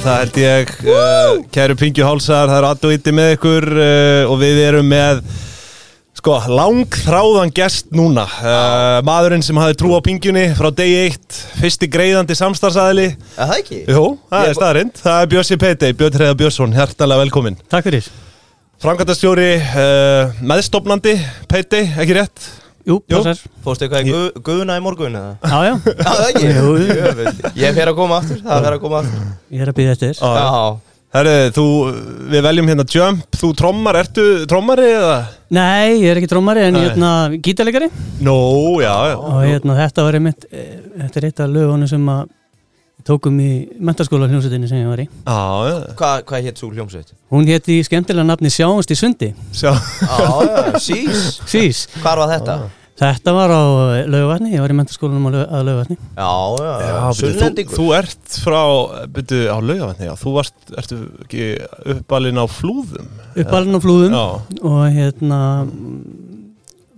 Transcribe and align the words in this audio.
það 0.00 0.16
held 0.22 0.38
ég 0.40 0.70
uh, 0.88 1.38
Kæru 1.52 1.76
Pingju 1.78 2.06
Hálsar, 2.06 2.48
það 2.50 2.58
eru 2.60 2.68
alltaf 2.70 2.94
ytti 2.96 3.12
með 3.14 3.32
ykkur 3.36 3.66
uh, 3.74 4.30
og 4.32 4.38
við 4.40 4.60
erum 4.64 4.88
með 4.90 5.20
sko, 6.20 6.34
langþráðan 6.52 7.52
gest 7.56 7.88
núna. 7.96 8.26
Uh, 8.40 8.98
maðurinn 9.08 9.44
sem 9.44 9.56
hafi 9.60 9.76
trú 9.80 9.92
á 9.96 10.00
Pingjunni 10.04 10.46
frá 10.58 10.68
degi 10.76 10.96
eitt, 11.06 11.38
fyrsti 11.60 11.88
greiðandi 11.92 12.36
samstarfsæðili 12.36 13.06
Er 13.10 13.44
það 13.50 13.54
ekki? 13.58 13.78
Jú, 13.88 14.04
það 14.32 14.44
Ég- 14.44 14.50
er 14.54 14.58
staðarind, 14.60 15.00
það 15.04 15.20
er 15.24 15.30
Bjössi 15.34 15.60
Peitei, 15.64 15.92
Björn 16.00 16.18
Hreða 16.20 16.38
Björnsson, 16.42 16.74
hjertalega 16.76 17.24
velkomin 17.24 17.60
Takk 17.72 17.88
fyrir. 17.88 18.10
Framkvæmtastjóri, 18.80 19.50
uh, 19.60 20.36
meðstofnandi 20.52 21.16
Peitei, 21.48 21.84
ekki 22.00 22.16
rétt? 22.20 22.48
Jú, 22.88 22.96
passar 23.10 23.40
Fórstu 23.64 23.84
eitthvað 23.86 24.06
í 24.08 24.12
gu- 24.14 24.42
guðuna 24.46 24.76
í 24.80 24.84
morgun 24.84 25.16
eða? 25.20 25.32
Já, 25.44 25.58
já, 25.68 25.74
Já, 26.04 26.12
það 26.12 26.22
ekki? 26.28 26.44
Jú, 26.56 26.70
jú. 26.80 26.94
Jöfull. 27.00 27.50
Ég 27.60 27.74
fer 27.76 27.90
að 27.92 27.98
koma 27.98 28.20
aftur, 28.22 28.38
það 28.46 28.62
fer 28.68 28.76
að 28.78 28.80
koma 28.86 29.02
aftur 29.02 29.26
ég 29.56 29.64
er 29.66 29.72
að 29.72 29.76
býða 29.80 29.96
eftir 29.98 30.14
Já. 30.14 30.30
Já, 30.40 30.78
Herri, 31.10 31.34
þú, 31.56 31.62
við 32.30 32.44
veljum 32.46 32.68
hérna 32.70 32.84
Jump, 32.94 33.22
þú 33.40 33.48
trommar, 33.58 33.96
ertu 33.98 34.24
trommari 34.50 34.84
eða? 34.94 35.16
Nei, 35.50 35.96
ég 36.04 36.12
er 36.12 36.20
ekki 36.20 36.28
drómari 36.30 36.62
en 36.68 36.76
Nei. 36.78 36.84
hérna 36.86 37.08
gítarleikari 37.42 37.88
Nó, 38.22 38.36
já, 38.78 38.92
já 39.10 39.16
og 39.18 39.40
hérna 39.42 39.74
þetta 39.80 40.04
var 40.06 40.18
einmitt 40.20 40.46
eh, 40.54 40.76
þetta 41.02 41.18
er 41.20 41.26
eitt 41.32 41.42
af 41.42 41.50
lögunum 41.50 41.90
sem 41.90 42.06
að 42.14 42.28
tókum 43.06 43.36
í 43.42 43.50
mentaskóla 43.80 44.28
hljómsveitinni 44.30 44.68
sem 44.70 44.80
ég 44.82 44.90
var 44.90 45.02
í. 45.02 45.06
Já, 45.24 45.38
já, 45.70 45.76
hvað, 45.98 46.24
hvað 46.28 46.44
hétt 46.48 46.60
svo 46.60 46.70
hljómsveit? 46.74 47.14
Hún 47.32 47.48
héti 47.48 47.78
í 47.80 47.86
skemmtilega 47.86 48.26
nafni 48.28 48.50
Sjáumst 48.52 48.90
í 48.92 48.98
sundi. 48.98 49.30
Sjá. 49.56 49.72
Já, 49.72 50.28
já, 50.48 50.78
sís. 50.82 51.40
Sís, 51.50 51.86
Hvar 52.02 52.20
var 52.24 52.32
þetta? 52.36 52.58
þetta 53.00 53.32
var 53.32 53.48
á 53.48 53.62
lögavatni 54.12 54.50
ég 54.52 54.60
var 54.60 54.72
í 54.74 54.76
mentaskólanum 54.76 55.30
á 55.32 55.58
lögavatni 55.64 55.96
Já, 55.96 56.32
já, 56.60 56.72
Já, 56.84 56.90
byrju, 56.92 57.12
þú, 57.16 57.20
Sunnlendingur. 57.20 57.76
þú 57.78 57.86
ert 57.96 58.34
frá, 58.44 58.58
byrju, 59.16 59.38
á 59.48 59.56
laugavatni, 59.56 60.08
já, 60.10 60.12
þú 60.20 60.32
varst, 60.34 60.58
ertu 60.76 60.98
ekki 61.24 61.46
uppalinn 61.94 62.36
á 62.36 62.44
flúðum? 62.44 63.08
uppalinn 63.40 63.78
á 63.78 63.80
flúðum 63.80 64.18
Já, 64.18 64.26
og 64.68 64.82
hérna 64.98 65.38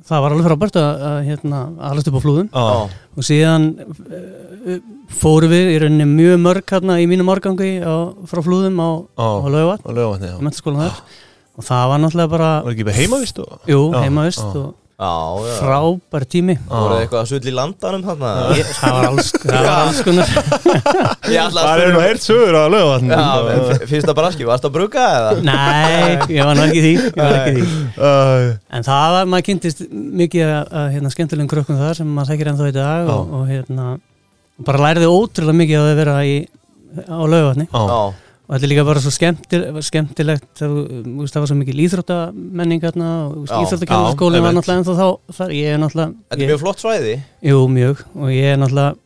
það 0.08 0.24
var 0.24 0.34
alveg 0.34 0.48
frábært 0.50 0.78
að, 0.80 1.04
að 1.08 1.18
hérna, 1.28 1.60
alast 1.88 2.10
upp 2.10 2.18
á 2.18 2.22
flúðum. 2.24 2.48
Já, 2.50 2.98
og 3.14 3.26
síðan 3.28 3.68
uh, 3.78 4.80
fórum 5.20 5.52
við 5.52 5.72
í 5.74 5.78
rauninni 5.82 6.06
mjög 6.08 6.38
mörg 6.46 6.74
hérna 6.74 6.98
í 7.02 7.08
mínum 7.10 7.30
árgangi 7.32 7.72
á, 7.84 7.94
frá 8.30 8.40
flúðum 8.44 8.78
á, 8.82 8.90
á 9.18 9.26
laugavatn 9.46 9.84
á 9.86 9.90
laugavatni, 9.92 10.28
í 10.28 10.34
já. 10.34 10.38
mentaskólan 10.42 10.84
þar 10.86 11.02
og 11.52 11.66
það 11.68 11.88
var 11.92 12.00
náttúrulega 12.06 12.32
bara 12.32 12.52
Var 12.64 12.72
ekki 12.76 12.86
með 12.88 13.00
heimavist 13.02 13.42
og? 13.44 13.58
jú, 13.68 13.82
heimavist 13.96 14.46
og 14.46 14.70
frábær 15.02 16.24
tími 16.30 16.54
Voruð 16.68 16.92
þið 16.92 17.00
eitthvað 17.02 17.20
að 17.22 17.30
sull 17.32 17.48
í 17.50 17.54
landanum? 17.56 18.02
Ég, 18.54 18.68
það 18.78 18.92
var 18.94 19.06
alls, 19.08 19.30
það 19.42 19.64
var 19.66 19.80
alls 19.80 20.02
konar 20.06 20.30
Það 21.62 21.82
er 21.82 21.90
nú 21.96 22.02
heilt 22.04 22.22
sögur 22.22 22.54
á 22.58 22.64
laugavatni. 22.70 23.10
Já, 23.10 23.48
en 23.50 23.64
f- 23.72 23.86
fyrsta 23.90 24.14
braski, 24.14 24.46
varst 24.46 24.66
að 24.68 24.74
brugga 24.76 25.06
eða? 25.16 25.32
nei, 25.48 26.36
ég 26.36 26.46
var 26.46 26.54
nú 26.58 26.64
ekki 26.68 26.84
því, 26.84 26.92
ég 27.02 27.18
var 27.18 27.36
ekki 27.40 27.64
því. 27.64 28.54
En 28.78 28.86
það 28.86 29.16
var, 29.16 29.28
maður 29.32 29.46
kynntist 29.48 29.82
mikið 29.90 30.46
að, 30.46 30.72
að 30.82 30.88
hérna, 30.96 31.12
skemmtilegum 31.16 31.50
krökkum 31.50 31.80
þar 31.82 31.98
sem 31.98 32.14
maður 32.14 32.32
þekkir 32.34 32.52
ennþá 32.52 32.70
í 32.70 32.76
dag 32.78 33.12
og, 33.16 33.34
og 33.40 33.44
hérna 33.50 33.88
bara 34.66 34.82
læriði 34.86 35.08
ótrúlega 35.12 35.58
mikið 35.60 35.80
að 35.80 35.96
vera 36.02 36.18
í, 36.26 36.34
á 37.08 37.18
Já, 37.22 38.12
og 38.52 38.56
þetta 38.58 38.66
er 38.66 38.70
líka 38.72 38.84
bara 38.84 39.00
svo 39.00 39.12
skemmtil, 39.14 39.60
skemmtilegt 39.86 40.48
það, 40.58 40.72
það 41.30 41.38
var 41.38 41.48
svo 41.48 41.56
mikil 41.56 41.78
íþróttamenning 41.86 42.82
hérna, 42.82 43.12
og 43.30 43.46
Já. 43.46 43.54
íþróttakennaskólinn 43.62 44.42
Já, 44.42 44.44
var 44.44 44.56
náttúrulega 44.58 44.82
ennþá 44.82 44.96
þá 44.98 45.38
þar, 45.38 45.54
ég 45.56 45.70
er 45.70 45.80
náttúrulega 45.80 46.10
þetta 46.12 46.42
er 46.42 46.50
mjög 46.50 46.60
flott 46.64 46.82
svæði. 46.82 47.14
Jú, 47.48 47.62
mjög, 47.72 48.02
og 48.18 48.34
ég 48.34 48.50
er 48.50 48.60
náttúrulega 48.60 48.98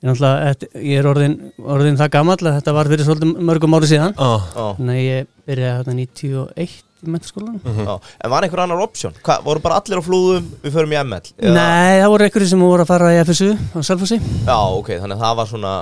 ég 0.00 0.08
er 0.08 0.10
náttúrulega 0.10 0.82
ég 0.88 0.98
er 0.98 1.10
orðin, 1.12 1.36
orðin 1.76 2.00
það 2.00 2.12
gamall 2.16 2.40
að 2.40 2.58
þetta 2.58 2.76
var 2.80 2.90
fyrir 2.90 3.08
svolítið 3.10 3.46
mörgum 3.50 3.78
ári 3.78 3.92
síðan. 3.92 4.18
Þannig 4.18 4.96
að 4.96 5.04
ég 5.04 5.30
byrjaði 5.44 5.78
hérna 5.78 5.96
91 6.00 6.58
í 6.64 6.93
mentaskólan 7.10 7.58
mhm. 7.60 7.86
já. 7.88 7.94
En 8.24 8.32
var 8.32 8.46
einhver 8.46 8.62
annar 8.64 8.82
option? 8.84 9.14
Hvað, 9.24 9.44
voru 9.46 9.62
bara 9.64 9.80
allir 9.80 10.00
á 10.00 10.02
flúðum, 10.04 10.48
við 10.62 10.76
förum 10.76 10.94
í 10.94 10.98
ML? 11.02 11.32
Eða- 11.38 11.54
Nei, 11.58 12.00
það 12.00 12.08
voru 12.14 12.26
einhverju 12.28 12.50
sem 12.52 12.64
voru 12.64 12.84
að 12.84 12.90
fara 12.92 13.12
í 13.14 13.20
FSU 13.24 13.50
á 13.54 13.78
Selfossi. 13.90 14.18
Já, 14.46 14.58
ok, 14.78 14.90
þannig 15.02 15.16
að 15.18 15.24
það 15.26 15.36
var 15.40 15.50
svona 15.52 15.74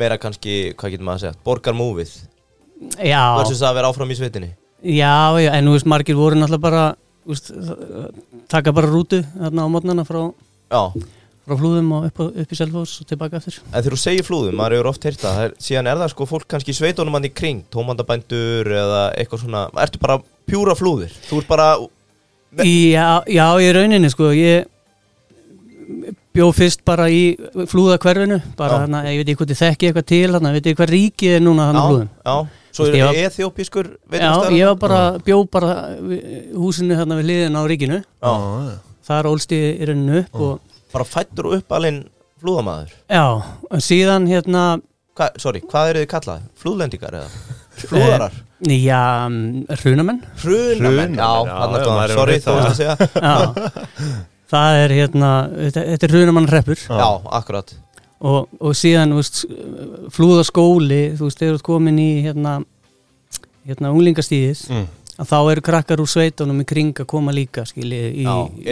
meira 0.00 0.18
kannski, 0.22 0.56
hvað 0.78 0.94
getur 0.94 1.06
maður 1.08 1.18
að 1.18 1.24
segja, 1.26 1.40
borgarmúfið 1.44 2.16
Já, 3.04 3.22
versus 3.36 3.62
að 3.62 3.76
vera 3.80 3.92
áfram 3.92 4.10
í 4.10 4.16
sveitinni. 4.16 4.52
Já, 4.80 5.36
já, 5.42 5.50
en 5.52 5.66
þú 5.68 5.76
veist, 5.76 5.88
margir 5.92 6.16
voru 6.16 6.38
náttúrulega 6.40 6.64
bara 6.64 6.84
veist, 7.28 7.50
taka 8.48 8.72
bara 8.72 8.88
rútu 8.88 9.20
þarna 9.34 9.66
á 9.66 9.68
mótnana 9.68 10.06
frá, 10.08 10.30
Já, 10.70 10.92
frá 11.46 11.56
flúðum 11.58 11.92
og 11.96 12.04
upp, 12.10 12.18
á- 12.20 12.32
upp 12.42 12.52
í 12.52 12.56
Selfoss 12.58 13.00
og 13.02 13.06
tilbaka 13.10 13.36
eftir 13.40 13.56
en 13.64 13.82
þegar 13.82 13.94
þú 13.96 14.00
segir 14.02 14.26
flúðum, 14.26 14.54
maður 14.60 14.76
hefur 14.78 14.90
oft 14.92 15.04
heyrt 15.08 15.20
það, 15.22 15.36
það 15.38 15.44
er, 15.48 15.54
síðan 15.66 15.88
er 15.90 15.96
það 16.02 16.10
sko 16.12 16.26
fólk 16.30 16.46
kannski 16.52 16.70
í 16.74 16.78
sveitunum 16.78 17.16
hann 17.16 17.24
í 17.28 17.32
kring, 17.34 17.62
tómandabændur 17.72 18.70
eða 18.80 19.00
eitthvað 19.18 19.44
svona, 19.46 19.62
ertu 19.86 19.98
bara 20.02 20.18
pjúra 20.46 20.76
flúðir, 20.78 21.14
þú 21.30 21.40
ert 21.42 21.48
bara 21.50 21.70
Já, 22.66 23.22
já, 23.30 23.46
í 23.62 23.68
rauninni 23.72 24.08
sko 24.10 24.32
ég 24.34 24.66
bjó 26.34 26.48
fyrst 26.54 26.84
bara 26.86 27.08
í 27.10 27.34
flúðakverfinu 27.70 28.38
bara 28.58 28.76
Já. 28.76 28.80
þarna, 28.84 29.00
ég 29.10 29.20
veit 29.20 29.30
ekki 29.32 29.38
hvað 29.40 29.50
þið 29.52 29.60
þekki 29.64 29.88
eitthvað 29.88 30.06
til 30.10 30.30
þarna, 30.34 30.52
veit 30.54 30.66
ekki 30.70 30.78
hvað 30.78 30.92
ríkið 30.94 31.34
er 31.36 31.42
núna 31.42 31.66
þarna 31.68 31.80
á 31.82 31.86
flúðum? 31.90 32.10
já, 32.22 32.36
svo 32.76 32.86
er 32.86 32.94
ég 33.00 33.06
var- 33.08 33.18
eþjópiskur 33.24 33.88
Já, 34.14 34.32
ég 34.54 34.66
var 34.70 34.78
bara, 34.84 35.00
bjó 35.26 35.38
bara 35.50 35.72
húsinu 36.54 36.94
þarna 37.00 37.18
við 37.18 37.26
hliðin 37.26 37.58
á 37.58 37.62
ríkinu. 37.66 37.98
Já, 38.22 38.32
já. 38.70 38.76
þar 39.10 39.30
ólst 39.32 39.50
ég 39.56 39.80
í 39.82 39.88
rauninu 39.90 40.18
upp 40.22 40.34
og 40.40 40.60
bara 40.92 41.06
fættur 41.08 41.50
og 41.50 41.58
uppalinn 41.60 42.04
flúðamaður 42.40 42.94
já, 43.10 43.24
en 43.70 43.84
síðan 43.84 44.28
hérna 44.30 44.62
Hva, 45.20 45.26
sorry, 45.42 45.60
hvað 45.68 45.90
eru 45.90 46.02
þið 46.04 46.10
kallað? 46.14 46.44
Flúðlendingar 46.62 47.16
eða? 47.18 47.58
Flúðarar? 47.80 48.36
já, 48.70 49.02
mm, 49.28 49.66
hrunamenn 49.82 50.20
Hrunamenn, 50.40 50.40
Hrunamenn, 50.40 51.14
já, 51.18 51.28
já, 51.28 51.52
já, 51.52 51.60
er 51.60 51.86
maður 51.90 52.04
er 52.04 52.16
sorry, 52.16 52.38
að 52.54 52.74
segja 52.78 52.96
já, 53.00 54.14
það 54.50 54.80
er 54.84 54.94
hérna 54.96 55.30
þetta, 55.54 55.84
þetta 55.92 56.08
er 56.08 56.14
hrunamann 56.16 56.50
hreppur 56.50 56.82
Já, 56.86 57.08
akkurat 57.40 57.74
og, 58.20 58.50
og 58.60 58.76
síðan, 58.76 59.14
veist, 59.16 59.42
flúðaskóli 60.12 61.02
þú 61.16 61.28
veist, 61.28 61.40
þegar 61.40 61.54
þú 61.54 61.60
ert 61.60 61.66
komin 61.70 62.00
í 62.02 62.08
hérna, 62.26 62.58
hérna 63.68 63.92
unglingastíðis 63.94 64.66
Mm. 64.70 64.88
Að 65.20 65.28
þá 65.30 65.38
eru 65.52 65.64
krakkar 65.68 66.00
úr 66.02 66.08
sveitunum 66.10 66.62
í 66.62 66.66
kring 66.70 66.92
að 67.02 67.08
koma 67.12 67.32
líka 67.36 67.66
skilji 67.68 68.00
í, 68.22 68.24
Já, 68.24 68.36
í- 68.56 68.70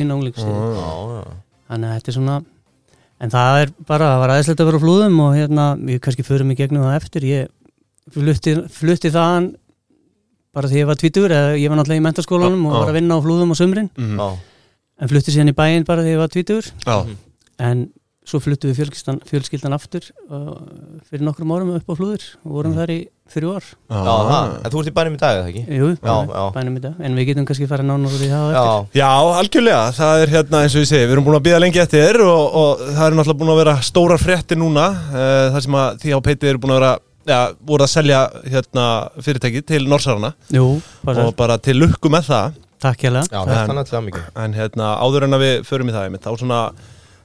inn 0.00 0.12
á 0.12 0.16
úlingastíð 0.16 0.50
já 0.76 1.22
þannig 1.70 1.88
að 1.88 1.94
þetta 1.96 2.10
er 2.12 2.16
svona 2.18 2.36
en 3.20 3.30
það 3.32 3.58
er 3.62 3.72
bara, 3.88 4.06
það 4.14 4.20
var 4.24 4.32
aðeinslegt 4.34 4.60
að 4.64 4.68
vera 4.70 4.82
flúðum 4.84 5.18
og 5.24 5.34
hérna, 5.36 5.64
við 5.76 5.98
kannski 6.04 6.24
förum 6.26 6.52
í 6.52 6.56
gegnum 6.56 6.86
það 6.86 6.94
eftir. 6.96 7.26
Ég 7.28 7.48
flutti, 8.14 8.54
flutti 8.72 9.10
þaðan 9.12 9.50
bara 10.56 10.70
því 10.72 10.80
ég 10.80 10.88
var 10.88 10.98
tvítur 10.98 11.30
eða 11.36 11.50
ég 11.60 11.68
var 11.70 11.78
náttúrulega 11.78 12.00
í 12.00 12.06
mentaskólanum 12.08 12.64
og 12.66 12.72
var 12.78 12.88
að 12.90 12.96
vinna 12.96 13.18
á 13.20 13.22
flúðum 13.22 13.52
á 13.52 13.56
sumrin. 13.60 13.90
Mhm. 13.96 14.16
Já, 14.18 14.28
en 15.04 15.08
flutti 15.12 15.34
síðan 15.36 15.52
í 15.52 15.56
bæinn 15.60 15.84
bara 15.86 16.02
því 16.02 16.14
ég 16.16 16.22
var 16.24 16.32
tvítur 16.32 16.70
Já, 16.86 16.96
en 17.60 17.84
svo 18.30 18.40
fluttum 18.42 18.70
við 18.70 18.78
fjölskyldan, 18.80 19.18
fjölskyldan 19.28 19.74
aftur 19.76 20.06
uh, 20.30 20.52
fyrir 21.10 21.24
nokkrum 21.26 21.50
árum 21.56 21.72
upp 21.76 21.90
á 21.90 21.94
flúður 21.98 22.24
og 22.44 22.54
vorum 22.56 22.76
þar 22.78 22.92
í 22.94 22.98
þrjú 23.30 23.50
ár. 23.54 23.66
Já, 23.90 23.98
það. 24.30 24.54
þú 24.74 24.80
ert 24.80 24.90
í 24.90 24.94
bænum 24.96 25.14
í 25.16 25.20
dag, 25.20 25.36
eða 25.40 25.50
ekki? 25.52 25.60
Jú, 25.78 25.88
Já, 26.02 26.14
já. 26.30 26.44
bænum 26.56 26.78
í 26.78 26.82
dag. 26.82 26.94
En 27.06 27.18
við 27.18 27.28
getum 27.30 27.46
kannski 27.50 27.68
fara 27.70 27.84
nánar 27.86 28.14
úr 28.16 28.24
í 28.26 28.30
það 28.30 28.46
á 28.46 28.50
Já, 28.50 28.62
eftir. 28.62 28.98
Já, 29.00 29.10
algjörlega, 29.42 29.82
það 30.00 30.22
er 30.24 30.32
hérna 30.34 30.62
eins 30.64 30.74
og 30.78 30.82
ég 30.84 30.90
segi, 30.90 31.04
við 31.06 31.14
erum 31.16 31.28
búin 31.28 31.38
að 31.38 31.44
býða 31.46 31.60
lengi 31.62 31.82
eftir 31.84 32.20
og, 32.26 32.56
og 32.62 32.82
það 32.88 33.04
er 33.06 33.18
náttúrulega 33.20 33.40
búin 33.44 33.52
að 33.54 33.60
vera 33.62 33.76
stórar 33.86 34.22
fréttir 34.24 34.58
núna 34.60 34.86
uh, 34.90 35.46
þar 35.54 35.66
sem 35.68 35.78
að 35.84 36.00
því 36.02 36.14
á 36.16 36.18
peiti 36.26 36.50
eru 36.50 36.62
búin 36.64 36.74
að 36.74 36.80
vera, 36.80 36.92
já, 37.30 37.40
voru 37.70 37.86
að 37.86 37.92
selja 37.94 38.22
hérna 38.50 38.86
fyrirtæki 39.22 39.62
til 39.70 39.84
Norsarana 39.90 40.32
Jú, 40.54 40.66
bara, 41.06 41.28
og 41.30 41.36
bara 41.38 41.58
til 41.62 41.78
lukku 41.78 42.10
með 42.10 42.32
það. 42.32 42.58
Takk 42.80 43.02
hjá 43.04 43.10
já, 43.12 43.44
En- 44.40 44.54
hérna 44.56 44.94
áður 45.04 45.26
en 45.28 45.36
að 45.38 45.42
við 45.44 45.68
förum 45.68 45.90
í 45.90 45.94
það 45.94 46.06
einmitt, 46.08 46.24
þá 46.26 46.32
svona 46.40 46.60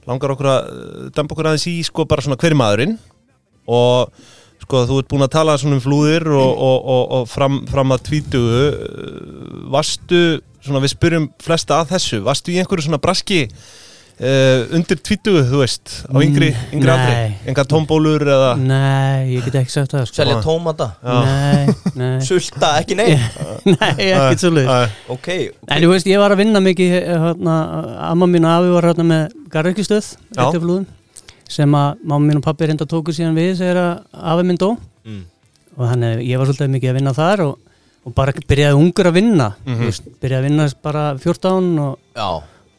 langar 0.08 0.34
okkur 0.34 0.50
að 0.52 0.72
uh, 0.72 1.06
dempa 1.14 1.36
okkur 1.36 1.50
aðeins 1.50 1.68
í 1.70 1.76
sko 1.86 2.06
bara 2.08 2.24
svona 2.24 2.38
hver 2.40 2.54
er 2.54 2.60
maðurinn? 2.60 2.96
Og 3.66 4.12
sko 4.62 4.82
þú 4.88 5.00
ert 5.02 5.10
búin 5.10 5.26
að 5.26 5.34
tala 5.36 5.56
svona 5.60 5.78
um 5.78 5.82
flúðir 5.84 6.28
og, 6.32 6.52
og, 6.68 6.76
og, 6.94 7.02
og 7.18 7.26
fram, 7.30 7.60
fram 7.70 7.94
að 7.94 8.06
tvítugu. 8.10 8.62
Uh, 8.66 9.64
varstu, 9.74 10.22
svona 10.64 10.82
við 10.84 10.94
spyrjum 10.94 11.28
flesta 11.42 11.80
að 11.80 11.96
þessu, 11.96 12.22
varstu 12.26 12.54
í 12.54 12.60
einhverju 12.62 12.88
svona 12.88 13.02
braski 13.02 13.44
uh, 14.20 14.74
undir 14.76 14.98
tvítugu 15.04 15.42
þú 15.50 15.58
veist, 15.60 15.92
á 16.08 16.16
yngri, 16.24 16.48
Mm, 16.54 16.72
yngri 16.78 16.90
aldri. 16.92 17.14
nei. 17.14 17.34
engar 17.52 17.66
tómbólur 17.68 18.22
eða 18.24 18.50
Nei, 18.58 19.36
ég 19.36 19.44
get 19.44 19.54
ekki 19.60 19.70
sagt 19.74 19.92
það 19.92 20.06
sko. 20.08 20.16
Selja 20.22 20.36
tómata. 20.44 20.88
Nei, 21.04 21.66
nei, 21.94 22.20
Sulta, 22.24 22.70
ekki 22.80 22.96
nei 23.00 23.14
nei, 23.64 23.92
ekkert 24.10 24.40
svo 24.44 24.50
leið 24.56 24.70
Æ, 24.72 24.78
Ok, 25.16 25.28
En 25.68 25.82
þú 25.82 25.90
veist, 25.92 26.06
ég 26.10 26.18
var 26.22 26.32
að 26.32 26.42
vinna 26.44 26.60
mikið 26.64 26.96
hérna, 26.96 27.56
Amma 28.10 28.26
mín 28.30 28.46
og 28.48 28.56
afi 28.56 28.74
var 28.76 28.88
hérna 28.92 29.06
með 29.12 29.36
garðurkistöð 29.52 30.12
eftir 30.36 30.60
flúðum 30.64 30.86
sem 31.46 31.70
að 31.78 32.00
mamma 32.02 32.26
mín 32.26 32.40
og 32.40 32.42
pappi 32.42 32.66
reynda 32.66 32.86
tóku 32.90 33.12
síðan 33.14 33.36
við 33.38 33.52
þegar 33.60 33.78
að 33.78 34.24
afi 34.32 34.42
minn 34.48 34.58
dó. 34.58 34.72
Mm. 35.06 35.22
og 35.76 35.84
þannig 35.92 36.16
að 36.16 36.24
ég 36.26 36.38
var 36.40 36.48
svolítið 36.48 36.72
mikið 36.72 36.90
að 36.90 36.96
vinna 36.98 37.12
þar 37.14 37.42
og, 37.44 37.58
og 38.08 38.14
bara 38.16 38.32
byrjaði 38.32 38.78
ungur 38.80 39.06
að 39.10 39.14
vinna 39.20 39.46
Mhm. 39.66 39.76
þú 39.78 39.84
veist, 39.90 40.08
byrjaði 40.22 40.40
að 40.40 40.46
vinna 40.48 40.66
bara 40.82 41.02
14 41.22 41.78
og 41.84 41.98
Já, 42.16 42.28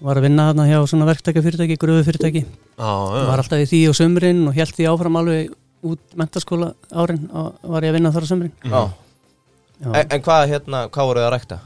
var 0.04 0.20
að 0.20 0.26
vinna 0.28 0.46
þarna 0.52 0.66
hjá 0.70 0.80
svona 0.92 1.08
verktækjafyrirtæki, 1.10 1.78
gröðufyrirtæki 1.82 2.44
var 2.78 3.40
alltaf 3.42 3.64
í 3.64 3.68
því 3.72 3.80
á 3.90 3.92
sömurinn 3.98 4.44
og 4.50 4.54
held 4.58 4.76
því 4.78 4.86
áfram 4.92 5.18
alveg 5.22 5.56
út 5.88 6.16
mentaskóla 6.20 6.72
árin 6.94 7.24
og 7.34 7.56
var 7.64 7.86
ég 7.86 7.94
að 7.94 7.98
vinna 7.98 8.12
þar 8.14 8.26
á 8.26 8.32
sömrin 8.32 8.54
Já. 8.62 8.82
Já, 9.78 9.90
En, 9.94 10.06
en 10.18 10.22
hvað, 10.26 10.48
hérna, 10.52 10.84
hvað 10.90 11.10
voruð 11.10 11.22
þið 11.24 11.28
að 11.30 11.34
rækta? 11.36 11.58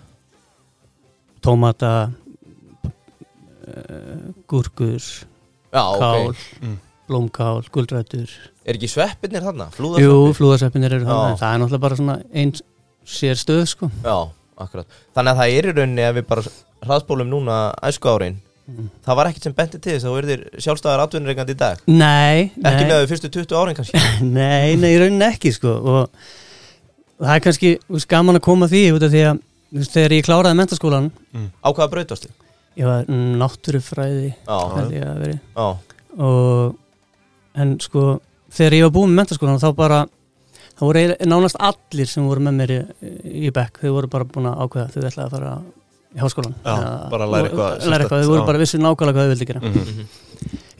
tómata 1.41 1.91
uh, 3.67 4.31
gúrkur 4.47 4.99
Já, 5.71 5.83
kál, 5.99 6.27
ok 6.31 6.41
Mm. 6.61 6.77
blómkál, 7.07 7.63
guldrættur 7.73 8.29
Er 8.65 8.75
ekki 8.77 8.87
sveppirnir 8.91 9.41
þarna? 9.43 9.69
Jú, 9.99 10.31
flúðarsveppinir 10.37 10.93
eru 10.99 11.07
þannig 11.07 11.39
það 11.41 11.53
er 11.55 11.59
náttúrulega 11.63 11.81
bara 11.87 11.97
svona 11.99 12.17
eins 12.31 12.61
sér 13.03 13.35
stöð 13.39 13.63
sko. 13.67 13.89
Já, 14.05 14.29
akkurat. 14.61 14.85
Þannig 15.17 15.31
að 15.33 15.39
það 15.41 15.55
er 15.57 15.65
í 15.65 15.73
rauninni 15.73 16.03
ef 16.05 16.15
við 16.19 16.27
bara 16.29 16.43
hraðspólum 16.85 17.29
núna 17.31 17.63
æsku 17.89 18.09
árin 18.13 18.39
Mm. 18.71 18.87
Það 19.03 19.17
var 19.17 19.27
ekkert 19.27 19.45
sem 19.47 19.53
benti 19.57 19.79
til 19.81 19.93
þess 19.95 20.05
að 20.05 20.11
þú 20.11 20.19
erðir 20.21 20.41
sjálfstæðar 20.63 21.01
atvinnureikandi 21.03 21.55
í 21.55 21.59
dag. 21.59 21.79
Nei, 21.89 22.51
Ekki 22.61 22.83
nei, 22.85 22.87
með 22.87 22.99
þau 23.01 23.09
fyrstu 23.09 23.31
20 23.33 23.57
árin 23.57 23.77
kannski. 23.79 24.03
Nei, 24.37 24.75
nei, 24.79 24.91
í 24.93 24.99
rauninni 25.01 25.25
ekki 25.27 25.51
sko 25.55 25.73
og, 25.79 26.27
og 27.17 27.25
það 27.25 27.33
er 27.33 27.43
kannski 27.47 27.71
gaman 28.13 28.39
að 28.39 28.45
koma 28.45 28.69
því 28.71 28.83
út 28.95 29.07
af 29.07 29.11
því 29.11 29.23
að 29.31 29.41
veist, 29.79 29.95
þegar 29.97 30.15
ég 30.15 30.27
kláraði 30.29 30.59
mentaskólan 30.61 31.09
Á 31.41 31.69
hvaða 31.71 31.89
brautastu? 31.95 32.31
ég 32.79 32.87
var 32.87 33.03
mm, 33.09 33.33
náttúrufræði 33.41 34.29
já, 34.31 35.67
og 36.23 37.59
en 37.59 37.75
sko 37.83 38.05
þegar 38.55 38.77
ég 38.77 38.87
var 38.87 38.95
búinn 38.95 39.11
með 39.11 39.23
mentaskólan 39.25 39.59
þá 39.59 39.69
bara 39.75 39.99
það 40.77 40.85
voru 40.87 41.03
nánast 41.33 41.59
allir 41.59 42.07
sem 42.07 42.29
voru 42.29 42.45
með 42.45 42.59
mér 42.61 42.73
í, 42.77 42.81
í 43.49 43.51
bekk, 43.51 43.81
þau 43.83 43.97
voru 43.97 44.11
bara 44.13 44.29
búin 44.31 44.47
að 44.53 44.63
ákveða 44.63 44.87
þau 44.93 45.01
ætlaði 45.01 45.25
að 45.27 45.35
fara 45.35 45.53
í 46.15 46.19
háskólan 46.21 46.55
bara 46.63 47.25
læra 47.29 47.49
eitthvað 47.49 47.85
læra 47.91 48.03
eitthvað, 48.05 48.23
þau 48.23 48.31
voru 48.31 48.41
já. 48.41 48.47
bara 48.49 48.61
vissu 48.63 48.77
nákvæmlega 48.81 49.15
hvað 49.17 49.27
þau 49.27 49.33
vildi 49.35 49.47
gera 49.51 49.61
Mhm. 49.61 50.07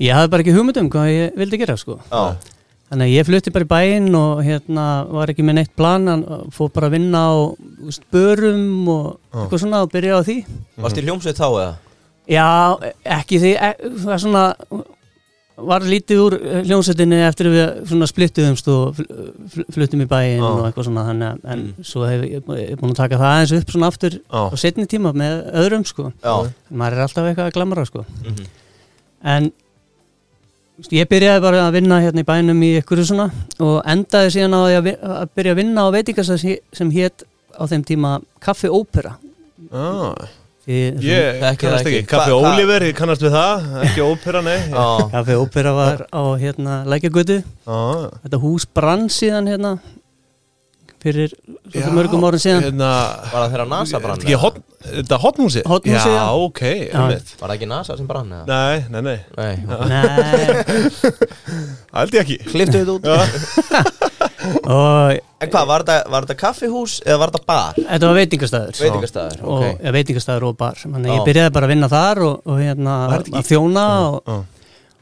ég 0.01 0.15
hafði 0.17 0.31
bara 0.33 0.43
ekki 0.43 0.55
hugmynd 0.57 0.77
um 0.81 0.89
hvað 0.89 1.07
ég 1.15 1.35
vildi 1.37 1.57
gera 1.61 1.77
sko 1.77 1.99
já, 2.11 2.35
þannig 2.91 3.05
að 3.07 3.13
ég 3.15 3.25
flutti 3.29 3.53
bara 3.55 3.65
í 3.65 3.71
bæinn 3.71 4.15
og 4.15 4.41
hérna 4.43 4.85
var 5.11 5.27
ekki 5.31 5.43
með 5.47 5.53
neitt 5.61 5.75
plan 5.75 6.07
en 6.11 6.25
fór 6.51 6.71
bara 6.73 6.87
að 6.89 6.95
vinna 6.97 7.21
á 7.31 7.33
úst, 7.87 8.01
börum 8.11 8.87
og 8.89 9.05
Já. 9.31 9.39
eitthvað 9.45 9.59
svona 9.63 9.81
og 9.85 9.91
byrja 9.93 10.19
á 10.19 10.21
því 10.27 10.37
Varst 10.77 10.97
í 10.97 11.05
hljómsveit 11.05 11.37
þá 11.39 11.47
eða? 11.47 11.75
Já, 12.27 12.47
ekki 13.05 13.39
því 13.41 13.51
e, 13.55 13.69
það 14.03 14.13
er 14.13 14.21
svona 14.25 14.43
var 15.67 15.83
lítið 15.85 16.19
úr 16.23 16.33
eh, 16.39 16.61
hljómsveitinni 16.67 17.19
eftir 17.27 17.47
að 17.49 17.55
við 17.87 18.03
splittuðumst 18.11 18.67
og 18.73 18.95
fl- 18.97 19.07
fl- 19.53 19.65
fluttum 19.75 20.03
í 20.03 20.07
bæinn 20.11 20.41
Já. 20.41 20.47
og 20.49 20.61
eitthvað 20.67 20.87
svona 20.89 21.05
þannig 21.09 21.39
en 21.53 21.61
Mm. 21.61 21.85
svo 21.85 22.05
hef 22.09 22.21
ég, 22.25 22.43
búin 22.45 22.91
að 22.93 22.99
taka 23.01 23.17
það 23.21 23.31
aðeins 23.31 23.53
upp 23.61 23.71
svona 23.75 23.87
aftur 23.91 24.17
á 24.31 24.39
Já, 24.51 24.57
setni 24.63 24.85
tíma 24.87 25.13
með 25.13 25.51
öðrum 25.61 25.85
sko. 25.85 26.11
Já, 26.23 26.35
maður 26.73 26.97
er 26.97 27.03
alltaf 27.05 27.27
eitthvað 27.31 27.49
að 27.51 27.55
glamra 27.57 27.85
sko. 27.85 28.05
Mhm, 28.25 28.45
en 29.23 29.51
þú 29.51 30.81
veist, 30.81 30.93
ég 30.97 31.09
byrjaði 31.11 31.41
bara 31.41 31.65
að 31.67 31.73
vinna 31.77 31.99
hérna 32.01 32.23
í 32.23 32.29
bænum 32.31 32.63
í 32.65 32.71
ykkur 32.81 33.03
svona 33.05 33.29
og 33.59 33.81
endaði 33.85 34.31
síðan 34.33 34.55
á 34.57 34.61
að, 34.65 34.91
að 35.01 35.29
byrja 35.35 35.51
að 35.53 35.59
vinna 35.61 35.85
á 35.85 35.93
veitingastað 35.93 36.57
sem 36.73 36.91
hétt 36.91 37.23
á 37.53 37.63
þeim 37.69 37.83
tíma 37.85 38.15
Kaffi 38.39 38.67
Ópera. 38.71 39.17
Ah, 39.71 40.15
Því, 40.71 41.07
ég 41.07 41.39
kannast 41.59 41.85
ekki. 41.85 41.97
ekki. 42.01 42.09
Kaffi 42.11 42.31
Oliver, 42.37 42.85
ég 42.87 42.95
kannast 42.95 43.23
við 43.25 43.33
það. 43.35 43.65
Ekki 43.89 44.03
ópera, 44.07 44.41
nei. 44.45 44.59
Kaffi 45.11 45.35
Ópera 45.41 45.73
var 45.75 46.05
á 46.07 46.23
hérna 46.39 46.81
Lækjagötu 46.87 47.41
þetta 47.65 48.39
hús 48.45 48.65
brann 48.71 49.09
síðan 49.11 49.49
hérna 49.51 49.73
fyrir 51.01 51.31
já, 51.73 51.87
mörgum 51.89 52.21
árum 52.27 52.37
síðan. 52.43 52.61
hérna, 52.67 52.89
Var 53.31 53.39
það 53.41 53.53
þeirra 53.55 53.65
NASA 53.71 53.99
brann? 54.03 54.19
Þetta 54.21 54.27
ekki 54.29 54.37
hot- 54.43 54.59
Þetta 54.81 55.17
hotmúsi? 55.23 55.61
Hotmúsið, 55.65 56.13
Já, 56.13 56.21
já. 56.21 56.25
ok, 56.45 56.61
Var 56.93 57.49
það 57.49 57.55
ekki 57.55 57.67
NASA 57.71 57.97
sem 57.97 58.07
brann 58.09 58.29
eða? 58.37 58.45
Nei, 58.45 58.77
nei, 58.89 59.01
nei, 59.01 59.19
Nei, 59.37 59.55
Nei, 59.65 60.45
það 61.89 61.99
held 62.01 62.13
ég 62.17 62.21
ekki. 62.21 62.37
Kliftu 62.53 62.83
þetta 62.83 62.93
út 62.97 63.05
En 64.41 65.49
hvað, 65.49 65.67
var 65.69 65.85
þetta, 65.85 66.35
kaffihús 66.37 66.99
eða 67.05 67.17
var 67.21 67.31
þetta 67.33 67.47
bar? 67.49 67.77
þetta 67.77 68.09
var 68.09 68.17
veitingastæður 68.19 68.81
Veitingastæður, 68.81 69.39
og 69.45 69.55
ok. 69.55 69.81
ja, 69.85 69.93
veitingastæður 69.95 70.45
og 70.49 70.57
bar. 70.59 70.81
Þannig 70.81 71.09
að 71.09 71.17
ég 71.17 71.25
byrjaði 71.29 71.53
bara 71.55 71.69
að 71.69 71.73
vinna 71.73 71.89
þar 71.91 72.21
og, 72.27 72.35
og 72.45 72.59
hérna 72.61 72.97
að 73.15 73.47
þjóna 73.49 73.85
og, 74.09 74.29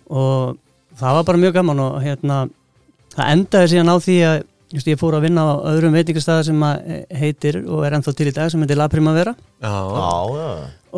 og 0.10 1.00
það 1.00 1.18
var 1.20 1.28
bara 1.32 1.44
mjög 1.44 1.58
gaman 1.60 1.84
og 1.86 2.00
hérna 2.04 2.40
það 3.16 3.34
endaði 3.36 3.72
síðan 3.74 3.92
á 3.92 3.96
því 4.06 4.18
að 4.30 4.38
just, 4.78 4.92
ég 4.92 5.02
fór 5.02 5.18
að 5.18 5.26
vinna 5.28 5.44
á 5.44 5.54
öðrum 5.74 5.98
veitingastæður 5.98 6.48
sem 6.52 6.66
að 6.70 6.94
heitir 7.24 7.60
og 7.66 7.84
er 7.88 7.98
ennþá 7.98 8.16
til 8.16 8.30
í 8.30 8.36
dag 8.36 8.52
sem 8.54 8.64
heitir 8.64 8.80
La 8.80 8.90
Primavera. 8.92 9.36
Já, 9.64 9.76
Já, 10.00 10.48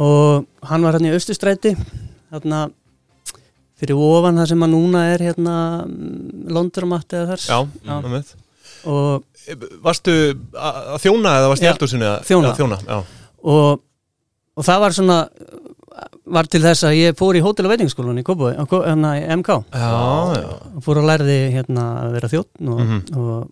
og 0.01 0.69
hann 0.69 0.85
var 0.85 0.97
hérna 0.97 1.11
í 1.11 1.17
Östustræti 1.17 1.75
hérna 2.31 2.67
fyrir 3.81 3.97
ofan 3.97 4.37
það 4.41 4.49
sem 4.53 4.65
að 4.67 4.73
núna 4.75 5.03
er 5.15 5.23
hérna 5.25 5.55
Londromat 6.53 7.15
eða 7.17 7.33
þar 7.33 7.45
já, 7.49 7.57
Já. 7.89 7.95
einmitt 7.99 8.35
og, 8.85 9.23
Varstu 9.81 10.13
að 10.53 10.75
að 10.95 10.99
þjóna 11.03 11.31
eða 11.39 11.47
varstu 11.51 11.65
í 11.65 11.69
eldhúsinu? 11.71 12.05
eða- 12.07 12.25
þjóna. 12.29 12.51
Já, 12.51 12.57
þjóna, 12.61 12.77
já 12.87 12.97
og, 13.41 13.81
og 14.55 14.65
það 14.67 14.79
var 14.85 14.95
svona 14.97 15.17
var 16.31 16.47
til 16.47 16.61
þess 16.63 16.85
að 16.87 16.93
ég 16.95 17.15
fór 17.19 17.35
í 17.35 17.41
hótel 17.43 17.65
og 17.67 17.71
veitingskólan 17.73 18.19
í 18.21 18.23
Kópavogi, 18.23 18.55
á 18.55 18.63
Kó- 18.69 18.85
hérna 18.85 19.15
í 19.19 19.23
MK 19.41 19.49
Já, 19.73 19.89
já 20.37 20.45
og 20.77 20.83
fór 20.85 21.01
að 21.01 21.09
lærði 21.09 21.37
hérna 21.57 21.87
að 22.05 22.13
vera 22.15 22.29
þjótt 22.31 22.61
og, 22.69 22.79
Mhm. 22.85 22.99
og, 23.17 23.49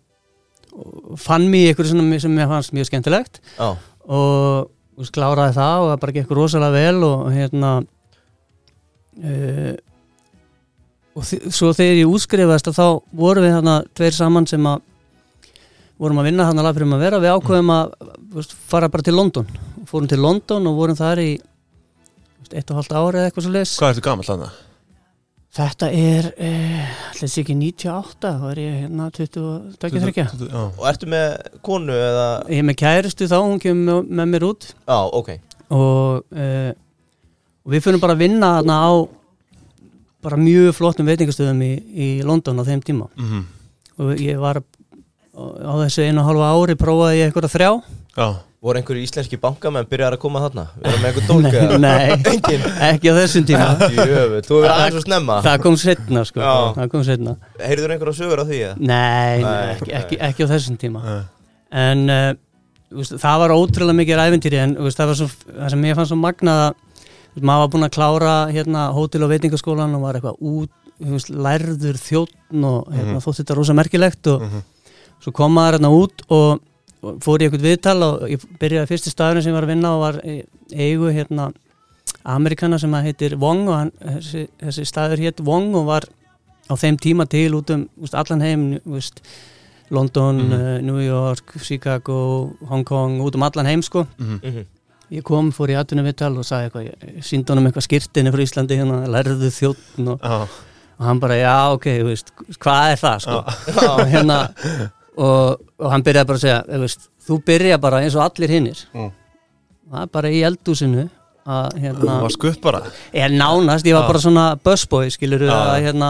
og 1.09 1.19
fann 1.19 1.49
mér 1.51 1.73
ykkur 1.73 1.89
svona 1.89 2.19
sem 2.21 2.31
mér 2.37 2.47
fannst 2.53 2.71
mjög 2.77 2.87
skemmtilegt 2.91 3.41
Já, 3.57 3.75
og 4.07 4.69
og 4.99 5.05
kláraði 5.15 5.53
það 5.55 5.79
og 5.81 5.89
það 5.93 5.99
bara 6.05 6.11
gekk 6.19 6.31
rosalega 6.35 6.71
vel 6.75 7.03
og 7.07 7.27
hérna 7.31 7.69
uh, 9.23 9.75
og 11.19 11.27
svo 11.27 11.73
þegar 11.75 11.99
ég 11.99 12.13
útskrifast 12.13 12.71
að 12.71 12.79
þá 12.79 12.87
vorum 13.19 13.45
við 13.45 13.55
hérna 13.57 13.75
tveir 13.97 14.15
saman 14.15 14.47
sem 14.49 14.69
að 14.69 14.85
vorum 15.99 16.21
að 16.21 16.29
vinna 16.29 16.47
hann 16.47 16.61
að 16.61 16.69
lafðurum 16.69 16.95
að 16.95 17.03
vera. 17.03 17.19
Við 17.19 17.35
ákveðum 17.35 17.73
að 17.75 17.91
veist, 18.37 18.55
fara 18.71 18.89
bara 18.91 19.05
til 19.05 19.17
London. 19.17 19.51
Fórum 19.89 20.07
til 20.07 20.21
London 20.23 20.71
og 20.71 20.79
vorum 20.79 20.97
þar 20.97 21.21
í 21.25 21.29
veist, 21.35 22.55
eitt 22.55 22.71
og 22.71 22.79
halvt 22.79 22.95
ári 22.95 23.19
eða 23.19 23.29
eitthvað 23.29 23.47
svo 23.47 23.53
leis 23.57 23.75
Hvað 23.81 23.95
ertu 23.95 24.07
gamall 24.07 24.27
þarna? 24.29 24.51
þetta 25.59 25.87
er 25.95 26.27
eh, 26.37 26.89
allir 27.09 27.31
sé 27.31 27.41
ekki 27.41 27.55
98 27.57 28.33
þá 28.37 28.43
er 28.51 28.61
ég 28.61 28.75
hérna 28.83 29.07
22 29.15 30.11
Já, 30.19 30.61
og 30.69 30.83
ertu 30.91 31.09
með 31.09 31.37
konu 31.65 31.95
eða? 31.95 32.27
Ég 32.51 32.61
er 32.61 32.67
með 32.69 32.77
kæristu 32.83 33.29
þá, 33.29 33.37
hún 33.41 33.61
kemur 33.63 34.03
með, 34.03 34.11
með 34.19 34.29
mér 34.33 34.45
út. 34.49 34.67
Já, 34.85 34.99
ok. 35.19 35.31
Og, 35.73 36.21
uh, 36.33 36.69
og 37.65 37.73
við 37.73 37.85
fyrir 37.85 38.01
bara 38.01 38.15
að 38.17 38.23
vinna 38.23 38.51
þarna 38.59 38.77
á 38.77 38.91
bara 40.23 40.37
mjög 40.39 40.73
flottum 40.75 41.07
veitingastöðum 41.07 41.61
í, 41.63 41.71
í 41.95 42.09
London 42.27 42.59
á 42.59 42.63
þeim 42.67 42.81
tíma. 42.83 43.07
Mhm, 43.19 43.45
og 43.99 44.13
ég 44.19 44.39
var 44.41 44.59
á 45.39 45.73
þessu 45.85 46.03
einu 46.07 46.21
og 46.23 46.27
halva 46.29 46.51
ári 46.57 46.75
prófaði 46.79 47.21
ég 47.21 47.29
eitthvað 47.31 47.51
þrjá. 47.53 47.71
Já. 48.19 48.29
Voru 48.59 48.75
einhverju 48.75 49.05
íslenski 49.07 49.37
bankamenn 49.39 49.85
byrjar 49.87 50.17
að 50.17 50.19
koma 50.19 50.41
þarna? 50.43 50.65
Við 50.81 50.89
erum 50.89 51.03
með 51.05 51.09
einhver 51.09 51.27
dólk 51.29 51.53
eða? 51.61 51.77
nei, 51.79 52.09
Engin 52.27 52.65
ekki 52.89 53.07
á 53.07 53.15
þessum 53.15 53.45
tíma. 53.47 53.67
Jöfn, 53.95 54.41
þú 54.43 54.57
verður 54.57 54.73
aðeins 54.73 54.97
að 54.99 55.05
snemma. 55.05 55.37
Það 55.45 55.61
kom 55.63 55.77
setna 55.79 56.23
sko. 56.27 56.41
Já. 56.43 56.55
það 56.75 56.89
kom 56.91 57.05
setna 57.07 57.35
Heyrður 57.63 57.93
einhverja 57.95 58.17
sögur 58.19 58.41
á 58.43 58.45
því 58.49 58.59
eða? 58.65 58.75
nei, 58.83 59.39
nei, 59.39 59.47
Nei, 59.47 59.71
ekki, 59.77 59.87
nei. 59.93 59.97
ekki, 60.01 60.19
ekki 60.27 60.43
á 60.43 60.47
þessum 60.51 60.75
tíma. 60.81 61.05
Eh, 61.07 61.23
en 61.85 62.03
uh, 62.11 63.05
það 63.23 63.39
var 63.45 63.55
ótrúlega 63.55 63.95
mikið 64.01 64.23
æventýri 64.25 64.59
en 64.65 64.75
veist, 64.83 64.99
það 64.99 65.07
var 65.13 65.19
svo, 65.21 65.29
það 65.55 65.69
sem 65.77 65.87
ég 65.87 65.95
fann 66.01 66.09
svo 66.11 66.19
magnað 66.19 66.59
að 66.65 66.69
veist, 66.73 66.88
maður 67.35 67.61
var 67.63 67.69
búinn 67.73 67.87
að 67.87 67.95
klára 67.95 68.33
hérna, 68.51 68.87
hótel 68.95 69.23
og 69.23 69.29
veitingaskólan 69.33 69.95
og 69.95 70.01
var 70.01 70.15
eitthvað 70.19 70.41
út 70.41 70.71
veist, 70.99 71.29
lærður 71.29 71.95
þjóttn 72.01 72.63
og 72.67 72.87
hérna, 72.91 73.13
Mhm. 73.15 73.23
þótt 73.23 73.39
þetta 73.43 73.55
rosa 73.55 73.73
merkilegt 73.73 74.27
og 74.27 74.41
mhm, 74.41 74.63
svo 75.21 75.31
kom 75.33 75.53
maður 75.55 75.77
hérna 75.79 75.91
út 75.95 76.21
og, 76.29 76.59
og 77.03 77.19
fór 77.23 77.39
í 77.39 77.47
eitthvað 77.47 77.67
viðtal 77.69 78.03
og 78.03 78.27
ég 78.29 78.43
byrjaði 78.59 78.87
fyrsti 78.91 79.09
staðurinn 79.13 79.43
sem 79.43 79.53
ég 79.53 79.55
var 79.55 79.63
að 79.63 79.73
vinna 79.75 79.93
og 79.95 80.01
var 80.01 80.21
í 80.25 80.43
eigu 80.75 81.11
hérna 81.13 81.51
Amerikana 82.25 82.77
sem 82.79 82.91
að 82.93 83.03
heitir 83.07 83.37
Wong 83.39 83.67
og 83.69 83.75
hann, 83.77 83.91
þessi, 84.03 84.47
þessi 84.59 84.85
staður 84.85 85.21
hétt 85.23 85.39
Wong 85.45 85.73
og 85.75 85.85
var 85.87 86.03
á 86.69 86.73
þeim 86.75 86.97
tíma 86.99 87.25
til 87.29 87.53
út 87.55 87.69
um 87.73 87.87
úst, 88.03 88.13
allan 88.13 88.41
heim 88.41 88.79
úst, 88.85 89.21
London, 89.89 90.37
Mhm. 90.37 90.51
uh, 90.53 90.81
New 90.81 90.99
York, 90.99 91.55
Chicago, 91.63 92.51
Hong 92.67 92.83
Kong 92.85 93.21
út 93.21 93.35
um 93.35 93.43
allan 93.43 93.65
heim 93.65 93.81
sko 93.81 94.05
mhm. 94.19 94.65
Ég 95.09 95.23
kom, 95.25 95.47
fór 95.55 95.71
í 95.73 95.77
atvinnu 95.79 96.03
viðtal 96.05 96.35
og 96.37 96.45
sagði 96.45 96.67
eitthvað 96.69 96.87
ég 97.17 97.23
síndi 97.25 97.49
honum 97.53 97.65
eitthvað 97.69 97.85
skirtinni 97.87 98.33
frá 98.33 98.43
Íslandi 98.45 98.77
hérna, 98.77 98.99
lærðu 99.09 99.49
þjóttn 99.55 100.11
og, 100.13 100.19
Já, 100.21 100.65
og 100.99 101.05
hann 101.07 101.21
bara 101.23 101.37
já 101.39 101.55
ok, 101.73 101.87
þú 102.01 102.09
veist, 102.11 102.33
hvað 102.61 102.91
er 102.93 102.99
það 103.01 103.23
sko? 103.25 103.39
Já, 103.73 103.87
og 103.95 104.03
hérna 104.13 104.37
og, 105.17 105.63
og 105.81 105.87
hann 105.95 106.05
byrjaði 106.05 106.29
bara 106.29 106.37
að 106.41 106.43
segja 106.45 106.59
þú, 106.67 106.81
veist, 106.85 107.07
þú 107.29 107.39
byrja 107.49 107.79
bara 107.81 108.03
eins 108.05 108.17
og 108.19 108.25
allir 108.27 108.53
hinnir 108.57 108.83
Mm. 108.93 109.09
það 109.89 110.01
er 110.05 110.11
bara 110.19 110.29
í 110.29 110.41
eldúsinu 110.45 111.07
að 111.49 111.69
þú 111.73 111.79
hérna 111.87 112.15
var 112.21 112.33
skutt 112.35 112.59
bara. 112.61 112.79
Ég 113.15 113.31
nánast, 113.33 113.87
ég 113.89 113.95
var 113.97 114.03
Já. 114.05 114.09
bara 114.11 114.19
svona 114.21 114.43
busboy 114.61 115.09
skilur 115.09 115.47
að 115.49 115.71
hérna 115.87 116.09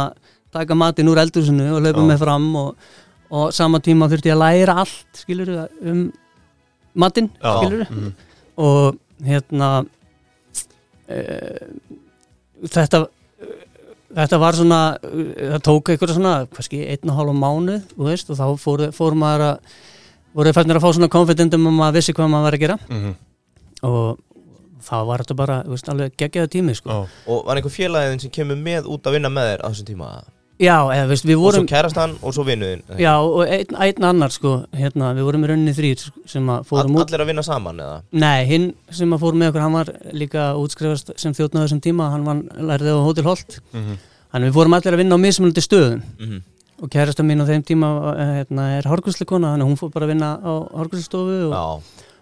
taka 0.51 0.75
matinn 0.75 1.07
úr 1.07 1.21
eldúsinu 1.23 1.69
og 1.77 1.85
Já. 1.87 1.93
með 1.95 2.17
fram 2.19 2.49
og, 2.59 2.75
og 3.31 3.53
sama 3.55 3.79
tíma 3.79 4.09
þurfti 4.11 4.33
ég 4.33 4.35
að 4.35 4.43
læra 4.43 4.75
allt 4.83 5.21
skilur 5.23 5.53
um 5.87 6.09
matinn 6.99 7.29
Já, 7.39 7.53
skilur 7.61 7.85
mhm, 7.87 8.11
og 8.59 8.97
hérna 9.25 9.69
uh, 11.09 11.69
þetta 12.69 13.01
þetta 14.19 14.39
var 14.41 14.57
svona 14.57 14.79
uh, 14.97 15.25
það 15.55 15.63
tók 15.69 15.91
eitthvað 15.93 16.15
svona, 16.17 16.35
kannski 16.55 16.81
einn 16.91 17.11
og 17.13 17.19
hálf 17.19 17.35
mánuð, 17.39 17.83
þú 17.95 18.07
veist, 18.09 18.31
og 18.33 18.39
þá 18.39 18.45
fór, 18.61 18.85
fór 18.95 19.17
maður 19.19 19.45
að 19.51 19.75
voru 20.39 20.53
fannir 20.55 20.77
að 20.79 20.85
fá 20.85 20.89
svona 20.95 21.11
konfidendum 21.13 21.67
og 21.69 21.77
maður 21.79 21.99
vissi 21.99 22.13
hvað 22.17 22.31
maður 22.33 22.47
var 22.49 22.57
að 22.59 22.63
gera 22.65 22.79
Mhm. 22.89 23.13
og 23.89 24.19
þá 24.89 24.95
var 25.05 25.21
þetta 25.23 25.35
bara, 25.37 25.55
þú 25.65 25.73
veist, 25.75 25.89
alveg 25.91 26.13
geggjaða 26.17 26.49
tími, 26.53 26.73
sko. 26.77 27.07
Og 27.27 27.45
var 27.45 27.59
einhver 27.59 27.73
félagin 27.73 28.21
sem 28.21 28.31
kemur 28.31 28.55
með 28.57 28.87
út 28.89 29.03
að 29.05 29.17
vinna 29.17 29.29
með 29.29 29.49
þér 29.51 29.61
á 29.61 29.67
þessum 29.69 29.87
tíma? 29.89 30.07
Já, 30.59 30.75
eða, 30.91 31.07
veist, 31.07 31.23
við 31.23 31.37
Og 31.37 31.43
vorum, 31.45 31.63
svo 31.63 31.71
kærastan 31.71 32.17
og 32.19 32.35
svo 32.35 32.43
vinnuðin? 32.43 32.81
já, 32.99 33.13
og 33.15 33.45
einn, 33.47 33.77
einn 33.79 34.07
annar, 34.09 34.33
sko, 34.35 34.65
hérna, 34.75 35.13
við 35.15 35.27
vorum 35.29 35.45
í 35.45 35.49
rauninni 35.53 35.75
þrýr 35.77 36.03
sem 36.27 36.51
að 36.51 36.67
fórum 36.67 36.97
út. 36.99 37.05
Allir 37.07 37.23
að 37.23 37.31
vinna 37.31 37.45
saman 37.47 37.79
eða? 37.79 38.01
Nei, 38.11 38.45
hinn 38.49 38.69
sem 38.91 39.15
að 39.15 39.23
fór 39.23 39.39
með 39.39 39.53
okkur, 39.53 39.63
hann 39.63 39.77
var 39.79 39.91
líka 40.11 40.49
útskrifast 40.59 41.13
sem 41.15 41.33
þjóttnaður 41.37 41.69
þessum 41.69 41.83
tíma, 41.87 42.11
hann 42.11 42.27
var 42.27 42.43
lærði 42.73 42.91
á 42.91 42.99
Hotel 43.07 43.27
Holt. 43.29 43.59
Mhm. 43.71 43.99
Þannig 44.29 44.51
við 44.51 44.57
fórum 44.59 44.75
allir 44.77 44.93
að 44.93 45.01
vinna 45.01 45.15
á 45.15 45.23
mismunandi 45.23 45.63
stöðum. 45.63 46.03
Mm 46.19 46.41
og 46.79 46.91
kærasta 46.91 47.23
mín 47.25 47.43
á 47.43 47.45
þeim 47.47 47.63
tíma 47.67 47.89
eh, 48.13 48.31
hérna, 48.39 48.67
er 48.77 48.87
að 48.87 49.65
hún 49.65 49.79
fór 49.79 49.91
bara 49.91 50.07
að 50.07 50.13
vinna 50.13 50.29
á 50.39 50.51
hárgræslestofu 50.79 51.49
og, 51.49 51.53
Já. 51.53 51.63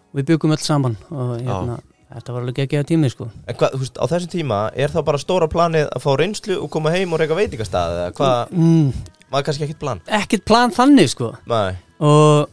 og 0.10 0.18
við 0.18 0.30
byggum 0.32 0.56
öll 0.56 0.64
saman 0.64 0.98
og 1.12 1.38
hérna, 1.42 1.80
þetta 2.14 2.34
var 2.36 2.42
alveg 2.46 2.56
geggjaða 2.62 2.88
tími 2.92 3.10
sko. 3.12 3.28
En 3.48 3.56
hvað, 3.60 3.74
þú 3.76 3.80
veist, 3.84 3.98
á 4.00 4.06
þessum 4.08 4.32
tíma 4.32 4.60
er 4.76 4.94
þá 4.94 5.00
bara 5.10 5.18
stóra 5.22 5.48
planið 5.52 5.90
að 5.92 6.04
fá 6.06 6.12
reynslu 6.22 6.60
og 6.64 6.70
koma 6.72 6.94
heim 6.96 7.14
og 7.14 7.20
reyka 7.20 7.36
veitingastað 7.36 7.98
eða 7.98 8.14
hvað, 8.20 8.54
mm, 8.56 8.94
var 9.32 9.44
kannski 9.44 9.68
ekkit 9.68 9.80
plan? 9.82 10.00
ekkert 10.08 10.46
plan 10.48 10.72
þannig 10.72 11.10
sko 11.12 11.34
Nei. 11.52 11.76
og 12.00 12.48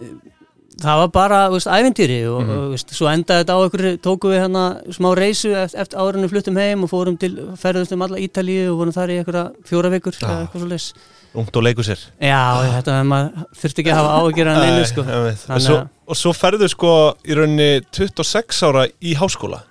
eh, 0.00 0.14
það 0.80 0.98
var 1.02 1.08
bara, 1.12 1.40
þú 1.48 1.58
veist, 1.58 1.68
æventýri 1.72 2.18
og, 2.28 2.40
Mhm. 2.42 2.50
og 2.56 2.70
veist, 2.72 2.90
svo 2.96 3.06
endaði 3.12 3.44
þetta 3.44 3.54
á 3.56 3.60
einhverju 3.64 3.98
tókum 4.04 4.32
við 4.32 4.40
hérna 4.44 4.64
smá 4.92 5.10
reysu 5.16 5.52
eftir, 5.56 5.80
eftir 5.80 5.98
árunni 6.00 6.28
fluttum 6.28 6.56
heim 6.56 6.84
og 6.84 6.90
fórum 6.90 7.18
til 7.18 7.32
ferðust 7.56 7.92
um 7.92 8.02
alla 8.02 8.16
Ítalíu 8.18 8.70
og 8.72 8.78
vorum 8.80 8.92
þar 8.96 9.12
í 9.12 9.18
einhverja 9.20 9.52
fjóra 9.64 9.90
vikur 9.92 10.12
eða 10.20 10.46
eitthvað 10.48 10.60
svo 10.64 10.68
leys 10.68 10.92
Ungt 11.36 11.56
og 11.58 11.64
leikur 11.66 11.84
sér. 11.84 12.00
Já, 12.22 12.40
þetta, 12.78 12.96
maður 13.04 13.46
þurfti 13.60 13.82
ekki 13.82 13.92
að 13.92 13.98
hafa 14.00 14.44
neinu 14.46 14.86
sko. 14.88 15.04
Nei, 15.04 15.14
ég 15.16 15.24
veit. 15.26 15.42
Þannig 15.44 15.66
svo, 15.66 15.78
Og 16.06 16.16
svo 16.16 16.32
ferðu 16.36 16.68
sko 16.70 16.92
í 17.26 17.36
rauninni 17.36 17.70
26 17.92 18.62
ára 18.68 18.86
í 19.02 19.16
háskóla. 19.18 19.64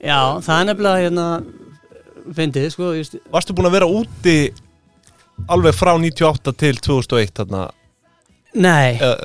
Já, 0.00 0.38
það 0.44 0.56
er 0.56 0.68
nefnilega 0.68 1.04
hérna 1.06 1.26
fyndið, 2.36 2.68
sko, 2.74 2.90
just, 2.96 3.16
Varstu 3.32 3.56
búin 3.56 3.68
að 3.68 3.76
vera 3.78 3.88
úti 3.90 4.36
alveg 5.50 5.76
frá 5.76 5.94
98 5.96 6.54
til 6.60 6.78
2001 6.84 7.34
þarna? 7.40 7.64
Nei, 8.60 8.98
uh, 9.00 9.16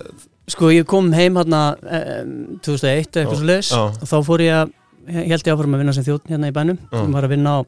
sko 0.51 0.72
ég 0.74 0.88
kom 0.89 1.12
heim 1.15 1.38
hérna 1.39 1.62
um, 1.82 2.34
2001 2.65 3.08
eða 3.10 3.24
eitthvað 3.24 3.39
svo 3.39 3.50
leis 3.50 3.72
og 3.75 4.04
þá 4.06 4.18
fór 4.27 4.44
ég 4.46 4.60
að, 4.62 4.74
held 5.15 5.48
ég 5.50 5.56
áfram 5.56 5.77
að 5.77 5.84
vinna 5.84 5.96
sem 5.98 6.06
þjótt 6.08 6.32
hérna 6.34 6.51
í 6.51 6.56
bænum, 6.56 6.80
sem 6.94 7.15
var 7.18 7.27
að 7.27 7.36
vinna 7.36 7.58
á 7.58 7.60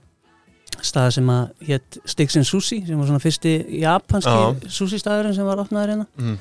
stað 0.86 1.10
sem 1.18 1.32
að 1.32 1.68
hétt 1.70 1.98
Stixin 2.06 2.46
Sushi 2.48 2.82
sem 2.86 3.00
var 3.00 3.10
svona 3.10 3.24
fyrsti 3.24 3.54
japanski 3.82 4.34
Já. 4.34 4.70
sushi 4.78 5.00
staðurinn 5.02 5.36
sem 5.38 5.48
var 5.48 5.62
opnaður 5.64 5.94
hérna. 5.94 6.08
Mm, 6.22 6.38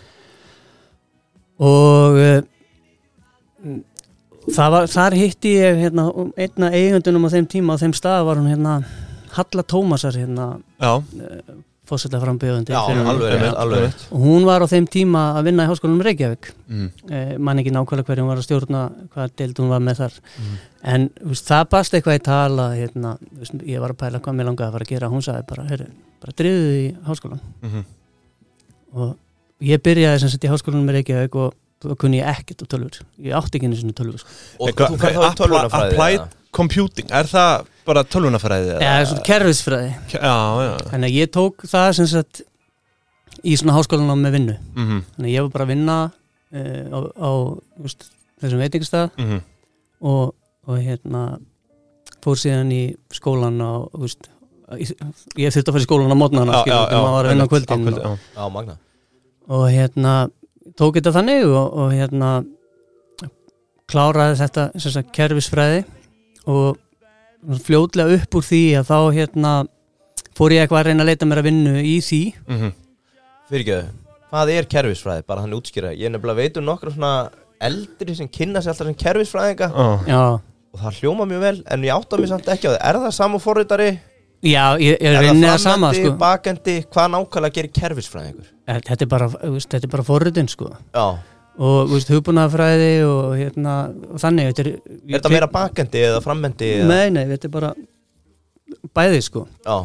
og 1.67 2.21
uh, 2.21 2.41
það 4.53 4.75
var, 4.77 4.91
þar 4.93 5.19
hitti 5.19 5.55
ég 5.57 5.81
hérna, 5.85 6.09
einna 6.37 6.73
eigundunum 6.75 7.29
á 7.29 7.35
þeim 7.37 7.49
tíma 7.57 7.77
á 7.77 7.81
þeim 7.83 7.97
stað 7.97 8.27
var 8.29 8.41
hún 8.41 8.51
hérna 8.53 8.79
Halla 9.37 9.65
Tómasar 9.69 10.17
hérna 10.17 10.51
Já, 10.81 11.03
fórsetta 11.87 12.21
frambjöðundi 12.23 12.75
Já, 12.75 12.81
alveg 12.83 13.31
rétt, 13.31 13.37
einmitt, 13.37 13.59
alveg 13.63 13.83
einmitt. 13.83 13.97
rétt. 13.97 14.07
og 14.13 14.25
hún 14.27 14.47
var 14.49 14.65
á 14.65 14.67
þeim 14.71 14.89
tíma 14.97 15.25
að 15.39 15.51
vinna 15.51 15.67
í 15.67 15.71
háskólanum 15.71 16.05
Reykjavík 16.07 16.51
mm, 16.67 16.89
eh, 17.11 17.35
man 17.39 17.63
ekki 17.63 17.75
nákvæmlega 17.75 18.11
hverju 18.11 18.25
hún 18.25 18.33
var 18.33 18.43
að 18.43 18.49
stjórna 18.49 18.83
hvað 19.15 19.37
deild 19.43 19.61
hún 19.63 19.73
var 19.73 19.85
með 19.87 20.01
þar 20.03 20.17
mm. 20.23 20.57
en 20.95 21.11
veist, 21.33 21.51
það 21.51 21.69
bast 21.77 21.99
eitthvað 21.99 22.19
í 22.21 22.25
tala 22.27 22.71
hérna, 22.75 23.17
veist, 23.41 23.61
ég 23.63 23.85
var 23.85 23.95
að 23.95 24.01
pæla 24.05 24.23
hvað 24.25 24.41
mér 24.41 24.51
langaði 24.51 24.69
að 24.69 24.79
fara 24.79 24.89
að 24.89 24.95
gera 24.95 25.13
hún 25.13 25.27
sagði 25.27 25.47
bara, 25.53 25.69
heyrðu, 25.71 25.93
bara 26.25 26.37
driðu 26.43 26.75
í 26.81 26.89
háskólan 27.07 27.45
mm 27.63 27.87
og 28.97 29.17
ég 29.67 29.81
byrjaði 29.85 30.23
sem 30.23 30.33
sagt 30.33 30.45
í 30.47 30.51
háskólanum 30.51 30.91
Reykjavík 30.95 31.37
og 31.41 31.55
þá 31.83 31.95
kunni 32.01 32.21
ég 32.23 32.29
ekkert 32.33 32.65
á 32.65 32.67
tölfur 32.73 33.01
ég 33.21 33.37
átti 33.37 33.59
ekki 33.59 33.69
einu 33.69 33.79
sinni 33.79 33.97
tölfur 33.97 34.23
sko. 34.23 34.35
Og 34.65 34.73
þú 34.73 34.99
færð 35.01 35.19
þá 35.19 35.23
í 35.23 35.29
apply- 35.29 35.41
tölvunafræði 35.41 35.97
applied-? 35.97 36.37
Computing, 36.57 37.11
er 37.13 37.29
það 37.29 37.67
bara 37.87 38.05
tölvunafræði? 38.05 38.77
eða? 38.77 38.91
eða 38.91 39.09
svona 39.11 39.25
kerfisfræði 39.31 39.91
Já, 40.13 40.37
já 40.67 40.73
þannig 40.91 41.09
að 41.09 41.17
ég 41.17 41.33
tók 41.35 41.67
það 41.71 41.89
sem 41.99 42.09
sagt 42.13 42.43
í 43.43 43.57
svona 43.57 43.77
háskólanum 43.77 44.23
með 44.23 44.39
vinnu 44.39 44.57
mm 44.77 45.03
þannig 45.17 45.29
að 45.29 45.35
ég 45.35 45.47
var 45.47 45.53
bara 45.57 45.67
að 45.67 45.73
vinna 45.75 45.99
uh, 46.07 46.85
á, 46.93 46.99
á 47.17 47.31
veist, 47.85 48.09
þessum 48.43 48.65
veitingstað 48.65 49.11
-hmm. 49.17 49.45
og, 50.13 50.35
og 50.67 50.81
hérna 50.81 51.27
fór 52.25 52.41
síðan 52.41 52.73
í 52.75 52.83
skólan 53.15 53.61
á, 53.63 53.87
veist, 53.95 54.31
ég, 54.79 54.91
þurfti 55.53 55.69
að 55.71 55.75
fara 55.77 55.85
í 55.85 55.87
skólan 55.87 56.11
á 56.11 56.19
mótnana, 56.19 56.65
þegar 56.65 56.91
maður 56.91 57.15
var 57.17 57.29
að 57.29 57.33
vinna 57.35 57.47
á 57.47 57.53
kvöldin 57.53 57.87
og, 57.87 58.03
já. 58.03 58.11
Já, 58.35 58.49
magna 58.51 58.79
og 59.47 59.69
hérna 59.71 60.15
tók 60.75 60.99
þetta 60.99 61.15
þannig 61.15 61.47
og, 61.47 61.67
og 61.79 61.93
hérna 61.95 62.31
kláraði 63.87 64.41
þetta 64.41 64.65
sem 64.75 64.95
sagt, 64.97 65.13
kerfisfræði 65.15 65.85
og 66.51 66.81
fljótlega 67.67 68.17
upp 68.21 68.35
úr 68.41 68.47
því 68.47 68.63
að 68.81 68.89
þá 68.91 68.99
hérna 69.17 69.53
fór 70.37 70.53
ég 70.57 70.65
eitthvað 70.65 70.81
að 70.83 70.89
reyna 70.91 71.05
að 71.05 71.11
leita 71.13 71.29
mér 71.31 71.41
að 71.43 71.49
vinnu 71.51 71.77
í 71.83 71.97
því 72.05 72.21
Mm 72.49 72.73
Fyrirgeðu, 73.47 73.85
hvað 74.33 74.51
er 74.57 74.67
kerfisfræði? 74.67 75.23
Bara 75.31 75.45
hann 75.45 75.55
útskýra 75.55 75.93
Ég 75.95 76.09
er 76.09 76.11
nefnilega 76.17 76.41
veit 76.41 76.57
um 76.59 76.65
nokkra 76.67 76.91
svona 76.91 77.13
eldri 77.63 78.17
sem 78.19 78.27
kynna 78.29 78.59
sér 78.61 78.73
alltaf 78.75 78.89
sem 78.91 78.99
kerfisfræðinga 78.99 79.69
Já, 79.71 79.87
já, 80.11 80.23
og 80.75 80.83
það 80.83 80.99
hljóma 81.01 81.29
mjög 81.31 81.45
vel 81.47 81.63
en 81.71 81.87
ég 81.87 81.95
átta 81.95 82.19
mig 82.19 82.29
samt 82.33 82.51
ekki 82.51 82.67
á 82.67 82.75
það 82.75 82.83
Er 82.91 82.99
það 83.05 83.15
saman 83.21 83.41
forritari? 83.45 83.89
já 84.43 84.65
ég, 84.83 84.99
ég 84.99 85.07
Er 85.07 85.23
reyni 85.23 85.47
það 85.47 85.63
sama 85.63 85.93
sko. 85.95 86.11
bakendi? 86.21 86.75
Hvað 86.93 87.09
nákvæmlega 87.15 87.55
gerir 87.57 87.73
kerfisfræðingur? 87.79 88.51
þetta 88.67 89.07
er 89.07 89.11
bara, 89.15 89.31
er 89.47 89.89
bara 89.95 90.03
forritin 90.05 90.49
sko. 90.51 90.73
Já, 90.93 91.07
og 91.57 91.93
hugbúnaðafræði 92.11 92.91
og 93.09 93.37
hérna, 93.39 93.77
og 94.13 94.21
þannig 94.21 94.51
er, 94.53 94.73
er 94.73 95.15
þetta 95.17 95.33
meira 95.33 95.51
bakendi 95.53 96.03
eða 96.05 96.23
frammendi? 96.25 96.73
Eða? 96.81 96.89
Nei, 96.91 97.07
nei, 97.15 97.23
þetta 97.33 97.49
er 97.49 97.55
bara 97.55 97.71
bæði 98.97 99.23
sko 99.25 99.47
Já, 99.65 99.77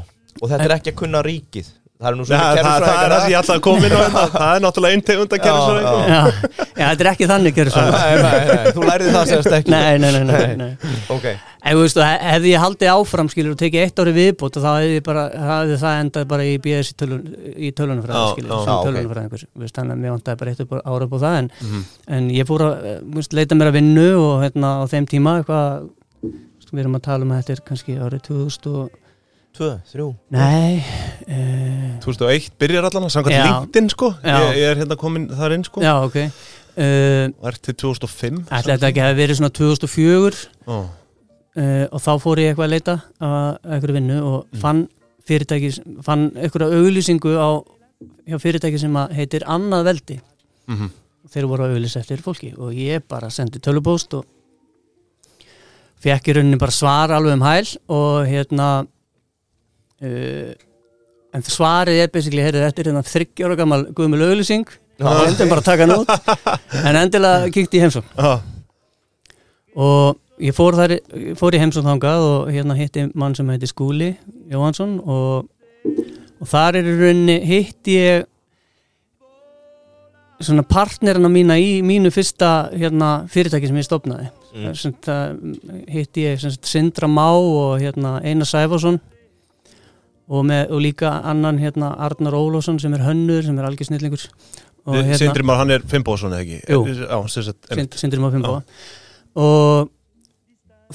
og 0.41 0.45
þetta 0.47 0.65
er 0.67 0.75
ekki 0.77 0.93
að 0.93 0.99
kunna 1.03 1.23
ríkið 1.25 1.71
Það 2.01 2.07
er 2.09 2.15
nú 2.17 2.23
svona 2.25 2.41
það, 2.41 2.57
það 2.81 3.03
er 3.05 3.11
það 3.13 3.21
sem 3.21 3.31
ég 3.31 3.39
ætla 3.41 3.55
að 3.55 3.61
koma 3.67 3.85
inn 3.85 3.93
á 3.93 4.01
þetta 4.01 4.21
Það 4.33 4.55
er 4.55 4.63
náttúrulega 4.65 4.95
einn 4.97 5.03
tegund 5.05 5.33
að 5.35 5.43
já 6.11 6.87
þetta 6.89 7.03
er 7.05 7.09
ekki 7.11 7.27
þannig 7.29 7.57
nei, 8.25 8.71
þú 8.73 8.85
lærið 8.89 9.09
það 9.15 9.25
sérst 9.31 9.55
ekki. 9.57 9.71
Nei, 9.71 9.97
nei, 10.01 10.09
nei, 10.15 10.23
nei, 10.31 10.55
nei. 10.57 10.71
Ok, 11.13 11.25
En 11.61 11.75
þú 11.77 11.83
veist, 11.83 11.99
hefði 12.01 12.49
ég 12.55 12.63
haldið 12.63 12.89
áfram 12.89 13.27
skilur 13.29 13.53
og 13.53 13.59
tekið 13.61 13.83
eitt 13.85 13.99
ári 14.01 14.13
viðbót 14.15 14.55
og 14.57 14.63
þá 14.65 14.71
hefði, 14.81 15.75
það 15.83 15.99
endað 16.01 16.25
bara 16.31 16.47
í 16.49 16.55
BS 16.63 16.89
í, 16.89 16.95
tölun, 16.97 17.19
í 17.53 17.69
tölunafræði 17.77 18.17
Já, 18.17 18.31
skilur, 18.33 18.49
já. 18.49 18.63
sem 18.63 18.71
Já, 18.71 18.77
ok. 18.79 18.87
tölunafræði 18.87 19.29
veist, 19.61 19.75
þannig 19.77 19.93
að 19.93 20.01
mér 20.01 20.15
vantaði 20.15 20.39
bara 20.41 20.55
eitt 20.55 20.63
ára 20.81 21.05
upp 21.05 21.13
á 21.13 21.19
það 21.21 21.37
en, 21.43 21.51
Mhm. 21.61 21.83
en 22.17 22.29
ég 22.39 22.49
fór 22.49 22.65
að 22.65 22.73
eh, 22.89 22.97
veist, 23.19 23.37
leita 23.37 23.59
mér 23.61 23.69
að 23.69 23.77
vinnu 23.77 24.07
og 24.25 24.41
hérna 24.47 24.73
á 24.81 24.83
þeim 24.89 25.05
tíma 25.13 25.35
eitthvað, 25.43 25.85
við 26.71 26.81
erum 26.85 26.97
að 26.97 27.05
tala 27.11 27.27
um 27.27 27.31
að 27.35 27.43
þetta 27.43 27.53
er 27.59 27.63
kannski 27.69 27.99
árið 28.01 28.25
2000 28.31 28.73
og, 28.73 28.89
tvö, 29.57 29.69
þrjú. 29.91 30.07
Nei 30.31 30.79
uh, 31.27 31.99
2001 32.03 32.53
byrjar 32.61 32.87
allan 32.87 33.07
að 33.09 33.13
samkvæmt 33.17 33.35
Já. 33.35 33.43
LinkedIn 33.49 33.89
sko. 33.93 34.09
Ég, 34.23 34.47
ég 34.61 34.69
er 34.71 34.81
hérna 34.81 34.97
komin 34.99 35.27
þar 35.37 35.55
inn 35.57 35.65
sko. 35.67 35.83
Já, 35.83 35.93
ok. 36.05 36.17
Uh, 36.71 37.27
og 37.41 37.49
er 37.51 37.57
til 37.67 37.75
2005 37.83 38.41
ætla 38.47 38.77
þetta 38.77 38.89
ekki 38.93 39.01
að 39.03 39.09
hafa 39.09 39.17
verið 39.19 39.39
svona 39.41 39.51
2004 39.57 40.37
Ó, 40.71 40.75
uh, 40.79 41.85
og 41.91 41.99
þá 41.99 42.11
fór 42.23 42.39
ég 42.39 42.53
eitthvað 42.53 42.67
að 42.69 42.73
leita 42.77 42.95
að 43.19 43.49
einhverju 43.75 43.97
vinnu 43.99 44.19
og 44.23 44.37
Mm. 44.51 44.59
fann 44.63 44.79
fyrirtæki, 45.27 45.69
fann 46.03 46.23
einhverja 46.35 46.79
auglýsingu 46.79 47.33
á 47.35 47.49
hjá 48.31 48.37
fyrirtæki 48.41 48.79
sem 48.79 48.95
að 48.97 49.11
heitir 49.19 49.43
Annað 49.45 49.83
Veldi. 49.91 50.19
Mhm. 50.71 50.89
þeir 51.31 51.45
voru 51.51 51.63
að 51.67 51.75
auglýsa 51.75 51.99
eftir 52.01 52.17
fólki 52.23 52.53
og 52.57 52.71
ég 52.73 53.03
bara 53.07 53.29
sendi 53.29 53.59
tölupóst 53.59 54.15
og 54.17 54.25
fekk 56.01 56.27
í 56.31 56.33
rauninni 56.35 56.57
bara 56.59 56.73
svar 56.73 57.11
alveg 57.13 57.35
um 57.37 57.43
hæl 57.45 57.69
og 57.93 58.25
hérna 58.27 58.69
uh, 60.01 60.53
en 61.35 61.45
svarið 61.47 62.01
er 62.03 62.09
basically, 62.13 62.43
heyrðu, 62.45 62.63
þetta 62.67 62.83
er 62.83 62.89
hérna 62.91 63.03
þryggjára 63.07 63.59
gammal 63.59 63.83
guðmul 63.95 64.23
auglýsing. 64.27 64.65
Og 65.01 65.21
endur 65.25 65.49
bara 65.49 65.63
taka 65.65 65.87
hann 65.87 65.95
út. 65.95 66.11
En 66.87 66.97
endilega 66.99 67.47
kíkti 67.53 67.79
í 67.79 67.85
heimsókn. 67.85 68.11
Já, 68.17 68.33
og 69.81 70.19
ég 70.43 70.55
fór, 70.57 70.75
þar, 70.77 70.97
fór 71.39 71.55
í 71.55 71.61
heimsókn 71.61 71.87
þangað 71.93 72.25
og 72.27 72.51
hérna 72.51 72.75
hitti 72.77 73.07
mann 73.15 73.35
sem 73.37 73.49
heiti 73.53 73.69
Skúli 73.69 74.11
Jóhansson 74.51 74.97
og, 74.99 75.47
og 76.41 76.49
þar 76.51 76.81
er 76.81 76.89
í 76.91 76.97
rauninni 76.99 77.37
hitti 77.47 77.95
ég 77.95 78.27
svona 80.41 80.65
partnerina 80.65 81.29
mína 81.31 81.57
í 81.61 81.79
mínu 81.85 82.11
fyrsta 82.13 82.71
hérna, 82.73 83.11
fyrirtæki 83.31 83.69
sem 83.69 83.81
ég 83.81 83.87
stopnaði 83.87 84.29
Mm. 84.51 84.73
hitti 85.87 86.25
ég 86.25 86.41
Sindra 86.67 87.07
Má 87.07 87.29
og 87.39 87.79
hérna, 87.79 88.17
Einar 88.19 88.43
Sæfarsson 88.49 88.97
og, 90.31 90.43
með, 90.47 90.69
og 90.71 90.79
líka 90.85 91.11
annan 91.27 91.59
hérna, 91.59 91.91
Arnar 92.07 92.37
Ólafsson 92.39 92.79
sem 92.79 92.93
er 92.95 93.03
hönnur 93.05 93.43
sem 93.43 93.57
er 93.59 93.67
algjör 93.67 93.89
snillingur 93.91 94.25
og 94.87 94.95
hérna, 94.97 95.17
Sindri 95.19 95.43
Már, 95.45 95.59
hann 95.61 95.71
er 95.75 95.83
Fimboðsson 95.91 96.31
eða 96.33 96.45
ekki 96.45 96.61
Jú. 96.71 96.83
Já, 97.03 97.17
sem 97.29 97.43
sagt, 97.49 97.65
einmitt. 97.69 97.93
Sind, 97.93 97.99
Sindri 98.05 98.21
Má 98.23 98.31
Fimbo 98.33 98.61
og 99.41 99.89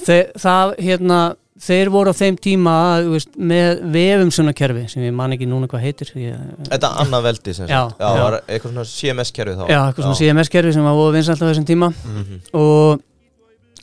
þe 0.03 0.17
það 0.37 0.73
hérna 0.85 1.19
þeir 1.57 1.89
voru 1.89 2.11
á 2.13 2.15
þeim 2.19 2.35
tíma 2.37 2.73
þú 3.01 3.13
veist, 3.15 3.31
með 3.41 3.79
vefum 3.95 4.29
svona 4.35 4.51
kerfi 4.53 4.83
sem 4.91 5.01
ég 5.07 5.13
man 5.17 5.33
ekki 5.33 5.47
núna 5.49 5.65
hvað 5.71 5.85
heitir 5.87 6.11
ég, 6.21 6.35
Þetta 6.69 6.91
annað 7.01 7.23
veldi 7.31 7.55
sem 7.57 7.65
Já, 7.71 7.79
sagt 7.89 8.01
Já, 8.03 8.09
já. 8.13 8.21
var 8.27 8.35
eitthvað 8.45 8.73
svona 8.75 8.85
CMS-kerfi 8.91 9.55
þá 9.57 9.63
já, 9.71 9.79
eitthvað 9.87 10.05
svona 10.05 10.19
CMS 10.21 10.51
kerfi 10.53 10.73
sem 10.75 10.85
var 10.85 10.97
voru 10.99 11.15
vinsælt 11.17 11.41
á 11.41 11.45
þessum 11.49 11.65
tíma 11.71 11.89
Mhm. 12.05 12.41
og, 12.61 13.01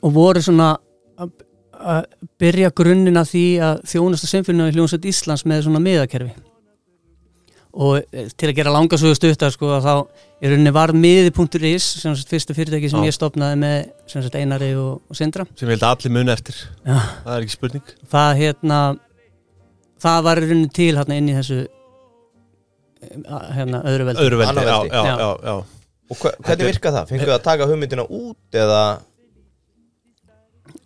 og 0.07 0.15
voru 0.15 0.43
svona 0.47 0.69
að- 1.85 2.01
að 2.01 2.33
byrja 2.41 2.71
grunninn 2.81 3.21
að 3.21 3.31
því 3.35 3.45
að 3.69 3.85
þjónusta 3.93 4.31
symfóninu 4.31 4.71
í 4.71 4.75
hljónsveit 4.77 5.09
Íslands 5.13 5.45
með 5.49 5.63
svona 5.67 5.83
miðakerfi 5.85 6.33
og 7.75 7.97
eh, 8.15 8.29
til 8.39 8.49
að 8.53 8.57
gera 8.61 8.71
langa 8.75 8.97
svo 9.01 9.11
stuttar 9.19 9.51
sko 9.51 9.73
að 9.75 9.87
þá 9.89 9.95
í 10.45 10.51
rauninni 10.53 10.73
var 10.77 10.93
miði.is 10.95 11.87
sem 12.03 12.15
sagt 12.15 12.31
fyrsta 12.31 12.55
fyrirtæki 12.55 12.91
sem 12.93 13.03
Já. 13.03 13.09
ég 13.11 13.17
stopnaði 13.17 13.57
með 13.59 13.79
sem 14.13 14.23
sagt 14.23 14.37
Einari 14.39 14.69
og, 14.79 15.01
og 15.11 15.19
Sindra 15.19 15.47
sem 15.59 15.67
ég 15.67 15.75
held 15.75 15.87
að 15.89 15.97
allir 15.97 16.15
muni 16.15 16.35
eftir 16.37 16.55
Já. 16.87 16.99
það 17.25 17.33
er 17.35 17.47
ekki 17.49 17.57
spurning 17.57 17.95
það 18.15 18.31
hérna 18.45 18.79
það 20.05 20.21
var 20.29 20.39
í 20.43 20.47
rauninni 20.47 20.71
til 20.79 20.93
hérna 21.01 21.19
inn 21.19 21.33
í 21.33 21.37
þessu 21.41 21.59
eh, 23.03 23.49
hérna 23.59 23.83
öðru 23.91 24.07
veldi 24.11 24.25
öðru 24.29 24.39
veldi, 24.43 24.53
Annað 24.55 24.71
já, 24.71 24.79
já, 24.87 25.03
Já. 25.03 25.17
já, 25.19 25.31
já. 25.51 25.57
Og 26.15 26.21
hvernig 26.21 26.61
er- 26.61 26.69
virka 26.69 26.91
það? 26.95 27.11
Fengu 27.11 27.25
það 27.27 27.39
að 27.39 27.45
taka 27.49 27.67
hugmyndina 27.71 28.05
út 28.07 28.59
eða 28.61 28.81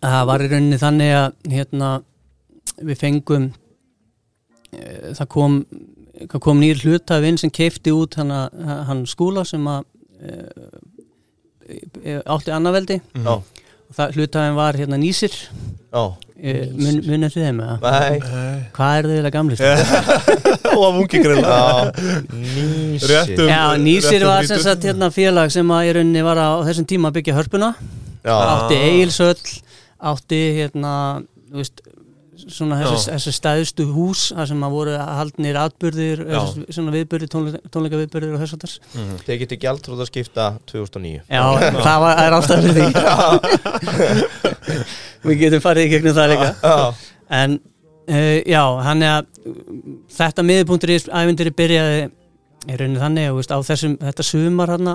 það 0.03 0.27
var 0.31 0.43
í 0.43 0.49
rauninni 0.51 0.81
þannig 0.81 1.15
að 1.19 1.53
hérna 1.53 1.93
við 2.79 2.99
fengum 3.01 3.49
e, 4.71 4.83
það 5.17 5.27
kom 5.33 5.63
það 6.27 6.41
kom 6.43 6.59
nýr 6.61 6.81
hlutafinn 6.83 7.39
sem 7.39 7.51
keifti 7.53 7.93
út 7.95 8.17
hana, 8.19 8.47
hann 8.87 9.05
skúla 9.09 9.45
sem 9.47 9.65
að 9.69 9.85
e, 10.19 10.37
e, 12.03 12.17
átti 12.25 12.53
annaveldi. 12.55 12.99
Já, 13.15 13.35
og 13.39 13.97
það 13.97 14.17
hlutafinn 14.17 14.57
var 14.57 14.79
hérna 14.79 14.99
nýsir. 15.01 15.35
Já. 15.89 16.03
E, 16.39 16.53
mun, 16.71 16.99
mun 17.03 17.27
eftir 17.27 17.43
þeim 17.43 17.61
eða? 17.65 17.77
Nei. 17.83 18.19
Nei. 18.23 18.59
hvað 18.75 18.97
er 18.97 19.07
þau 19.07 19.13
eiginlega 19.13 19.33
gamlir? 19.35 19.63
og 20.75 20.83
af 20.87 20.99
ungi 21.01 21.23
grilla 21.23 21.55
Já, 21.55 21.63
nýsir. 22.31 23.07
Réttum. 23.11 23.49
Já, 23.51 23.63
nýsir 23.83 24.27
var 24.27 24.47
sem 24.47 24.61
sagt 24.63 24.87
hérna 24.87 25.09
félag 25.11 25.51
sem 25.55 25.73
að 25.75 25.89
í 25.89 25.95
rauninni 25.97 26.23
var 26.27 26.39
á 26.39 26.49
þessum 26.67 26.87
tíma 26.87 27.11
að 27.11 27.19
byggja 27.19 27.39
hörpuna. 27.39 27.73
Já, 28.23 28.35
átti 28.35 28.79
eigilsöll 28.79 29.35
átti 29.99 30.39
hérna 30.59 30.91
þú 31.49 31.57
veist, 31.63 31.81
svona 32.39 32.77
þessi, 32.79 33.09
Já. 33.09 33.11
þessi 33.17 33.31
stæðstu 33.35 33.85
hús 33.91 34.21
þar 34.31 34.47
sem 34.47 34.61
að 34.63 34.71
voru 34.77 34.93
haldnir 34.95 35.57
atbyrðir 35.59 36.21
Já. 36.23 36.37
þessi, 36.39 36.61
svona 36.77 36.93
viðbyrðir, 36.95 37.31
tónleika, 37.33 37.59
tónleika 37.73 37.99
viðbyrðir 37.99 38.35
og 38.37 38.43
þess 38.45 38.55
að 38.55 38.61
þess 38.63 38.75
Mhm. 38.95 39.17
þeir 39.27 39.39
getur 39.41 39.59
gjaldróð 39.65 40.03
að 40.05 40.09
skipta 40.11 40.45
2009 40.71 41.19
Já, 41.27 41.43
það 41.83 41.97
var, 42.05 42.21
er 42.23 42.37
ástæður 42.37 42.63
fyrir 42.69 42.75
því 42.79 42.87
Við 45.29 45.41
getum 45.43 45.63
farið 45.63 45.83
í 45.85 45.91
gegnum 45.95 46.15
það 46.15 46.31
líka 46.33 46.49
En 47.39 47.57
uh, 47.59 48.39
já, 48.47 48.63
hann 48.87 49.03
er 49.05 49.19
að 49.19 49.27
þetta 50.15 50.45
miðpunktur 50.47 50.93
í 50.95 50.97
ævindiri 51.11 51.51
byrjaði 51.59 51.99
í 52.69 52.75
rauninni 52.79 52.99
þannig 53.03 53.27
að 53.29 53.51
á 53.55 53.59
þessum, 53.67 53.93
þetta 54.01 54.25
sumar 54.25 54.73
hann 54.75 54.89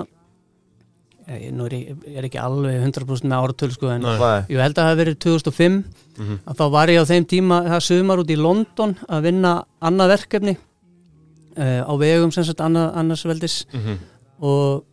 nú 1.27 1.65
er 1.65 1.73
ég, 1.73 1.95
er 2.17 2.23
ekki 2.27 2.37
alveg 2.41 2.81
100% 2.85 3.25
með 3.25 3.37
áratölu 3.41 3.73
sko 3.73 3.89
en 3.89 4.01
Nei. 4.05 4.43
Ég 4.49 4.61
held 4.61 4.75
að 4.75 4.81
það 4.81 4.89
hafi 4.91 5.01
verið 5.03 5.19
2005 5.25 5.83
Mhm. 6.15 6.35
að 6.47 6.55
þá 6.55 6.65
var 6.71 6.87
ég 6.87 7.01
á 7.01 7.05
þeim 7.09 7.25
tíma 7.27 7.57
það 7.67 7.81
sumar 7.83 8.19
út 8.21 8.29
í 8.31 8.37
London 8.39 8.93
að 9.09 9.21
vinna 9.25 9.53
annað 9.81 10.11
verkefni 10.15 10.53
uh, 11.57 11.81
á 11.83 11.93
vegum 11.99 12.31
sem 12.31 12.43
sagt 12.47 12.61
annað, 12.63 12.91
annars 12.95 13.23
veldis 13.25 13.65
Mhm. 13.73 13.97
og 14.41 14.83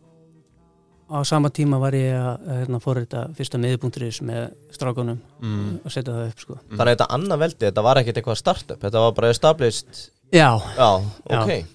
á 1.13 1.21
sama 1.25 1.49
tíma 1.49 1.77
var 1.79 1.91
ég 1.93 2.15
að, 2.15 2.47
hérna, 2.63 2.79
fórrita 2.81 3.27
fyrsta 3.37 3.59
miðpunkturis 3.61 4.21
með 4.25 4.51
strákunum 4.73 5.19
Mhm. 5.41 5.79
og 5.85 5.91
setja 5.91 6.13
það 6.13 6.27
upp 6.31 6.39
sko 6.39 6.57
Þannig 6.71 6.81
að 6.87 6.95
þetta 6.95 7.07
annað 7.09 7.39
veldi, 7.39 7.65
þetta 7.71 7.83
var 7.83 7.95
ekkert 7.97 8.17
eitthvað 8.17 8.37
startup 8.37 8.79
Þetta 8.81 8.99
var 8.99 9.11
bara 9.11 9.29
established 9.29 10.09
Já, 10.33 10.59
Já, 10.77 11.01
ok 11.29 11.65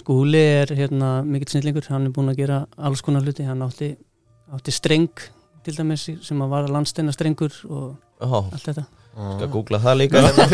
Skúli 0.00 0.40
er 0.40 0.70
hérna 0.76 1.10
mikill 1.26 1.50
snillingur, 1.52 1.84
hann 1.92 2.08
er 2.08 2.14
búinn 2.14 2.32
að 2.32 2.40
gera 2.40 2.62
alls 2.78 3.02
konar 3.04 3.24
hluti, 3.26 3.44
hann 3.44 3.60
átti, 3.66 3.92
átti 4.54 4.72
streng 4.72 5.10
til 5.66 5.76
dæmis 5.76 6.06
sem 6.24 6.40
að 6.40 6.54
var 6.54 6.70
landsteina 6.72 7.12
strengur 7.12 7.52
og 7.68 7.90
Já, 8.20 8.32
allt 8.40 8.64
þetta. 8.68 8.86
Skal 9.10 9.48
googla 9.50 9.80
það 9.82 9.96
líka 9.98 10.20
hérna 10.22 10.44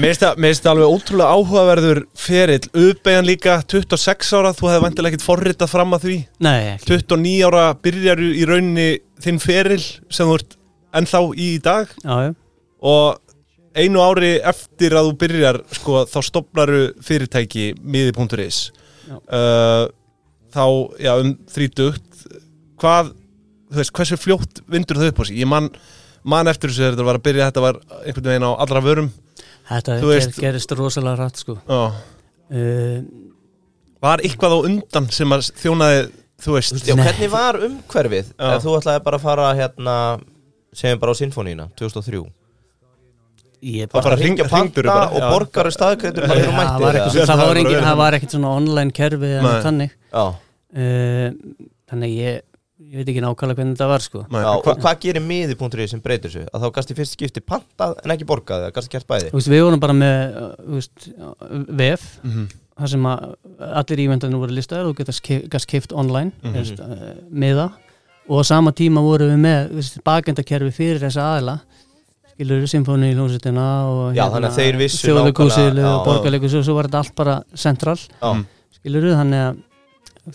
mér 0.00 0.06
finnst 0.06 0.22
það- 0.64 0.70
alveg 0.72 0.94
ótrúlega 0.96 1.34
áhugaverður 1.36 2.00
ferill, 2.16 2.68
uppbeigjan 2.72 3.28
líka 3.28 3.56
26 3.68 4.32
ára, 4.38 4.52
þú 4.56 4.70
hefði 4.70 4.84
vantilega 4.86 5.12
ekkert 5.12 5.26
forritað 5.26 5.70
fram 5.74 5.92
að 5.94 6.06
því. 6.06 6.16
Nei, 6.46 6.60
ekki. 6.72 6.88
29 6.94 7.44
ára 7.50 7.66
byrjar 7.84 8.22
í 8.24 8.46
rauninni 8.48 8.88
þinn 9.22 9.38
ferill 9.44 9.84
sem 10.08 10.26
þú 10.26 10.38
ert 10.40 10.56
ennþá 10.96 11.22
í 11.36 11.50
í 11.52 11.62
dag. 11.62 11.92
Já, 12.02 12.16
já, 12.26 12.34
og 12.82 13.20
einu 13.76 14.00
ári 14.02 14.32
eftir 14.40 14.96
að 14.96 15.10
þú 15.10 15.14
byrjar 15.20 15.58
sko, 15.76 16.02
þá 16.08 16.18
stopnaru 16.24 16.80
fyrirtæki 17.04 17.66
miði.is 17.82 18.60
uh, 19.12 19.86
þá, 20.54 20.64
já, 21.02 21.12
um 21.20 21.34
þrítugt. 21.52 22.24
Hvað, 22.80 23.12
þú 23.72 23.80
veist, 23.82 23.94
hversu 23.96 24.18
fljótt 24.20 24.62
vindur 24.70 25.00
þau 25.00 25.10
upp 25.12 25.22
á 25.22 25.24
sig, 25.28 25.38
ég 25.42 25.50
man 25.50 25.70
man 26.26 26.50
eftir 26.50 26.72
þessu 26.72 26.82
þegar 26.82 26.96
þetta 26.96 27.06
var 27.06 27.18
að 27.20 27.24
byrja, 27.28 27.48
þetta 27.50 27.64
var 27.64 27.80
einhvern 28.02 28.28
veginn 28.32 28.46
á 28.48 28.52
allra 28.64 28.82
vörum. 28.84 29.10
Þetta 29.66 29.98
ger, 30.00 30.08
veist- 30.10 30.40
gerist 30.42 30.76
rosalega 30.78 31.20
rætt 31.22 31.42
sko. 31.42 31.58
Uh, 31.66 33.00
var 34.02 34.22
eitthvað 34.22 34.56
á 34.56 34.58
undan 34.68 35.10
sem 35.14 35.34
að 35.34 35.50
þjónaði, 35.58 36.02
þú 36.42 36.56
veist 36.56 36.82
Já, 36.86 36.94
hvernig 36.98 37.30
var 37.32 37.58
umhverfið? 37.66 38.32
Þú 38.62 38.74
ætlaði 38.78 39.04
bara 39.06 39.18
að 39.20 39.24
fara 39.24 39.52
hérna 39.58 39.94
segjum 40.76 41.00
bara 41.02 41.14
á 41.16 41.16
Sinfonína 41.18 41.68
2003 41.78 42.20
Ég 43.66 43.88
Bara, 43.90 44.04
bara 44.12 44.16
hring- 44.20 44.38
panta 44.46 44.96
og 45.10 45.22
borgar 45.32 45.70
staðkreitur 45.74 46.26
bara 46.28 46.36
hér 46.38 46.48
og 46.48 46.52
það 46.52 46.58
mættir 46.60 46.84
var, 46.84 46.98
ekkert, 47.00 47.14
það, 47.16 47.26
Það 47.26 47.38
var 47.40 47.46
var 47.48 47.56
engin, 47.62 47.72
bara 47.78 47.86
það 47.86 47.96
var 48.00 48.16
ekkert 48.18 48.34
svona 48.36 48.50
online 48.60 48.92
kerfi 48.94 49.30
þannig. 49.64 49.96
Já, 50.12 50.26
uh, 50.76 51.30
Þannig 51.86 52.12
ég, 52.18 52.38
ég 52.82 52.98
veit 53.00 53.08
ekki 53.12 53.22
nákvæmlega 53.22 53.58
hvernig 53.60 53.74
þetta 53.76 53.86
var 53.90 54.02
sko. 54.04 54.22
Nei, 54.34 54.40
já, 54.42 54.52
hva, 54.66 54.72
hvað 54.82 55.00
gerir 55.04 55.22
miði.ri 55.22 55.86
sem 55.90 56.00
breytir 56.02 56.30
þessu? 56.32 56.44
Að 56.50 56.64
þá 56.64 56.68
gast 56.78 56.90
í 56.90 56.96
fyrst 56.98 57.14
skipti 57.16 57.42
pantað 57.46 57.96
en 58.02 58.14
ekki 58.16 58.26
borgað 58.26 58.64
eða 58.66 58.74
gast 58.78 58.90
gert 58.90 59.06
bæði? 59.06 59.30
Þú 59.30 59.38
veist, 59.40 59.50
Við 59.54 59.62
vorum 59.66 59.82
bara 59.82 59.96
með 59.96 60.36
þú 60.66 60.78
veist, 60.80 61.08
VF 61.80 62.06
Mhm. 62.24 62.46
þar 62.76 62.88
sem 62.92 63.06
að 63.06 63.34
allir 63.82 64.02
ívendarnir 64.06 64.42
voru 64.42 64.56
listaðir 64.58 64.90
og 64.90 64.96
getast 64.98 65.22
gast 65.50 65.66
keift 65.70 65.92
online 65.94 66.32
mm 66.42 66.54
-hmm. 66.54 66.80
uh, 66.80 67.14
miða. 67.30 67.70
Og 68.28 68.42
á 68.42 68.44
sama 68.44 68.72
tíma 68.72 69.00
vorum 69.00 69.30
við 69.30 69.40
með 69.46 70.02
bakendakerfi 70.04 70.72
fyrir 70.74 70.98
þessa 70.98 71.22
aðila 71.38 71.60
skilur 72.36 72.66
symfóni 72.68 73.10
í 73.12 73.14
hljómsveitina 73.16 73.66
og 73.88 74.16
vissu 74.76 75.08
þjóðleikúsil 75.08 75.72
og 75.72 75.80
já. 75.80 76.04
borgarleikus 76.04 76.54
og 76.58 76.64
svo 76.66 76.74
var 76.76 76.88
þetta 76.90 77.00
allt 77.02 77.14
bara 77.16 77.36
central 77.54 77.96
Já, 77.96 78.32
Mhm. 78.34 78.44
skilur 78.76 79.06
þannig 79.16 79.40
að 79.46 79.56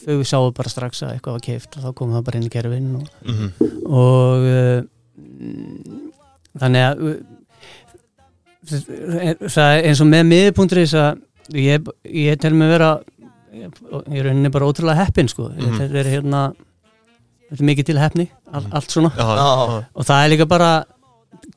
þau 0.02 0.24
sáu 0.26 0.52
bara 0.56 0.70
strax 0.70 1.04
að 1.04 1.14
eitthvað 1.20 1.36
var 1.38 1.44
keift 1.46 1.78
og 1.78 1.84
þá 1.84 1.94
kom 1.96 2.12
það 2.16 2.24
bara 2.26 2.38
inn 2.40 2.48
í 2.48 2.50
kerfin 2.50 2.96
og, 2.96 3.08
Mhm. 3.28 3.48
og 3.86 4.40
uh, 4.42 4.82
mm, 5.20 6.12
þannig 6.58 6.84
að 6.88 6.98
það 8.66 9.70
er 9.78 9.88
eins 9.90 10.02
og 10.04 10.08
með 10.10 10.26
miðpunkturis 10.32 10.94
að 10.98 11.22
ég, 11.58 11.88
ég 12.06 12.40
tel 12.42 12.54
mig 12.54 12.70
vera 12.72 12.92
ég 13.52 14.20
er 14.22 14.24
rauninni 14.30 14.52
bara 14.54 14.66
ótrúlega 14.70 15.06
heppin 15.06 15.28
sko. 15.28 15.50
Mhm. 15.50 15.78
þetta 15.80 15.96
er 16.00 16.10
hérna 16.16 16.42
þetta 17.52 17.60
er 17.62 17.68
mikið 17.68 17.86
til 17.86 17.98
heppni, 18.00 18.30
all, 18.54 18.66
allt 18.72 18.90
svona 18.90 19.12
Já, 19.12 19.26
Já. 19.28 19.36
já. 19.36 19.86
og 19.96 20.06
það 20.06 20.26
er 20.26 20.30
líka 20.38 20.48
bara 20.48 20.86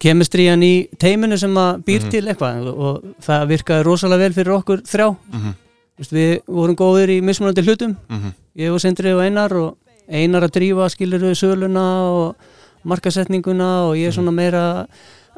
kemistrían 0.05 0.63
í 0.65 0.73
teiminu 1.01 1.39
sem 1.41 1.55
að 1.57 1.83
býr 1.87 2.03
Mhm. 2.05 2.11
til 2.13 2.25
eitthvað 2.29 2.69
og, 2.73 3.05
það 3.25 3.47
virkaði 3.55 3.85
rosalega 3.89 4.25
vel 4.27 4.33
fyrir 4.37 4.57
okkur 4.59 4.83
þrjá 4.85 5.17
Mhm. 5.33 5.55
Vist, 5.97 6.11
við 6.13 6.41
vorum 6.51 6.75
góðir 6.77 7.09
í 7.15 7.23
mismunandi 7.23 7.63
hlutum 7.63 7.97
Mhm. 8.11 8.33
ég 8.59 8.73
og 8.75 8.81
Sindri 8.81 9.13
og 9.15 9.21
Einar 9.23 9.53
og 9.55 9.77
Einar 10.09 10.43
að 10.43 10.51
drífa 10.59 10.89
skilur 10.91 11.21
við 11.21 11.39
söluna 11.39 11.85
og 12.11 12.37
markasetninguna 12.85 13.89
og 13.89 13.97
ég 13.97 14.13
svona 14.13 14.33
meira 14.35 14.87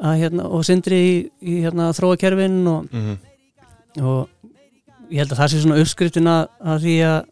að, 0.01 0.17
hérna, 0.21 0.45
og 0.51 0.65
Sindri 0.65 0.97
í, 0.97 1.29
í 1.41 1.61
hérna, 1.63 1.91
þróakerfin 1.95 2.67
og, 2.67 2.91
Mhm. 2.91 3.17
og 4.03 4.27
ég 5.11 5.17
held 5.19 5.29
að 5.31 5.37
það 5.39 5.47
sé 5.53 5.61
svona 5.63 5.79
uppskriftin 5.81 6.27
að 6.27 6.47
því 6.83 6.95
að 7.05 7.25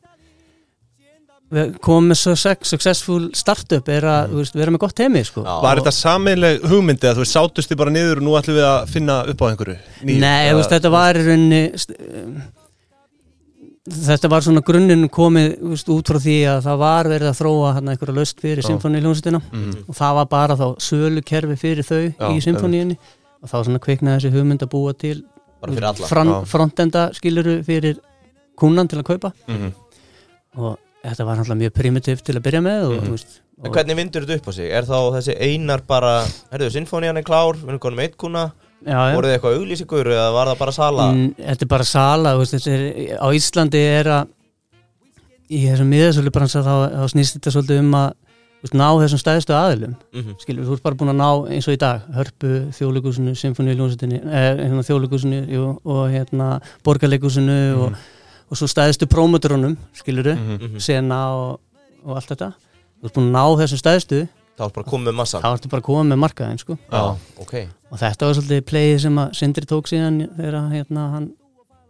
með 1.54 2.16
success, 2.18 2.66
successful 2.66 3.30
startup 3.38 3.88
er 3.94 4.04
að 4.10 4.30
mm. 4.32 4.38
veist, 4.40 4.56
vera 4.58 4.72
með 4.74 4.82
gott 4.82 5.00
heimi 5.00 5.22
sko. 5.24 5.44
Var 5.46 5.78
þetta 5.82 5.92
sameinleg 5.94 6.64
hugmyndi 6.66 7.08
að 7.12 7.22
þú 7.22 7.26
sátust 7.30 7.70
þið 7.72 7.78
bara 7.78 7.94
niður 7.94 8.18
og 8.22 8.26
nú 8.26 8.36
ætlum 8.40 8.58
við 8.58 8.66
að 8.66 8.90
finna 8.96 9.18
upp 9.30 9.42
á 9.42 9.46
einhverju? 9.52 9.76
Nýju? 10.02 10.20
Nei, 10.24 10.54
veist, 10.58 10.74
þetta 10.74 10.92
var 10.96 11.20
st- 11.22 11.98
um, 12.02 12.40
þetta 13.86 14.30
var 14.34 14.42
svona 14.42 14.64
grunninn 14.66 15.06
komið 15.14 15.52
veist, 15.62 15.90
út 15.94 16.10
frá 16.10 16.18
því 16.24 16.38
að 16.50 16.64
það 16.66 16.80
var 16.82 17.10
verið 17.12 17.30
að 17.30 17.38
þróa 17.42 17.74
hann 17.78 17.92
einhverja 17.94 18.16
löst 18.18 18.42
fyrir 18.42 18.64
Já. 18.64 18.70
symfóni 18.72 19.02
hljómsveitina 19.04 19.42
Mhm. 19.46 19.84
og 19.88 19.96
það 19.96 20.16
var 20.20 20.26
bara 20.26 20.56
þá 20.58 20.66
sölukerfi 20.82 21.58
fyrir 21.62 21.86
þau 21.86 22.02
Já, 22.10 22.30
í 22.34 22.42
symfóníinni 22.42 22.98
og 23.44 23.50
þá 23.50 23.58
svona 23.64 23.80
kviknaði 23.80 24.18
þessi 24.18 24.34
hugmynd 24.34 24.66
að 24.66 24.72
búa 24.74 24.94
til 24.98 25.24
bara 25.62 25.72
fyrir 25.74 25.88
alla 25.92 26.08
fran, 26.10 26.28
Já. 26.28 26.46
frontenda 26.46 27.14
skiluru 27.14 27.64
fyrir 27.64 28.00
kúnan 28.58 28.90
til 28.90 28.98
að 29.00 29.04
kaupa 29.14 29.32
Mhm. 29.48 29.72
og 30.58 30.78
þetta 31.06 31.26
var 31.28 31.38
náttúrulega 31.40 31.62
mjög 31.64 31.74
primitiv 31.80 32.22
til 32.26 32.36
að 32.36 32.44
byrja 32.50 32.62
með 32.66 32.84
og, 32.90 32.94
Mhm. 32.96 33.06
þú 33.08 33.12
veist, 33.16 33.40
og, 33.64 33.72
hvernig 33.76 33.96
vindur 34.02 34.26
þetta 34.26 34.38
upp 34.42 34.48
á 34.50 34.52
sig? 34.54 34.70
Er 34.72 34.84
þá 34.84 34.98
þessi 35.16 35.38
einar 35.40 35.82
bara, 35.88 36.14
herruðu, 36.52 36.72
sinfónían 36.76 37.18
er 37.18 37.24
klár, 37.24 37.56
við 37.56 37.70
erum 37.70 37.80
konum 37.80 38.00
eitt 38.00 38.18
kuna, 38.18 38.52
voruð 38.86 39.30
þið 39.30 39.38
eitthvað 39.40 39.58
auglýsingur 39.60 40.06
eða 40.14 40.34
var 40.34 40.48
það 40.48 40.58
bara 40.60 40.72
sala? 40.72 41.12
Mm, 41.14 41.36
Þetta 41.38 41.62
er 41.62 41.68
bara 41.68 41.84
sala 41.84 42.36
veist, 42.38 42.68
er, 42.68 43.18
á 43.18 43.28
Íslandi 43.34 43.82
er 43.82 44.06
að 44.06 44.28
í 45.50 45.64
þessum 45.70 45.90
miðasölu 45.94 46.32
bransa 46.34 46.62
þá, 46.66 46.76
þá 46.94 47.06
snýst 47.14 47.38
þetta 47.38 47.54
svolítið 47.54 47.80
um 47.84 47.92
að 48.00 48.14
veist, 48.66 48.74
ná 48.74 48.88
þessum 48.98 49.22
stæðstu 49.22 49.54
aðilum 49.54 49.96
Mhm. 50.14 50.36
skilur, 50.42 50.66
þú 50.66 50.74
ert 50.74 50.84
bara 50.84 50.96
búin 50.96 51.14
að 51.14 51.20
ná 51.22 51.30
eins 51.54 51.68
og 51.70 51.74
í 51.76 51.78
dag 51.78 52.02
hörpu, 52.16 52.52
þjóðleikúsinu, 52.74 53.34
symfóníuljónsettinni 53.38 54.20
eh, 54.26 54.56
hérna, 54.58 54.82
þjóðleikúsinu 54.82 55.42
jú, 55.50 55.80
og 55.86 56.10
hérna 56.10 56.62
borgarleikúsinu 56.84 57.58
og, 57.78 57.96
og 58.52 58.58
svo 58.60 58.68
stæðstu 58.70 59.06
prómotorunum 59.10 59.78
skiluru, 59.94 60.36
Mhm. 60.36 60.58
Mhm. 60.62 60.80
sena 60.80 61.20
og, 61.36 61.60
og 62.06 62.16
allt 62.18 62.30
þetta 62.30 62.54
þú 63.02 63.06
ert 63.10 63.14
búin 63.16 63.30
að 63.30 63.36
ná 63.38 63.46
þessum 63.64 63.82
stæðstu 63.84 64.28
Það 64.56 64.64
var 64.64 64.72
bara 64.72 64.88
komið 64.88 65.08
með 65.10 65.16
massan 65.20 65.42
þá 65.44 65.50
ertu 65.58 65.68
bara 65.70 65.82
koma 65.84 66.04
með 66.16 66.20
markaðin 66.24 66.60
sko. 66.62 66.78
Já, 66.92 67.18
ok 67.42 67.54
og 67.92 67.98
þetta 68.00 68.26
var 68.26 68.34
svolítið 68.38 68.62
playið 68.70 69.00
sem 69.02 69.16
að 69.20 69.34
Sindri 69.36 69.66
tók 69.66 69.88
síðan 69.92 70.22
þegar 70.38 70.72
hérna, 70.72 71.12
hann 71.12 71.32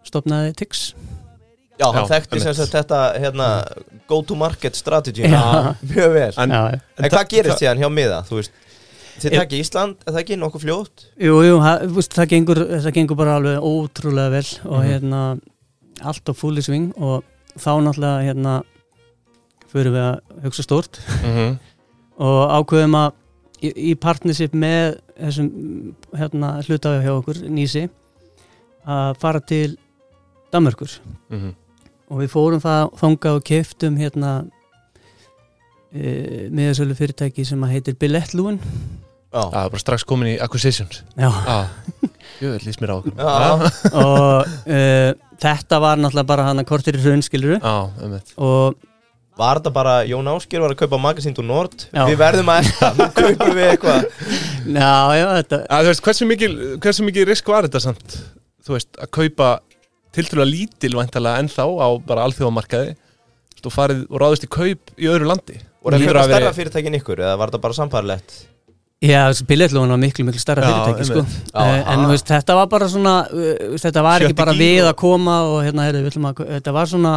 stopnaði 0.03 0.55
Tix 0.55 0.93
Já, 1.79 1.91
hann 1.91 2.05
Já, 2.07 2.09
þekkti 2.15 2.39
sem 2.41 2.53
sagt 2.55 2.71
þetta 2.73 3.19
hérna, 3.19 3.47
go 4.07 4.21
to 4.23 4.35
market 4.35 4.75
strategy 4.75 5.23
Já. 5.29 5.75
Mjög 5.83 6.13
vel 6.13 6.33
En- 6.37 6.49
já, 6.49 6.61
já. 6.71 6.79
En 6.97 7.09
hvað 7.11 7.27
gerist 7.29 7.59
síðan 7.61 7.77
hjá 7.83 7.89
miða, 7.91 8.23
þú 8.25 8.39
veist 8.41 8.51
Þið 9.19 9.31
Ég- 9.31 9.39
takki 9.39 9.59
Ísland, 9.63 9.95
er 10.07 10.11
það 10.11 10.19
ekki 10.25 10.35
nokkuð 10.41 10.61
fljótt? 10.65 11.03
Jú, 11.23 11.35
jú, 11.45 11.59
það, 11.63 11.85
það, 12.11 12.25
gengur, 12.33 12.59
það 12.83 12.91
gengur 12.97 13.15
bara 13.15 13.35
alveg 13.39 13.61
ótrúlega 13.63 14.29
vel 14.33 14.49
og 14.65 14.81
Mhm. 14.81 14.89
hérna 14.89 15.39
allt 16.03 16.27
á 16.29 16.33
fulli 16.35 16.61
sving 16.65 16.91
og 16.97 17.23
þá 17.59 17.71
náttúrulega 17.85 18.25
hérna 18.27 18.55
fyrir 19.71 19.91
við 19.95 20.03
að 20.05 20.43
hugsa 20.43 20.63
stórt. 20.63 20.99
Mhm. 21.23 21.59
og 22.17 22.51
ákveðum 22.59 22.95
að 22.95 23.11
í, 23.61 23.71
í 23.91 23.95
partnership 23.99 24.53
með 24.55 24.99
þessum 25.19 25.49
hérna, 26.15 26.53
hlutafi 26.63 27.03
hjá 27.03 27.11
okkur, 27.17 27.41
Nýsi 27.51 27.89
að 28.87 29.17
fara 29.19 29.39
til 29.39 29.77
Danmörkur 30.53 30.99
Mhm. 31.31 31.55
og 32.11 32.17
við 32.21 32.29
fórum 32.31 32.61
það 32.61 32.93
þangað 33.01 33.35
og 33.35 33.43
keftum 33.43 33.97
hérna 33.97 34.45
e, 35.95 36.49
miðasölu 36.51 36.95
fyrirtæki 36.97 37.45
sem 37.47 37.61
að 37.63 37.73
heitir 37.75 37.95
Billettlúin 37.99 38.59
Já, 39.35 39.41
Það 39.51 39.65
er 39.65 39.69
bara 39.73 39.79
strax 39.83 40.03
komin 40.07 40.29
í 40.31 40.35
acquisitions. 40.39 41.01
Já, 41.19 41.27
jú, 42.41 42.53
lýst 42.63 42.79
mér 42.79 42.93
á 42.95 42.95
okkur. 43.01 43.15
Já. 43.19 43.49
og 43.91 44.45
uh, 44.47 45.11
þetta 45.43 45.79
var 45.83 45.97
náttúrulega 46.01 46.29
bara 46.31 46.43
hann 46.49 46.61
að 46.63 46.67
kortir 46.69 46.97
í 46.99 47.03
raun 47.05 47.23
skiluru 47.25 47.57
Já, 47.59 47.75
um 48.01 48.13
þetta 48.17 48.37
og 48.49 48.83
Var 49.35 49.59
þetta 49.59 49.71
bara, 49.75 49.93
Jón 50.07 50.29
Ásker 50.31 50.61
var 50.63 50.71
að 50.71 50.77
kaupa 50.79 50.95
Magazine 51.03 51.35
to 51.35 51.43
Nord? 51.43 51.73
Já. 51.91 52.05
Við 52.07 52.15
verðum 52.21 52.51
að 52.53 52.69
nú 53.01 53.07
kaupum 53.17 53.49
við 53.57 53.65
eitthvað. 53.73 54.05
Já, 54.63 54.93
já, 55.19 55.25
þetta 55.41 55.59
Þú 55.67 55.89
veist, 55.89 56.03
hversu 56.05 56.27
mikil, 56.29 56.51
hversu 56.85 57.03
mikil 57.03 57.25
risk 57.27 57.51
var 57.51 57.67
þetta 57.67 57.81
samt 57.83 58.15
Þú 58.63 58.77
veist, 58.77 58.93
að 58.95 59.11
kaupa 59.19 59.49
tiltrúlega 60.15 60.47
lítil 60.53 60.93
væntalega 60.95 61.43
ennþá 61.43 61.65
á 61.67 61.87
bara 62.07 62.23
alþjóðamarkaði? 62.29 62.95
Þú 63.59 63.73
farið 63.75 64.05
og 64.07 64.23
ráðist 64.23 64.47
í 64.47 64.51
kaup 64.55 64.95
í 64.95 65.11
öðru 65.11 65.27
landi. 65.27 65.59
Og 65.83 65.91
að 65.91 66.07
vera- 66.07 66.23
stærra 66.29 66.55
fyrirtækin 66.55 66.95
ykkur 67.01 67.19
Eða 67.25 67.35
var 67.41 67.51
þetta 67.51 67.63
bara 67.67 67.77
samfærlegt? 67.81 68.37
Já, 69.03 69.21
Billettlúin 69.47 69.89
var 69.89 69.99
miklu, 69.99 70.25
miklu 70.25 70.39
starra 70.39 70.67
fyrirtæki 70.67 71.05
sko. 71.09 71.23
uh, 71.55 71.93
en 71.93 72.05
veist, 72.09 72.27
þetta 72.29 72.55
var 72.55 72.67
bara 72.71 72.87
svona 72.89 73.15
uh, 73.27 73.75
þetta 73.81 74.03
var 74.03 74.21
Sjötti 74.21 74.31
ekki 74.31 74.39
bara 74.39 74.55
við 74.57 74.83
og- 74.83 74.89
að 74.91 74.95
koma 75.01 75.39
og 75.49 75.63
hérna, 75.65 75.89
að, 75.91 76.43
þetta 76.55 76.73
var 76.73 76.91
svona 76.91 77.15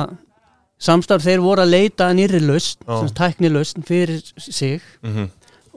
samstarf, 0.79 1.25
þeir 1.25 1.43
voru 1.43 1.65
að 1.65 1.75
leita 1.75 2.13
nýri 2.15 2.41
lausn, 2.45 2.79
sem 2.87 3.11
tækni 3.15 3.51
lausn 3.51 3.83
fyrir 3.87 4.23
sig. 4.39 4.81
Mhm, 5.03 5.29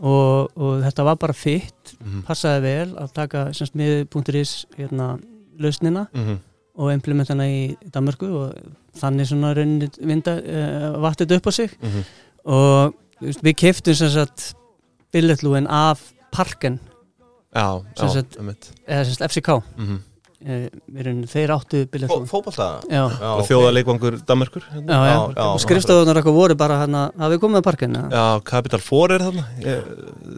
og, 0.02 0.52
og 0.58 0.80
þetta 0.86 1.06
var 1.06 1.18
bara 1.22 1.34
fitt 1.34 1.96
mhm, 2.00 2.24
passaði 2.26 2.62
vel 2.66 2.96
að 2.98 3.12
taka 3.14 3.44
miði.is 3.78 4.66
hérna 4.78 5.20
lausnina 5.62 6.08
mhm. 6.14 6.40
og 6.78 6.94
implementana 6.94 7.46
í 7.46 7.76
Danmörku 7.94 8.30
og 8.30 8.56
þannig 8.98 9.30
svona 9.30 9.54
vinda 9.56 10.38
uh, 10.38 10.88
vattið 11.02 11.38
upp 11.38 11.50
á 11.50 11.52
sig. 11.52 11.78
Mhm. 11.82 12.10
og 12.46 12.98
við 13.22 13.54
keftum 13.56 13.94
sem 13.96 14.10
sagt 14.10 14.56
billetlúin 15.14 15.68
af 15.70 16.00
Parken. 16.32 16.80
Já, 17.54 17.82
já, 17.98 18.08
sagt- 18.14 18.40
um 18.40 18.48
þetta 18.48 18.72
eða 18.88 19.04
sem 19.06 19.14
sagt 19.14 19.28
FCK 19.32 19.50
Mhm. 19.78 19.98
uh, 20.42 20.68
rauninni, 21.04 21.28
þeir 21.28 21.52
áttu 21.52 21.82
billetlúin 21.92 22.24
já, 24.88 25.00
Já, 25.12 25.34
já, 25.36 25.44
og 25.52 25.60
skrifstofunar 25.60 26.16
eitthvað 26.16 26.34
voru 26.38 26.56
bara 26.56 26.78
hérna, 26.80 27.02
hafið 27.20 27.42
komið 27.44 27.60
að 27.60 27.64
Parken 27.68 27.94
já, 28.10 28.40
Capital 28.46 28.80
4 28.80 29.12
er 29.18 29.20
þarna. 29.20 29.44
Ég 29.60 29.84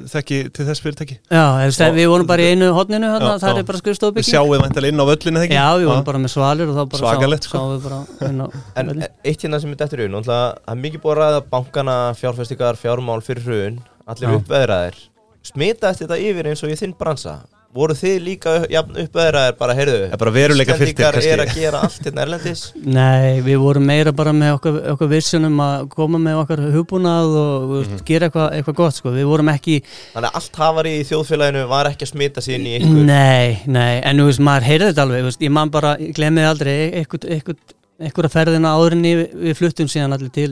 þekki 0.09 0.39
til 0.51 0.65
þess 0.65 0.81
fyrirtæki. 0.81 1.19
Já 1.29 1.45
eða, 1.69 1.93
við 1.93 2.07
vorum 2.09 2.25
bara 2.27 2.41
í 2.41 2.49
einu 2.51 2.73
hotninu 2.73 3.05
hérna, 3.13 3.38
Já, 3.38 3.39
það 3.45 3.53
já. 3.53 3.59
er 3.59 3.63
bara 3.69 3.77
Við 3.77 3.83
skrifstofubygging 3.86 4.33
sjáum 4.33 4.49
væntalega 4.65 4.91
inn 4.91 4.99
á 4.99 5.05
völlinu 5.13 5.39
þegar 5.45 5.53
já, 5.62 5.69
við 5.77 5.86
vorum 5.93 6.03
bara 6.09 6.17
með 6.25 6.33
svalir 6.33 6.67
og 6.67 6.75
þá 6.75 6.83
bara 6.89 7.01
Svakalegt, 7.05 7.43
sá, 7.43 7.49
sko. 7.49 7.57
sáum 7.62 7.77
við 7.77 7.83
bara 7.86 8.29
inn 8.29 8.41
á 8.41 8.47
En 8.75 8.88
völlinn. 8.89 9.03
e- 9.05 9.29
eitt 9.29 9.41
hérna 9.45 9.62
sem 9.62 9.69
er 9.69 9.75
dettur 9.86 9.99
í 10.01 10.09
raun 10.09 10.23
Það 10.25 10.57
er 10.67 10.75
mikið 10.81 11.01
búið 11.05 11.13
að 11.13 11.21
ræða 11.21 11.41
bankana, 11.53 11.97
fjárfestingar, 12.17 12.75
fjármál 12.81 13.21
fyrir 13.21 13.43
hrun 13.45 13.79
Allir 14.08 14.38
uppveðraðir 14.38 15.02
Smitaðist 15.44 16.06
þetta 16.06 16.22
yfir 16.24 16.48
eins 16.54 16.63
og 16.63 16.72
í 16.72 16.80
þinn 16.80 16.96
bransa? 17.00 17.42
Voru 17.74 17.96
þið 17.98 18.18
líka 18.22 18.52
uppveðraðir 18.70 19.56
bara, 19.58 19.74
heyrðu 19.74 19.96
Það 20.12 21.24
er 21.26 21.42
að 21.42 21.56
gera 21.58 21.80
allt 21.82 22.04
hérna 22.06 22.22
erlendis 22.22 22.62
Nei, 23.00 23.39
við 23.42 23.58
vorum 23.63 23.88
meira 23.89 24.13
bara 24.13 24.34
með 24.38 24.52
okkar, 24.60 24.78
okkar 24.94 25.10
vissunum 25.10 25.58
að 25.66 25.88
koma 25.96 26.20
með 26.22 26.42
okkar 26.44 26.62
hugbúnað 26.76 27.34
og 27.39 27.66
mm 27.74 27.82
Mhm. 27.84 28.04
gera 28.06 28.30
eitthvað 28.30 28.54
eitthva 28.60 28.76
gott 28.78 29.00
sko. 29.00 29.10
við 29.16 29.26
vorum 29.32 29.50
ekki, 29.56 29.80
Þannig 30.13 30.30
að 30.30 30.38
allt 30.39 30.60
hafari 30.62 30.94
í 31.00 31.08
þjóðfélaginu 31.10 31.63
var 31.74 31.89
ekki 31.89 32.06
að 32.06 32.12
smita 32.13 32.46
inn 32.54 32.68
í 32.70 32.76
ykkur 32.78 33.02
nei, 33.10 33.60
nei 33.66 34.02
en 34.06 34.22
þú 34.22 34.28
veist, 34.30 34.44
maður 34.52 34.68
heyrði 34.70 34.92
þetta 34.92 35.06
alveg, 35.08 35.26
veist, 35.32 35.42
ég 35.42 35.56
man 35.58 35.74
bara 35.74 35.96
ég 35.98 36.13
glemði 36.13 36.46
aldrei 36.52 36.76
eitthvað, 37.02 37.26
eitthvað, 37.39 37.58
eitthvað 38.04 38.32
ferðina 38.38 38.76
áður 38.78 38.96
en 39.00 39.04
við, 39.10 39.26
við 39.50 39.58
fluttum 39.58 39.89
síðan 39.89 40.13
allir 40.13 40.30
til 40.38 40.52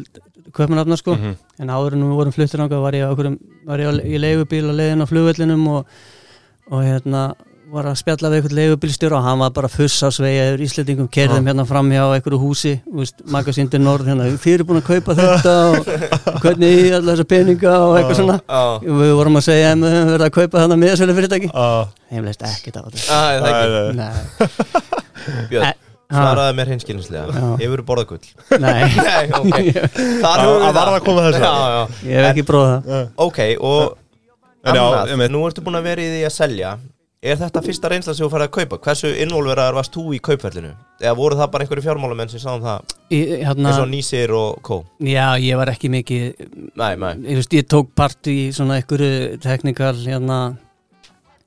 Köpmanafna 0.56 0.98
sko. 1.00 1.16
Mhm. 1.18 1.38
en 1.62 1.70
áður 1.70 1.94
en 1.98 2.04
við 2.08 2.18
vorum 2.18 2.34
náttúrulega 2.34 2.82
var 2.82 2.98
ég, 2.98 3.06
okkur, 3.12 3.38
var 3.66 3.80
ég 3.80 4.02
í 4.06 4.18
leigubíl 4.22 4.68
á 4.70 4.74
leiðin 4.74 5.06
á 5.06 5.12
flugvellinum 5.12 5.68
og, 5.68 5.86
og 6.72 6.84
hérna 6.84 7.32
var 7.72 7.88
að 7.88 8.00
spjalla 8.02 8.30
við 8.32 8.38
eitthvað 8.42 8.58
leigubílstjóra 8.58 9.18
og 9.18 9.26
hann 9.26 9.40
var 9.40 9.52
bara 9.56 9.70
fuss 9.72 10.02
á 10.04 10.10
sveigja 10.12 10.48
yfir 10.50 10.64
Íslandingum, 10.66 11.08
kerðum 11.12 11.46
hérna 11.48 11.64
fram 11.68 11.88
hjá 11.94 12.02
einhverju 12.04 12.40
húsi, 12.42 12.74
magasíndir 13.32 13.80
norð 13.80 14.10
hérna, 14.12 14.28
þið 14.34 14.56
eru 14.58 14.66
búin 14.68 14.82
að 14.82 14.90
kaupa 14.90 15.16
þetta 15.16 15.54
og 15.70 15.78
hvernig 16.44 16.82
í 16.82 16.90
alla 16.98 17.14
þessa 17.14 17.28
peninga 17.32 17.76
og 17.86 17.94
eitthvað 18.00 18.20
svona. 18.20 18.38
Já, 18.44 18.64
við 19.04 19.14
vorum 19.22 19.40
að 19.40 19.46
segja 19.48 19.70
að 19.72 19.86
við 19.86 19.96
verið 20.12 20.26
að 20.28 20.36
kaupa 20.40 20.66
þarna 20.66 20.80
miðasölu 20.84 21.16
fyrirtæki. 21.20 21.52
Ah, 21.54 21.86
ég 22.12 22.28
leist 22.28 22.44
ekkert 22.50 22.76
á 22.76 22.84
þetta. 22.90 23.08
Nei, 25.62 25.74
svaraði 26.12 26.56
mér 26.60 26.72
hinskilinslega. 26.76 27.42
Hefur 27.62 27.84
borðað 27.88 28.08
gull? 28.12 28.30
nei, 28.62 28.86
Nei, 29.08 29.26
ok. 29.40 29.58
Þar 30.24 30.46
höfum 30.46 30.62
við 30.62 30.70
að 30.70 30.80
varð 30.80 30.96
að 31.00 31.04
koma 31.10 31.26
þessu. 31.28 31.44
Já, 31.44 31.52
já. 31.76 31.84
Ég 32.12 32.16
hef 32.22 32.30
ekki 32.32 32.48
bróða 32.52 32.80
það. 32.88 33.12
Ok, 33.28 33.44
og 33.60 34.00
annað, 34.72 35.14
nú 35.34 35.46
ertu 35.50 35.64
búin 35.66 35.80
að 35.82 35.88
vera 35.92 36.04
í 36.04 36.10
því 36.16 36.26
að 36.30 36.36
selja. 36.38 36.74
Er 37.22 37.38
þetta 37.38 37.62
fyrsta 37.62 37.90
reynsla 37.92 38.16
sem 38.18 38.26
þú 38.26 38.32
færði 38.34 38.46
að 38.48 38.54
kaupa? 38.56 38.78
Hversu 38.82 39.10
involveraðar 39.22 39.76
varst 39.78 39.94
þú 39.94 40.08
í 40.16 40.20
kaupfellinu? 40.26 40.72
Eða 41.04 41.12
voru 41.20 41.36
það 41.38 41.52
bara 41.54 41.66
einhverju 41.68 41.84
fjármálamenn 41.86 42.32
sem 42.32 42.42
sáum 42.42 42.64
það? 42.66 42.96
Í- 43.14 43.20
hérna, 43.44 43.68
eins 43.70 43.78
og 43.84 43.92
Nýsir 43.92 44.34
og 44.34 44.56
Kó? 44.66 44.80
já, 45.06 45.28
ég 45.38 45.60
var 45.60 45.70
ekki 45.70 45.92
mikið 45.94 46.24
Nei, 46.82 46.96
nei, 46.98 47.12
ég, 47.30 47.38
veist, 47.38 47.54
ég 47.54 47.68
tók 47.70 47.92
part 47.94 48.26
í 48.32 48.50
svona 48.58 48.80
einhverju 48.80 49.38
teknikal 49.44 49.94
hérna, 50.02 50.40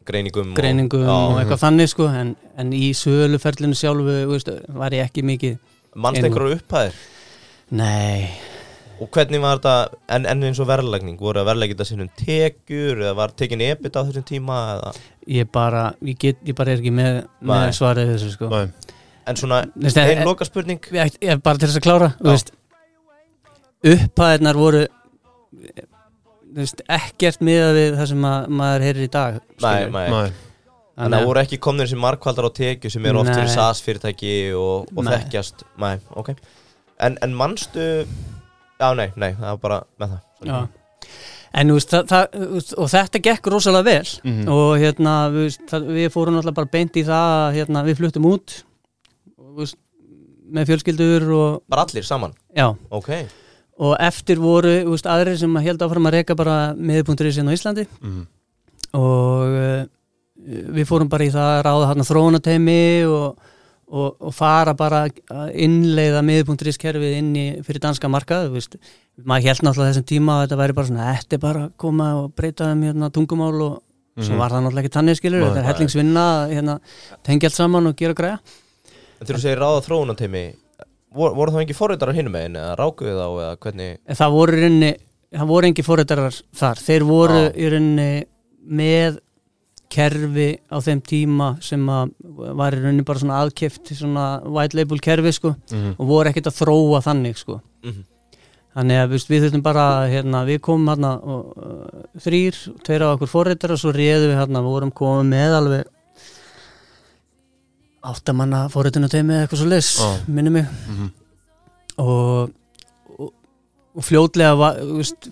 greiningum 0.09 0.51
og- 0.53 0.59
greiningum 0.59 1.05
Já. 1.07 1.13
og, 1.13 1.37
eitthvað 1.43 1.63
þannig 1.67 1.89
sko 1.93 2.09
en, 2.09 2.35
en 2.61 2.73
í 2.77 2.91
söluferlinu 2.97 3.77
sjálfu 3.79 4.17
veist, 4.31 4.51
var 4.69 4.91
ég 4.97 5.07
ekki 5.09 5.25
mikið 5.27 5.59
Manst 5.95 6.19
Einu. 6.19 6.29
einhverju 6.29 6.59
upphæðir? 6.61 6.99
nei, 7.71 8.31
Og 9.03 9.09
hvernig 9.11 9.41
var 9.43 9.59
þetta, 9.59 9.97
en, 10.15 10.27
en 10.31 10.43
eins 10.47 10.59
og 10.63 10.69
verðlægning 10.71 11.17
voru 11.19 11.41
að 11.43 11.49
verðlægja 11.49 11.75
þetta 11.75 11.87
sinnum 11.89 12.11
tekjur 12.15 13.01
eða 13.03 13.15
var 13.19 13.33
tekin 13.35 13.61
ebit 13.67 13.97
á 13.99 14.07
þessum 14.07 14.23
tíma 14.29 14.59
eða 14.77 14.93
ég 15.35 15.49
bara 15.51 15.81
ég, 16.05 16.19
get, 16.23 16.39
ég 16.47 16.55
bara 16.55 16.71
er 16.77 16.79
ekki 16.83 16.93
með, 16.95 17.25
með 17.43 17.73
svarið 17.75 18.13
þessu 18.15 18.31
sko 18.37 18.51
Nei. 18.53 18.69
En 19.27 19.37
svona, 19.41 19.63
einn 19.81 20.23
loka 20.29 20.45
spurning 20.47 20.79
ég, 20.93 21.17
ég, 21.25 21.41
bara 21.43 21.59
til 21.59 21.69
þess 21.73 21.81
að 21.81 21.87
klára 21.89 22.11
upphæðirnar 23.85 24.57
voru 24.57 24.85
veist, 26.63 26.83
ekkert 26.89 27.41
miða 27.45 27.71
við 27.77 27.97
það 27.99 28.11
sem 28.13 28.27
að, 28.31 28.49
maður 28.61 28.85
heyrir 28.89 29.05
í 29.07 29.11
dag 29.15 29.39
Nei, 29.39 29.55
skilurðu. 29.59 29.93
nei 29.93 30.11
Nei. 30.15 30.33
Þannig 30.95 31.19
að 31.19 31.25
voru 31.27 31.41
ekki 31.43 31.59
komnir 31.59 31.89
sem 31.91 31.99
markvaldar 31.99 32.47
á 32.47 32.51
tekju 32.55 32.91
sem 32.95 33.07
eru 33.11 33.19
oft 33.25 33.33
fyrir 33.35 33.51
SAS 33.51 33.81
fyrirtæki 33.83 34.35
og, 34.55 34.87
og 34.95 35.03
Nei. 35.09 35.17
þekkjast 35.17 35.65
Nei, 35.83 35.97
ok 36.15 36.31
En, 37.03 37.17
en 37.27 37.35
manstu 37.35 37.87
Já, 38.79 38.89
nei, 38.95 39.09
nei, 39.19 39.33
það 39.35 39.49
var 39.49 39.61
bara 39.65 39.79
með 39.99 40.13
það 40.15 40.51
Já. 40.51 40.59
En 41.55 41.71
þú 41.71 41.75
veist, 41.79 41.91
það, 41.95 42.07
það, 42.11 42.25
þú 42.35 42.47
veist, 42.57 42.73
og 42.83 42.89
þetta 42.91 43.21
gekk 43.29 43.49
rosalega 43.53 43.87
vel 43.87 44.13
Mhm. 44.31 44.49
og 44.51 44.71
hérna, 44.83 45.13
við, 45.35 45.45
veist, 45.49 45.65
það, 45.71 45.85
við 45.99 46.09
fórum 46.15 46.35
náttúrulega 46.39 46.59
bara 46.61 46.73
beint 46.73 46.97
í 46.99 47.05
það 47.07 47.35
að 47.43 47.59
hérna, 47.59 47.83
við 47.87 47.99
fluttum 48.01 48.27
út 48.31 48.55
og, 49.39 49.45
þú 49.51 49.59
veist, 49.63 49.77
með 50.55 50.67
fjölskyldur 50.71 51.27
og 51.35 51.63
Bara 51.71 51.87
allir 51.87 52.07
saman 52.07 52.35
já, 52.55 52.67
Ok, 52.91 53.11
og 53.79 53.97
eftir 53.99 54.39
voru 54.39 54.75
úst, 54.93 55.07
aðrir 55.11 55.39
sem 55.39 55.57
held 55.57 55.83
áfram 55.83 56.07
að 56.07 56.13
reyka 56.21 56.37
bara 56.39 56.75
miðpunkturinn 56.79 57.33
sinna 57.35 57.51
á 57.51 57.57
Íslandi 57.57 57.87
Mhm. 58.03 58.27
og 58.95 59.57
uh, 59.59 59.85
við 60.77 60.87
fórum 60.87 61.09
bara 61.11 61.25
í 61.27 61.33
það 61.33 61.51
að 61.59 61.65
ráða 61.67 61.87
hann 61.91 62.05
þróunateimi 62.07 62.79
og, 63.09 63.39
og, 63.89 64.17
og 64.21 64.35
fara 64.35 64.75
bara 64.77 65.05
að 65.09 65.55
innleiða 65.65 66.23
miðpunkturins 66.27 66.79
kerfið 66.79 67.17
inn 67.19 67.33
í 67.39 67.47
fyrir 67.65 67.81
danska 67.83 68.11
markað 68.13 68.51
veist. 68.53 68.77
maður 69.25 69.49
held 69.51 69.63
náttúrulega 69.65 69.93
þessum 69.95 70.07
tíma 70.11 70.37
að 70.39 70.45
þetta 70.47 70.61
væri 70.63 70.77
bara 70.79 70.87
svona 70.91 71.09
er 71.15 71.39
bara 71.43 71.65
að 71.69 71.73
koma 71.79 72.09
og 72.23 72.33
breyta 72.37 72.71
um 72.75 72.83
hérna, 72.83 73.11
tungumál 73.11 73.55
og 73.63 73.81
svo 74.21 74.35
Mhm. 74.35 74.39
var 74.39 74.51
það 74.51 74.63
náttúrulega 74.67 74.85
ekki 74.85 74.95
tannig 74.95 75.17
skilur 75.19 75.43
þetta 75.49 75.59
er 75.63 75.69
hellingsvinna 75.73 76.27
hérna, 76.53 76.79
tengja 77.27 77.49
allt 77.51 77.55
saman 77.59 77.87
og 77.91 77.97
gera 77.97 78.15
græja 78.15 78.39
En 79.21 79.27
þegar 79.27 79.39
þú 79.39 79.43
segir 79.43 79.59
ráða 79.59 79.83
þróunarteimi 79.87 80.45
voru, 81.15 81.35
voru 81.39 81.51
það 81.55 81.65
ekki 81.65 81.77
forritarar 81.79 82.15
hinum 82.19 82.33
megin 82.37 82.57
eða 82.61 82.77
rákuðu 82.81 83.15
þá 83.19 83.27
eða 83.45 83.57
hvernig 83.65 83.99
það 84.21 84.33
voru 84.39 84.57
í 84.57 84.63
rauninni 84.65 84.93
það 85.35 85.51
voru 85.51 85.69
engi 85.71 85.85
fórhættarar 85.87 86.41
þar 86.61 86.83
þeir 86.87 87.05
voru 87.09 87.41
Já. 87.45 87.53
í 87.55 87.71
rauninni 87.75 88.09
með 88.81 89.21
kerfi 89.95 90.49
á 90.73 90.77
þeim 90.83 91.01
tíma 91.07 91.49
sem 91.63 91.83
að 91.93 92.15
var 92.59 92.75
í 92.75 92.81
rauninni 92.83 93.05
bara 93.07 93.21
svona 93.23 93.43
aðkift 93.45 93.93
svona 93.95 94.25
white 94.49 94.75
label 94.79 94.99
kerfi 94.99 95.33
sko 95.37 95.55
Mhm. 95.71 95.95
og 95.99 96.07
voru 96.09 96.31
ekkert 96.33 96.49
að 96.51 96.59
þróa 96.63 97.03
þannig 97.05 97.37
sko 97.39 97.61
Mhm. 97.85 98.05
þannig 98.75 98.99
að 99.05 99.11
við 99.15 99.43
þurftum 99.45 99.63
bara 99.63 99.85
hérna, 100.11 100.45
við 100.47 100.59
komum 100.61 100.89
hérna 100.91 101.13
og, 101.23 101.57
uh, 101.59 102.19
þrýr, 102.19 102.55
tveir 102.83 103.03
af 103.03 103.19
okkur 103.21 103.29
fórhættar 103.31 103.71
og 103.71 103.79
svo 103.79 103.93
réðum 103.95 104.33
við 104.33 104.39
hérna, 104.41 104.59
við 104.65 104.73
vorum 104.75 104.91
komið 104.93 105.29
með 105.31 105.59
alveg 105.61 105.85
áttamanna 108.05 108.67
fórhættunateimi 108.73 109.33
eða 109.35 109.47
eitthvað 109.47 109.61
svo 109.63 109.69
leis, 109.71 109.89
Já. 110.01 110.11
minni 110.29 110.51
mig 110.51 110.67
Mhm. 110.89 111.11
og, 111.99 112.51
og, 113.19 113.33
og 113.95 114.03
fljótlega 114.05 114.57
var, 114.59 114.77
veist, 114.99 115.29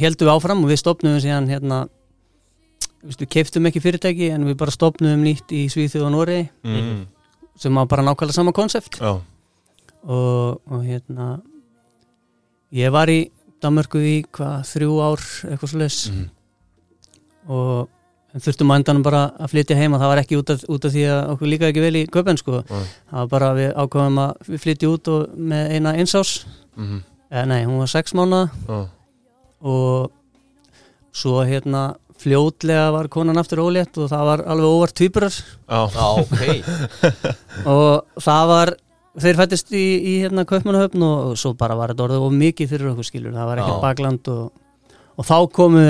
heldum 0.00 0.28
við 0.28 0.34
áfram 0.36 0.64
og 0.64 0.70
við 0.70 0.78
stopnum 0.82 1.18
síðan 1.20 1.48
hérna 1.50 1.88
veist, 3.02 3.20
við 3.20 3.28
keiftum 3.28 3.66
ekki 3.66 3.80
fyrirtæki 3.82 4.30
en 4.34 4.44
við 4.46 4.56
bara 4.60 4.70
stopnum 4.70 5.22
nýtt 5.24 5.50
í 5.50 5.64
Svíþjóð 5.72 6.06
og 6.06 6.12
Noregi 6.12 6.48
Mhm. 6.64 7.06
sem 7.58 7.74
var 7.74 7.86
bara 7.86 8.02
nákvæmlega 8.02 8.32
sama 8.32 8.52
konsept 8.52 8.98
Já. 9.00 9.20
og, 10.04 10.60
og 10.66 10.82
hérna 10.84 11.40
ég 12.72 12.90
var 12.92 13.06
í 13.08 13.30
Danmörku 13.62 13.98
í 14.02 14.24
hvað 14.32 14.62
þrjú 14.66 14.94
ár 15.02 15.20
eitthvað 15.50 15.68
svo 15.70 15.78
leis 15.78 16.10
Mhm. 16.10 16.30
og 17.48 17.88
þurftum 18.40 18.70
á 18.72 18.74
endanum 18.80 19.02
bara 19.04 19.22
að 19.36 19.50
flytja 19.52 19.76
heim 19.76 19.92
og 19.92 20.00
það 20.00 20.08
var 20.12 20.20
ekki 20.22 20.38
út 20.40 20.50
af, 20.54 20.62
út 20.72 20.84
af 20.88 20.92
því 20.94 21.02
að 21.12 21.30
okkur 21.34 21.50
líka 21.52 21.68
ekki 21.68 21.82
vel 21.84 21.96
í 22.00 22.06
köpen 22.08 22.38
sko 22.40 22.62
Nei. 22.70 22.84
það 23.10 23.18
var 23.18 23.28
bara 23.34 23.50
við 23.58 23.70
ákvæmum 23.84 24.20
að 24.24 24.48
við 24.48 24.62
flytja 24.64 24.88
út 24.94 25.08
og 25.12 25.34
með 25.36 25.70
eina 25.76 25.92
einsás 26.00 26.44
Mhm. 26.76 27.02
eða 27.30 27.46
nei, 27.48 27.64
hún 27.66 27.78
var 27.78 27.86
sex 27.92 28.14
mánuða 28.16 28.48
Já. 28.68 28.78
og 29.60 30.10
svo 31.12 31.42
hérna 31.44 31.94
fljótlega 32.22 32.86
var 32.94 33.08
konan 33.12 33.36
aftur 33.36 33.58
ólétt 33.60 33.98
og 33.98 34.08
það 34.08 34.24
var 34.30 34.42
alveg 34.46 34.70
óvart 34.72 34.94
tvíburar 34.96 35.34
Já. 35.68 35.90
Já, 35.92 36.06
ok 36.22 36.40
og 37.72 38.22
það 38.22 38.46
var 38.52 38.72
þeir 39.20 39.36
fættist 39.42 39.72
í, 39.76 39.82
í 40.00 40.12
hérna 40.22 40.46
kaupmannahöfn 40.48 41.02
og 41.04 41.36
svo 41.36 41.52
bara 41.58 41.76
var 41.76 41.92
þetta 41.92 42.06
orðið 42.06 42.24
of 42.26 42.32
mikið 42.32 42.70
fyrir 42.72 42.92
okkur 42.94 43.04
skilur, 43.10 43.34
það 43.36 43.50
var 43.50 43.60
ekkert 43.60 43.76
Já. 43.76 43.82
bakland 43.84 44.30
og, 44.32 44.52
og 45.20 45.26
þá 45.28 45.36
komu 45.52 45.82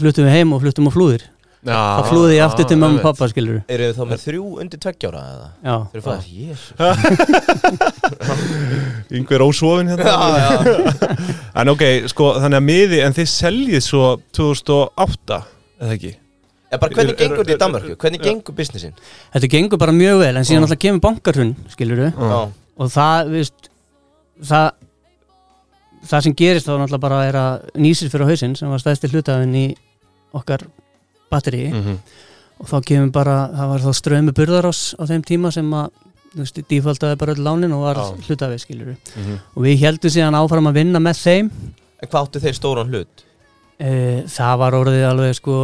fluttum 0.00 0.24
við 0.26 0.32
heim 0.38 0.54
og 0.56 0.62
fluttum 0.64 0.88
á 0.88 0.92
flúðir. 0.96 1.26
Þá 1.66 2.02
flúði 2.10 2.36
ég 2.36 2.44
aftur 2.46 2.66
til 2.70 2.78
mamma 2.78 2.98
og 3.00 3.04
pappa 3.08 3.26
skilur 3.32 3.58
Eru 3.66 3.86
þið 3.88 3.96
þá 3.98 4.04
með 4.12 4.20
þrjú 4.26 4.44
undir 4.62 4.78
tveggjára 4.84 5.22
eða? 5.32 5.48
já, 5.66 5.76
Þeir 5.92 6.02
fæðast, 6.06 6.28
jésus 6.36 6.68
Yngver 9.16 9.44
ósofin 9.46 9.88
hérna 9.90 10.04
Já, 10.06 10.16
já 10.36 10.48
En 11.62 11.68
ok, 11.72 11.82
sko, 12.12 12.30
þannig 12.42 12.58
að 12.60 12.66
miði 12.68 13.00
En 13.06 13.16
þið 13.16 13.28
seljið 13.32 13.82
svo 13.86 14.04
2008 14.36 15.40
Eða 15.80 15.96
ekki? 15.98 16.12
En 16.74 16.80
bara 16.82 16.96
hvernig 16.98 17.12
Er- 17.12 17.14
er- 17.14 17.20
gengur 17.22 17.44
þetta 17.46 17.54
í 17.56 17.60
Danmarku? 17.62 17.96
Hvernig 18.02 18.20
Já. 18.22 18.26
gengur 18.30 18.56
businessin? 18.58 18.94
þetta 19.34 19.50
gengur 19.56 19.78
bara 19.80 19.94
mjög 19.94 20.16
vel 20.24 20.32
en 20.40 20.46
síðan 20.48 20.62
Já. 20.64 20.66
alltaf 20.66 20.80
kemur 20.82 21.02
bankarhun 21.04 21.52
skilur 21.74 22.00
Já, 22.08 22.40
og 22.76 22.90
það, 22.92 23.30
veist 23.36 23.70
það 24.50 24.66
það 26.10 26.24
sem 26.26 26.34
gerist 26.38 26.66
þá 26.68 26.74
náttúrulega 26.76 27.04
bara 27.06 27.20
er 27.28 27.38
að 27.40 27.54
nýsir 27.82 28.10
fyrir 28.12 28.28
hausinn 28.30 28.56
sem 28.58 28.68
var 28.70 28.82
stæðstil 28.82 29.12
hlutafinn 29.14 29.54
í 29.58 29.66
okkar 30.36 30.66
batteri 31.36 31.66
Mhm. 31.72 31.98
og 32.60 32.66
þá 32.72 32.76
kemur 32.88 33.12
bara, 33.12 33.36
það 33.52 33.68
var 33.74 33.84
þá 33.86 33.92
strömi 34.00 34.32
burðarás 34.40 34.82
á 34.96 35.02
þeim 35.06 35.22
tíma 35.28 35.52
sem 35.52 35.70
að 35.70 35.90
þú 36.36 36.42
veist, 36.44 36.58
dífaldaði 36.68 37.16
bara 37.20 37.32
öll 37.34 37.44
lánin 37.44 37.72
og 37.72 37.82
var 37.86 37.96
hlutafið 38.26 38.60
skilur 38.64 38.96
Mhm. 39.16 39.38
og 39.56 39.62
við 39.64 39.78
heldum 39.84 40.10
síðan 40.16 40.36
áfram 40.40 40.68
að 40.68 40.74
vinna 40.82 40.98
með 41.00 41.22
þeim 41.24 41.50
en 42.02 42.08
hvað 42.08 42.26
áttu 42.28 42.40
þeir 42.44 42.56
stóran 42.58 42.88
hlut? 42.92 43.22
e, 43.78 44.22
það 44.24 44.58
var 44.58 44.72
orðið 44.72 45.02
alveg 45.10 45.34
sko 45.36 45.54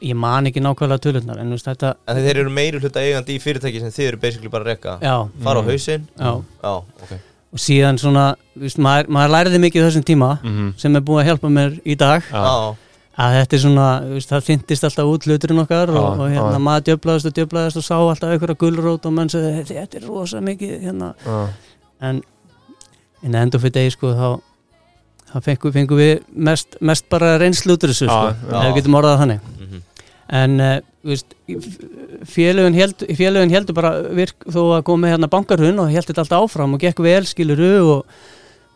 ég, 0.00 0.14
man 0.16 0.46
ekki 0.48 0.60
nákvæmlega 0.64 1.00
tölurnar 1.04 1.38
en 1.40 1.50
þú 1.50 1.56
veist 1.58 1.66
þetta, 1.68 1.94
En 2.08 2.16
þeir 2.16 2.36
eru 2.40 2.50
meiri 2.50 2.80
hluta 2.80 3.00
eigandi 3.04 3.36
í 3.36 3.40
fyrirtæki 3.40 3.80
sem 3.80 3.90
þið 3.92 4.08
eru 4.08 4.16
basically 4.22 4.48
bara 4.48 4.64
að 4.64 4.70
rekka 4.72 4.94
já, 5.02 5.28
Fara 5.44 5.60
á 5.60 5.62
Mhm. 5.62 5.68
hausinn 5.70 6.06
já 6.18 6.42
Já, 6.64 6.76
ok 7.02 7.12
og 7.52 7.58
síðan 7.58 7.96
svona, 8.00 8.34
þú 8.56 8.60
veist, 8.64 8.78
maður, 8.78 9.06
maður 9.08 9.30
læriði 9.34 9.58
mikið 9.60 9.84
þessum 9.88 10.04
tíma 10.04 10.38
Mhm. 10.42 10.72
sem 10.78 10.96
er 10.96 11.00
búið 11.00 11.20
að 11.24 11.26
hjálpa 11.28 11.48
mér 11.52 11.80
í 11.84 11.96
dag 11.96 12.22
Já. 12.32 12.76
Að 13.18 13.34
þetta 13.34 13.56
er 13.56 13.62
svona, 13.64 13.86
það 14.30 14.44
þyntist 14.46 14.84
alltaf 14.86 15.08
út 15.10 15.24
hluturinn 15.26 15.62
okkar 15.64 15.90
og, 15.90 16.20
og 16.22 16.28
hérna 16.30 16.58
maður 16.62 16.84
djöflaðist 16.92 17.30
og 17.30 17.38
djöflaðist 17.38 17.80
og 17.80 17.86
sá 17.86 17.96
alltaf 17.98 18.34
einhverja 18.34 18.58
gulrót 18.60 19.08
og 19.08 19.14
menn 19.16 19.32
sagði 19.32 19.64
þetta 19.72 19.98
er 19.98 20.04
rosa 20.06 20.42
mikið 20.44 20.84
hérna. 20.84 21.08
En 21.98 22.20
in 23.22 23.32
the 23.34 23.40
end 23.40 23.56
of 23.58 23.64
the 23.66 23.72
day 23.74 23.90
sko 23.90 24.12
þá 24.14 24.28
þá 25.28 25.40
fengum, 25.44 25.74
fengum 25.74 25.98
við 26.00 26.12
mest, 26.48 26.78
mest 26.80 27.08
bara 27.12 27.34
reynslu 27.42 27.74
út 27.74 27.84
úr 27.84 27.92
þessu 27.92 28.06
sko, 28.08 28.52
ef 28.52 28.68
við 28.68 28.78
getum 28.78 28.98
orðað 29.00 29.24
þannig. 29.24 29.50
Mhm. 29.58 29.82
En 30.38 30.60
uh, 30.60 30.76
veist, 31.08 31.34
félögin, 32.28 32.76
held, 32.76 33.04
félögin 33.16 33.52
heldur 33.52 33.76
bara 33.76 33.92
virk 34.14 34.46
þó 34.46 34.60
að 34.76 34.86
koma 34.88 35.10
hérna 35.10 35.30
bankarhun 35.32 35.80
og 35.82 35.92
heldur 35.92 36.12
þetta 36.12 36.24
alltaf 36.26 36.46
áfram 36.46 36.76
og 36.76 36.82
gekk 36.84 37.00
vel 37.04 37.22
skiluru 37.28 37.72
og, 37.96 38.18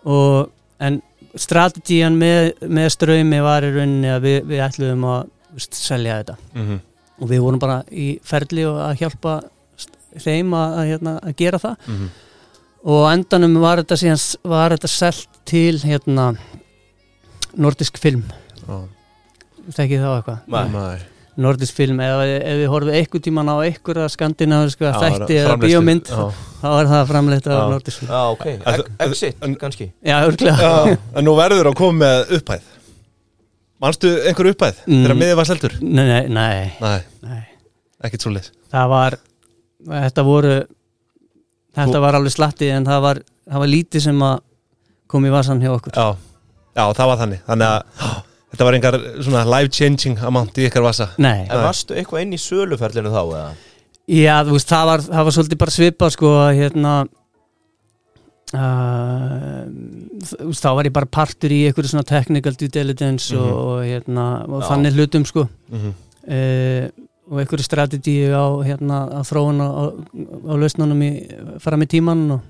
og 0.08 0.82
en 0.82 1.00
strategían 1.36 2.16
með, 2.18 2.52
með 2.68 2.88
ströymi 2.96 3.40
var 3.42 3.62
í 3.64 3.70
rauninni 3.74 4.10
að 4.12 4.20
við, 4.26 4.38
við 4.50 4.60
ætluðum 4.66 5.04
að 5.08 5.28
veist, 5.54 5.74
selja 5.74 6.18
þetta 6.22 6.36
Mhm. 6.54 6.80
og 7.22 7.28
við 7.30 7.40
vorum 7.40 7.58
bara 7.62 7.82
í 7.90 8.18
ferli 8.24 8.64
og 8.66 8.76
að 8.80 8.98
hjálpa 9.00 9.42
þeim 10.18 10.52
að, 10.52 10.76
að, 10.78 10.86
hérna, 10.92 11.14
að 11.22 11.36
gera 11.36 11.58
það 11.58 11.76
Mhm. 11.88 12.08
og 12.84 13.04
á 13.06 13.12
endanum 13.16 13.60
var 13.60 13.78
þetta 13.82 13.96
síðan 13.96 14.36
var 14.44 14.70
þetta 14.76 14.88
selt 14.88 15.28
til 15.44 15.78
hérna 15.78 16.36
nordisk 17.56 17.98
film 17.98 18.24
Já. 18.66 18.88
þekki 19.70 19.98
þá 20.00 20.08
eitthvað 20.22 20.72
Nei. 20.72 20.98
Nei. 21.32 21.42
nordisk 21.46 21.74
film, 21.74 22.00
ef, 22.04 22.20
ef 22.44 22.56
við 22.60 22.68
horfum 22.68 22.92
eitthvað 22.98 23.22
tíman 23.24 23.48
á 23.48 23.56
einhverja 23.64 24.08
skandinaviska 24.12 24.90
þætti 25.00 25.38
eða 25.40 25.56
bíómynd 25.62 26.10
þá 26.12 26.68
er 26.76 26.90
það 26.90 27.06
framleitt 27.08 27.46
af 27.48 27.56
Já. 27.56 27.62
nordisk 27.72 27.98
film. 28.02 28.12
Ok. 28.12 28.44
Exit, 29.06 29.36
en- 29.42 29.56
kannski. 29.56 29.86
Já, 30.04 30.18
örglega 30.26 30.56
Já, 30.60 30.98
en 31.16 31.24
nú 31.24 31.34
verður 31.38 31.70
að 31.72 31.74
koma 31.80 32.04
með 32.04 32.34
upphæð. 32.38 32.62
Manstu 33.82 34.10
einhver 34.28 34.50
upphæð 34.52 34.76
Mm. 34.86 35.02
þegar 35.06 35.16
miðið 35.22 35.36
var 35.40 35.44
seldur? 35.48 35.72
nei, 35.82 36.04
nei, 36.06 36.26
nei, 36.28 36.72
Nei, 36.80 37.00
nei. 37.22 37.42
Ekkert 38.04 38.22
svo 38.22 38.30
leys 38.34 38.50
það 38.72 38.88
var 38.88 39.16
þetta 39.88 40.24
voru 40.24 40.52
þetta 41.76 42.00
var 42.04 42.14
alveg 42.14 42.32
slatti 42.36 42.68
en 42.70 42.84
það 42.86 43.00
var, 43.02 43.20
það 43.50 43.58
var 43.64 43.66
lítið 43.72 44.00
sem 44.04 44.18
að 44.22 44.40
kom 45.08 45.24
í 45.26 45.30
vasan 45.32 45.60
hjá 45.60 45.72
okkur. 45.74 45.92
Já, 45.96 46.16
já 46.76 46.84
það 46.94 47.06
var 47.10 47.18
þannig. 47.22 47.40
Þannig 47.48 47.66
að 47.68 48.22
þetta 48.52 48.64
var 48.68 48.74
einhver 48.78 48.98
svona 49.24 49.42
life 49.48 49.72
changing 49.72 50.18
amount 50.22 50.58
í 50.58 50.68
ykkar 50.68 50.82
vasa 50.84 51.08
nei, 51.18 51.46
En 51.50 51.62
varstu 51.64 51.94
eitthvað 51.96 52.22
inn 52.26 52.32
í 52.36 52.38
söluferlinu 52.40 53.10
þá 53.10 53.22
eða? 53.24 53.50
já, 54.08 54.36
þú 54.44 54.52
veist, 54.58 54.68
það 54.68 54.86
var, 54.86 55.00
það 55.08 55.24
var 55.24 55.32
svolítið 55.38 55.58
bara 55.64 55.70
svipað 55.80 56.10
sko 56.16 56.32
að 56.46 56.54
hérna 56.60 56.94
Uh, 58.52 59.64
þá 60.52 60.66
var 60.76 60.84
ég 60.84 60.92
bara 60.92 61.08
partur 61.08 61.48
í 61.56 61.62
einhverju 61.70 61.88
svona 61.94 62.04
technical 62.04 62.52
due 62.60 62.68
diligence 62.68 63.30
og, 63.32 63.46
Mhm. 63.46 63.62
og, 63.62 63.78
hérna, 63.88 64.24
og 64.46 64.62
þannig 64.68 64.92
hlutum 64.98 65.24
sko 65.24 65.46
mm 65.70 65.78
-hmm. 65.78 65.94
uh, 66.28 66.90
og 67.32 67.40
einhverju 67.40 67.64
strategíu 67.64 68.28
á 68.36 68.44
hérna, 68.60 68.98
að 69.08 69.24
þróun 69.30 69.56
á, 69.64 69.68
á, 69.72 69.84
á 70.52 70.54
lausnunum 70.60 71.00
í, 71.02 71.10
fara 71.64 71.76
með 71.80 71.88
tíman 71.94 72.30
og 72.30 72.40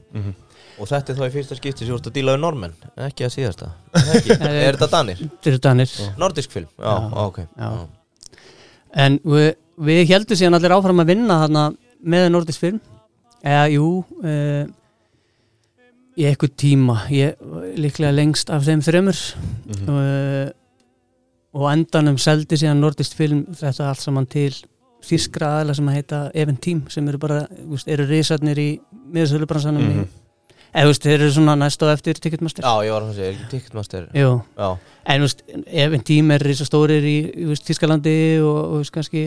Og 0.83 0.89
þetta 0.91 1.13
er 1.15 1.19
þá 1.21 1.25
í 1.29 1.33
fyrsta 1.37 1.57
skipti 1.59 1.85
sem 1.85 1.93
þú 1.93 1.99
ert 2.01 2.09
að 2.11 2.17
díla 2.19 2.35
við 2.37 2.41
normenn 2.43 2.73
Ekki 3.07 3.27
að 3.29 3.35
síðasta 3.37 3.71
Er? 4.03 4.47
Er 4.51 4.77
þetta 4.79 4.89
Danir? 4.97 5.21
þetta 5.23 5.53
er 5.53 5.59
danir 5.69 5.93
Nordisk 6.19 6.55
film? 6.57 6.69
Já, 6.79 6.93
Já, 6.93 7.27
ok 7.27 7.39
já. 7.47 7.69
en 9.07 9.19
við, 9.25 9.49
við 9.89 10.03
heldum 10.13 10.39
síðan 10.43 10.59
allir 10.59 10.75
áfram 10.77 11.03
að 11.05 11.13
vinna 11.15 11.39
þarna 11.45 11.67
með 12.13 12.27
Nordisk 12.35 12.61
film 12.65 12.81
eða 13.43 13.69
jú 13.73 13.87
uh, 14.23 14.65
í 16.21 16.27
einhver 16.29 16.51
tíma 16.61 16.99
ég, 17.15 17.39
líklega 17.81 18.13
lengst 18.15 18.51
af 18.53 18.67
þeim 18.67 18.83
þremur 18.85 19.23
Mhm. 19.73 19.87
uh, 19.89 20.51
og 21.53 21.65
á 21.69 21.73
endanum 21.77 22.17
seldi 22.21 22.57
síðan 22.61 22.81
Nordisk 22.81 23.17
film 23.19 23.43
þetta 23.57 23.89
allt 23.91 24.01
saman 24.05 24.27
til 24.31 24.53
þískra 25.05 25.49
aðla 25.61 25.75
sem 25.77 25.89
að 25.91 25.97
heita 25.99 26.19
Event 26.39 26.61
Team 26.65 26.83
sem 26.93 27.09
eru 27.11 27.19
bara, 27.21 27.41
þú 27.51 27.75
veist, 27.75 27.89
eru 27.91 28.07
risarnir 28.09 28.61
í 28.63 28.69
miðsölubransanum 29.13 29.89
í 29.91 30.05
eða 30.73 30.87
þú 30.87 30.93
veist, 30.93 31.05
þeir 31.07 31.19
eru 31.19 31.33
svona 31.37 31.57
næst 31.61 31.83
á 31.85 31.87
eftir 31.93 32.21
Ticketmaster 32.23 32.65
Já, 32.65 32.73
ég 32.87 32.95
var 32.95 33.05
að 33.07 33.17
segja, 33.17 33.29
er 33.29 33.37
ekki 33.37 33.51
Ticketmaster 33.53 34.07
Jú, 34.17 34.31
Já, 34.57 34.69
en 35.05 35.21
þú 35.23 35.29
veist, 35.29 35.45
ef 35.85 35.97
en 35.99 36.07
tím 36.13 36.33
er 36.37 36.47
risa 36.49 36.67
stórir 36.69 37.05
í, 37.09 37.17
veist, 37.51 37.67
Tískalandi 37.69 38.17
og, 38.41 38.59
og 38.63 38.79
veist, 38.81 38.95
kannski 38.95 39.25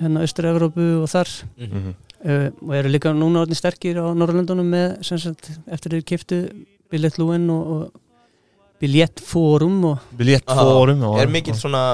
hérna 0.00 0.24
Östur-Evrópu 0.24 0.88
og 1.02 1.10
þar 1.12 1.34
mhm. 1.58 1.68
Mhm. 1.82 1.92
uh, 2.24 2.48
og 2.68 2.74
eru 2.80 2.94
líka 2.94 3.12
núna 3.16 3.44
orðin 3.44 3.60
sterkir 3.60 4.00
á 4.00 4.06
Norrlöndunum 4.16 4.72
með, 4.72 4.96
sem 5.06 5.20
sagt, 5.20 5.52
eftir 5.68 5.96
þeir 5.98 6.08
kiftu 6.14 6.40
biljettlúin 6.92 7.48
og, 7.52 7.70
og 7.76 8.02
biljettfórum 8.80 9.84
og 9.90 9.98
Biljettfórum 10.16 11.02
og- 11.08 11.20
Er 11.20 11.28
mikill 11.32 11.56
svona 11.56 11.84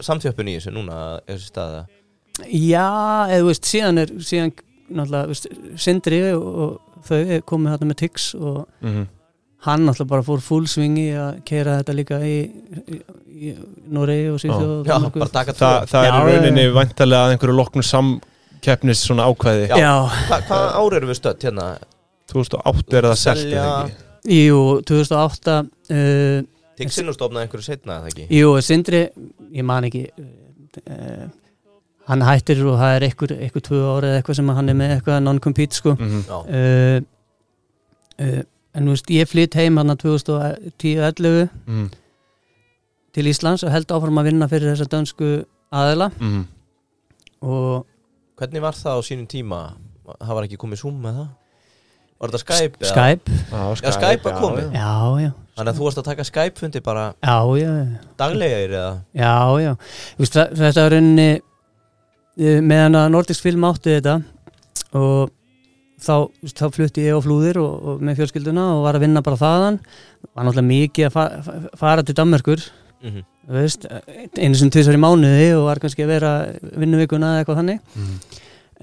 samþjöppun 0.00 0.48
í 0.50 0.58
þessu 0.58 0.74
núna 0.74 1.20
þessu 1.26 1.50
staða? 1.50 1.86
Já, 2.46 3.26
eða 3.28 3.40
þú 3.42 3.46
veist, 3.50 3.64
síðan 3.66 3.98
er 3.98 4.12
síðan, 4.24 4.52
náttúrulega, 4.90 5.24
þú 5.26 5.34
veist, 5.34 5.48
Sindri 5.76 6.20
og, 6.32 6.46
og 6.46 6.89
þau 7.08 7.20
er 7.36 7.40
komið 7.48 7.72
þarna 7.74 7.88
með 7.92 7.98
Tix 8.02 8.34
og 8.34 8.66
Mhm. 8.82 9.06
hann 9.66 9.86
náttúrulega 9.86 10.08
bara 10.08 10.22
fór 10.22 10.40
full 10.40 10.66
swingi 10.66 11.08
að 11.12 11.40
keira 11.44 11.78
þetta 11.82 11.94
líka 11.96 12.18
í, 12.24 12.36
í, 12.88 13.00
í 13.50 13.54
Noregi 13.92 14.28
og 14.32 14.38
Svíþjóð 14.40 14.70
og 14.80 14.86
Já, 14.86 14.92
Danmörku. 14.94 15.18
bara 15.20 15.30
taka 15.36 15.52
Þa, 15.52 15.70
tvö 15.84 15.90
Það 15.90 16.04
er 16.04 16.10
Já, 16.12 16.20
í 16.20 16.30
rauninni 16.30 16.64
já. 16.64 16.72
væntalega 16.78 17.24
að 17.26 17.34
einhverju 17.34 17.56
loknum 17.58 17.82
samkeppnis 17.84 19.02
svona 19.06 19.26
ákvæði 19.28 19.68
Já. 19.68 19.76
Já, 19.76 19.92
Hva, 20.28 20.40
Hvað 20.48 20.70
ár 20.80 20.96
erum 21.00 21.10
við 21.12 21.20
stödd 21.20 21.44
hérna? 21.48 21.66
2008 22.32 22.96
er 22.96 23.02
það 23.10 23.18
ekki 23.34 24.46
jú, 24.46 24.58
2008 24.86 25.58
uh, 25.90 26.42
Tixin 26.80 27.08
og 27.10 27.14
stofnaði 27.16 27.44
einhverju 27.48 27.64
setna, 27.66 27.98
eða 28.00 28.08
ekki? 28.12 28.26
Jú, 28.32 28.50
Sindri, 28.64 29.00
ég 29.52 29.64
man 29.68 29.84
ekki 29.84 30.06
uh, 30.16 31.26
hann 32.10 32.24
hættir 32.26 32.60
og 32.66 32.76
það 32.80 32.94
er 32.98 33.06
eitthvað, 33.08 33.34
eitthvað 33.46 33.64
tvö 33.68 33.80
ára 33.94 34.10
eða 34.10 34.20
eitthvað 34.20 34.38
sem 34.40 34.52
hann 34.58 34.68
er 34.72 34.78
með 34.80 34.94
eitthvað 34.96 35.22
non-compete 35.26 35.78
sko 35.78 35.94
Mhm. 35.96 36.22
Já, 36.26 36.38
uh, 36.44 37.00
uh, 38.20 38.42
en 38.74 38.86
þú 38.86 38.94
veist, 38.94 39.10
ég 39.14 39.28
flytt 39.30 39.54
heim 39.58 39.76
hann 39.80 39.90
að 39.94 40.02
2010-11 40.04 41.48
Mhm. 41.66 41.90
til 43.14 43.26
Íslands 43.26 43.64
og 43.66 43.72
held 43.74 43.90
áfram 43.90 44.18
að 44.20 44.28
vinna 44.30 44.46
fyrir 44.48 44.74
þessa 44.74 44.86
dönsku 44.92 45.44
aðila 45.72 46.10
Mhm. 46.20 46.44
og 47.42 47.86
hvernig 48.38 48.60
var 48.62 48.72
það 48.72 48.98
á 48.98 49.00
sínum 49.02 49.26
tíma? 49.26 49.60
Það 50.20 50.34
var 50.34 50.44
ekki 50.44 50.56
komið 50.58 50.78
Zoom 50.82 51.02
með 51.02 51.14
það? 51.20 51.28
Var 52.20 52.28
þetta 52.30 52.38
Skype? 52.38 52.76
eða? 52.80 52.90
Skype, 52.90 53.30
Já, 53.50 53.74
Já, 53.82 53.90
Skype 53.96 54.24
var 54.24 54.40
komið. 54.42 54.72
já, 54.72 55.20
já 55.24 55.32
Þannig 55.56 55.72
að 55.74 55.76
þú 55.78 55.84
varst 55.84 55.98
að 55.98 56.04
taka 56.04 56.22
Skype-fundi 56.24 56.80
bara 56.82 57.14
já, 57.22 57.36
já, 57.60 57.98
daglegir 58.18 58.70
eða? 58.70 59.00
já, 59.14 59.60
já 59.60 59.74
Þú 60.16 60.18
veist, 60.24 60.34
þetta 60.34 60.84
er 60.86 60.90
rauninni 60.90 61.40
meðan 62.38 62.98
að 63.00 63.10
Nordisk 63.14 63.42
film 63.44 63.64
átti 63.68 63.96
þetta 63.96 64.20
og 64.96 65.32
þá, 66.00 66.14
þá 66.56 66.66
flutti 66.74 67.06
ég 67.06 67.18
á 67.18 67.24
flúðir 67.24 67.58
og, 67.62 67.72
og 67.82 68.04
með 68.04 68.20
fjölskylduna 68.20 68.68
og 68.76 68.84
var 68.86 68.98
að 68.98 69.06
vinna 69.06 69.24
bara 69.24 69.40
þaðan. 69.40 69.80
Var 70.30 70.46
náttúrulega 70.46 70.70
mikið 70.70 71.08
að 71.08 71.16
fa 71.16 71.26
fa 71.44 71.58
fara 71.80 72.06
til 72.06 72.16
Danmörkur 72.18 72.68
Mm 73.00 73.22
þú 73.50 73.56
veist, 73.58 73.86
einu 74.38 74.54
sem 74.54 74.70
tvisar 74.70 74.94
í 74.94 75.00
mánuði 75.00 75.48
og 75.56 75.64
var 75.66 75.80
kannski 75.82 76.04
að 76.04 76.12
vera 76.12 76.32
vinnuvikuna 76.78 77.32
eða 77.32 77.40
eitthvað 77.42 77.60
þannig. 77.60 77.80
Mhm. 77.96 78.18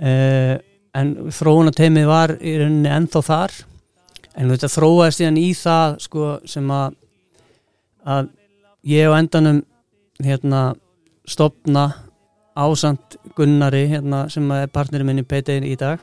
uh, 0.01 0.55
en 0.97 1.11
þróunateimið 1.29 2.07
var 2.09 2.33
í 2.41 2.55
rauninni 2.57 2.89
ennþá 2.89 3.21
þar. 3.23 3.53
En 4.35 4.49
þetta 4.49 4.69
þróaðist 4.73 5.21
síðan 5.21 5.37
í 5.37 5.51
það 5.53 5.97
sko, 6.01 6.31
sem 6.49 6.71
að 6.73 6.95
að 8.07 8.29
ég 8.87 9.07
á 9.07 9.19
endanum 9.19 9.61
hérna 10.23 10.61
stopna 11.27 11.85
ásamt 12.57 13.17
Gunnari 13.37 13.85
hérna, 13.91 14.25
sem 14.33 14.49
er 14.55 14.67
partnerinn 14.73 15.05
minn 15.11 15.21
í 15.21 15.25
PT 15.27 15.59
í 15.61 15.75
dag. 15.79 15.99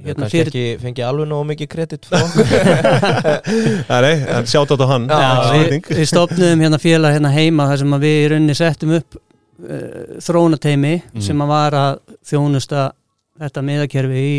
Ég 0.00 0.06
Hérna, 0.06 0.22
kannski 0.24 0.38
fyrir- 0.38 0.48
ekki 0.54 0.80
fengi 0.80 1.02
alveg 1.04 1.26
nóg 1.28 1.42
mikið 1.50 1.68
kredit 1.74 2.06
frá 2.08 2.22
Nei, 4.00 4.14
en 4.32 4.46
sjátt 4.48 4.72
á 4.72 4.86
hann. 4.88 5.04
Við, 5.10 5.74
við 5.92 6.06
stopnum 6.08 6.62
hérna 6.64 6.78
félag 6.80 7.18
hérna 7.18 7.32
heima 7.34 7.66
þar 7.68 7.82
sem 7.82 7.96
að 7.98 8.06
við 8.06 8.16
í 8.22 8.30
rauninni 8.32 8.56
settum 8.56 8.94
upp 8.96 9.18
uh, 9.18 10.16
þróunateimi 10.24 10.94
Mhm. 11.02 11.20
sem 11.26 11.42
að 11.44 11.52
var 11.52 11.76
að 11.82 12.00
þjónusta 12.30 12.86
þetta 13.40 13.64
miðakerfi 13.68 14.24
í 14.24 14.32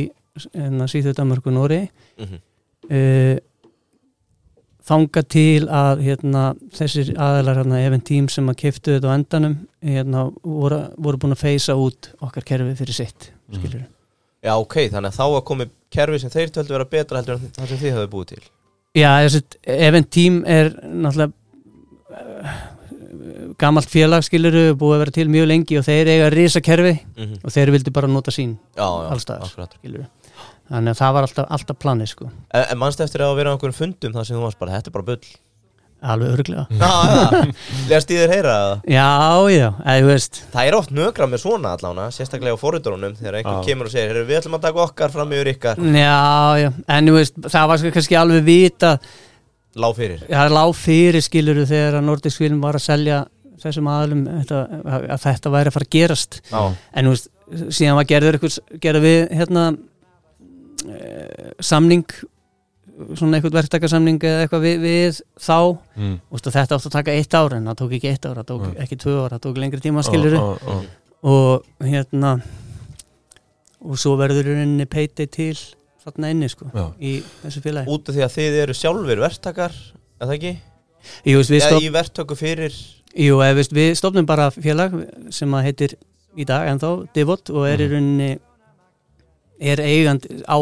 hérna, 0.56 0.88
Danmarku 1.18 1.54
Nóri 1.54 1.82
Mhm. 2.18 2.42
uh, 2.90 3.38
þanga 4.88 5.24
til 5.30 5.68
að 5.70 6.04
hérna, 6.06 6.44
þessir 6.76 7.12
aðeinar 7.14 7.62
hérna, 7.62 7.82
event 7.86 8.06
team 8.08 8.30
sem 8.32 8.50
að 8.50 8.60
kiftu 8.64 8.96
þetta 8.96 9.12
á 9.14 9.18
endanum 9.18 9.58
hérna, 9.86 10.26
voru, 10.44 10.82
voru 10.98 11.22
búin 11.22 11.36
að 11.36 11.44
feysa 11.44 11.78
út 11.78 12.12
okkar 12.22 12.48
kerfi 12.48 12.74
fyrir 12.80 12.98
sitt 12.98 13.30
skilur 13.54 13.86
Já, 14.42 14.56
ok, 14.58 14.88
þannig 14.90 15.12
að 15.12 15.20
þá 15.20 15.26
að 15.28 15.46
komið 15.52 15.74
kerfi 15.94 16.20
sem 16.24 16.34
þeir 16.34 16.54
töldu 16.56 16.74
vera 16.74 16.90
betra 16.90 17.22
heldur 17.22 17.38
en 17.38 17.54
það 17.60 17.70
sem 17.70 17.82
þið 17.84 17.98
hafið 17.98 18.12
búið 18.16 18.34
til 18.34 18.44
Já, 18.98 19.12
þessi 19.22 19.42
event 19.88 20.10
team 20.12 20.42
er 20.50 20.74
náttúrulega 20.82 21.32
uh, 22.18 22.56
gamalt 23.62 23.92
félag 23.92 24.26
skiluru, 24.26 24.72
búið 24.80 24.96
að 24.96 25.04
vera 25.04 25.16
til 25.16 25.28
mjög 25.32 25.48
lengi 25.52 25.78
og 25.80 25.86
þeir 25.86 26.10
eiga 26.16 26.32
risa 26.34 26.62
kerfi 26.64 26.96
mm 26.98 27.24
-hmm. 27.24 27.38
og 27.44 27.54
þeir 27.54 27.72
vildi 27.78 27.94
bara 27.94 28.08
nota 28.08 28.32
sín 28.32 28.58
Já, 28.76 28.88
já, 28.88 29.10
Alls 29.12 29.22
staðar. 29.24 29.46
akkurat 29.46 29.78
skiluru. 29.78 30.06
Þannig 30.72 30.94
að 30.96 31.00
það 31.04 31.14
var 31.18 31.28
alltaf, 31.28 31.48
alltaf 31.58 31.80
planið 31.84 32.12
sko. 32.16 32.28
En, 32.56 32.66
en 32.72 32.80
mannst 32.82 33.02
eftir 33.04 33.24
að 33.26 33.38
vera 33.40 33.52
á 33.52 33.54
einhverjum 33.58 33.80
fundum 33.82 34.14
þar 34.18 34.28
sem 34.30 34.38
þú 34.40 34.44
varst 34.48 34.60
bara, 34.62 34.78
þetta 34.80 34.92
er 34.92 34.96
bara 34.98 35.10
bull 35.12 35.32
alveg 36.02 36.32
örglega 36.34 36.64
Já, 36.82 36.94
já, 37.14 37.50
lest 37.92 38.10
í 38.12 38.16
þér 38.18 38.32
heyra 38.34 38.54
það? 38.58 38.72
Já, 38.90 39.10
já, 39.54 39.68
eða 39.86 39.98
þú 40.02 40.08
veist. 40.10 40.40
Það 40.56 40.70
er 40.72 40.78
oft 40.80 40.94
nögra 40.98 41.28
með 41.30 41.44
svona 41.44 41.74
allána, 41.78 42.08
sérstaklega 42.16 42.58
á 42.58 42.64
forriturunum 42.64 43.14
þegar 43.20 43.38
einhver 43.38 43.60
Já. 43.60 43.66
kemur 43.68 43.90
og 43.90 43.94
segir, 43.94 44.10
"Heyrðu, 44.10 44.24
við 44.32 44.40
ætlum 44.40 44.58
að 44.58 44.64
taka 44.66 44.82
okkar 44.88 45.14
fram 45.14 45.36
yfir 45.38 45.52
ykkar. 45.54 45.84
Já, 45.94 46.24
já, 46.64 46.70
en 46.98 47.12
þú 47.12 47.14
veist, 47.20 47.38
það 47.46 47.68
var 47.70 47.84
sko 47.84 47.92
kannski 48.00 48.18
alveg 48.18 48.44
vita 48.48 48.96
Lá 49.76 49.88
fyrir. 49.96 50.26
Það 50.28 50.50
lág 50.52 50.74
fyrir 50.76 51.24
skiluru 51.24 51.64
þegar 51.70 51.96
að 52.02 52.04
Nordisk 52.10 52.42
film 52.42 52.60
var 52.60 52.76
að 52.76 52.84
selja 52.84 53.22
þessum 53.62 53.88
aðlum 53.88 54.26
þetta, 54.26 54.58
að 55.14 55.22
þetta 55.24 55.54
væri 55.54 55.70
að 55.72 55.76
fara 55.78 55.86
að 55.88 55.94
gerast. 55.96 56.42
Já, 56.50 56.64
en 56.98 57.06
þú 57.08 57.14
veist, 57.14 57.30
síðan 57.78 57.96
var 58.02 58.10
gerður 58.10 58.38
ykkur, 58.40 58.58
gerður 58.84 59.06
við 59.06 59.22
hérna 59.38 59.64
samning 61.62 62.06
svona 63.18 63.38
eitthvað 63.40 63.56
verktakasamning 63.60 64.20
eða 64.22 64.44
eitthvað 64.46 64.66
við, 64.66 64.82
við 64.86 65.20
þá 65.42 65.58
Mm. 66.02 66.16
Og 66.32 66.40
þetta 66.42 66.76
átt 66.78 66.86
að 66.88 66.92
taka 66.96 67.12
eitt 67.18 67.34
ár 67.38 67.54
en 67.58 67.66
það 67.70 67.78
tók 67.82 67.94
ekki 67.98 68.10
eitt 68.12 68.26
ár, 68.26 68.36
það 68.42 68.48
tók 68.52 68.62
Nei. 68.66 68.76
ekki 68.84 68.98
tvö 69.04 69.14
ár 69.26 69.34
það 69.36 69.42
tók 69.46 69.58
lengri 69.62 69.82
tíma 69.84 70.04
skiluru 70.04 70.38
Ó, 70.40 70.50
ó, 70.56 70.76
ó. 70.76 70.76
og 71.32 71.86
hérna 71.86 72.32
og 73.82 73.98
svo 74.02 74.16
verður 74.20 74.50
rauninni 74.52 74.86
peiti 74.90 75.26
til 75.32 75.56
þarna 76.04 76.32
inni 76.34 76.50
sko 76.50 76.70
Já. 76.74 76.86
í 77.02 77.14
þessu 77.44 77.62
félagi 77.64 77.92
út 77.94 78.10
af 78.10 78.16
því 78.18 78.24
að 78.26 78.36
þið 78.38 78.58
eru 78.64 78.76
sjálfur 78.78 79.22
verktakar, 79.24 79.72
er 80.22 80.28
það 80.30 80.36
ekki? 80.38 80.54
Jú, 81.26 81.40
Eða 81.42 81.62
stop, 81.68 81.82
í 81.82 81.90
verktöku 81.94 82.38
fyrir 82.38 82.74
jú, 83.18 83.40
eða, 83.42 83.56
veist, 83.58 83.74
við 83.74 83.94
stopnum 83.98 84.26
bara 84.30 84.50
félag 84.54 84.96
sem 85.34 85.50
að 85.58 85.64
heitir 85.70 85.96
í 86.38 86.46
dag 86.48 86.68
ennþá 86.72 86.92
Divot 87.14 87.50
og 87.54 87.68
er 87.68 87.78
í 87.82 87.88
Mhm. 87.88 87.94
rauninni 87.96 88.32
er 89.62 89.82
eigand 89.86 90.26
á 90.50 90.58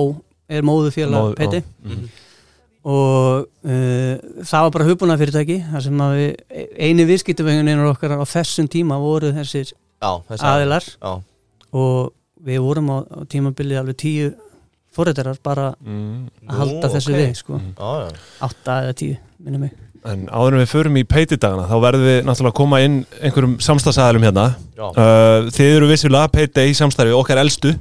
er 0.49 0.65
móðu 0.65 0.91
félag 0.95 1.21
Móður- 1.21 1.37
peiti 1.39 1.61
já. 1.61 1.67
Mhm. 1.87 2.09
og 2.89 3.47
uh, 3.67 4.43
það 4.47 4.63
var 4.65 4.71
bara 4.75 4.87
hugbúna 4.87 5.17
fyrirtæki 5.19 5.57
þar 5.71 5.83
sem 5.85 6.03
að 6.05 6.13
við, 6.17 6.29
eini 6.79 7.05
viðskiptaveguninur 7.09 7.89
okkar 7.91 8.15
á 8.17 8.23
þessum 8.29 8.69
tíma 8.71 8.97
voru 9.01 9.33
þessir 9.35 9.73
Já, 9.99 10.11
þessi 10.29 10.47
aðilar 10.47 10.85
Já, 10.95 11.11
og 11.75 12.13
við 12.47 12.61
vorum 12.63 12.87
á, 12.95 12.97
á 13.03 13.19
tímabilið 13.27 13.81
alveg 13.81 13.97
tíu 13.99 14.29
forrættarar 14.95 15.37
bara 15.43 15.73
Mm. 15.85 16.29
að 16.47 16.55
halda 16.63 16.87
Nú, 16.87 16.93
þessu 16.95 17.11
ok. 17.13 17.19
við 17.19 17.35
sko. 17.37 17.53
Mhm. 17.59 17.73
já, 17.77 17.91
já 18.07 18.47
átta 18.47 18.77
eða 18.85 18.93
tíu, 19.03 19.17
minnum 19.43 19.61
mig 19.67 19.73
En 20.07 20.21
áður 20.31 20.55
en 20.55 20.61
við 20.61 20.69
förum 20.71 20.97
í 20.99 21.03
peitidagana 21.03 21.65
þá 21.67 21.75
verðum 21.83 22.05
við 22.07 22.19
náttúrulega 22.23 22.53
að 22.53 22.59
koma 22.61 22.77
inn 22.85 22.99
einhverjum 23.19 23.57
samstagsæðalum 23.65 24.27
hérna 24.29 24.45
uh, 24.79 25.49
Þið 25.51 25.73
eru 25.73 25.89
vissulega 25.89 26.31
peiti 26.31 26.69
í 26.69 26.77
samstarfi 26.77 27.17
okkar 27.17 27.41
elstu 27.41 27.73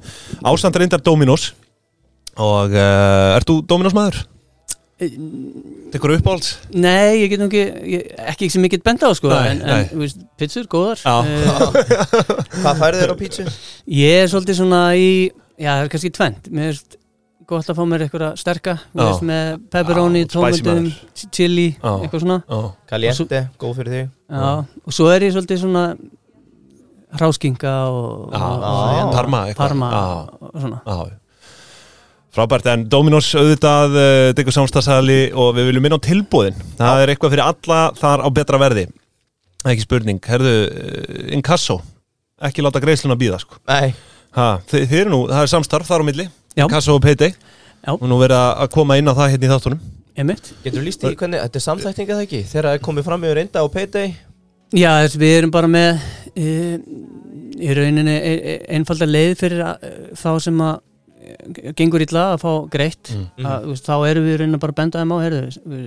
Ástand 0.43 0.81
reyndar 0.81 1.05
Dominos 1.07 1.53
Og 2.39 2.75
uh, 2.75 3.37
ert 3.37 3.47
þú 3.47 3.61
Dominos 3.71 3.95
maður? 3.95 4.19
Tekur 5.93 6.17
uppáhalds? 6.17 6.57
Nei, 6.75 7.23
ég 7.23 7.31
get 7.31 7.39
nú 7.39 7.47
ekki, 7.47 7.63
ég, 7.87 8.09
ekki 8.33 8.49
sem 8.51 8.65
ég 8.67 8.73
get 8.75 8.83
benda 8.87 9.07
á 9.07 9.15
sko, 9.15 9.31
Nei, 9.31 9.53
en, 9.53 9.61
en 9.63 9.85
þú 9.93 10.01
veist, 10.03 10.25
pizzur, 10.41 10.67
góðar 10.71 10.99
Já. 11.05 11.15
Eh, 11.23 11.77
Hvað 12.65 12.81
færið 12.83 13.05
þér 13.05 13.13
á 13.15 13.17
pítsu? 13.21 13.47
Ég 13.95 14.25
er 14.25 14.33
svolítið 14.33 14.59
svona 14.59 14.81
í 14.99 15.11
já, 15.55 15.71
það 15.71 15.85
er 15.85 15.93
kannski 15.95 16.11
tvent 16.19 16.51
mér 16.51 16.73
er 16.73 16.81
gott 17.49 17.71
að 17.71 17.79
fá 17.79 17.85
mér 17.89 18.05
eitthvað 18.05 18.35
sterka 18.41 18.75
veist, 18.93 19.23
með 19.25 19.55
pepperoni, 19.73 20.25
tómatum 20.29 20.89
chili, 21.33 21.71
Já. 21.79 21.93
eitthvað 21.97 22.25
svona. 22.25 22.39
Caliente, 22.91 23.43
góð 23.61 23.79
fyrir 23.81 23.95
þig. 23.95 24.11
Já. 24.29 24.49
og 24.85 24.97
svo 24.97 25.09
er 25.13 25.25
ég 25.25 25.33
svolítið 25.33 25.63
svona 25.63 25.85
ráskinga 27.23 27.73
og, 27.89 28.29
og, 28.37 29.15
Parma 29.15 29.47
parma 29.57 29.89
og 29.97 30.61
svona. 30.61 30.83
Frábært, 32.37 32.69
en 32.69 32.85
Dominos 32.93 33.31
auðvitað 33.41 33.97
uh, 33.97 34.31
Diggur 34.37 34.53
samstagsæðali 34.55 35.31
og 35.33 35.55
við 35.57 35.71
viljum 35.71 35.87
minna 35.87 35.97
á 35.97 36.05
tilbúðin 36.05 36.59
Það 36.77 37.01
er 37.01 37.13
eitthvað 37.15 37.33
fyrir 37.33 37.47
alla 37.47 37.79
þar 37.97 38.23
á 38.23 38.29
betra 38.37 38.61
verði. 38.61 38.85
Ekki 39.65 39.87
spurning, 39.87 40.21
herðu 40.29 40.53
uh, 40.69 41.33
Inkasso, 41.35 41.79
ekki 42.45 42.63
láta 42.63 42.85
greiðsluna 42.85 43.17
býða 43.19 43.41
sko. 43.41 43.57
Nei, 43.73 43.95
ha, 44.37 44.51
þið, 44.69 44.85
þið 44.93 45.11
nú, 45.15 45.23
það 45.33 45.47
er 45.47 45.53
samstarf 45.57 45.89
þar 45.89 46.05
á 46.05 46.09
milli 46.13 46.29
Inkasso 46.67 46.97
og 46.99 47.03
Payday 47.05 47.33
Já. 47.35 47.93
og 47.95 48.03
nú 48.11 48.19
verið 48.21 48.39
að 48.41 48.63
að 48.65 48.71
koma 48.75 48.97
inn 48.99 49.09
á 49.11 49.15
það 49.15 49.31
hérna 49.35 49.47
í 49.47 49.53
þáttunum. 49.55 49.81
Emitt 50.19 50.49
Getur 50.65 50.83
líst 50.83 51.05
í 51.07 51.13
hvernig, 51.15 51.43
þetta 51.45 51.61
er 51.61 51.65
samþækning 51.69 52.09
eða 52.11 52.25
ekki? 52.27 52.41
Þegar 52.51 52.67
það 52.71 52.79
er 52.79 52.83
komið 52.89 53.05
fram 53.07 53.25
yfir 53.29 53.39
reynda 53.39 53.63
á 53.63 53.67
Payday 53.71 54.09
Já, 54.77 54.91
þess, 55.01 55.17
við 55.23 55.35
erum 55.39 55.53
bara 55.55 55.69
með 55.71 56.01
e, 56.37 56.49
í 57.57 57.71
rauninni 57.79 58.17
e, 58.19 58.33
e, 58.37 58.57
einfalda 58.77 59.07
leið 59.09 59.35
fyrir 59.41 59.63
að, 59.65 59.87
e, 59.89 59.93
þá 60.19 60.29
sem 60.45 60.59
að 60.61 60.75
e, 61.17 61.73
gengur 61.79 62.05
illa 62.05 62.25
að 62.35 62.43
fá 62.43 62.51
greitt. 62.75 63.13
Mm. 63.15 63.47
að, 63.49 63.63
þú 63.65 63.73
veist, 63.73 63.89
þá 63.89 63.95
erum 64.11 64.27
við 64.27 64.35
í 64.35 64.41
rauninni 64.43 64.61
bara 64.61 64.75
að 64.75 64.81
benda 64.83 65.01
þeim 65.05 65.15
á 65.17 65.19
heyrðu, 65.25 65.41
við, 65.73 65.87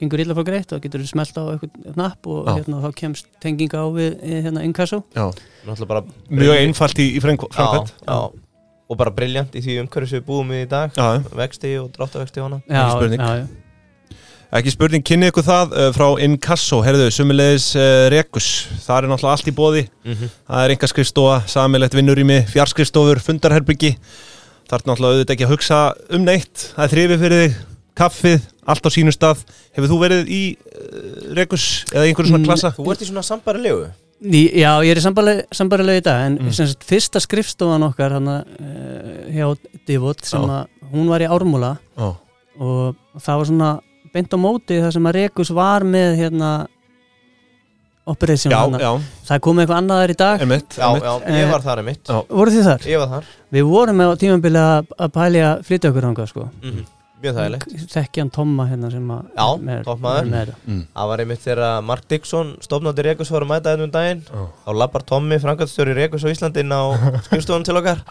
gengur 0.00 0.22
illa 0.24 0.32
að 0.34 0.40
fá 0.40 0.46
greitt 0.48 0.72
og 0.72 0.80
getur 0.86 1.04
við 1.04 1.10
smelt 1.12 1.36
á 1.36 1.42
eitthvað 1.52 1.92
knapp 1.98 2.30
og 2.32 2.48
hérna, 2.48 2.80
þá 2.86 2.88
kemst 3.02 3.28
tenginga 3.44 3.84
á 3.84 3.86
við 3.92 4.08
e, 4.22 4.40
hérna, 4.46 4.64
inkasso. 4.70 5.02
Já, 5.12 5.26
Náttúrulega 5.68 5.90
bara 5.92 6.04
mjög 6.40 6.62
einfalt 6.62 7.04
í, 7.04 7.10
í 7.18 7.20
freng- 7.22 7.44
já, 7.44 7.52
framkvæmt 7.58 7.92
já. 8.08 8.16
Og 8.90 8.98
bara 9.00 9.10
briljant 9.16 9.54
í 9.56 9.62
því 9.64 9.78
umhverju 9.84 10.10
sem 10.10 10.20
við 10.20 10.26
búum 10.28 10.50
í 10.52 10.62
í 10.64 10.68
dag. 10.68 10.92
Já, 10.92 11.22
Vexti 11.38 11.70
og 11.80 11.86
dráttavexti 11.94 12.42
og 12.42 12.50
hana 12.50 12.58
já, 12.68 12.82
spurning. 12.92 13.22
já, 13.22 13.38
já. 13.40 13.46
ekki 14.58 14.70
spurning, 14.74 15.02
kynni 15.08 15.30
ykkur 15.32 15.46
það 15.46 15.72
uh, 15.72 15.86
frá 15.96 16.06
Inkasso, 16.22 16.82
herðu, 16.84 17.08
sumulegis 17.16 17.70
uh, 17.80 18.04
Rekus, 18.12 18.48
það 18.84 18.98
er 19.00 19.08
náttúrulega 19.10 19.38
allt 19.38 19.48
í 19.50 19.54
bóði 19.56 19.82
það 20.04 20.60
er 20.66 20.74
enga 20.76 20.90
skrifstofa, 20.92 21.38
samilegt 21.50 21.96
vinnurými 21.96 22.36
fjarskrifstofur, 22.52 23.22
fundarherbyggi 23.24 23.94
það 24.68 24.76
er 24.78 24.86
náttúrulega 24.92 25.14
auðvitað 25.16 25.34
ekki 25.38 25.48
að 25.48 25.54
hugsa 25.56 25.80
um 26.14 26.28
neitt. 26.28 26.68
Það 26.76 26.84
er 26.86 26.92
þrifið 26.94 27.24
fyrir 27.24 27.42
þig, 27.44 27.56
kaffið 27.98 28.46
allt 28.74 28.86
á 28.86 28.90
sínu 28.94 29.12
stað, 29.16 29.42
hefur 29.76 29.90
þú 29.90 29.98
verið 30.04 30.30
í 30.32 30.42
uh, 30.54 31.34
Rekus 31.40 31.66
eða 31.90 32.06
einhverju 32.10 32.30
svona 32.34 32.44
Mm, 32.44 32.48
klassa? 32.52 32.70
Þú 32.78 32.90
ert 32.94 33.02
í 33.04 33.08
svona 33.10 33.24
sambarilegu 33.26 33.88
já, 34.22 34.70
ég 34.84 34.90
er 34.94 35.00
í 35.00 35.04
sambarlega 35.04 35.96
í 35.98 36.02
dag 36.04 36.26
en 36.26 36.38
Mm. 36.38 36.52
sagt, 36.52 36.84
fyrsta 36.84 37.20
skrifstofan 37.20 37.82
okkar 37.82 38.12
hana, 38.12 38.44
uh, 38.60 39.30
hjá 39.32 39.56
Divot 39.86 40.24
sem 40.24 40.40
Já. 40.42 40.46
að 40.64 40.92
hún 40.92 41.08
var 41.08 41.20
í 41.20 41.28
Ármúla 41.28 41.78
Já, 41.98 42.14
og 42.60 42.94
það 43.18 43.36
var 43.36 43.44
svona 43.50 43.80
beint 44.14 44.30
á 44.32 44.38
móti 44.38 44.78
það 44.80 44.92
sem 44.92 45.04
að 45.10 45.14
Rekus 45.18 45.50
var 45.50 45.82
með 45.82 46.16
hérna 46.22 46.66
operation 48.06 48.52
já, 48.52 48.60
já, 48.80 48.90
það 49.26 49.40
kom 49.40 49.58
eitthvað 49.62 49.78
annaðar 49.80 50.10
í 50.12 50.16
dag 50.20 50.42
emitt, 50.44 50.76
Já, 50.76 50.88
emitt. 50.92 51.04
já, 51.04 51.36
ég 51.40 51.50
var 51.50 51.62
þar 51.64 51.78
einmitt 51.80 52.04
Já. 52.12 52.18
voru 52.28 52.50
þið 52.52 52.64
þar? 52.68 52.80
Ég 52.90 52.98
var 53.00 53.08
þar 53.14 53.24
Við 53.54 53.64
vorum 53.70 53.96
með 53.96 54.10
á 54.12 54.14
tímambili 54.20 54.60
að, 54.60 54.90
að 54.98 55.12
pælja 55.14 55.48
flytja 55.64 55.90
okkur 55.90 56.06
þangað 56.10 56.28
sko 56.28 56.48
Mjög 57.24 57.38
þægilegt 57.38 57.88
þekkjan 57.94 58.30
Tomma 58.34 58.66
hérna 58.68 58.90
sem 58.92 59.08
að 59.14 59.22
Já, 59.32 59.46
er 59.74 59.86
þetta. 59.88 60.58
Mm. 60.66 60.82
Það 60.92 61.10
var 61.10 61.22
einmitt 61.24 61.42
þegar 61.44 61.86
Mark 61.88 62.06
Dixon 62.12 62.52
stofnandi 62.64 63.06
Rekus 63.08 63.32
var 63.32 63.46
að 63.46 63.52
mæta 63.54 63.74
ennum 63.78 63.92
daginn 63.94 64.22
Já. 64.28 64.44
Þá 64.66 64.70
lappar 64.82 65.06
Tommy, 65.08 65.40
framkvæmstjóri 65.42 65.96
Rekus 65.96 66.26
á 66.26 66.32
Íslandin 66.34 66.74
á 66.76 66.82
skrifstofunum 67.26 67.66
til 67.66 67.80
okkar 67.80 68.04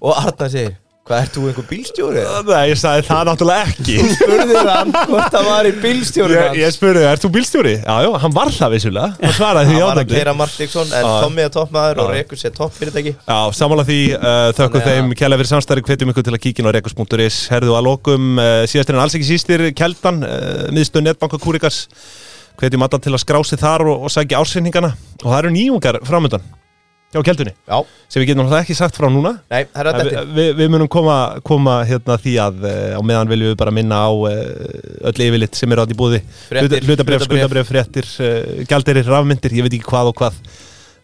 Og 0.00 0.12
Arna 0.16 0.48
segir 0.52 0.76
Hvað, 1.10 1.24
ert 1.24 1.34
þú 1.34 1.44
einhver 1.50 1.64
bílstjóri? 1.66 2.20
Nei, 2.46 2.58
ég 2.70 2.78
sagði 2.78 3.02
það 3.08 3.22
náttúrulega 3.26 3.70
ekki. 3.72 3.94
Spurðir 4.14 4.68
hann 4.70 4.92
hvort 4.94 5.32
það 5.34 5.48
var 5.48 5.66
í 5.66 5.72
bílstjóri 5.82 6.36
Ég, 6.36 6.44
hans. 6.44 6.58
ég 6.60 6.74
spurði, 6.76 7.00
ert 7.10 7.24
þú 7.24 7.30
bílstjóri? 7.34 7.72
Já, 7.80 7.96
já, 8.04 8.10
hann 8.22 8.36
var 8.36 8.52
það 8.54 8.76
vissulega. 8.76 9.08
Hann 9.18 9.34
svaraði 9.34 9.72
því 9.72 9.80
Hann 9.80 10.12
var 10.12 10.30
að 10.30 10.38
Mark 10.38 10.54
Dixon 10.54 10.94
En 10.94 11.08
Já. 11.08 11.16
Tommy 11.24 11.42
er 11.42 11.50
toppmaður 11.56 12.02
og. 12.04 12.12
Rekus 12.14 12.46
er 12.46 12.54
toppfyrirtæki. 12.54 13.14
Já, 13.26 13.40
samála 13.58 13.86
því, 13.90 13.98
uh, 14.20 14.52
þökkum 14.60 14.86
þeim 14.86 15.10
kjælega 15.18 15.42
fyrir 15.42 15.50
samstæri, 15.50 15.84
hvetjum 15.90 16.14
ykkur 16.14 16.28
til 16.30 16.36
að 16.36 16.42
kíkja 16.46 16.62
inn 16.62 16.70
á 16.70 16.74
rekus.is 16.78 17.40
herðu 17.56 17.74
að 17.74 17.86
lokum, 17.90 18.30
uh, 18.38 18.60
síðastir 18.70 18.94
en 18.94 19.02
alls 19.02 19.18
ekki 19.18 19.30
sístir 19.32 19.66
Kjeldan, 19.74 20.22
uh, 20.22 20.70
miðstöð 20.70 21.08
netbanka 21.08 21.42
Kúrikas. 21.42 21.88
Hvetjum 22.62 22.86
alla 22.86 23.02
til 23.02 23.16
að 23.18 23.24
skrá 23.26 23.42
sig 23.42 23.58
þar 23.58 23.88
og, 23.90 24.06
og 24.06 24.14
sækja 24.14 24.38
ársyningana 24.44 24.94
og 25.24 25.26
það 25.26 25.38
eru 25.42 25.54
nýjungar 25.58 26.02
framöndan 26.06 26.46
hjá 27.10 27.22
Kjeldunni, 27.26 27.52
Já, 27.66 27.76
sem 28.06 28.22
við 28.22 28.30
getum 28.30 28.44
náttúrulega 28.44 28.64
ekki 28.64 28.76
sagt 28.78 28.98
frá 28.98 29.08
núna. 29.10 29.32
Nei, 29.50 29.64
það 29.72 29.80
er 29.82 29.90
En 29.90 30.00
að 30.00 30.32
við, 30.36 30.50
við, 30.60 30.70
munum 30.70 30.90
koma, 30.90 31.16
koma 31.46 31.80
hérna 31.88 32.16
því 32.22 32.34
að 32.44 32.64
uh, 32.64 32.72
á 32.94 33.00
meðan 33.02 33.32
viljum 33.32 33.50
við 33.50 33.60
bara 33.60 33.74
minna 33.74 33.98
á 34.06 34.10
uh, 34.14 34.30
öll 35.10 35.24
yfirlitt 35.26 35.58
sem 35.58 35.74
eru 35.74 35.84
átt 35.84 35.94
í 35.94 35.98
búði. 35.98 36.22
Fréttir, 36.46 36.86
hlutabref, 36.86 37.24
hlutabréf. 37.24 37.26
skuldabref, 37.26 37.70
fréttir, 37.72 38.10
uh, 38.22 38.64
gjaldirir, 38.70 39.10
rafmyndir, 39.10 39.56
ég 39.58 39.66
veit 39.66 39.74
ekki 39.80 39.90
hvað 39.90 40.12
og 40.12 40.20
hvað 40.22 40.38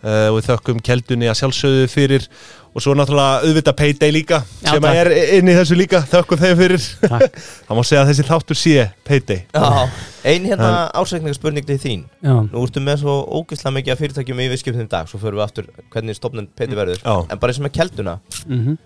uh, 0.07 0.29
og 0.31 0.39
við 0.39 0.47
þökkum 0.53 0.79
keldunni 0.87 1.29
að 1.31 1.41
sjálfsögðu 1.43 1.91
fyrir. 1.93 2.29
Og 2.77 2.85
svo 2.85 2.93
náttúrulega 2.93 3.47
auðvitað 3.47 3.77
payday 3.79 4.13
líka 4.13 4.39
Já, 4.61 4.75
sem 4.75 4.85
takk. 4.85 4.99
er 5.01 5.09
inn 5.39 5.49
í 5.49 5.55
þessu 5.57 5.79
líka, 5.79 6.03
þökkum 6.11 6.41
þeim 6.43 6.59
fyrir. 6.59 6.89
Takk. 7.07 7.39
það 7.69 7.79
má 7.79 7.81
segja 7.89 8.03
að 8.03 8.11
þessi 8.11 8.27
þáttur 8.29 8.61
sé 8.61 8.75
payday. 9.09 9.41
Já, 9.57 9.97
ein 10.29 10.51
hérna 10.51 10.73
ásækningarspurning 10.93 11.65
til 11.71 11.79
þín. 11.81 12.05
Já. 12.21 12.35
Nú 12.51 12.67
ertu 12.67 12.85
með 12.85 13.01
svo 13.07 13.17
ógeðslega 13.41 13.79
mikið 13.79 13.95
af 13.95 14.05
fyrirtækjum 14.05 14.45
í 14.45 14.51
viðskiptum 14.53 14.85
í 14.85 14.91
dag 14.93 15.09
Svo 15.09 15.23
förum 15.23 15.41
við 15.41 15.47
aftur 15.47 15.73
hvernig 15.95 16.21
stofnun 16.21 16.51
Peti 16.53 16.77
verður. 16.77 17.01
Já. 17.01 17.17
En 17.33 17.41
bara 17.41 17.55
eins 17.55 17.63
og 17.63 17.69
með 17.69 17.77
kelduna. 17.81 18.19
Mm 18.45 18.77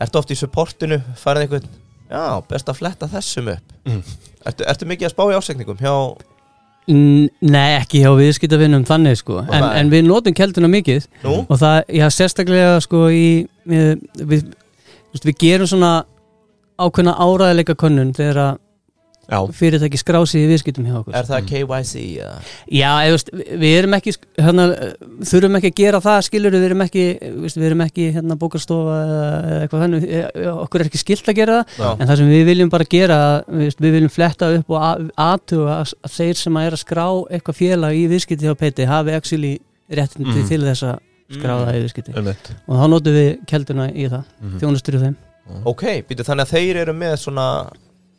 Ertu 0.00 0.16
oft 0.16 0.30
í 0.32 0.36
supportinu, 0.38 0.96
farið 1.20 1.42
einhvern 1.44 1.66
Já, 2.10 2.42
best 2.50 2.70
að 2.70 2.80
fletta 2.80 3.06
þessum 3.10 3.52
upp. 3.52 3.74
Mm. 3.86 4.00
ertu, 4.48 4.64
ertu 4.66 4.86
mikið 4.90 5.06
að 5.06 5.12
spá 5.12 5.22
í 5.28 5.36
ásækningum 5.38 5.78
hjá 5.78 5.92
Nei, 6.88 7.76
ekki 7.76 8.00
hjá 8.02 8.10
viðskiptavinnum 8.18 8.86
þannig 8.88 9.18
sko. 9.20 9.44
En, 9.46 9.66
en 9.78 9.90
við 9.92 10.06
notum 10.08 10.34
kelduna 10.34 10.70
mikið. 10.72 11.06
Nú? 11.22 11.36
og 11.46 11.60
það, 11.60 11.76
já, 12.00 12.06
sérstaklega 12.14 12.80
sko 12.82 13.04
í 13.14 13.26
við, 13.68 14.00
við, 14.32 14.48
við 15.22 15.36
gerum 15.38 15.70
svona 15.70 15.92
ákveðna 16.80 17.14
áræðileika 17.20 17.76
könnun 17.78 18.14
þegar 18.16 18.42
að 18.46 18.58
fyrirtæki 19.54 19.98
skrási 20.00 20.40
í 20.42 20.48
viðskiptum 20.50 20.86
hjá 20.88 20.94
okkur. 21.00 21.14
Er 21.14 21.26
það 21.28 21.44
KYC 21.50 21.92
eða? 22.18 22.32
Já, 22.74 22.90
eða, 23.06 23.18
við 23.62 23.74
erum 23.78 23.94
ekki 23.98 24.14
hérna, 24.40 24.64
þurfum 25.30 25.58
ekki 25.60 25.70
að 25.70 25.76
gera 25.80 26.00
það 26.04 26.18
skilur 26.26 26.56
við 26.56 26.64
erum 26.70 26.84
ekki, 26.86 27.04
veist, 27.44 27.60
við 27.60 27.68
erum 27.70 27.84
ekki 27.86 28.06
hérna, 28.16 28.36
bókarstofa 28.40 28.96
eða, 29.04 29.28
eða 29.50 29.60
eitthvað 29.66 29.84
þannig. 29.84 30.06
E- 30.10 30.22
e- 30.42 30.54
okkur 30.54 30.80
er 30.84 30.90
ekki 30.90 31.02
skilt 31.04 31.30
að 31.30 31.38
gera 31.40 31.58
það 31.60 31.78
Já. 31.84 31.90
en 32.00 32.06
það 32.10 32.16
sem 32.22 32.32
við 32.34 32.44
viljum 32.50 32.70
bara 32.74 32.88
gera 32.96 33.20
veist, 33.46 33.78
við 33.80 33.96
viljum 33.98 34.10
fletta 34.14 34.50
upp 34.58 34.70
og 34.70 35.10
aðtuga 35.16 35.78
að, 35.84 35.94
þeir 36.16 36.34
sem 36.42 36.58
að 36.60 36.66
er 36.70 36.76
að 36.78 36.82
skrá 36.84 37.06
eitthvað 37.30 37.60
félag 37.62 37.94
í 38.00 38.04
viðskipti 38.10 38.46
hjá 38.50 38.54
Peti 38.60 38.84
hafi 38.90 39.14
actually 39.14 39.54
réttindi 39.90 40.30
Mhm. 40.34 40.48
til 40.48 40.60
þess 40.66 40.82
að 40.90 40.98
skráða 41.30 41.74
í 41.76 41.80
viðskipti. 41.84 42.14
Ummitt 42.18 42.50
og 42.66 42.74
þá 42.74 42.84
notum 42.90 43.14
við 43.14 43.30
kelduna 43.46 43.86
í 43.94 44.08
það 44.10 44.24
Mhm. 44.42 44.58
þjónustur 44.58 44.94
í 44.98 45.02
þeim. 45.04 45.16
Ok, 45.66 45.82
býtu 46.08 46.22
þannig 46.26 46.46
að 46.46 46.52
þeir 46.54 46.76
eru 46.82 46.92
með 46.94 47.14
svona 47.18 47.46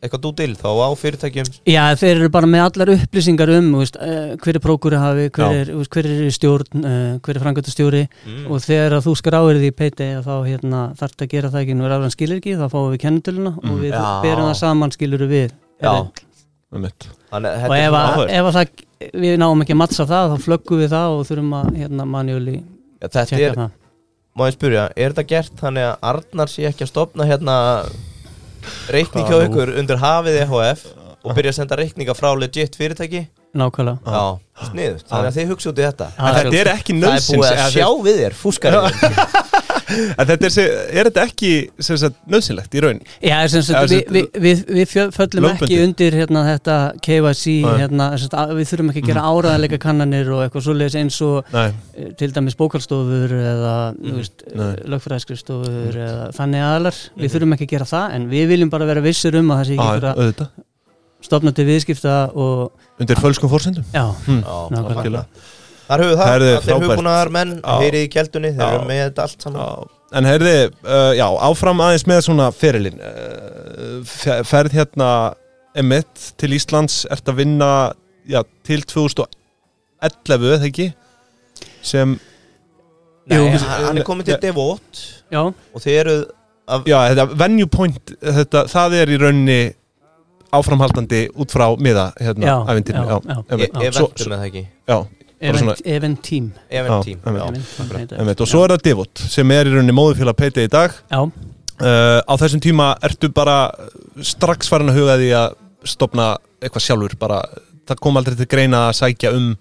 eitthvað 0.02 0.22
dúdil 0.26 0.52
þá 0.58 0.68
á 0.68 0.88
fyrirtækjum? 0.98 1.50
Já, 1.70 1.82
þeir 2.00 2.12
eru 2.16 2.30
bara 2.34 2.50
með 2.50 2.64
allar 2.66 2.92
upplýsingar 2.96 3.52
um 3.54 3.70
þú 3.72 3.82
veist, 3.84 3.98
hver 4.42 4.58
er 4.58 4.64
prókúri 4.64 4.98
hafi, 5.00 5.28
hver 5.36 5.58
er, 5.62 5.72
hver 5.94 6.08
er 6.10 6.34
stjórn 6.34 6.86
hver 7.22 7.38
er 7.38 7.44
frangöndastjóri 7.44 8.02
mm. 8.10 8.44
og 8.50 8.64
þegar 8.66 8.98
að 8.98 9.06
þú 9.06 9.14
skráir 9.22 9.60
því 9.62 9.70
í 9.70 9.76
peiti 9.78 10.10
þá 10.26 10.32
hérna, 10.48 10.82
þarf 10.98 11.16
það 11.16 11.26
að 11.26 11.32
gera 11.36 11.52
það 11.54 11.64
ekki 11.64 11.78
nú 11.78 11.86
er 11.86 11.96
afræðan 11.96 12.16
skilur 12.16 12.42
ekki, 12.42 12.58
þá 12.58 12.66
fáum 12.74 12.90
við 12.92 13.02
kennitöluna 13.06 13.52
Mm. 13.62 13.70
og 13.70 13.82
við 13.82 13.92
Já. 13.94 14.22
berum 14.22 14.48
það 14.48 14.56
saman 14.58 14.92
skilur 14.94 15.26
við. 15.30 15.52
Þannig 15.82 16.88
og 17.32 17.44
þetta 17.62 17.76
ef, 17.78 17.96
að, 17.96 18.22
ef 18.32 18.48
að 18.48 18.56
það, 18.56 18.82
við 19.22 19.36
náum 19.40 19.62
ekki 19.64 19.74
að 19.74 19.80
mattsa 19.82 20.06
það 20.08 20.32
þá 20.32 20.46
flöggum 20.46 20.80
við 20.82 20.90
það 20.92 21.16
og 21.16 21.26
þurfum 21.28 21.54
að 21.58 21.70
hérna, 21.80 22.06
Þetta 23.02 23.24
tjekka 23.28 23.46
er, 23.48 23.56
það. 23.58 23.70
Má 24.32 24.44
ég 24.46 24.56
spyrja, 24.56 24.86
er 24.96 25.12
þetta 25.12 25.28
gert 25.28 25.60
þannig 25.60 25.88
að 25.88 26.06
Arnar 26.12 26.52
sé 26.52 26.66
ekki 26.68 26.86
að 26.86 26.92
stopna 26.92 27.28
hérna 27.28 27.56
reikning 28.92 29.28
hjá 29.28 29.38
ykkur 29.46 29.72
undir 29.82 30.00
hafið 30.02 30.40
EHF 30.46 30.84
og 31.22 31.36
byrja 31.36 31.52
að 31.54 31.58
senda 31.60 31.78
reikninga 31.78 32.16
frá 32.18 32.32
legit 32.38 32.76
fyrirtæki? 32.78 33.26
Nákvæmlega. 33.52 34.00
Já, 34.08 34.68
sniðut, 34.70 35.02
þannig 35.10 35.28
að 35.28 35.34
þið 35.36 35.50
hugsa 35.52 35.68
út 35.72 35.80
í 35.80 35.84
þetta. 35.84 36.06
En 36.16 36.36
þetta 36.38 36.60
er 36.62 36.70
ekki 36.72 36.94
Það 36.94 37.02
er 37.02 37.02
nöðsins 37.02 37.36
búið 37.36 37.50
að 37.52 37.74
sjá 37.74 37.88
við 38.06 38.20
þér, 38.22 38.36
fúskarinn 38.40 38.86
En 39.92 40.26
þetta 40.28 40.48
er, 40.48 40.70
er 41.00 41.08
þetta 41.10 41.24
ekki 41.28 41.50
sem 41.82 41.98
sagt, 42.00 42.16
nöðsynlegt 42.32 42.74
í 42.78 42.82
raun? 42.84 43.00
Já, 43.22 43.36
við, 43.46 44.02
við, 44.16 44.26
við, 44.46 44.62
við 44.78 44.88
fjö- 44.92 45.08
föllum 45.16 45.46
ekki 45.50 45.78
undir 45.84 46.16
hérna, 46.20 46.42
þetta 46.50 46.76
KYC, 47.04 47.44
hérna, 47.82 48.08
sem 48.16 48.24
sagt, 48.26 48.36
að- 48.42 48.54
við 48.58 48.70
þurfum 48.72 48.90
ekki 48.92 49.02
að 49.04 49.10
gera 49.12 49.24
áraðanleika 49.32 49.78
kannanir 49.82 50.30
og 50.36 50.42
eitthvað 50.46 50.66
svoleiðis 50.68 50.98
eins 51.02 51.20
og 51.26 51.52
Nei, 51.54 51.68
eh, 51.96 52.10
til 52.18 52.30
dæmis 52.36 52.56
bókaldstofur 52.60 53.32
eða 53.38 53.76
Mm, 53.92 54.18
mm. 54.18 54.74
lögfræðskrifstofur 54.92 55.96
eða 55.96 56.28
þannig 56.36 56.62
aðlar, 56.66 56.98
við 57.18 57.32
þurfum 57.36 57.54
ekki 57.56 57.66
að 57.68 57.72
gera 57.76 57.88
það 57.92 58.14
en 58.16 58.28
við 58.32 58.46
viljum 58.52 58.70
bara 58.72 58.86
vera 58.88 59.02
vissir 59.04 59.36
um 59.38 59.50
að 59.52 59.60
það 59.62 59.66
sé 59.68 59.74
ekki 59.76 59.86
einhver 59.88 60.08
að 60.12 60.20
auðvitað. 60.22 60.48
stopna 61.22 61.52
til 61.54 61.66
viðskipta 61.68 62.14
og 62.34 62.72
Undir 63.02 63.20
fölskum 63.22 63.50
fórsendum 63.52 63.84
já, 63.94 64.04
hm. 64.26 64.40
Já, 64.42 64.56
Nákvæmlega. 64.74 65.24
Þar 65.88 66.02
höfum 66.04 66.12
við 66.12 66.20
það, 66.22 66.32
allir 66.34 66.86
hugbúnaðar 66.86 67.30
menn, 67.34 67.52
heyrið 67.66 68.04
í 68.06 68.10
kjeldunni, 68.14 68.50
þeir 68.56 68.68
eru 68.76 68.86
með 68.88 69.00
þetta 69.08 69.24
allt 69.26 69.44
saman. 69.46 69.60
Já, 69.62 70.16
en 70.20 70.28
heyrði, 70.30 70.54
uh, 70.86 71.12
já, 71.18 71.26
áfram 71.48 71.82
aðeins 71.84 72.06
með 72.08 72.20
svona 72.28 72.46
ferilinn. 72.54 73.00
Uh, 73.02 73.96
fe- 74.08 74.40
ferð 74.48 74.76
hérna 74.78 75.08
emitt 75.82 76.28
til 76.40 76.52
Íslands, 76.56 77.02
ert 77.12 77.28
að 77.32 77.40
vinna 77.42 77.70
já, 78.28 78.40
til 78.68 78.82
2011 78.88 80.48
eða 80.56 80.68
ekki? 80.70 80.90
Sem, 81.82 82.18
Nei, 83.30 83.36
Jú. 83.38 83.50
hann 83.86 83.98
er 84.00 84.02
komið 84.06 84.32
til 84.32 84.38
Devot 84.42 85.00
já, 85.30 85.42
og 85.46 85.78
þeir 85.84 86.00
eru 86.02 86.14
af, 86.66 86.82
já, 86.90 86.96
þetta 87.12 87.26
venue 87.38 87.68
point 87.70 88.10
þetta, 88.18 88.64
það 88.72 88.96
er 88.98 89.12
í 89.14 89.18
rauninni 89.22 89.58
áframhaldandi 90.52 91.20
út 91.40 91.54
frá 91.54 91.68
miða 91.78 92.08
hérna, 92.18 92.48
Já, 92.50 92.56
ævintýrinu, 92.72 93.04
já, 93.06 93.18
já, 93.22 93.36
já. 93.36 93.44
einmitt. 93.54 93.76
e 93.78 93.92
Svo- 93.94 94.08
eventum 94.10 94.34
eða 94.36 94.48
ekki? 94.50 94.64
Já, 94.90 94.98
bara 95.42 95.58
svona- 95.58 95.76
event, 95.76 95.96
event 95.96 96.22
team. 96.22 96.52
Event 96.70 96.92
Já, 96.94 97.02
team 97.04 97.18
einmitt. 97.24 97.42
já. 97.42 97.48
Event 97.48 97.72
team. 97.76 97.88
heitir 97.98 98.16
það. 98.16 98.20
einmitt. 98.20 98.40
og 98.40 98.48
svo 98.52 98.64
er 98.64 98.74
það 98.76 98.82
Divot 98.82 99.18
sem 99.18 99.50
er 99.50 99.66
í 99.66 99.74
rauninni 99.74 99.96
móðufélag 99.98 100.36
PT 100.38 100.64
í 100.66 100.70
dag. 100.70 100.94
Já, 101.10 101.20
uh, 101.22 102.20
á 102.22 102.34
þessum 102.40 102.62
tíma 102.62 102.88
ertu 103.02 103.32
bara 103.34 103.58
strax 104.22 104.68
farin 104.68 104.92
að 104.92 104.98
huga 105.00 105.18
því 105.20 105.30
að 105.42 105.54
stopna 105.84 106.36
eitthvað 106.62 106.86
sjálfur 106.86 107.18
bara, 107.18 107.42
það 107.88 108.00
kom 108.00 108.16
aldrei 108.20 108.36
til 108.38 108.46
greina 108.46 108.88
að 108.88 108.98
sækja 109.00 109.32
um 109.34 109.56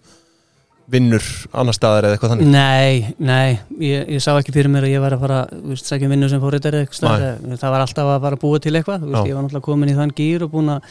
vinnur 0.92 1.24
annar 1.56 1.76
staðar 1.76 2.08
eða 2.08 2.18
eitthvað 2.18 2.34
þannig? 2.34 2.52
Nei, 2.52 3.16
nei, 3.24 3.60
ég, 3.80 4.10
ég 4.12 4.24
sá 4.24 4.34
ekki 4.36 4.54
fyrir 4.56 4.72
mér 4.74 4.88
að 4.88 4.96
ég 4.96 5.04
var 5.04 5.16
að 5.16 5.24
fara, 5.24 5.40
þú 5.54 5.72
veist, 5.72 5.88
sækja 5.88 6.10
um 6.10 6.14
vinnu 6.16 6.30
sem 6.32 6.44
fóriðar 6.44 6.78
eitthvað 6.82 7.58
það 7.62 7.74
var 7.76 7.86
alltaf 7.86 8.12
að 8.12 8.22
fara 8.26 8.38
að 8.38 8.44
búa 8.44 8.62
til 8.62 8.74
eitthvað, 8.76 9.06
þú 9.06 9.12
veist, 9.14 9.30
ég 9.30 9.38
var 9.38 9.46
náttúrulega 9.46 9.68
komin 9.70 9.94
í 9.94 9.98
þann 9.98 10.14
gýr 10.18 10.46
og 10.46 10.52
búin 10.52 10.74
að 10.76 10.90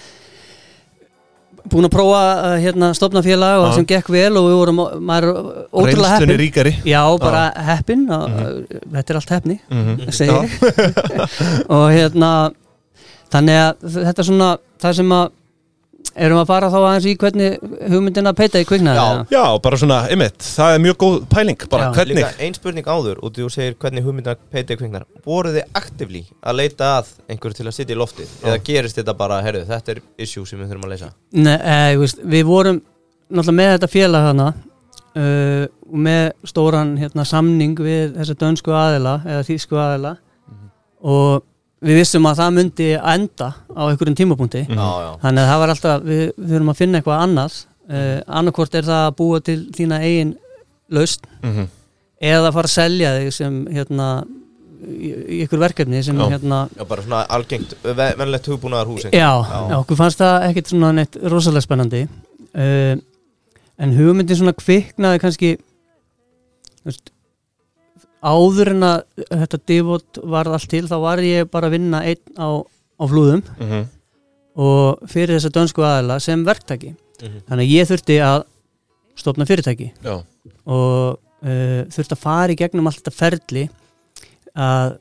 búin 1.71 1.89
að 1.89 1.93
prófa 1.95 2.21
að 2.47 2.55
hérna, 2.65 2.91
stopna 2.97 3.23
félag 3.25 3.59
og 3.61 3.67
það 3.67 3.77
sem 3.79 3.89
gekk 3.91 4.11
vel 4.15 4.31
og 4.41 4.47
við 4.49 4.57
vorum, 4.61 4.81
maður 5.11 5.27
er 5.29 5.51
ótrúlega 5.73 6.13
heppin 6.15 6.41
ríkari. 6.41 6.73
Já, 6.89 7.03
bara 7.21 7.43
heppin 7.71 8.07
og 8.15 8.39
þetta 8.71 9.05
er 9.15 9.21
allt 9.21 9.35
heppni 9.37 9.59
mm 9.69 10.07
segi 10.11 10.33
ég. 10.33 10.49
Og 11.77 11.85
hérna 11.93 12.31
þannig 13.31 13.61
að 13.61 13.85
þetta 13.99 14.23
er 14.23 14.29
svona 14.31 14.51
það 14.81 14.97
sem 15.01 15.13
að 15.15 15.29
erum 16.15 16.41
að 16.41 16.49
fara 16.51 16.71
þá 16.73 16.77
aðeins 16.81 17.07
í 17.07 17.15
hvernig 17.21 17.57
hugmyndina 17.93 18.33
peita 18.37 18.61
í 18.61 18.67
kviknaði 18.69 19.01
Já. 19.01 19.25
Já, 19.35 19.43
bara 19.63 19.79
svona, 19.81 19.99
einmitt, 20.11 20.39
það 20.43 20.75
er 20.75 20.83
mjög 20.85 20.97
góð 21.03 21.19
pæling 21.31 21.67
bara, 21.71 21.89
Já. 21.89 21.93
hvernig 21.99 22.19
Líka 22.19 22.31
ein 22.47 22.57
spurning 22.57 22.91
áður 22.91 23.21
og 23.23 23.35
þú 23.37 23.51
segir 23.55 23.77
hvernig 23.81 24.07
hugmyndina 24.07 24.37
peiti 24.53 24.79
kviknar 24.81 25.07
voru 25.27 25.53
þið 25.55 25.77
aktivlí 25.81 26.25
að 26.41 26.59
leita 26.63 26.95
að 26.99 27.13
einhverju 27.31 27.61
til 27.61 27.69
að 27.69 27.77
sitja 27.77 27.97
í 27.97 28.01
loftið 28.01 28.33
eða 28.47 28.63
gerist 28.67 28.99
þetta 29.01 29.17
bara, 29.21 29.43
herru, 29.47 29.63
þetta 29.69 29.95
er 29.95 30.03
issue 30.27 30.47
sem 30.49 30.61
við 30.61 30.73
þurfum 30.73 30.89
að 30.89 30.97
leysa 30.97 31.13
Nei, 31.39 31.55
e, 31.59 32.01
veist, 32.01 32.25
við 32.25 32.49
vorum 32.49 32.83
náttúrulega 33.31 33.59
með 33.61 33.73
þetta 33.77 33.93
félag 33.95 34.27
hana 34.31 34.49
uh, 34.51 35.69
og 35.91 36.03
með 36.07 36.25
stóran 36.51 36.97
hérna, 37.01 37.27
samning 37.29 37.79
við 37.79 38.17
þessa 38.19 38.37
dönsku 38.41 38.75
aðila 38.75 39.21
eða 39.27 39.47
þýsku 39.47 39.79
aðila 39.79 40.17
og 41.01 41.47
við 41.81 41.97
vissum 42.01 42.27
að 42.29 42.39
það 42.43 42.55
myndi 42.59 42.89
enda 42.99 43.49
á 43.73 43.83
einhverjum 43.89 44.17
tímapunkti 44.19 44.63
Mhm. 44.69 44.77
Já, 44.79 44.89
já, 45.07 45.11
þannig 45.23 45.43
að 45.45 45.51
það 45.53 45.61
var 45.63 45.73
alltaf, 45.75 46.03
við, 46.05 46.23
við 46.37 46.51
þurfum 46.55 46.73
að 46.75 46.81
finna 46.83 46.99
eitthvað 47.01 47.23
annað 47.25 47.55
uh, 47.91 48.19
annarkvort 48.41 48.75
er 48.81 48.85
það 48.91 49.07
að 49.07 49.17
búa 49.21 49.41
til 49.41 49.61
þína 49.77 50.01
eigin 50.05 50.35
laust 50.91 51.27
mm 51.43 51.69
eða 52.21 52.51
fara 52.53 52.69
að 52.69 52.73
selja 52.75 53.11
þig 53.17 53.31
sem 53.33 53.55
hérna 53.73 54.07
í, 54.85 55.09
í 55.09 55.37
ykkur 55.47 55.61
verkefni 55.63 56.03
sem 56.05 56.19
Já. 56.21 56.27
hérna 56.35 56.59
já, 56.77 56.83
bara 56.85 57.01
svona 57.07 57.21
algengt, 57.33 57.71
ve- 57.81 58.13
venlegt 58.19 58.45
hugbúnaðar 58.51 58.91
hús 58.91 59.07
Já, 59.07 59.11
Já. 59.17 59.61
já, 59.71 59.77
okkur 59.79 59.97
fannst 59.97 60.21
það 60.21 60.45
ekkit 60.51 60.69
svona 60.69 60.91
neitt 60.99 61.17
rosalega 61.33 61.65
spennandi 61.65 62.03
uh, 62.05 62.93
en 63.81 63.95
hugmyndin 63.97 64.37
svona 64.37 64.53
kviknaði 64.53 65.23
kannski 65.23 65.55
þú 65.57 66.91
veist, 66.91 67.09
áður 68.23 68.71
en 68.75 68.83
að 68.85 69.03
þetta 69.31 69.59
divot 69.67 70.19
varð 70.25 70.53
allt 70.59 70.69
til 70.69 70.85
þá 70.89 70.97
var 71.01 71.19
ég 71.25 71.49
bara 71.51 71.67
að 71.71 71.77
vinna 71.79 72.03
einn 72.05 72.37
á, 72.37 72.49
á 73.01 73.05
flúðum 73.09 73.43
-hmm. 73.59 73.87
og 74.61 74.99
fyrir 75.09 75.39
þessa 75.39 75.51
dönsku 75.55 75.83
aðila 75.87 76.21
sem 76.21 76.45
verktaki 76.45 76.95
Mhm. 77.21 77.41
þannig 77.49 77.67
að 77.67 77.73
ég 77.77 77.89
þurfti 77.91 78.15
að 78.25 78.43
stopna 79.21 79.45
fyrirtæki 79.45 79.91
Já, 80.05 80.23
og 80.65 81.19
uh, 81.45 81.83
þurfti 81.93 82.15
að 82.17 82.23
fara 82.23 82.53
í 82.53 82.57
gegnum 82.57 82.87
allt 82.89 83.03
þetta 83.03 83.13
ferli 83.13 83.69
að 84.57 84.97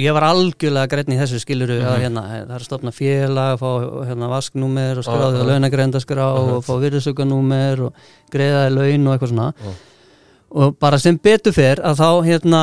ég 0.00 0.14
var 0.16 0.24
algjörlega 0.30 0.88
grænn 0.88 1.12
í 1.12 1.18
þessu 1.20 1.38
skiluru 1.42 1.76
að 1.84 1.98
hérna, 2.06 2.22
það 2.24 2.54
er 2.54 2.54
að 2.56 2.64
stopna 2.64 2.92
félag 2.96 3.58
fá 3.60 3.68
hérna, 4.08 4.30
vasknúmer 4.32 4.96
og 5.02 5.04
skráði 5.04 5.36
Ah, 5.36 5.42
ah. 5.42 5.50
launagrendaskrá 5.50 6.26
og 6.32 6.64
fá 6.64 6.72
virðsökanúmer 6.80 7.82
og 7.90 7.92
greiðaði 8.32 8.72
laun 8.72 9.06
og 9.10 9.12
eitthvað 9.18 9.32
svona 9.34 9.48
Ah. 9.52 9.76
Og 10.56 10.76
bara 10.80 10.98
sem 11.02 11.18
betur 11.20 11.52
fer 11.52 11.82
að 11.84 11.98
þá 12.00 12.08
hérna 12.26 12.60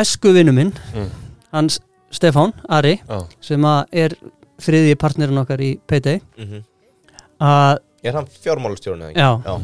æsku 0.00 0.32
vinnu 0.36 0.52
minn 0.54 0.72
Mm. 0.94 1.08
hans 1.52 1.80
Stefán 2.14 2.52
Ari 2.70 3.00
já, 3.08 3.18
sem 3.42 3.60
að 3.66 3.84
er 3.92 4.14
þriðji 4.62 4.94
partnerin 5.00 5.38
okkar 5.42 5.60
í 5.60 5.72
Payday 5.86 6.20
Mhm. 6.38 6.62
að, 7.40 7.78
Er 8.04 8.12
hann 8.12 8.26
fjármálastjórn 8.26 9.02
eða 9.02 9.10
ekki? 9.10 9.18
já, 9.18 9.60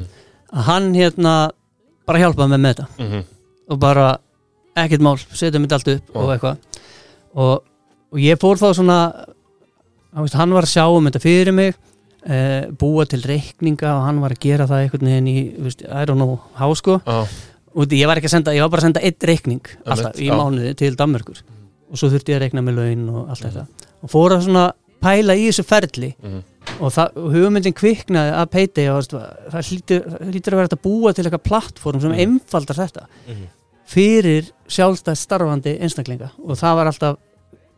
hann 0.66 0.94
hérna 0.94 1.34
bara 2.06 2.18
hjálpaði 2.18 2.50
með 2.54 2.60
með 2.64 2.74
þetta 2.74 2.86
mm 2.98 3.24
og 3.70 3.78
bara 3.78 4.18
ekkert 4.76 5.00
mál, 5.00 5.14
setja 5.16 5.60
mitt 5.60 5.70
allt 5.72 5.86
upp 5.88 6.16
og 6.16 6.24
Já. 6.26 6.34
eitthvað 6.34 6.56
og, 7.36 7.62
og 8.12 8.18
ég 8.18 8.34
fór 8.42 8.56
þá 8.58 8.74
svona 8.74 8.96
hann 10.34 10.50
var 10.56 10.62
að 10.66 10.72
sjá 10.74 10.88
um 10.90 11.06
þetta 11.06 11.20
fyrir 11.22 11.52
mig 11.54 11.76
e, 12.26 12.66
búa 12.76 13.06
til 13.08 13.22
reikninga 13.22 13.94
og 13.96 14.04
hann 14.06 14.20
var 14.20 14.30
að 14.34 14.40
gera 14.44 14.66
það 14.66 14.82
einhvern 14.84 15.06
veginn 15.10 15.28
í, 15.30 15.38
veist, 15.58 15.82
I 15.86 16.04
don't 16.08 16.20
know, 16.20 16.38
hásko 16.58 17.00
já, 17.06 17.26
og 17.74 17.86
ég 17.94 18.06
var 18.10 18.16
ekki 18.20 18.26
að 18.28 18.34
senda, 18.36 18.52
ég 18.56 18.60
var 18.62 18.70
bara 18.70 18.82
að 18.82 18.88
senda 18.90 19.00
einn 19.06 19.26
reikning 19.30 19.60
alltaf 19.86 20.18
í 20.20 20.26
já. 20.28 20.34
mánuði 20.36 20.74
til 20.76 20.96
Danmörkur 20.96 21.40
og 21.90 21.96
svo 21.98 22.08
þurfti 22.10 22.32
ég 22.34 22.36
að 22.40 22.44
reikna 22.46 22.62
með 22.66 22.78
laun 22.80 23.08
og 23.14 23.28
allt 23.30 23.44
þetta 23.46 23.66
og 24.02 24.10
fór 24.10 24.34
að 24.36 24.44
svona 24.48 24.72
pæla 25.00 25.34
í 25.38 25.46
þessu 25.48 25.64
ferli 25.64 26.14
Mhm. 26.22 26.42
og, 26.80 26.92
það, 26.92 27.16
og 27.16 27.32
hugmyndin 27.32 27.74
kviknaði 27.74 28.32
að 28.36 28.50
Payday 28.50 28.88
og 28.92 29.02
það 29.08 29.64
hlýtur, 29.64 30.52
að 30.52 30.58
vera 30.60 30.68
að 30.68 30.82
búa 30.84 31.14
til 31.14 31.24
eitthvað 31.24 31.42
plattform 31.48 32.00
sem 32.00 32.10
Mhm. 32.12 32.20
einfaldar 32.20 32.76
þetta 32.76 33.06
Mhm. 33.28 33.46
fyrir 33.86 34.50
sjálfstæð 34.68 35.16
starfandi 35.16 35.78
einstaklinga 35.80 36.30
og 36.44 36.56
það 36.56 36.74
var 36.76 36.86
alltaf 36.86 37.16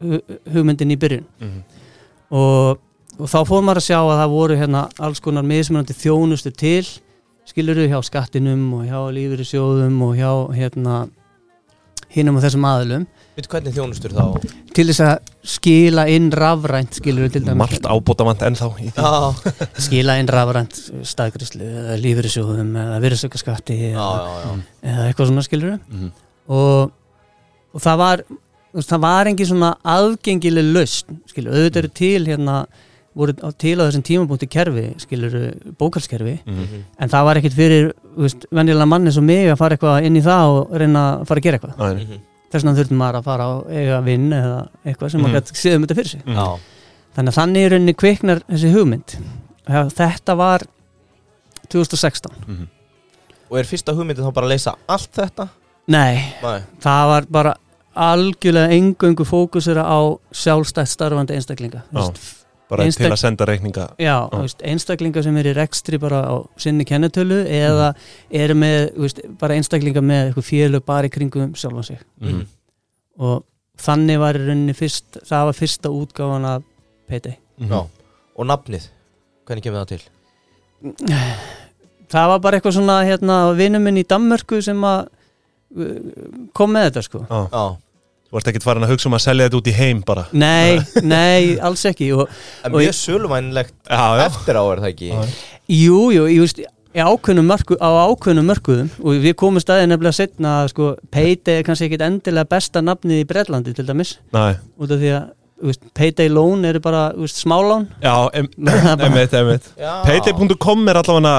hu- 0.03 0.23
hugmyndin 0.53 0.91
í 0.93 0.97
byrjun 0.99 1.25
Mhm. 1.41 1.63
og, 2.33 2.79
og 3.21 3.29
þá 3.31 3.39
fór 3.49 3.63
maður 3.65 3.81
að 3.83 3.87
sjá 3.89 3.99
að 4.01 4.19
það 4.23 4.31
voru 4.37 4.57
hérna 4.61 4.85
alls 4.99 5.21
konar 5.25 5.45
mismunandi 5.47 5.95
þjónustu 5.97 6.53
til 6.57 6.85
skiluru 7.49 7.89
hjá 7.91 7.99
skattinum 8.07 8.63
og 8.79 8.87
hjá 8.89 9.01
lífyrirsjóðum 9.17 9.99
og 10.07 10.15
hjá 10.17 10.31
hérna 10.57 11.01
hinnum 12.13 12.37
og 12.39 12.43
þessum 12.45 12.65
aðilum. 12.69 13.05
Veitu 13.33 13.49
hvernig 13.49 13.73
þjónustur 13.73 14.13
þá? 14.13 14.25
til 14.77 14.85
þess 14.89 15.01
að 15.05 15.31
skila 15.55 16.03
inn 16.13 16.27
rafrænt 16.37 16.97
skiluru 16.99 17.29
til 17.33 17.43
dæmis. 17.45 17.59
Margt 17.61 17.87
ábótavant 17.89 18.43
ennþá 18.45 18.69
í 18.81 18.91
því. 18.93 18.93
Já, 18.97 19.53
skila 19.87 20.17
inn 20.21 20.29
rafrænt 20.33 20.77
staðgrislu 21.09 21.65
eða 21.69 21.97
lífyrirsjóðum 22.01 22.71
eða 22.83 22.99
virðsökkaskatti 23.05 23.79
eða, 23.91 24.57
eða 24.85 25.07
eitthvað 25.11 25.31
svona 25.33 25.45
skiluru 25.49 25.79
Mhm. 25.89 26.13
og, 26.49 26.93
og 27.75 27.81
það 27.85 27.97
var 28.05 28.25
það 28.77 29.01
var 29.05 29.27
engin 29.33 29.47
svona 29.53 29.73
aðgengileg 29.85 30.71
lausn 30.73 31.19
skilur, 31.29 31.53
auðvitað 31.57 31.83
eru 31.83 31.93
til 32.01 32.25
hérna 32.29 32.57
voru 33.15 33.33
til 33.59 33.77
á 33.79 33.85
þessum 33.89 34.03
tímapunkti 34.09 34.49
kerfi 34.49 34.95
skilur, 34.99 35.55
bókalskerfi 35.79 36.39
Mhm. 36.47 36.85
en 36.99 37.09
það 37.09 37.25
var 37.25 37.37
ekkit 37.37 37.53
fyrir 37.55 37.93
veist, 38.17 38.47
venjulega 38.51 38.87
manni 38.89 39.11
svo 39.13 39.23
mig 39.23 39.47
að 39.53 39.59
fara 39.59 39.77
eitthvað 39.77 40.05
inn 40.07 40.17
í 40.17 40.23
það 40.23 40.47
og 40.61 40.71
reyna 40.81 41.03
að 41.21 41.27
fara 41.27 41.41
að 41.41 41.43
gera 41.43 41.59
eitthvað 41.59 41.77
Æ, 41.77 41.95
Mhm. 42.07 42.21
þess 42.53 42.65
vegna 42.65 42.75
þurftum 42.79 42.97
maður 43.03 43.19
að 43.21 43.25
fara 43.25 43.45
á 43.45 43.53
eiga 43.71 44.03
vinn 44.05 44.31
eða 44.33 44.69
eitthvað 44.87 45.11
sem 45.11 45.21
Mhm. 45.21 45.31
maður 45.31 45.41
gæti 45.41 45.53
séð 45.63 45.75
um 45.77 45.83
þetta 45.87 45.95
fyrir 45.97 46.09
sig 46.09 46.23
Mhm. 46.27 46.59
Þannig 47.15 47.29
að 47.29 47.39
þannig 47.41 47.67
í 47.67 47.71
rauninni 47.71 47.95
kviknar 47.95 48.41
þessi 48.49 48.73
hugmynd 48.73 49.19
þetta 49.69 50.37
var 50.37 50.61
2016 51.69 52.33
Mhm. 52.47 52.67
Og 53.51 53.59
er 53.59 53.65
fyrsta 53.65 53.93
hugmyndin 53.93 54.25
þá 54.25 54.33
bara 54.33 54.47
að 54.47 54.51
leysa 54.51 54.75
allt 54.89 55.13
þetta? 55.13 55.49
nei, 55.89 56.33
Nei 56.43 56.61
það 56.81 57.07
var 57.09 57.23
bara 57.31 57.55
algjörlega 57.95 58.71
engöngu 58.73 59.25
fókusera 59.27 59.85
á 59.85 60.01
sjálfstætt 60.33 60.89
starfandi 60.89 61.35
einstaklinga 61.37 61.83
bara 62.73 62.87
Einstak- 62.89 63.05
til 63.07 63.13
að 63.13 63.21
senda 63.21 63.47
reikninga 63.49 63.87
Já, 64.01 64.17
veist, 64.33 64.63
einstaklingar 64.65 65.23
sem 65.27 65.37
er 65.41 65.49
í 65.51 65.55
rekstri 65.59 65.99
bara 66.01 66.23
á 66.25 66.35
sinni 66.57 66.85
kennetölu 66.89 67.43
eða 67.53 67.93
eru 68.33 68.55
með, 68.59 68.79
þú 68.97 69.07
veist, 69.07 69.21
bara 69.41 69.55
einstaklingar 69.61 70.05
með 70.09 70.31
eitthvað 70.33 70.49
félög 70.51 70.85
bara 70.89 71.09
í 71.11 71.13
kringum 71.13 71.53
sjálfan 71.55 71.85
sig 71.93 71.99
Mhm. 72.21 72.47
og 73.21 73.45
þannig 73.83 74.19
var 74.21 74.35
fyrst, 74.79 75.21
það 75.27 75.45
var 75.51 75.57
fyrsta 75.59 75.89
útgáfan 75.93 76.45
af 76.47 76.63
PT. 77.09 77.37
Já. 77.61 77.81
Og 78.39 78.47
nafnið, 78.47 78.89
hvernig 79.47 79.63
kemur 79.65 79.85
það 79.85 79.89
til? 79.89 80.03
það 82.13 82.29
var 82.33 82.39
bara 82.45 82.59
eitthvað 82.59 82.77
svona 82.79 82.97
hérna 83.07 83.37
vinnum 83.57 83.85
minn 83.87 84.01
í 84.01 84.05
Danmörku 84.09 84.61
sem 84.65 84.81
að 84.85 85.07
uh, 85.77 86.49
kom 86.57 86.73
með 86.75 86.89
þetta 86.91 87.05
sko 87.07 87.23
Já. 87.29 87.63
Þú 88.33 88.39
ert 88.41 88.47
ekkert 88.49 88.65
farin 88.65 88.85
að 88.87 88.95
hugsa 88.95 89.11
um 89.11 89.15
að 89.19 89.21
selja 89.27 89.45
þetta 89.45 89.59
út 89.59 89.67
í 89.69 89.73
heim 89.77 89.99
bara? 90.09 90.23
Nei, 90.33 90.79
nei, 91.05 91.59
alls 91.61 91.83
ekki. 91.91 92.07
Og, 92.17 92.31
En 92.65 92.73
mjög 92.73 92.95
já 93.85 94.05
eftir 94.25 94.57
á 94.57 94.65
er 94.65 94.81
það 94.81 94.89
ekki? 94.89 95.11
Jú, 95.69 95.99
jú, 96.17 96.23
ég 96.33 96.41
veist 96.41 96.63
ákveðnum 96.97 97.51
mörku, 97.53 97.77
á 97.77 97.89
ákveðnum 98.09 98.49
mörkuðum 98.49 98.89
og 99.05 99.21
við 99.21 99.37
komum 99.37 99.61
staðið 99.61 99.91
nefnilega 99.93 100.17
setna 100.17 100.55
sko, 100.73 100.95
Payday 101.13 101.61
er 101.61 101.69
kannski 101.69 101.91
ekkit 101.91 102.07
endilega 102.09 102.49
besta 102.57 102.81
nafnið 102.81 103.21
í 103.21 103.29
Breitlandi 103.29 103.77
til 103.77 103.87
dæmis. 103.89 104.15
Næ, 104.33 104.57
út 104.81 104.97
af 104.97 105.05
því 105.05 105.13
að 105.19 105.79
Payday 105.93 106.33
Loan 106.33 106.65
eru 106.73 106.81
bara 106.85 107.11
þú 107.13 107.27
veist, 107.27 107.45
smálán. 107.45 107.85
Já, 108.01 108.17
em, 108.33 108.49
emitt, 109.13 109.37
emitt. 109.45 109.73
Payday.com 110.09 110.89
er 110.89 111.05
allavega 111.05 111.37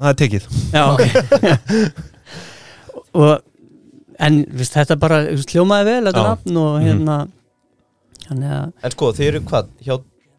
Það 0.00 0.14
er 0.14 0.18
tekið. 0.22 0.50
Já, 0.72 0.84
ok. 0.94 1.02
Og 3.20 3.49
en 4.20 4.40
viðst, 4.46 4.74
þetta 4.76 4.96
bara 5.00 5.22
þú 5.28 5.36
veist, 5.38 5.54
hljómaði 5.54 5.84
vel 5.90 6.00
þetta 6.10 6.24
nafn 6.28 6.56
og 6.60 6.72
Mhm. 6.80 6.86
hérna 6.88 7.16
þannig 8.28 8.50
að 8.58 8.72
En 8.84 8.94
sko, 8.94 9.12
þið 9.16 9.28
eru 9.30 9.40
hvað? 9.50 9.68
Hjá, 9.86 9.94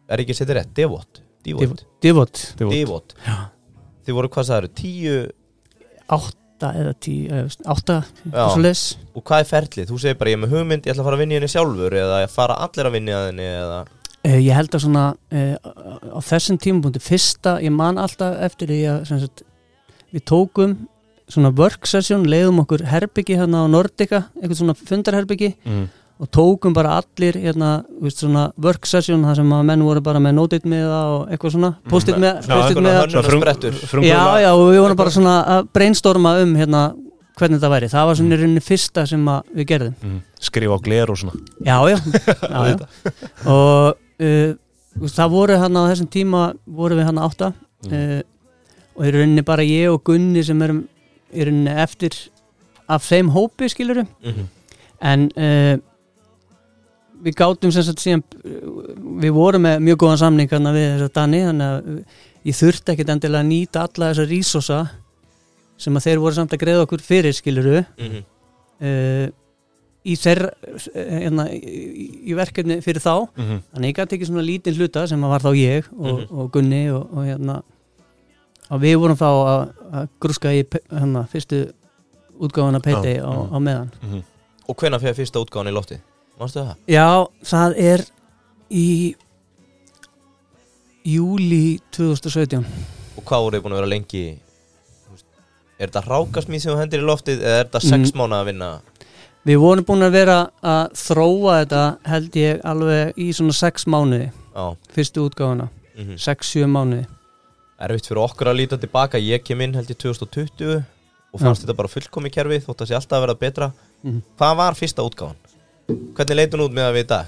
er 0.08 0.22
ekki 0.24 0.36
setið 0.38 0.56
rétt? 0.60 0.74
Devot? 0.74 1.20
Devot? 1.44 1.84
Divot 2.00 2.42
Devot 2.58 3.14
Þið 4.06 4.14
voru 4.18 4.28
hvað 4.28 4.48
það 4.50 4.58
eru? 4.62 4.68
Tíu 4.78 5.16
átta 6.12 6.70
eða 6.78 6.92
tí, 7.02 7.14
eða, 7.30 7.42
veist, 7.48 7.62
átta 7.66 7.96
svo 8.30 8.60
les 8.62 8.82
Og 9.14 9.24
hvað 9.26 9.40
er 9.44 9.48
ferlið? 9.50 9.88
Þú 9.90 9.98
segir 10.02 10.18
bara 10.20 10.30
ég 10.30 10.38
er 10.38 10.42
með 10.46 10.54
hugmynd, 10.56 10.86
ég 10.86 10.92
ætla 10.94 11.02
að 11.02 11.08
fara 11.08 11.16
að 11.18 11.22
vinna 11.24 11.34
í 11.34 11.38
henni 11.40 11.50
sjálfur 11.52 11.96
Eða 12.02 12.20
að 12.22 12.30
fara 12.36 12.54
allir 12.66 12.88
að 12.90 12.96
vinna 12.98 13.10
í 13.10 13.26
henni 13.30 13.48
Eða 13.56 13.82
Uh, 14.22 14.36
ég 14.38 14.54
held 14.54 14.70
að 14.70 14.84
svona 14.84 15.00
uh, 15.34 15.56
á 16.14 16.20
þessum 16.22 16.54
tímapunkti, 16.62 17.00
fyrsta, 17.02 17.56
ég 17.58 17.72
man 17.74 17.96
alltaf 17.98 18.36
eftir 18.46 18.68
því 18.70 18.76
að 18.86 19.00
sem 19.08 19.18
sagt, 19.18 19.42
við 20.14 20.22
tókum 20.30 20.76
svona 21.32 21.50
work 21.58 21.86
session, 21.90 22.24
leiðum 22.28 22.62
okkur 22.64 22.84
herbyggi 22.90 23.36
hérna 23.40 23.64
á 23.64 23.66
Nordica, 23.72 24.24
eitthvað 24.38 24.58
svona 24.60 24.74
fundarherbyggi 24.78 25.50
mm. 25.64 25.84
og 26.22 26.30
tókum 26.36 26.74
bara 26.76 26.98
allir 27.00 27.38
hérna, 27.42 27.70
veist, 28.02 28.20
svona 28.22 28.48
work 28.62 28.86
session 28.86 29.24
þar 29.26 29.40
sem 29.40 29.54
að 29.56 29.64
menn 29.72 29.82
voru 29.86 30.02
bara 30.04 30.20
með 30.22 30.36
nóteit 30.38 30.66
með 30.68 30.86
og 30.92 31.30
eitthvað 31.32 31.56
svona, 31.56 31.72
post-it 31.90 32.18
með, 32.22 32.42
Já, 32.42 32.52
post 32.52 32.72
einhverja 32.72 32.82
með 32.82 33.00
hönnun- 33.00 33.40
sprettur. 33.40 33.80
já, 34.06 34.20
já, 34.44 34.50
og 34.54 34.66
við 34.74 34.82
vorum 34.84 35.00
bara 35.02 35.14
svona 35.16 35.36
að 35.56 35.70
brainstorma 35.74 36.34
um 36.44 36.54
hérna 36.60 36.82
hvernig 37.40 37.62
það 37.62 37.72
væri, 37.72 37.88
það 37.88 38.06
var 38.10 38.18
svona 38.20 38.34
í 38.36 38.38
rauninni 38.42 38.60
fyrsta 38.62 39.06
sem 39.08 39.22
að 39.32 39.54
við 39.56 39.66
gerðum 39.72 39.94
Mm. 40.04 40.18
skrifa 40.38 40.76
á 40.76 40.80
gler 40.84 41.10
og 41.10 41.16
svona 41.16 41.32
Já, 41.64 41.76
já, 41.88 41.96
já, 42.52 42.60
já. 42.68 42.76
og 43.48 43.96
uh, 44.20 45.08
það 45.08 45.30
voru 45.32 45.56
hann 45.62 45.78
á 45.80 45.82
þessum 45.88 46.10
tíma 46.12 46.42
voru 46.68 46.98
við 47.00 47.08
hann 47.08 47.18
átta 47.24 47.52
uh, 47.88 48.20
og 48.92 49.06
í 49.08 49.12
rauninni 49.16 49.42
bara 49.48 49.64
ég 49.64 49.88
og 49.94 50.02
Gunni 50.04 50.44
sem 50.44 50.60
erum 50.62 50.82
í 51.32 51.44
rauninni 51.46 51.74
eftir 51.82 52.16
af 52.88 53.02
þeim 53.08 53.30
hópi 53.34 53.68
skilurum 53.72 54.08
Mhm. 54.22 54.48
en 55.00 55.30
uh, 55.36 55.76
við 57.22 57.34
gátum 57.38 57.70
sem 57.72 57.82
sagt 57.86 58.02
síðan 58.02 58.22
við 59.22 59.30
vorum 59.36 59.62
með 59.62 59.78
mjög 59.86 59.98
góðan 60.02 60.18
samning 60.24 60.50
hérna 60.50 60.72
við 60.74 60.88
þess 60.96 61.06
að 61.08 61.12
Dani 61.18 61.40
þannig 61.46 61.68
að 61.68 62.04
ég 62.50 62.56
þurfti 62.58 62.92
ekkit 62.96 63.12
endilega 63.14 63.42
að 63.44 63.50
nýta 63.52 63.84
alla 63.86 64.08
þessa 64.10 64.26
rísosa 64.30 64.80
sem 65.78 65.96
að 65.98 66.04
þeir 66.08 66.18
voru 66.22 66.34
samt 66.34 66.52
að 66.56 66.62
greiða 66.64 66.82
okkur 66.86 67.04
fyrir 67.06 67.32
skiluru 67.38 67.84
Mhm. 67.98 68.24
uh, 68.82 69.28
í 70.02 70.16
þeirra 70.18 70.48
hérna, 70.96 71.44
í, 71.54 72.26
í 72.26 72.34
verkefni 72.34 72.80
fyrir 72.82 72.98
þá 73.04 73.12
mm 73.36 73.44
-hmm. 73.46 73.60
þannig 73.72 73.88
ég 73.92 73.96
gæti 74.00 74.16
ekki 74.18 74.26
svona 74.26 74.42
lítinn 74.42 74.74
hluta 74.74 75.06
sem 75.06 75.22
að 75.22 75.28
var 75.30 75.40
þá 75.46 75.50
ég 75.54 75.84
og, 75.96 76.18
Mhm. 76.18 76.38
og 76.38 76.50
Gunni 76.52 76.90
og, 76.90 77.06
og 77.14 77.22
hérna 77.24 77.62
og 78.72 78.80
við 78.82 78.96
vorum 79.02 79.18
þá 79.20 79.28
að, 79.28 79.62
að 80.00 80.06
grúska 80.24 80.52
í 80.56 80.62
hérna, 80.64 81.26
fyrstu 81.32 81.62
útgáfana 82.42 82.80
Payday 82.84 83.18
Já, 83.20 83.26
á, 83.28 83.34
á 83.52 83.58
meðan 83.60 83.90
Og 84.70 84.78
hvenær 84.78 85.02
fyrir 85.02 85.16
fyrsta 85.18 85.42
útgáðan 85.42 85.68
í 85.72 85.74
lofti? 85.76 85.98
Mástu 86.40 86.62
það? 86.62 86.76
Já, 86.88 87.08
það 87.44 87.74
er 87.82 88.04
í 88.72 88.86
júli 91.04 91.80
2017 91.94 92.64
Og 93.18 93.24
hvað 93.28 93.44
voru 93.46 93.58
þið 93.58 93.64
búin 93.66 93.74
að 93.76 93.80
vera 93.82 93.90
lengi? 93.92 94.22
Er 95.82 95.90
þetta 95.90 96.02
rákasmíð 96.06 96.62
sem 96.62 96.78
hendir 96.78 97.02
í 97.02 97.06
loftið 97.06 97.42
eða 97.42 97.58
er 97.60 97.66
þetta 97.66 97.80
sex 97.82 98.12
Mm. 98.12 98.18
mánuð 98.22 98.38
að 98.38 98.48
vinna? 98.52 98.68
Við 99.44 99.58
vorum 99.58 99.84
búin 99.88 100.06
að 100.06 100.12
vera 100.14 100.36
að 100.62 100.92
þróa 101.02 101.54
þetta 101.64 101.82
held 102.06 102.36
ég 102.38 102.60
alveg 102.64 103.18
í 103.18 103.32
svona 103.34 103.52
sex 103.58 103.86
mánuði 103.90 104.28
Já 104.54 104.64
fyrstu 104.94 105.24
útgáfana, 105.26 105.68
mm 105.98 106.16
sex, 106.22 106.52
sjö 106.54 106.68
mánuði 106.70 107.06
Erfitt 107.82 108.06
fyrir 108.10 108.22
okkur 108.22 108.50
að 108.52 108.58
líta 108.60 108.78
tilbaka. 108.78 109.18
Ég 109.18 109.42
kem 109.44 109.60
inn 109.64 109.74
held 109.74 109.90
ég 109.90 109.98
2020 109.98 110.82
og 111.32 111.40
fannst 111.40 111.64
þetta 111.64 111.76
bara 111.78 111.90
fullkomi 111.90 112.30
kerfi 112.30 112.60
þótt 112.62 112.84
að 112.84 112.90
sé 112.90 112.96
alltaf 112.98 113.18
að 113.18 113.24
verða 113.26 113.38
betra. 113.40 113.70
Mhm. 114.04 114.20
Hvað 114.38 114.56
var 114.60 114.78
fyrsta 114.78 115.06
útgáðan? 115.06 115.38
Hvernig 116.16 116.36
leit 116.36 116.54
hún 116.54 116.66
út 116.66 116.76
með 116.76 116.88
að 116.88 116.96
við 116.98 117.04
í 117.04 117.08
dag? 117.12 117.26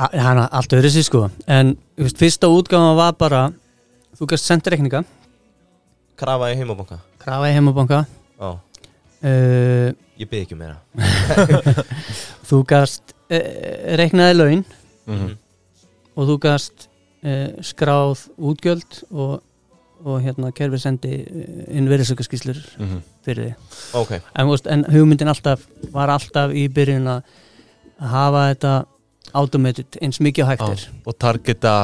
Hann 0.00 0.38
er 0.40 0.48
allt 0.56 0.72
öðru 0.72 0.90
sér 0.90 1.04
sko. 1.06 1.22
En 1.46 1.76
veist, 1.98 2.18
fyrsta 2.18 2.48
útgáfana 2.48 2.96
var 2.96 3.12
bara 3.20 3.42
þú 4.18 4.26
gæst 4.32 4.48
senda 4.48 4.70
reikninga. 4.72 5.04
Krafa 6.16 6.50
í 6.52 6.56
heimabanka. 6.58 6.98
Krafa 7.20 7.50
í 7.50 7.54
heimabanka. 7.56 8.04
Uh, 9.20 9.92
ég 10.16 10.28
byrði 10.30 10.46
ekki 10.46 10.56
um 10.56 10.62
meira. 10.62 10.78
Þú 12.48 12.62
gæst 12.70 13.12
uh, 13.28 13.40
reiknaði 14.00 14.36
laun. 14.38 14.62
Mhm. 15.10 15.36
og 16.16 16.26
þú 16.28 16.34
gæst 16.44 16.84
uh, 17.24 17.48
skráð 17.64 18.26
útgjöld 18.38 18.98
og, 19.10 19.40
og 20.04 20.20
hérna 20.24 20.50
kerfi 20.56 20.78
sendi 20.80 21.14
uh, 21.22 21.76
inn 21.76 21.88
veriðsökkaskíslur 21.90 22.60
Mhm. 22.78 23.00
fyrir 23.26 23.50
því 23.50 23.54
Ok, 24.00 24.12
en, 24.20 24.46
þú 24.46 24.50
veist, 24.54 24.66
en 24.72 24.84
hugmyndin 24.92 25.28
alltaf 25.32 25.66
var 25.92 26.08
alltaf 26.14 26.50
í 26.56 26.68
byrjun 26.72 27.06
að 27.06 27.22
hafa 28.00 28.44
þetta 28.54 28.74
automated 29.34 29.98
eins 30.02 30.20
mikið 30.20 30.46
hægt 30.48 30.62
er 30.68 30.76
Já, 30.86 30.92
og 31.06 31.18
targeta 31.20 31.74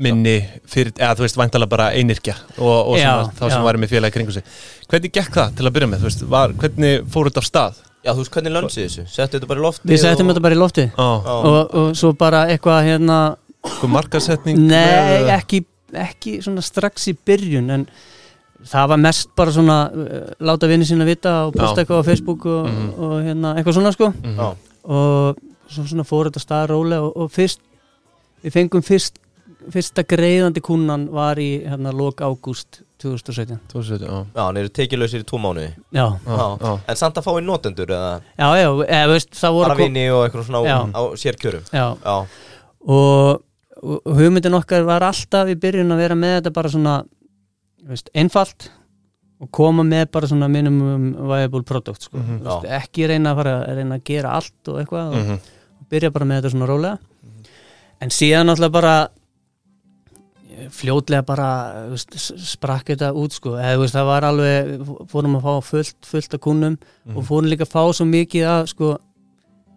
minni 0.00 0.38
fyrir, 0.70 0.92
eða 0.96 1.14
þú 1.18 1.24
veist, 1.26 1.36
væntalega 1.36 1.68
bara 1.70 1.90
einirkja 1.92 2.34
og, 2.58 2.88
og 2.92 2.96
Já, 2.98 3.10
svona, 3.10 3.32
þá 3.36 3.44
sem 3.50 3.60
já. 3.60 3.64
væri 3.68 3.80
með 3.82 3.90
félagi 3.94 4.14
kringu 4.16 4.32
sig 4.32 4.44
hvernig 4.90 5.12
gekk 5.12 5.34
það 5.36 5.54
til 5.58 5.66
að 5.68 5.74
byrja 5.76 5.88
með, 5.92 5.98
þú 6.02 6.08
veist, 6.08 6.22
var, 6.34 6.54
hvernig 6.62 7.06
fór 7.12 7.28
þetta 7.30 7.42
á 7.44 7.50
stað? 7.50 7.80
já 8.00 8.10
þú 8.14 8.22
veist 8.22 8.32
hvernig 8.32 8.54
lönsið 8.56 8.84
þessu? 8.86 9.02
Settu 9.12 9.36
þetta 9.38 9.48
bara 9.50 9.60
í 9.60 9.64
loftið 9.66 9.90
við 9.92 10.00
settum 10.00 10.24
og... 10.26 10.30
þetta 10.32 10.44
bara 10.46 10.56
í 10.56 10.60
lofti 10.60 10.86
Á, 10.96 11.08
og, 11.36 11.74
og 11.82 11.90
svo 12.00 12.12
bara 12.16 12.46
eitthvað 12.48 12.80
hérna 12.88 13.18
markasetning 13.92 14.56
Nei, 14.70 15.28
ekki, 15.36 15.60
ekki 15.94 16.40
svona 16.42 16.62
strax 16.62 17.08
í 17.10 17.14
byrjun 17.26 17.70
en 17.70 17.86
það 18.70 18.88
var 18.92 19.00
mest 19.00 19.30
bara 19.36 19.52
svona 19.52 19.78
uh, 19.88 20.34
láta 20.44 20.68
vinni 20.68 20.84
sína 20.84 21.06
vita 21.08 21.46
og 21.46 21.54
posta 21.56 21.80
eitthvað 21.82 22.02
á 22.04 22.08
Facebook 22.10 22.46
og, 22.46 22.66
Mhm. 22.68 22.90
og 22.98 23.14
hérna 23.24 23.54
eitthvað 23.56 23.78
svona 23.78 23.92
sko. 23.92 24.10
Mhm. 24.12 24.36
Já, 24.36 24.54
og 24.84 25.36
svo 25.70 25.84
svona 25.86 26.04
fór 26.04 26.28
þetta 26.30 26.40
stað 26.44 26.68
rólega 26.74 27.02
og, 27.02 27.16
og 27.16 27.30
fyrst 27.32 27.60
við 28.44 28.52
fengum 28.52 28.82
fyrst 28.82 29.18
fyrsta 29.70 30.02
greiðandi 30.08 30.60
kúnan 30.64 31.08
var 31.12 31.36
í 31.36 31.62
hérna 31.68 31.92
lok 31.92 32.20
ágúst 32.24 32.80
2017 33.00 33.58
2017, 33.68 34.08
já. 34.08 34.26
já 34.34 34.40
hann 34.46 34.56
eru 34.56 34.68
tekilösir 34.68 35.20
í 35.20 35.24
tvo 35.24 35.38
mánuði. 35.38 35.74
Já, 35.92 36.06
Já, 36.26 36.58
Já. 36.60 36.78
En 36.88 36.96
samt 36.96 37.16
að 37.16 37.24
fá 37.24 37.30
í 37.40 37.44
notendur 37.44 37.86
eða? 37.92 38.20
Já, 38.38 38.48
já, 38.56 38.68
eða, 38.88 39.08
veist, 39.12 39.30
það 39.36 39.52
voru 39.52 39.68
bara 39.68 39.74
vini 39.80 40.04
og 40.10 40.24
eitthvað 40.26 40.46
svona 40.48 40.60
á, 40.60 40.64
Já. 40.64 40.78
á 40.96 41.00
sérkjörum. 41.16 41.64
Já, 41.72 41.86
Já, 42.04 42.26
og, 42.88 43.42
og 43.82 44.02
hugmyndin 44.18 44.54
okkar 44.58 44.84
var 44.84 45.02
alltaf 45.06 45.48
í 45.48 45.54
byrjun 45.56 45.92
að 45.94 45.96
vera 46.02 46.14
með 46.18 46.34
þetta 46.40 46.52
bara 46.52 46.68
svona 46.68 46.94
veist, 47.88 48.10
einfalt 48.14 48.70
og 49.40 49.48
koma 49.56 49.82
með 49.82 50.10
bara 50.12 50.26
svona 50.28 50.48
minimum 50.52 51.14
viable 51.30 51.62
product 51.64 52.02
sko. 52.02 52.18
Mhm. 52.18 52.42
veist, 52.44 52.66
ekki 52.82 53.06
reyna 53.08 53.32
að 53.32 53.36
fara 53.40 53.54
að 53.64 53.76
reyna 53.80 53.96
að 53.98 54.04
gera 54.04 54.34
allt 54.36 54.68
og 54.68 54.80
eitthvað 54.82 55.06
og 55.14 55.16
Mhm. 55.24 55.38
byrja 55.90 56.10
bara 56.12 56.24
með 56.26 56.40
þetta 56.42 56.50
svona 56.52 56.68
rólega 56.68 56.98
en 58.00 58.08
síðan 58.10 58.46
náttúrulega 58.46 58.72
bara 58.72 59.08
eh, 60.50 60.68
fljótlega 60.68 61.24
bara 61.26 61.48
veist, 61.90 62.10
sprakk 62.36 62.86
þetta 62.92 63.12
út 63.16 63.32
sko 63.32 63.50
þú 63.56 63.78
veist 63.80 63.94
það 63.96 64.06
var 64.10 64.22
alveg, 64.28 64.70
fórum 65.10 65.36
að 65.38 65.42
fá 65.46 65.54
fullt, 65.64 65.96
fullt 66.06 66.34
af 66.34 66.40
kunnum 66.40 66.76
Mhm. 67.06 67.16
og 67.16 67.24
fórum 67.24 67.48
líka 67.48 67.64
að 67.64 67.72
fá 67.72 67.82
svo 67.94 68.04
mikið 68.06 68.44
af 68.46 68.68
sko 68.68 68.98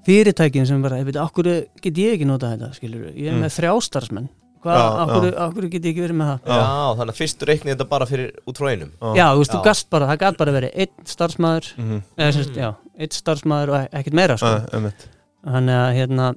fyrirtækin 0.08 0.66
sem 0.68 0.82
bara, 0.84 0.98
ég 1.02 1.06
veit, 1.08 1.18
okkur 1.22 1.50
get 1.82 1.98
ég 2.02 2.16
ekki 2.18 2.26
notað 2.28 2.58
þetta, 2.58 2.72
skilur 2.78 3.06
ég 3.14 3.28
er 3.30 3.34
Mm. 3.38 3.44
með 3.46 3.54
þrjá 3.58 3.74
starfsmenn 3.88 4.30
hvað, 4.64 4.78
Já, 4.80 5.44
okkur, 5.48 5.70
get 5.70 5.84
ég 5.84 5.92
ekki 5.94 6.04
verið 6.06 6.18
með 6.20 6.28
það 6.32 6.40
Já. 6.48 6.58
já, 6.60 6.96
þannig 7.00 7.14
að 7.14 7.20
fyrst 7.22 7.46
reiknið 7.50 7.74
þetta 7.76 7.90
bara 7.90 8.06
fyrir 8.06 8.32
út 8.48 8.58
frá 8.58 8.68
einum 8.72 8.92
já, 9.16 9.26
þú 9.34 9.38
veist, 9.42 9.52
Já. 9.52 9.58
þú 9.60 9.64
gast 9.64 9.90
bara, 9.90 10.08
það 10.08 10.20
gæt 10.24 10.38
bara 10.38 10.52
verið 10.52 10.72
einn 10.76 11.06
starfsmæður, 11.06 11.68
Mhm. 11.78 12.02
eða 12.18 12.32
sérst, 12.38 12.56
já 12.56 12.70
einn 13.00 13.10
starfsmæður 13.12 13.70
og 13.74 13.90
ekkert 13.92 14.14
meira, 14.14 14.38
sko 14.38 14.46
Já, 14.46 14.66
einmitt. 14.74 15.08
þannig 15.46 15.76
að, 15.84 15.96
hérna 15.98 16.36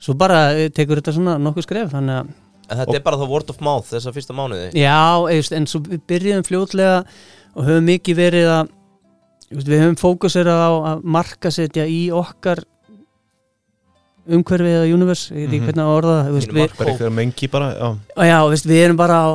svo 0.00 0.14
bara 0.16 0.52
eh, 0.54 0.68
tekur 0.68 0.96
þetta 1.00 1.12
svona 1.12 1.38
nokkuð 1.38 1.62
skref 1.66 1.90
þannig 1.92 2.22
að 2.22 2.28
En 2.70 2.76
þetta 2.76 2.94
er 2.96 3.00
bara 3.00 3.16
þá 3.16 3.28
word 3.28 3.48
of 3.50 3.60
mouth 3.62 3.86
þessa 3.88 4.12
fyrsta 4.12 4.34
mánuði 4.36 4.72
Já, 4.76 5.24
eist, 5.32 5.52
en 5.52 5.64
svo 5.66 5.80
við 5.80 6.00
byrjuðum 6.06 6.44
fljótlega 6.44 7.04
og 7.56 7.64
höfum 7.64 7.84
mikið 7.88 8.16
verið 8.16 8.48
að 8.52 8.68
við 9.64 9.80
höfum 9.80 9.96
fókusera 9.96 10.52
á 10.52 10.70
að 10.92 11.02
markasetja 11.04 11.86
í 11.88 12.10
okkar 12.12 12.60
umhverfið 14.28 14.74
eða 14.76 14.88
universe, 14.94 15.30
ég 15.34 15.48
veit 15.48 15.48
ekki 15.48 15.60
Mhm. 15.60 15.66
hvernig 15.68 15.84
að 15.84 15.94
orða 15.98 16.16
það, 16.18 16.32
við, 16.38 16.78
bara 16.78 16.90
eitthvað 16.92 17.12
mengi 17.14 17.50
bara 17.50 17.68
já. 17.74 17.88
og 18.16 18.24
já, 18.24 18.38
veist, 18.50 18.66
við 18.66 18.84
erum 18.84 18.96
bara 18.96 19.14
á, 19.14 19.28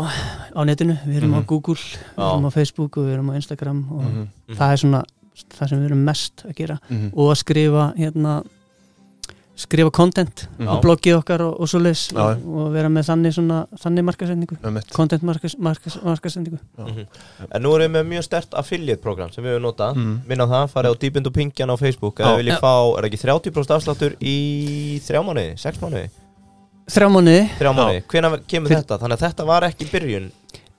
á 0.53 0.61
netinu, 0.65 0.97
við 1.07 1.17
erum 1.17 1.33
á 1.33 1.39
Mhm. 1.41 1.45
Google 1.47 1.75
við 1.75 2.33
erum 2.33 2.45
á 2.45 2.51
Facebook 2.53 2.97
og 2.97 3.03
við 3.07 3.13
erum 3.13 3.29
á 3.31 3.35
Instagram 3.35 3.85
og 3.91 4.03
Mhm. 4.03 4.27
það 4.55 4.71
er 4.73 4.77
svona 4.77 5.03
það 5.57 5.69
sem 5.69 5.79
við 5.79 5.85
erum 5.85 6.03
mest 6.05 6.43
að 6.45 6.55
gera 6.55 6.79
Mhm. 6.89 7.11
og 7.15 7.31
að 7.31 7.37
skrifa 7.43 7.93
hérna 7.97 8.43
skrifa 9.55 9.91
content 9.93 10.47
Mhm. 10.57 10.65
á 10.67 10.73
bloggið 10.81 11.17
okkar 11.19 11.41
og, 11.45 11.59
og 11.61 11.67
svo 11.69 11.79
leis 11.79 12.07
og, 12.15 12.41
og 12.47 12.71
vera 12.73 12.89
með 12.89 13.05
þannig 13.11 13.33
svona 13.35 13.67
þannig 13.77 14.03
markasetningu, 14.07 14.57
Einmitt. 14.65 14.89
content 14.93 15.21
markas, 15.23 15.55
markas, 15.59 15.97
markasetningu 16.03 16.57
Mhm. 16.77 17.05
En 17.51 17.61
nú 17.61 17.75
erum 17.75 17.93
við 17.93 18.01
með 18.01 18.07
mjög 18.09 18.23
stert 18.23 18.53
affiliate 18.53 19.01
program 19.01 19.31
sem 19.31 19.43
við 19.43 19.53
höfum 19.59 19.67
notað. 19.71 19.95
Mhm. 19.95 20.17
Minna 20.27 20.47
það, 20.47 20.71
farið 20.73 20.89
á 20.95 20.99
Deep 20.99 21.17
Into 21.17 21.29
Pinkjan 21.31 21.69
á 21.69 21.75
Facebook. 21.77 22.15
Eða 22.19 22.37
viljið 22.41 22.57
Já. 22.57 22.59
fá, 22.59 22.97
er 22.97 23.03
ekki 23.09 23.19
30% 23.21 23.75
afsláttur 23.75 24.15
í 24.19 24.99
þrjá 25.05 25.21
mánuði, 25.23 25.59
sex 25.59 25.77
mánuði? 25.79 26.09
Þrjá 26.89 27.07
mánuði. 27.13 27.49
Þrjá 27.59 27.73
mánuði, 27.75 28.03
hvenær 28.07 28.39
kemur 28.47 28.69
Fyr- 28.69 28.81
þetta? 28.83 28.97
Þannig 28.99 29.17
að 29.17 29.29
þetta 29.29 29.45
var 29.45 29.61
ekki 29.69 29.85
byrjun. 29.91 30.31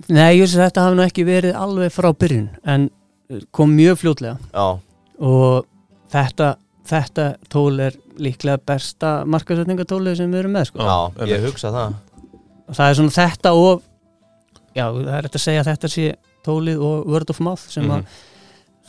Nei, 0.08 0.36
ég 0.36 0.40
veist 0.42 0.56
að 0.56 0.66
þetta 0.68 0.82
hafi 0.82 0.96
nú 0.96 1.02
ekki 1.06 1.24
verið 1.24 1.54
alveg 1.54 1.92
frá 1.94 2.12
byrjun 2.12 2.48
en 2.66 2.90
kom 3.52 3.70
mjög 3.76 3.96
fljótlega. 4.02 4.38
Já, 4.52 4.78
og 5.20 5.64
þetta, 6.12 6.56
þetta 6.88 7.26
tól 7.52 7.80
er 7.80 7.96
líklega 8.20 8.58
besta 8.66 9.24
markasetningatóli 9.26 10.14
sem 10.18 10.30
við 10.32 10.42
erum 10.44 10.52
með 10.58 10.68
sko. 10.70 10.78
já, 10.84 11.26
ég 11.30 11.44
hugsa 11.48 11.70
það. 11.74 11.94
Og 12.68 12.74
það 12.78 12.88
er 12.90 12.94
svona 13.00 13.14
þetta 13.18 13.52
og 13.60 13.82
já, 14.76 14.86
það 14.92 15.14
er 15.18 15.28
þetta 15.28 15.38
að 15.40 15.46
segja 15.46 15.60
að 15.64 15.70
þetta 15.72 15.88
sé 15.94 16.06
tólið 16.44 16.82
og 16.84 17.06
word 17.08 17.30
of 17.30 17.40
mouth 17.40 17.68
sem 17.72 17.84
að 17.88 18.02
Mhm. 18.02 18.06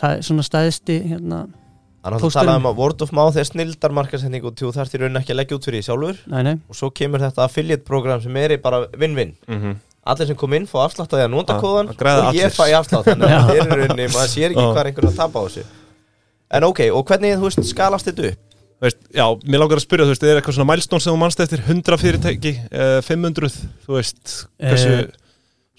það 0.02 0.18
er 0.18 0.22
svona 0.30 0.44
stæðsti 0.50 0.98
hérna, 1.10 1.48
Þannig 2.06 2.20
að 2.22 2.22
það 2.22 2.34
talaði 2.38 2.60
um 2.62 2.66
að 2.70 2.76
word 2.78 3.02
of 3.02 3.12
mouth 3.18 3.36
er 3.38 3.44
snildar 3.50 3.92
markasetning 3.92 4.44
og 4.46 4.54
þú 4.54 4.68
þarft 4.76 4.94
í 4.94 5.00
rauninni 5.02 5.20
ekki 5.24 5.34
að 5.34 5.40
leggja 5.40 5.56
út 5.58 5.66
fyrir 5.66 5.80
því 5.82 5.86
sjálfur. 5.88 6.18
Nei, 6.28 6.44
nei, 6.44 6.54
og 6.70 6.76
svo 6.78 6.92
kemur 6.94 7.20
þetta 7.20 7.44
affiliate 7.48 7.84
program 7.84 8.22
sem 8.22 8.36
er 8.38 8.50
í 8.54 8.62
bara 8.62 8.86
win-win. 8.94 9.34
Mhm. 9.50 9.76
allir 10.06 10.28
sem 10.28 10.36
kom 10.36 10.54
inn 10.54 10.68
fá 10.68 10.86
afslátt 10.86 11.10
að 11.10 11.18
því 11.18 11.24
að 11.26 11.32
nota 11.34 11.54
Já, 11.56 11.62
kóðan 11.62 11.88
að 11.90 12.28
og 12.28 12.36
ég 12.36 12.52
fæ 12.54 12.66
afslátt 12.78 13.06
þannig 13.10 13.26
að 13.26 13.42
það 13.50 13.56
er 13.56 13.66
í 13.66 13.78
rauninni, 13.80 14.06
maður 14.14 14.30
sér 14.30 14.52
ekki 14.54 14.66
hvað 14.70 14.78
er 14.78 14.86
einhvern 14.92 15.10
að 15.10 15.16
tapa 15.18 15.40
á 15.42 15.44
þessu 15.50 15.64
en 16.52 16.64
ok, 16.64 16.80
og 16.94 17.06
hvernig, 17.10 17.36
þú 17.40 17.48
veist, 17.50 17.64
skalast 17.70 18.06
þetta 18.10 18.32
upp? 18.32 18.42
Þú 18.76 18.86
veist, 18.90 18.98
já, 19.16 19.26
mér 19.48 19.60
langar 19.64 19.80
að 19.80 19.86
spyrja, 19.88 20.06
þú 20.06 20.14
veist, 20.14 20.24
er 20.28 20.40
eitthvað 20.42 20.58
svona 20.58 20.70
milestone 20.74 21.02
sem 21.02 21.14
þú 21.14 21.20
mannst 21.22 21.40
eftir? 21.40 21.62
100 21.64 21.98
fyrirtæki, 21.98 22.52
eh, 22.72 23.02
500, 23.02 23.50
þú 23.88 23.96
veist, 23.98 24.48
hversu 24.60 24.92
Eh, 25.00 25.08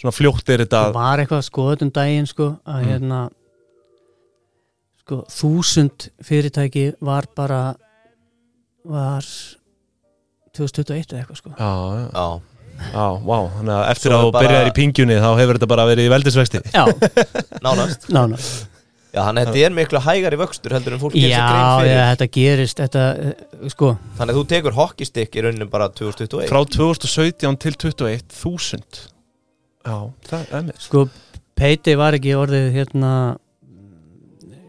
svona 0.01 0.13
fljótt 0.17 0.49
er 0.53 0.65
þetta 0.65 0.81
það 0.89 0.93
var 0.97 1.19
eitthvað 1.19 1.39
að 1.43 1.51
skoða 1.51 1.77
þetta 1.77 1.83
um 1.87 1.91
daginn 1.91 2.27
sko, 2.27 2.49
að 2.67 2.81
Mm. 2.83 2.89
hérna 2.91 3.21
sko, 5.05 5.25
þúsund 5.31 6.09
fyrirtæki 6.25 6.95
var 7.01 7.25
bara 7.37 7.77
var 8.85 9.23
2021 10.57 11.13
eða 11.13 11.23
eitthvað 11.25 11.37
sko. 11.41 11.51
Já, 11.59 11.71
já, 12.13 12.41
Já, 12.77 12.91
já, 12.93 13.07
vá, 13.25 13.39
þannig 13.57 13.73
að 13.73 13.91
eftir 13.91 14.13
að 14.13 14.21
þú 14.27 14.33
bara- 14.33 14.47
byrjaðir 14.49 14.69
í 14.69 14.75
pingjunni 14.77 15.15
þá 15.17 15.29
hefur 15.41 15.57
þetta 15.57 15.69
bara 15.69 15.87
verið 15.89 16.07
í 16.07 16.11
veldisvexti. 16.13 16.61
Já, 16.75 16.85
nánast. 17.65 18.09
Nána 18.13 18.37
Já, 19.15 19.21
þannig 19.23 19.41
að 19.41 19.49
þetta 19.49 19.65
er 19.67 19.77
miklu 19.77 20.03
hægari 20.05 20.41
vöxtur 20.41 20.75
heldur 20.77 20.97
en 20.97 21.01
fólk 21.01 21.15
gerir 21.15 21.31
sér 21.31 21.39
Já, 21.39 21.47
grein 21.47 21.63
já, 21.63 21.77
fyrir. 21.81 22.03
þetta 22.11 22.29
gerist 22.37 22.83
þetta, 22.83 23.05
eh, 23.17 23.71
sko, 23.73 23.93
Þannig 24.19 24.35
að 24.35 24.41
þú 24.41 24.45
tekur 24.53 24.77
hockeystick 24.77 25.39
í 25.39 25.45
rauninni 25.47 25.69
bara 25.73 25.89
2021 25.89 26.51
Frá 26.51 26.61
2017 26.77 27.61
til 27.65 27.79
21, 27.87 28.27
1000 28.29 29.01
Já, 29.87 29.97
það 30.29 30.55
er 30.59 30.69
mér 30.69 30.85
sko 30.85 31.07
Payday 31.57 31.97
var 31.97 32.19
ekki 32.19 32.35
orðið 32.37 32.67
hérna 32.75 33.13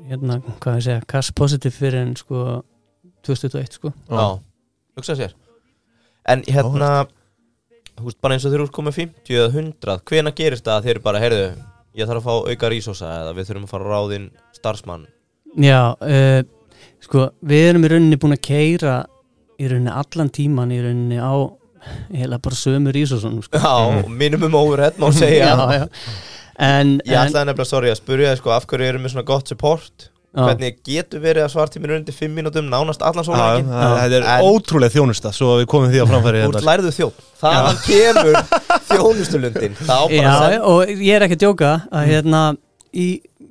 hérna, 0.08 0.40
hvað 0.62 0.80
ég 0.80 0.86
segja, 0.86 1.06
cash 1.10 1.34
positive 1.36 1.76
fyrir 1.76 2.06
en 2.06 2.16
sko 2.20 2.62
2021 3.28 3.78
sko. 3.80 3.94
Já, 4.08 4.40
hugsa 4.98 5.16
sér. 5.20 5.34
En 6.28 6.44
hérna 6.48 6.92
veist, 8.00 8.20
bara 8.24 8.36
eins 8.38 8.46
og 8.46 8.54
þeir 8.54 8.64
eru 8.64 8.74
komið 8.76 9.02
50 9.02 9.40
eða 9.40 9.50
100 9.54 9.98
Hvena 10.08 10.34
gerist 10.36 10.68
það 10.68 10.78
að 10.78 10.88
þeir 10.88 10.96
eru 10.96 11.06
bara, 11.08 11.24
heyrðu 11.24 11.48
Ég 11.98 12.06
þarf 12.06 12.22
að 12.22 12.28
fá 12.28 12.52
auka 12.54 12.70
rísósa 12.70 13.12
eða 13.24 13.36
við 13.38 13.50
þurfum 13.50 13.68
að 13.68 13.72
fara 13.74 13.88
að 13.88 13.93
ráðin 13.95 14.28
starfsmann 14.54 15.06
Já, 15.58 15.82
uh, 15.98 16.41
sko 17.02 17.30
við 17.50 17.70
erum 17.72 17.88
í 17.88 17.93
rauninni 17.93 18.20
búin 18.22 18.36
að 18.36 18.43
keira 18.45 18.98
í 19.58 19.70
rauninni 19.72 19.93
allan 19.93 20.30
tíman 20.34 20.74
í 20.76 20.82
rauninni 20.84 21.18
á 21.18 21.34
heila 22.12 22.39
bara 22.43 22.58
sömu 22.58 22.91
rísosum 22.93 23.39
sko. 23.45 23.58
Já, 23.58 23.72
og 24.04 24.10
minimum 24.12 24.58
overhead 24.60 25.00
má 25.02 25.10
segja 25.16 25.50
já, 25.54 25.82
já. 25.82 25.88
En, 26.58 26.95
Ég 27.06 27.14
ætlaði 27.14 27.52
nefnilega, 27.52 27.70
sorry, 27.70 27.89
að 27.93 28.00
spurja 28.00 28.36
sko, 28.39 28.52
af 28.56 28.66
hverju 28.70 28.88
erum 28.89 29.06
við 29.06 29.14
svona 29.14 29.28
gott 29.30 29.52
support 29.52 30.08
Hvernig 30.38 30.76
getur 30.86 31.20
verið 31.24 31.46
að 31.48 31.54
svartíminn 31.56 31.90
er 31.92 31.98
undir 32.02 32.14
5 32.14 32.34
mínútum 32.36 32.68
nánast 32.70 33.02
allan 33.02 33.24
ekki 33.26 33.64
það- 33.64 33.96
þetta 34.02 34.18
er 34.18 34.26
En- 34.28 34.44
ótrúlega 34.46 34.94
þjónusta 34.94 35.32
svo 35.34 35.48
að 35.56 35.62
við 35.64 35.68
komum 35.72 35.90
því 35.90 36.02
á 36.04 36.06
framfæri 36.12 36.38
Þú 36.38 36.44
hérna. 36.44 36.58
ert 36.58 36.68
lærðu 36.68 36.92
þjótt 36.98 37.18
Þaðan 37.42 37.78
kemur 37.88 38.36
þjónustulundin. 38.92 39.76
Það 39.80 39.98
á 39.98 40.06
bara 40.06 40.52
já, 40.52 40.60
að 40.60 40.68
og 40.68 40.88
ég 41.02 41.16
er 41.16 41.26
ekki 41.28 41.38
að 41.38 41.44
djóka 41.46 41.72
að 41.92 42.06
hérna 42.12 42.42
í, 42.94 43.08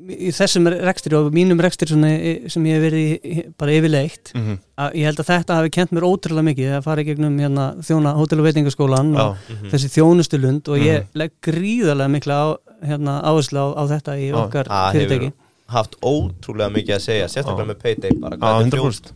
í 0.07 0.31
þessum 0.37 0.69
rekstri 0.87 1.17
og 1.19 1.33
mínum 1.35 1.61
rekstri 1.65 1.89
svona, 1.91 2.11
sem 2.53 2.65
ég 2.69 2.77
hef 2.77 2.85
verið 2.87 3.57
bara 3.59 3.75
yfirleitt 3.77 4.33
Mhm, 4.37 4.59
að 4.79 4.95
ég 5.01 5.05
held 5.09 5.19
að 5.23 5.31
þetta 5.33 5.57
hafi 5.61 5.71
kent 5.77 5.91
mér 5.97 6.07
ótrúlega 6.07 6.47
mikið 6.51 6.71
að 6.79 6.85
fara 6.87 7.03
í 7.03 7.07
gegnum 7.09 7.39
hérna, 7.41 7.67
þjóna 7.83 8.15
hótel 8.17 8.39
og 8.41 8.47
veitingaskólan 8.47 9.11
og 9.17 9.37
Mhm. 9.49 9.71
þessi 9.73 9.91
þjónustulund 9.97 10.69
og 10.69 10.79
ég 10.79 11.03
Mhm. 11.03 11.09
legg 11.15 11.33
gríðarlega 11.43 12.11
mikla 12.11 12.35
á, 12.35 12.47
hérna, 12.87 13.23
áherslu 13.25 13.59
á, 13.59 13.67
á 13.75 13.83
þetta 13.91 14.13
í 14.19 14.33
okkar 14.33 14.67
Það 14.69 14.93
fyrirtæki 14.95 15.33
haft 15.75 15.97
ótrúlega 16.07 16.71
mikið 16.71 16.95
að 16.95 17.03
segja 17.03 17.27
Sérstaklega 17.33 17.65
Já. 17.67 17.71
með 17.73 17.79
Payday 17.83 18.13
bara 18.23 18.37
Já, 18.39 18.51
þetta 18.63 18.77
er 18.77 18.83
100% 18.83 19.09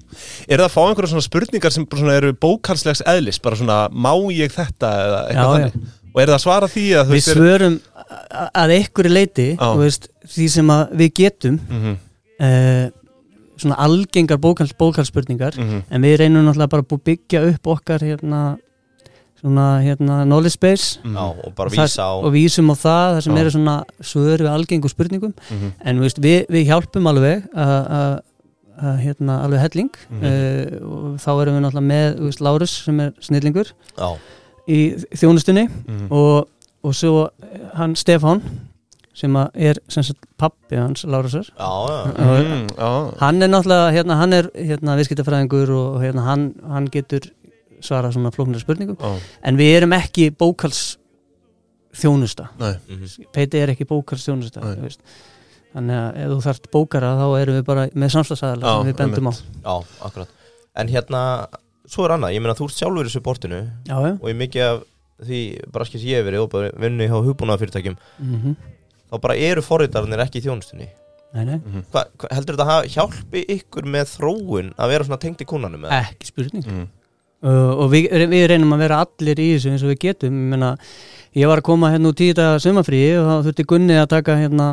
það 0.51 0.65
að 0.67 0.73
fá 0.75 0.81
einhverja 0.89 1.11
svona 1.13 1.27
spurningar 1.29 1.75
sem 1.77 1.87
bara 1.87 2.01
svona 2.03 2.17
eru 2.19 2.33
bókalslegs 2.43 3.03
eðlis 3.13 3.39
bara 3.45 3.59
svona, 3.61 3.77
má 3.95 4.13
ég 4.35 4.55
þetta 4.55 4.91
eða 5.05 5.21
eitthvað 5.31 5.51
Já, 5.55 5.65
já. 5.65 5.71
þannig 5.71 5.97
og 6.11 6.19
er 6.25 6.27
það 6.33 6.35
að 6.35 6.43
svara 6.43 6.69
því 6.73 6.85
að 6.99 7.05
þú 7.05 7.15
Við 7.15 7.21
veist 7.21 7.31
svörum 7.37 7.77
að 8.65 8.73
einhverju 8.77 9.13
leiti 9.15 9.49
Já. 9.53 9.61
þú 9.63 9.83
veist, 9.85 10.09
því 10.35 10.49
sem 10.57 10.73
að 10.75 10.97
við 11.03 11.13
getum 11.21 11.61
Mhm, 11.71 11.93
uh, 12.41 12.87
svona 13.61 13.77
algengar 13.85 14.39
bókals, 14.41 14.73
bókalspurningar 14.81 15.55
mhm, 15.61 15.83
en 15.93 16.03
við 16.03 16.17
reynum 16.23 16.47
náttúrulega 16.49 16.73
bara 16.75 16.87
að 16.89 17.03
byggja 17.11 17.43
upp 17.53 17.67
okkar 17.77 18.01
hérna, 18.01 18.41
svona 19.41 19.81
hérna 19.83 20.25
knowledge 20.25 20.59
base. 20.61 20.99
Mhm, 21.05 21.15
Já, 21.17 21.47
og 21.47 21.55
bara 21.57 21.67
Og 21.67 21.73
það- 21.73 21.89
vísa 21.89 22.03
á 22.05 22.13
og 22.25 22.33
vísum 22.33 22.71
á 22.71 22.75
það, 22.77 23.15
það 23.17 23.21
sem 23.23 23.37
eru 23.37 23.51
svona 23.51 23.85
svör 24.03 24.39
við 24.39 24.51
algengum 24.55 24.89
spurningum. 24.91 25.35
Mhm, 25.51 25.73
en 25.85 25.97
þú 25.97 26.01
veist, 26.01 26.19
við, 26.21 26.47
við 26.49 26.67
hjálpum 26.69 27.07
alveg 27.09 27.49
að- 27.55 28.21
hérna, 28.81 29.43
alveg 29.45 29.61
helling. 29.61 29.91
Mhm. 30.09 30.25
uh, 30.25 30.87
og 30.89 31.19
þá 31.21 31.31
erum 31.43 31.55
við 31.57 31.63
náttúrulega 31.67 31.91
með 31.93 32.19
veist, 32.21 32.41
Lárus 32.41 32.71
sem 32.85 33.01
er 33.01 33.13
snillingur 33.21 33.73
Já, 33.99 34.17
í 34.69 35.05
þjónustunni. 35.13 35.69
Mhm. 35.69 36.07
og, 36.11 36.49
og 36.83 36.93
svo 36.95 37.29
hann 37.75 37.95
Stefán 37.95 38.41
sem 39.13 39.35
að 39.37 39.51
er 39.55 39.75
sem 39.89 40.03
sagt 40.03 40.25
pappi 40.39 40.77
hans 40.77 41.05
Lárusar. 41.05 41.45
Mhm, 41.59 43.19
hann 43.21 43.43
er 43.43 43.49
náttúrulega 43.49 43.93
hérna, 43.93 44.17
hann 44.17 44.33
er 44.33 44.49
hérna, 44.57 44.97
viðskiptafræðingur 44.97 45.69
og 45.77 46.01
hérna, 46.01 46.23
hann, 46.25 46.55
hann 46.67 46.87
getur 46.89 47.21
svarað 47.87 48.15
svona 48.17 48.33
flóknir 48.35 48.61
spurningum 48.63 48.97
Já, 49.01 49.13
en 49.43 49.57
við 49.61 49.75
erum 49.81 49.93
ekki 49.97 50.31
bókals 50.37 50.97
þjónusta 51.97 52.49
nei, 52.61 52.75
Mhm. 52.89 53.27
Peiti 53.35 53.59
er 53.59 53.73
ekki 53.75 53.87
bókals 53.89 54.25
þjónusta 54.27 54.63
Nei. 54.63 54.77
þú 54.77 54.83
veist. 54.87 55.01
þannig 55.75 55.97
að 55.97 56.17
ef 56.19 56.29
þú 56.31 56.39
þarft 56.47 56.71
bókara 56.73 57.11
þá 57.19 57.27
erum 57.41 57.55
við 57.61 57.65
bara 57.67 57.87
með 57.95 58.11
samstagsæðala 58.17 58.71
sem 58.75 58.87
við 58.93 58.97
bendum 58.99 59.29
á. 59.31 59.33
Já, 59.65 59.75
akkurat. 60.03 60.29
En 60.77 60.89
hérna, 60.89 61.21
svo 61.87 62.05
er 62.07 62.11
annað, 62.17 62.35
ég 62.35 62.43
meina 62.43 62.55
þú 62.59 62.65
ert 62.67 62.79
sjálfur 62.79 63.07
í 63.07 63.13
supportinu 63.15 63.61
já, 63.87 63.95
já. 63.95 64.13
og 64.19 64.27
í 64.31 64.35
mikið 64.35 64.63
af 64.67 64.83
því 65.27 65.41
braskis 65.71 66.03
ég 66.03 66.17
hef 66.19 66.27
verið 66.27 66.43
og 66.43 66.51
bara 66.51 66.71
vinnu 66.79 67.07
hjá 67.07 67.19
hugbúnaða 67.23 67.59
fyrirtækjum 67.63 67.97
Mm 68.21 68.57
þá 69.11 69.19
bara 69.21 69.35
eru 69.35 69.61
forritarnir 69.61 70.21
ekki 70.23 70.39
í 70.39 70.45
þjónustunni. 70.47 70.87
Nei, 71.35 71.45
nei. 71.45 71.57
mhm, 71.59 71.83
Hva, 71.91 72.05
hva, 72.19 72.29
heldur 72.31 72.55
þetta 72.57 72.67
að 72.79 72.89
hjálpi 72.95 73.41
ykkur 73.57 73.83
með 73.91 74.07
þróun 74.19 74.69
að 74.79 74.89
vera 74.89 75.05
svona 75.05 75.19
tengt 75.19 75.41
í 75.43 75.47
kúnanum 75.51 75.83
eða? 75.87 75.99
ekki 76.11 76.27
spurning. 76.31 76.63
Mhm, 76.67 76.87
uh, 77.43 77.73
og 77.81 77.91
við, 77.93 78.09
við 78.31 78.47
reynum 78.53 78.73
að 78.77 78.83
vera 78.85 79.01
allir 79.05 79.41
í 79.41 79.49
þessu 79.57 79.73
eins 79.73 79.85
og 79.87 79.93
við 79.93 79.99
getum 80.07 80.35
ég, 80.35 80.49
meina, 80.55 80.71
ég 81.37 81.47
var 81.51 81.63
að 81.63 81.69
koma 81.71 81.91
hérna 81.93 82.11
úr 82.13 82.19
tíða 82.21 82.49
sumafríi 82.63 83.13
og 83.21 83.29
þá 83.31 83.35
þurfti 83.49 83.67
Gunni 83.73 83.97
að 84.01 84.09
taka 84.17 84.37
hérna 84.41 84.69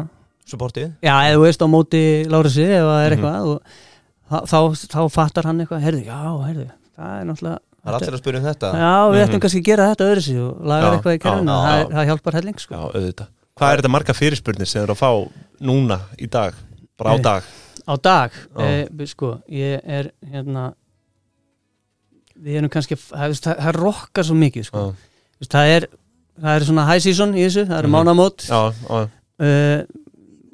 Supportið? 0.48 0.94
já, 1.04 1.14
eða 1.28 1.36
þú 1.38 1.44
veist 1.44 1.64
á 1.64 1.68
móti 1.68 2.02
Lárusi 2.32 2.64
ef 2.68 2.84
það 2.88 3.06
er 3.06 3.16
Mhm. 3.16 3.18
eitthvað 3.18 3.48
og 3.48 3.62
þá, 4.28 4.38
þá, 4.52 4.60
þá 4.94 5.00
fattar 5.12 5.44
hann 5.50 5.60
eitthvað 5.64 5.84
heyrðu, 5.88 6.04
já, 6.08 6.22
heyrðu, 6.48 6.68
það 6.98 7.22
er 7.22 7.26
náttúrulega 7.32 7.60
Það 7.88 7.94
er 7.94 8.02
allir 8.02 8.16
að 8.18 8.22
spyrja 8.24 8.40
um 8.40 8.46
þetta 8.48 8.70
já, 8.76 8.94
við 9.08 9.18
Mhm. 9.18 9.28
ættum 9.28 9.40
kannski 9.44 9.60
að 9.62 9.68
gera 9.70 9.84
þetta 9.94 10.08
öðru 10.12 10.22
sig 10.28 10.38
og 10.44 10.66
laga 10.68 10.88
Já, 10.88 10.92
eitthvað 10.98 11.16
í 11.16 11.22
kerfinu, 11.24 11.52
það, 11.58 11.78
er- 11.80 11.92
það 11.96 12.08
hjálpar 12.10 12.34
helling 12.34 12.60
sko. 12.60 12.76
Hvað 13.58 13.72
er 13.74 13.80
þetta 13.82 13.90
marga 13.90 14.14
fyrirspurnir 14.14 14.68
sem 14.68 14.84
eru 14.84 14.94
að 14.94 15.00
fá 15.00 15.12
núna 15.62 16.00
í 16.20 16.28
dag, 16.30 16.54
bara 16.98 17.10
á 17.12 17.16
Nei. 17.16 17.22
dag 17.24 17.44
á 17.88 17.94
dag, 18.02 18.32
eh, 18.60 18.88
sko 19.08 19.42
ég 19.50 19.80
er 19.88 20.12
hérna 20.30 20.74
við 22.44 22.60
erum 22.62 22.70
kannski, 22.74 22.96
það, 23.00 23.38
það, 23.44 23.62
það 23.66 23.78
rokkar 23.82 24.28
svo 24.28 24.36
mikið 24.38 24.68
sko. 24.70 24.84
Veist, 25.42 25.52
það 25.54 25.72
er 25.76 25.88
það 26.38 26.52
er 26.60 26.66
svona 26.68 26.86
high 26.90 27.02
season 27.02 27.32
í 27.38 27.46
þessu, 27.48 27.64
það 27.70 27.80
eru 27.82 27.88
Mhm. 27.90 27.96
mánamót 27.98 28.46
já, 28.46 28.60
já 28.74 28.98
uh, 29.42 29.86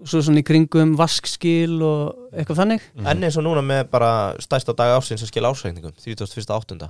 svo 0.04 0.20
svona 0.24 0.42
í 0.42 0.46
kringum 0.48 0.96
vaskskil 1.00 1.78
og 1.84 2.30
eitthvað 2.36 2.60
þannig 2.64 2.82
mhm. 2.96 3.08
En 3.08 3.24
eins 3.24 3.38
og 3.40 3.44
núna 3.48 3.62
með 3.64 3.86
bara 3.92 4.12
stærsta 4.44 4.76
dag 4.76 4.98
ásins 4.98 5.24
að 5.24 5.32
skila 5.32 5.52
ásreikningum 5.54 5.94
31.8. 5.96 6.90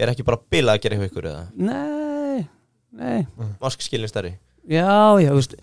Er 0.00 0.08
ekki 0.08 0.24
bara 0.24 0.38
bilað 0.50 0.78
að 0.78 0.82
gera 0.86 0.96
eitthvað 0.96 1.10
ykkur 1.10 1.28
eða? 1.28 1.42
nei, 1.56 2.46
nei 2.92 3.26
Vask 3.60 3.80
skilin 3.84 4.08
stærri 4.08 4.34
já, 4.68 4.86
já, 5.20 5.28
þú 5.32 5.40
veist 5.40 5.56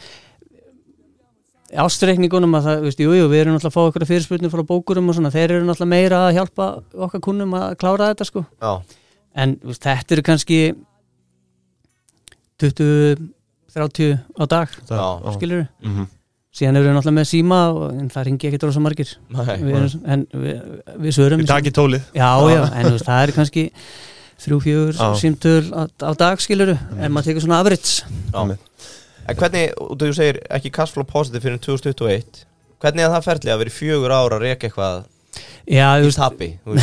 ástreikningunum 1.77 2.55
að 2.57 2.63
það, 2.65 2.79
veist, 2.87 2.99
jú, 3.03 3.11
jú, 3.13 3.25
við 3.29 3.41
erum 3.43 3.53
náttúrulega 3.57 3.69
að 3.69 3.77
fá 3.77 3.89
okkur 3.91 4.05
fyrirspurnir 4.09 4.49
frá 4.53 4.63
bókurum 4.65 5.09
og 5.11 5.15
svona, 5.17 5.29
þeir 5.33 5.51
eru 5.57 5.65
náttúrulega 5.67 5.91
meira 5.93 6.21
að 6.27 6.35
hjálpa 6.39 6.69
okkar 7.07 7.21
kunnum 7.21 7.53
að 7.59 7.75
klára 7.81 8.07
þetta 8.13 8.25
sko. 8.29 8.45
Já, 8.61 8.71
en 9.43 9.57
veist, 9.63 9.83
þetta 9.85 10.15
eru 10.17 10.23
kannski 10.31 10.59
20 12.59 13.29
30 13.69 14.17
á 14.39 14.43
dag, 14.49 14.67
Já. 14.89 15.31
skilur 15.37 15.59
við 15.61 15.67
Mhm, 15.85 16.07
síðan 16.57 16.75
eru 16.79 16.87
við 16.89 16.95
náttúrulega 16.97 17.17
með 17.19 17.27
síma 17.29 17.59
og, 17.73 17.83
en 17.99 18.09
það 18.09 18.23
ringi 18.25 18.47
ekki 18.49 18.59
drósa 18.63 18.81
margir. 18.81 19.11
Nei. 19.29 19.57
Við 19.61 19.75
erum, 19.77 20.01
en 20.09 20.23
við, 20.33 20.63
við 21.05 21.13
svörum 21.13 21.39
Við 21.43 21.51
takið 21.51 21.75
tólið. 21.77 22.01
Já, 22.17 22.29
já, 22.49 22.63
en 22.73 22.89
veist, 22.89 23.05
það 23.05 23.21
er 23.27 23.31
kannski 23.37 23.71
þrjú, 24.39 24.57
fjögur 24.65 24.97
Já. 24.97 25.13
símtöl 25.21 25.69
á, 25.75 25.81
á 25.85 26.11
dag 26.17 26.41
skilur 26.41 26.73
við, 26.73 26.79
ef 26.97 27.11
maður 27.13 27.29
tekur 27.29 27.45
svona 27.45 27.59
average. 27.61 28.03
Já. 28.33 28.57
En 29.29 29.39
hvernig, 29.39 29.65
og 29.77 29.97
þú 29.99 30.11
segir 30.17 30.41
ekki 30.49 30.71
cashflow 30.73 31.05
positive 31.07 31.43
fyrir 31.45 31.61
2021 31.61 32.45
Hvernig 32.79 33.03
er 33.05 33.13
það 33.13 33.25
ferli 33.27 33.51
að 33.53 33.61
vera 33.63 33.75
fjögur 33.75 34.15
ára 34.15 34.37
að 34.39 34.45
reka 34.45 34.69
eitthvað 34.69 35.01
já, 35.67 35.87
í 35.99 36.11
tapi? 36.15 36.53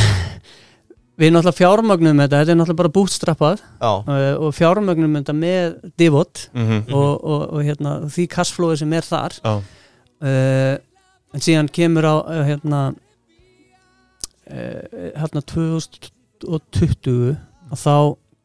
við 1.16 1.32
náttúrulega 1.32 1.57
fjármögnum 1.57 2.20
þetta, 2.20 2.40
þetta 2.42 2.53
er 2.53 2.59
náttúrulega 2.61 2.80
bara 2.82 2.92
bootstrappað. 2.92 3.62
Já, 3.80 3.92
uh, 4.05 4.26
og 4.44 4.53
fjármögnum 4.57 5.16
þetta 5.18 5.34
með 5.36 5.78
divot 5.99 6.44
Mhm, 6.53 6.82
og, 6.92 7.24
og, 7.24 7.47
og 7.57 7.64
hérna, 7.64 7.94
því 8.12 8.28
cashflowi 8.34 8.76
sem 8.82 8.92
er 8.92 9.09
þar. 9.09 9.38
Uh, 9.47 10.76
en 11.32 11.44
síðan 11.44 11.72
kemur 11.72 12.05
á 12.05 12.14
uh, 12.20 12.42
hérna, 12.47 12.82
eh, 14.47 15.12
hérna 15.16 15.42
2020 15.42 17.34
og 17.72 17.80
þá 17.80 17.97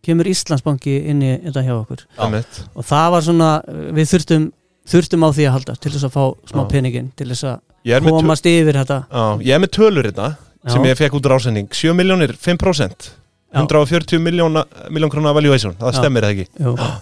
kemur 0.06 0.28
Íslandsbanki 0.32 0.96
inn 1.12 1.22
í 1.22 1.32
þetta 1.46 1.64
hjá 1.66 1.74
okkur. 1.78 2.06
Já. 2.18 2.44
Og 2.76 2.86
það 2.88 3.08
var 3.16 3.26
svona, 3.28 3.50
við 3.94 4.10
þurftum 4.16 4.48
þurftum 4.92 5.26
á 5.26 5.30
því 5.32 5.46
að 5.48 5.54
halda 5.56 5.76
til 5.78 5.92
þess 5.94 6.08
að 6.08 6.16
fá 6.16 6.24
smá 6.52 6.64
peningin 6.72 7.12
til 7.16 7.28
þess 7.30 7.46
að 7.52 8.08
komast 8.10 8.46
yfir 8.50 8.80
þetta. 8.82 8.98
Já, 9.12 9.24
ég 9.46 9.56
er 9.56 9.62
með 9.62 9.74
tölur 9.78 10.10
hérna 10.10 10.32
sem 10.68 10.84
ég 10.90 10.98
fekk 10.98 11.18
út 11.18 11.26
úr 11.30 11.36
ásending 11.38 11.70
7 11.74 11.94
miljónir, 11.98 12.34
5% 12.38 13.12
Já. 13.52 13.62
140 13.62 14.20
miljóna, 14.24 14.66
miljón 14.90 15.12
krona 15.12 15.34
valuation. 15.36 15.74
Það 15.80 15.94
Já. 15.94 15.98
stemmir 16.00 16.24
það 16.26 16.36
ekki? 16.36 16.46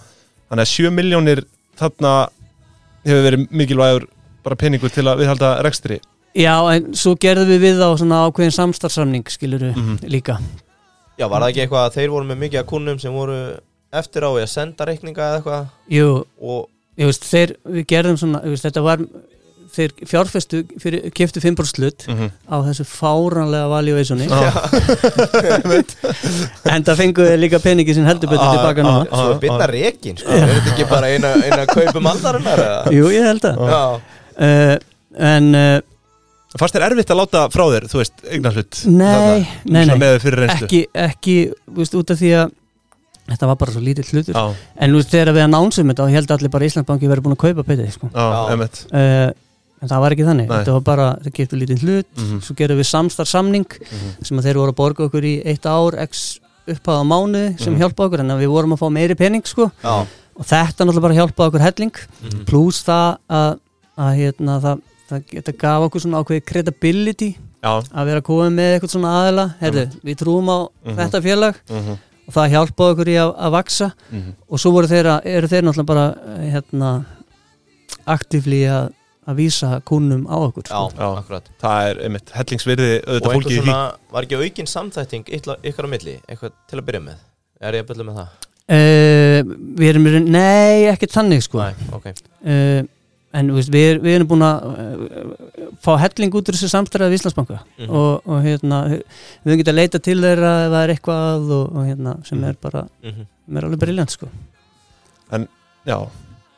Þannig 0.50 0.64
að 0.64 0.70
7 0.74 0.90
miljónir 0.96 1.42
þarna 1.80 2.14
hefur 3.06 3.22
verið 3.26 3.44
mikilvægur 3.54 4.06
bara 4.44 4.56
peningur 4.60 4.90
til 4.92 5.04
að 5.08 5.20
viðhalda 5.22 5.50
rekstri. 5.64 6.00
Já, 6.36 6.54
en 6.74 6.92
svo 6.94 7.16
gerðum 7.20 7.48
við 7.50 7.62
við 7.64 7.80
á 7.82 7.88
svona 7.98 8.20
ákveðin 8.28 8.54
samstarfsamning 8.54 9.24
skiluru 9.32 9.72
Mhm. 9.74 9.96
líka 10.06 10.38
Já, 11.20 11.26
var 11.28 11.44
það 11.44 11.50
ekki 11.52 11.64
eitthvað 11.66 11.86
að 11.86 11.96
þeir 11.98 12.12
voru 12.14 12.28
með 12.30 12.38
mikið 12.46 12.62
af 12.62 12.68
kunnum 12.70 13.00
sem 13.00 13.16
voru 13.16 13.40
eftir 14.00 14.24
á 14.24 14.30
að 14.30 14.46
senda 14.48 14.86
reikninga 14.88 15.26
eða 15.26 15.40
eitthvað 15.40 15.66
Jú, 15.92 16.12
og 16.40 16.62
ég 17.00 17.10
veist, 17.10 17.26
þeir, 17.28 17.52
við 17.74 17.84
gerðum 17.90 18.16
svona 18.20 18.40
veist, 18.46 18.64
þetta 18.64 18.84
var, 18.86 19.02
þeir 19.74 19.94
fjárfestu 20.08 20.62
fyrir, 20.82 21.10
keftu 21.16 21.42
5% 21.42 21.72
slutt 21.74 22.06
mm 22.08 22.16
-hmm. 22.16 22.30
á 22.48 22.56
þessu 22.70 22.86
fáranlega 22.88 23.68
valuationi 23.74 24.30
Já. 24.30 24.50
en 26.72 26.88
það 26.88 27.02
fenguðu 27.02 27.36
líka 27.42 27.60
peningi 27.60 27.94
sem 27.98 28.06
heldur 28.08 28.32
betur 28.32 28.46
Ah, 28.46 28.54
tilbaka 28.56 28.80
ah, 28.80 28.86
núna 28.86 29.04
ah. 29.10 29.18
svo 29.18 29.34
er 29.34 29.42
bitna 29.44 29.66
reikin, 29.74 30.16
sko, 30.16 30.30
er 30.30 30.48
þetta 30.54 30.72
ekki 30.72 30.88
bara 30.88 31.12
eina, 31.12 31.34
eina 31.44 31.66
kaupum 31.66 32.10
aldarinnar 32.14 32.64
eða? 32.64 32.80
Jú, 32.96 33.12
ég 33.12 33.28
held 33.28 33.44
að 33.44 33.60
Já, 33.68 33.84
uh, 34.40 34.76
En 35.20 35.54
uh, 35.58 35.80
Fannst 36.58 36.74
þér 36.74 36.86
erfitt 36.88 37.10
að 37.14 37.20
láta 37.20 37.44
frá 37.52 37.62
þér, 37.70 37.84
þú 37.92 37.98
veist, 38.00 38.22
eignar 38.26 38.56
hlut 38.58 38.78
nei, 38.90 39.46
nei, 39.70 39.84
nei 39.86 40.48
ekki, 40.50 40.80
ekki, 40.98 41.36
þú 41.70 41.76
veist, 41.78 41.94
út 41.94 42.10
af 42.10 42.18
því 42.18 42.32
að 42.40 42.50
þetta 43.30 43.46
var 43.46 43.56
bara 43.60 43.70
svo 43.76 43.82
lítill 43.84 44.08
hlutur 44.10 44.34
Já, 44.34 44.42
en 44.82 44.90
þú 44.90 44.98
veist, 44.98 45.12
þegar 45.14 45.30
við 45.36 45.44
announcum 45.46 45.92
þetta 45.92 46.06
þá 46.08 46.16
held 46.16 46.34
allir 46.34 46.50
bara 46.50 46.66
Íslandsbanki 46.66 47.10
verið 47.12 47.22
búin 47.28 47.36
að 47.36 47.42
kaupa 47.44 47.62
petið 47.68 47.92
sko. 47.94 48.10
uh, 48.10 49.30
en 49.80 49.88
það 49.88 50.00
var 50.02 50.12
ekki 50.16 50.26
þannig 50.26 50.48
Nei. 50.50 50.56
þetta 50.58 50.74
var 50.74 50.84
bara, 50.90 51.06
það 51.24 51.32
getur 51.38 51.60
lítið 51.62 51.84
hlut 51.86 52.10
Mhm. 52.18 52.40
svo 52.44 52.54
gerum 52.58 52.78
við 52.82 52.88
samstarfsamning 52.90 53.66
Mhm. 53.80 54.10
sem 54.26 54.36
að 54.38 54.44
þeir 54.50 54.58
voru 54.60 54.72
að 54.74 54.76
borga 54.82 55.06
okkur 55.08 55.24
í 55.24 55.34
eitt 55.46 55.64
ár 55.70 55.94
x 56.02 56.40
upphæða 56.68 57.00
á 57.00 57.04
mánuði 57.06 57.60
sem 57.60 57.72
Mhm. 57.74 57.80
hjálpa 57.80 58.04
okkur 58.10 58.20
en 58.20 58.28
við 58.36 58.48
vorum 58.50 58.74
að 58.74 58.78
fá 58.82 58.90
meiri 58.92 59.14
pening 59.16 59.46
sko 59.46 59.70
já, 59.82 60.06
og 60.36 60.44
þetta 60.44 60.84
náttúrulega 60.84 61.00
bara 61.00 61.14
hjálpa 61.14 61.46
okkur 61.48 61.60
helling 61.60 61.92
Mhm. 61.94 62.44
pluss 62.44 62.82
það 62.84 63.16
að, 63.30 63.58
að 63.96 64.16
hérna, 64.18 64.60
það, 64.60 64.80
það 65.10 65.24
geta 65.34 65.54
gaf 65.64 65.86
okkur 65.88 66.04
svona 66.04 66.20
ákveði 66.22 66.44
credibility 66.50 67.30
Já, 67.60 67.72
að 67.92 68.06
vera 68.08 68.22
komið 68.24 68.54
með 68.56 68.74
eitthvað 68.76 68.92
svona 68.94 69.14
aðila 69.20 69.46
herðu, 69.60 69.82
við 70.06 70.20
trúum 70.22 70.48
á 70.48 70.58
Mhm. 70.86 70.96
þetta 71.00 71.20
félag 71.26 71.58
mhm, 71.68 71.98
og 72.30 72.34
það 72.36 72.52
hjálpa 72.54 72.86
okkur 72.94 73.08
í 73.10 73.16
að, 73.20 73.32
að 73.46 73.54
vaksa 73.58 73.88
mhm. 74.10 74.30
og 74.48 74.62
svo 74.62 74.72
voru 74.76 74.90
þeir 74.90 75.08
að, 75.16 75.26
eru 75.34 75.50
þeir 75.50 75.66
náttúrulega 75.66 75.90
bara 75.90 76.06
eh, 76.38 76.46
hérna 76.54 76.90
aktífli 78.10 78.60
að, 78.70 78.92
að 79.28 79.38
vísa 79.40 79.70
kunnum 79.86 80.22
á 80.30 80.36
okkur 80.40 80.64
já, 80.66 80.76
sko. 80.76 81.00
Já. 81.00 81.08
akkurat 81.20 81.50
Það 81.60 81.88
er 81.90 82.00
einmitt 82.06 82.30
hellingsvirði 82.34 82.88
Og 83.06 83.26
því 83.44 83.58
svona, 83.60 83.80
var 84.14 84.26
ekki 84.26 84.38
aukin 84.40 84.70
samþætting 84.70 85.28
ykkar 85.36 85.86
á 85.86 85.90
milli, 85.92 86.16
eitthvað 86.28 86.54
til 86.70 86.80
að 86.80 86.86
byrja 86.88 87.02
með 87.10 87.26
Er 87.60 87.76
ég 87.76 87.84
að 87.84 87.90
byrja 87.92 88.06
með 88.08 88.22
það? 88.22 88.38
uh, 88.70 89.52
við 89.80 89.90
erum, 89.92 90.08
nei, 90.30 90.86
ekki 90.94 91.10
þannig 91.10 91.44
sko 91.44 91.60
Næ, 91.60 91.70
ok 91.98 92.08
uh, 92.14 92.80
en 93.32 93.50
veist, 93.54 93.70
við, 93.70 94.00
við 94.02 94.14
erum 94.18 94.28
búin 94.32 94.42
að 94.42 94.64
uh, 94.66 95.68
fá 95.84 95.92
helling 96.02 96.32
út 96.34 96.48
úr 96.50 96.56
þessu 96.58 96.70
samstæðað 96.72 97.12
við 97.12 97.18
Íslandsbanka 97.20 97.58
Mhm. 97.78 97.90
og, 97.90 98.22
og 98.26 98.40
hérna, 98.42 98.80
við 98.90 99.04
höfum 99.46 99.60
getað 99.62 99.72
að 99.74 99.78
leita 99.80 100.00
til 100.02 100.16
þeirra 100.24 100.54
ef 100.64 100.72
það 100.74 100.82
er 100.86 100.94
eitthvað 100.96 101.52
og, 101.58 101.76
og 101.76 101.86
hérna, 101.86 102.16
sem 102.26 102.44
er 102.44 102.56
bara, 102.60 102.82
Mhm. 103.06 103.26
sem 103.46 103.56
er 103.56 103.64
alveg 103.68 103.78
briljant 103.84 104.10
sko. 104.16 104.28
Já, 105.86 105.96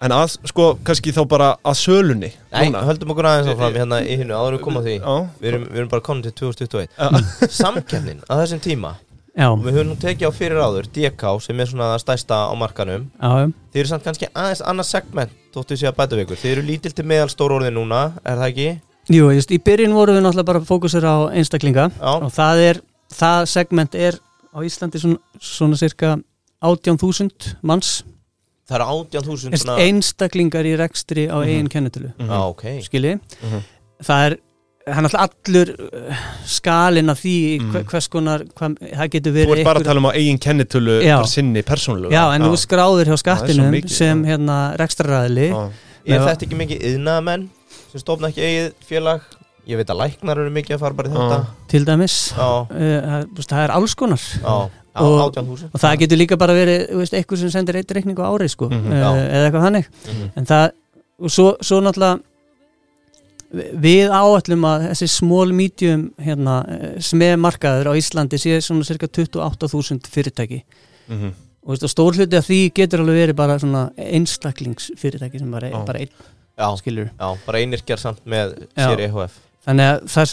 en 0.03 0.11
að, 0.17 0.33
sko, 0.51 0.65
kannski 0.83 1.13
þá 1.15 1.23
bara 1.31 1.51
að 1.63 1.77
sölunni 1.79 2.33
Nei, 2.51 2.67
núna. 2.71 2.81
höldum 2.89 3.13
okkur 3.15 3.29
aðeins 3.31 3.53
áfram 3.53 3.77
hérna 3.79 4.01
í 4.03 4.17
hinnu 4.19 4.35
áður 4.35 4.57
við 4.57 4.63
komum 4.65 4.81
að 4.81 4.89
því 4.89 4.97
Við 5.43 5.49
erum, 5.53 5.67
við 5.71 5.77
erum 5.79 5.91
bara 5.93 6.03
komin 6.09 6.23
til 6.27 6.33
2021 6.33 6.89
já, 6.99 7.49
Samkeppnin 7.61 8.23
á 8.27 8.35
þessum 8.41 8.63
tíma 8.65 8.95
já, 9.37 9.49
og 9.51 9.63
við 9.65 9.73
höfum 9.79 9.91
nú 9.93 9.97
tekið 10.03 10.29
á 10.29 10.33
fyrir 10.37 10.61
áður 10.63 10.89
DK 10.93 11.23
sem 11.45 11.61
er 11.61 11.67
svona 11.71 11.91
það 11.95 12.03
stærsta 12.05 12.39
á 12.49 12.55
markanum. 12.59 13.11
Já. 13.21 13.51
Þið 13.73 13.81
eru 13.83 13.89
samt 13.93 14.05
kannski 14.07 14.29
aðeins 14.33 14.63
annað 14.69 14.89
segment 14.91 15.33
þóttu 15.55 15.77
sé 15.77 15.89
að 15.89 15.97
bæta 16.01 16.17
við 16.17 16.25
ykkur. 16.27 16.41
Þið 16.43 16.53
eru 16.57 16.63
lítil 16.69 16.93
til 16.97 17.05
meðal 17.09 17.29
stór 17.33 17.55
orðið 17.59 17.75
núna, 17.79 18.03
er 18.25 18.37
það 18.41 18.49
ekki? 18.53 18.69
Jú, 19.13 19.31
just, 19.35 19.51
í 19.51 19.59
byrjun 19.59 19.95
vorum 19.97 20.15
við 20.17 20.23
náttúrulega 20.27 20.47
bara 20.53 20.61
fókusir 20.69 21.03
á 21.09 21.17
einstaklinga. 21.35 21.89
Já, 21.99 22.13
og 22.23 22.31
það 22.33 22.61
er, 22.69 22.81
það 23.13 23.49
segment 23.51 23.95
er 23.99 24.19
á 24.53 24.59
Íslandi 24.63 25.01
svona, 25.03 25.19
svona 25.41 25.77
cirka 25.81 26.17
18.000 26.63 27.57
manns. 27.67 28.03
Það 28.71 28.77
eru 28.79 28.87
18.000 29.03 29.53
Erst 29.57 29.67
svona 29.67 29.83
einstaklingar 29.83 30.65
í 30.69 30.77
rekstri 30.79 31.27
á 31.29 31.37
Mhm. 31.43 31.49
eigin 31.49 31.69
kennetölu 31.69 32.13
mhm, 32.15 32.29
Já, 32.31 32.39
ok. 32.49 32.63
Skilji, 32.87 33.15
mhm. 33.43 33.65
það 34.07 34.27
er 34.29 34.37
hann 34.91 35.07
alltaf 35.07 35.29
allur 35.47 35.69
uh, 35.79 36.23
skalinn 36.49 37.13
af 37.13 37.21
því 37.23 37.35
hver, 37.71 37.85
hvers 37.91 38.09
konar 38.11 38.43
hva, 38.59 38.71
það 38.81 39.11
getur 39.15 39.31
Þú 39.33 39.37
verið 39.39 39.61
ert 39.63 39.69
bara 39.69 39.83
að 39.83 39.87
tala 39.89 40.03
um 40.03 40.09
á 40.11 40.13
eigin 40.19 40.41
kennitölu 40.43 40.97
Já. 41.05 41.17
bara 41.21 41.31
sinni 41.31 41.63
persónulega 41.67 42.15
já, 42.17 42.25
en 42.35 42.47
þú 42.49 42.57
skráður 42.65 43.11
hjá 43.13 43.19
skattinum 43.23 43.71
mikið, 43.75 43.95
sem 43.95 44.25
já. 44.25 44.31
hérna 44.33 44.57
rekstraræðili 44.81 45.47
Já. 45.53 45.61
Er 46.03 46.17
Já. 46.19 46.25
þetta 46.27 46.47
ekki 46.49 46.59
mikið 46.59 46.83
yðnaðamenn 46.91 47.45
sem 47.93 48.03
stofna 48.03 48.33
ekki 48.33 48.43
eigið 48.49 48.73
félag? 48.89 49.29
Ég 49.71 49.79
veit 49.79 49.93
að 49.95 50.01
læknar 50.03 50.41
eru 50.43 50.51
mikið 50.57 50.75
að 50.75 50.83
fara 50.83 50.99
bara 50.99 51.13
í 51.13 51.15
þetta 51.15 51.39
Já. 51.39 51.69
til 51.71 51.85
dæmis 51.87 52.17
Já, 52.35 52.49
uh, 52.67 52.97
það, 53.07 53.29
þú 53.39 53.61
er 53.63 53.75
alls 53.79 53.95
konar 54.03 54.19
já, 54.27 54.43
já, 54.43 55.07
Og- 55.07 55.23
18.000 55.31 55.71
og 55.71 55.81
það 55.87 55.97
getur 56.03 56.19
líka 56.19 56.37
bara 56.43 56.57
verið 56.59 56.89
þú 56.91 56.99
veist, 57.05 57.15
eitthvað 57.15 57.45
sem 57.45 57.55
sendir 57.55 57.79
eitt 57.79 57.95
reikning 57.95 58.19
á 58.19 58.27
ári 58.27 58.51
sko, 58.51 58.67
uh, 58.67 58.91
Já. 58.91 59.09
eða 59.15 59.47
eitthvað 59.47 59.67
þannig 59.69 59.87
Mhm. 60.11 60.29
en 60.37 60.51
það, 60.51 60.67
og 61.23 61.31
svo, 61.31 61.47
svo 61.63 61.79
náttúrulega 61.81 62.19
við 63.53 64.09
áætlum 64.17 64.65
að 64.65 64.87
þessi 64.91 65.09
small 65.13 65.53
medium 65.53 66.07
hérna, 66.19 66.55
eh, 66.73 67.01
sme 67.05 67.35
markaður 67.37 67.93
á 67.93 67.99
Íslandi 67.99 68.39
sé 68.41 68.59
svona 68.65 68.85
cirka 68.89 69.07
28.000 69.09 70.09
fyrirtæki. 70.09 70.63
Og, 71.13 71.69
veist, 71.77 71.85
og 71.85 71.91
stór 71.93 72.17
hluti 72.17 72.37
af 72.39 72.47
því 72.49 72.61
getur 72.75 73.03
alveg 73.05 73.19
verið 73.29 73.37
bara 73.39 73.59
svona 73.61 73.83
einstaklingsfyrirtæki 73.97 75.39
sem 75.39 75.51
bara, 75.53 75.69
Já. 75.71 75.85
bara 75.87 75.99
einn 76.03 76.09
Já, 76.59 76.69
skilur 76.77 77.11
já, 77.19 77.29
bara 77.47 77.59
einirkjar 77.63 77.99
samt 78.01 78.25
með 78.27 78.57
Já. 78.77 78.89
sér 78.89 79.01
EHF 79.07 79.37
þannig 79.67 79.87
að 79.93 80.01
það, 80.11 80.33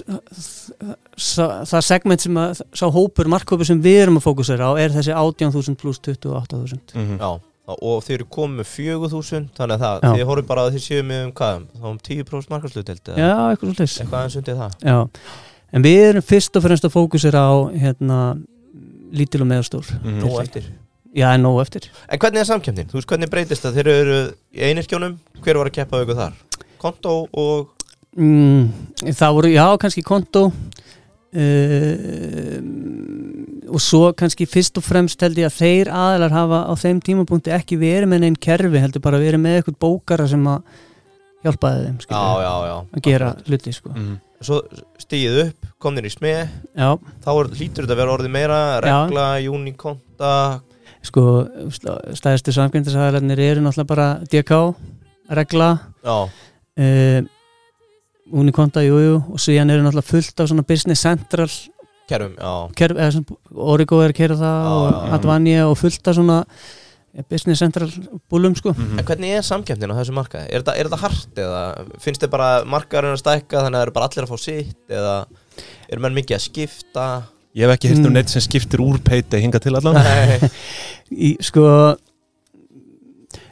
það, 1.20 1.54
það 1.70 1.84
segment 1.86 2.24
sem 2.26 2.40
að 2.42 2.62
sá 2.82 2.86
hópur, 2.96 3.30
markhópur 3.30 3.68
sem 3.70 3.82
við 3.84 4.00
erum 4.06 4.18
að 4.20 4.26
fókusera 4.26 4.72
á 4.72 4.74
er 4.82 4.90
þessi 4.96 5.14
18.000 5.14 5.78
pluss 5.80 6.00
28.000 6.02 6.96
Mhm. 6.96 7.20
Já, 7.20 7.30
þá- 7.30 7.42
og 7.82 8.04
þeir 8.06 8.16
eru 8.20 8.28
komið 8.34 8.58
með 8.60 8.68
4.000 8.74 9.48
þannig 9.58 9.76
að 9.76 9.84
það, 9.86 10.08
þið 10.18 10.26
horfum 10.30 10.48
bara 10.50 10.64
að 10.66 10.74
þið 10.78 10.84
séu 10.88 11.04
með 11.10 11.24
um 11.28 11.32
hvað, 11.40 11.64
þá 11.80 11.88
um 11.92 12.00
10% 12.10 12.54
markasluteld 12.54 13.12
já, 13.14 13.32
eitthvað 13.54 14.20
aðeins 14.20 14.38
undir 14.42 14.60
það. 14.60 14.76
Já, 14.90 14.98
en 15.74 15.86
við 15.86 16.04
erum 16.10 16.26
fyrst 16.26 16.56
og 16.60 16.66
fremst 16.66 16.88
að 16.90 16.96
fókusera 16.96 17.42
á 17.46 17.54
hérna, 17.86 18.20
lítil 19.14 19.42
og 19.46 19.50
meðastór 19.52 19.90
Mhm. 20.04 20.20
Nú 20.24 20.36
eftir. 20.42 20.70
Já, 21.16 21.34
en 21.34 21.42
nóg 21.42 21.62
eftir. 21.64 21.88
En 22.08 22.20
hvernig 22.20 22.40
er 22.44 22.46
samkjöfnin? 22.46 22.86
Þú 22.92 22.94
veist 23.00 23.08
hvernig 23.10 23.30
breytist 23.32 23.64
það? 23.66 23.74
Þeir 23.80 23.88
eru 23.96 24.18
í 24.54 24.60
einirkjónum, 24.70 25.16
hver 25.42 25.58
var 25.58 25.66
að 25.72 25.74
keppa 25.80 26.04
ykkur 26.04 26.16
þar? 26.20 26.34
Konto 26.80 27.16
og 27.34 27.70
mm, 28.16 28.70
Það 29.18 29.34
voru, 29.34 29.50
já, 29.50 29.66
kannski 29.82 30.04
konto 30.06 30.52
uh, 31.38 32.60
og 33.70 33.82
svo 33.84 34.10
kannski 34.18 34.48
fyrst 34.50 34.80
og 34.82 34.86
fremst 34.86 35.22
held 35.22 35.38
ég 35.38 35.50
að 35.50 35.58
þeir 35.60 35.92
aðlar 35.94 36.34
hafa 36.34 36.60
á 36.66 36.74
þeim 36.80 37.02
tímapunkti 37.06 37.54
ekki 37.54 37.78
verið 37.82 38.10
með 38.10 38.24
neinn 38.26 38.38
kerfi 38.42 38.82
heldur 38.82 39.04
bara 39.04 39.20
verið 39.22 39.44
með 39.44 39.60
eitthvað 39.60 39.78
bókara 39.86 40.26
sem 40.32 40.48
að 40.50 40.64
hjálpaði 41.46 41.84
þeim 41.86 42.00
Já, 42.00 42.04
skilur, 42.08 42.42
já, 42.44 42.54
já. 42.70 42.76
að 42.98 43.06
gera 43.06 43.30
hluti 43.48 43.76
sko. 43.76 43.94
Mhm. 43.94 44.18
Svo 44.40 44.62
stíðið 44.96 45.38
upp, 45.50 45.66
komnir 45.84 46.06
í 46.08 46.10
smið. 46.14 46.46
Já, 46.80 46.90
Þá 47.26 47.30
er, 47.34 47.48
lítur 47.60 47.84
þetta 47.84 47.92
að 47.92 48.00
vera 48.00 48.14
orðið 48.16 48.32
meira 48.32 48.60
Regla, 48.86 49.26
júnikonta 49.44 50.30
sko 51.04 51.24
stæðstu 52.16 52.52
samkvæmdisæðararnir 52.56 53.40
eru 53.40 53.62
náttúrulega 53.64 53.88
bara 53.92 54.08
DK, 54.32 54.52
regla. 55.36 55.70
Já, 56.04 56.16
uh, 56.80 57.20
Unikonta, 58.32 58.84
jú, 58.86 59.00
jú 59.02 59.16
og 59.34 59.40
síðan 59.42 59.72
eru 59.74 59.84
náttúrulega 59.86 60.10
fullt 60.12 60.40
af 60.44 60.50
svona 60.52 60.66
Business 60.68 61.02
Central 61.06 61.48
kerfum, 62.10 62.36
já 62.38 62.52
kerf, 62.76 63.34
Origo 63.56 64.00
er 64.02 64.10
að 64.14 64.18
kera 64.18 64.36
það 64.36 64.60
Já, 64.66 64.76
og. 64.76 65.10
Advanja 65.20 65.66
og 65.70 65.78
fullt 65.78 66.08
af 66.10 66.16
svona 66.18 66.38
eh, 67.16 67.24
Business 67.30 67.60
Central 67.62 67.90
búlum 68.32 68.56
sko 68.58 68.74
Mhm. 68.74 69.00
En 69.00 69.06
hvernig 69.06 69.34
er 69.38 69.42
samkjöfnin 69.46 69.92
á 69.94 69.98
þessu 70.00 70.14
markaði? 70.18 70.48
Er 70.54 70.62
þetta, 70.62 70.76
er 70.78 70.90
þetta 70.90 71.02
hart 71.04 71.36
eða 71.36 71.62
finnst 72.02 72.22
þið 72.24 72.30
bara 72.34 72.50
markaðurinn 72.66 73.14
að 73.18 73.22
stækka 73.24 73.62
þannig 73.66 73.76
að 73.76 73.82
það 73.82 73.88
eru 73.88 73.92
bara 73.98 74.08
allir 74.10 74.26
að 74.26 74.32
fá 74.34 74.38
sitt 74.40 74.90
eða 74.90 75.16
eru 75.90 76.02
menn 76.02 76.14
mikið 76.18 76.36
að 76.38 76.46
skipta? 76.50 77.08
Ég 77.58 77.66
hef 77.66 77.78
ekki 77.78 77.90
hýrt 77.90 78.06
um 78.06 78.12
Mm. 78.12 78.14
neitt 78.14 78.30
sem 78.30 78.42
skiptir 78.42 78.80
úr 78.80 79.00
peiti 79.02 79.40
hinga 79.42 79.60
til 79.60 79.74
allan 79.76 79.96
Nei, 79.98 80.50
í, 81.30 81.36
sko 81.42 81.96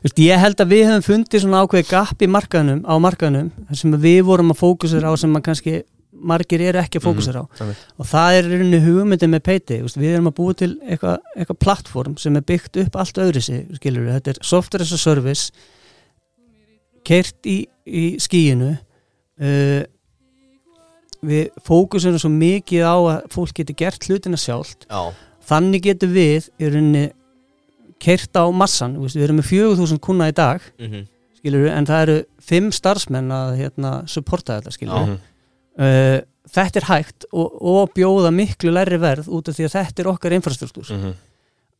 Just, 0.07 0.21
ég 0.23 0.39
held 0.39 0.61
að 0.63 0.71
við 0.71 0.85
hefum 0.87 1.03
fundið 1.03 1.43
svona 1.43 1.61
ákveði 1.65 1.87
gap 1.89 2.21
í 2.23 2.29
markaðnum, 2.31 2.81
á 2.87 2.95
markaðnum 3.03 3.51
sem 3.75 3.95
við 3.99 4.21
vorum 4.29 4.53
að 4.53 4.61
fókusera 4.61 5.11
á 5.11 5.13
sem 5.19 5.33
að 5.35 5.43
kannski 5.49 5.73
margir 6.17 6.63
eru 6.63 6.79
ekki 6.79 7.01
að 7.01 7.07
fókusera 7.09 7.43
á. 7.43 7.45
einmitt. 7.59 7.81
og 7.99 8.07
það 8.09 8.37
er 8.37 8.47
rauninni 8.53 8.79
hugmyndin 8.85 9.33
með 9.33 9.43
peiti 9.45 9.81
Vist, 9.83 9.99
við 9.99 10.15
erum 10.15 10.29
að 10.31 10.37
búa 10.39 10.55
til 10.57 10.69
eitthvað 10.79 11.17
eitthva 11.35 11.57
plattform 11.65 12.15
sem 12.17 12.39
er 12.39 12.45
byggt 12.47 12.79
upp 12.85 12.95
allt 12.97 13.19
öðru 13.21 13.43
sig 13.43 13.67
þetta 13.83 14.31
er 14.31 14.39
software 14.41 14.87
as 14.87 14.95
a 14.95 14.97
service 14.97 15.51
kert 17.05 17.37
í, 17.45 17.59
í 17.85 18.15
skíinu 18.23 18.71
uh, 18.77 19.83
við 21.27 21.53
fókusunum 21.65 22.21
svo 22.21 22.31
mikið 22.33 22.87
á 22.87 22.95
að 22.95 23.29
fólk 23.33 23.55
geti 23.57 23.75
gert 23.77 24.05
hlutina 24.07 24.37
sjálft. 24.39 24.85
Já, 24.89 25.13
þannig 25.49 25.85
getur 25.87 26.11
við 26.13 26.49
í 26.61 26.69
rauninni 26.69 27.05
kert 27.99 28.33
á 28.37 28.43
massan, 28.51 28.97
við 29.01 29.23
erum 29.23 29.39
með 29.41 29.49
4000 29.51 29.99
kuna 29.99 30.29
í 30.29 30.35
dag 30.37 30.61
mhm 30.79 31.05
skilur 31.37 31.61
við, 31.67 31.71
en 31.77 31.85
það 31.85 32.01
eru 32.01 32.15
fimm 32.41 32.71
starfsmenn 32.73 33.27
að 33.31 33.49
hérna, 33.59 33.89
supporta 34.09 34.55
þetta 34.57 34.71
skilur 34.73 34.95
við 34.97 35.07
Mhm. 35.07 35.17
uh, 35.77 36.21
þetta 36.49 36.79
er 36.81 36.85
hægt 36.89 37.25
og, 37.31 37.61
og 37.61 37.91
bjóða 37.93 38.31
miklu 38.33 38.71
læri 38.73 38.97
verð 38.99 39.27
út 39.29 39.47
af 39.47 39.55
því 39.55 39.67
að 39.67 39.75
þetta 39.77 40.01
er 40.01 40.07
okkar 40.07 40.33
infrastruktúr 40.33 40.89
Mhm. 40.91 41.13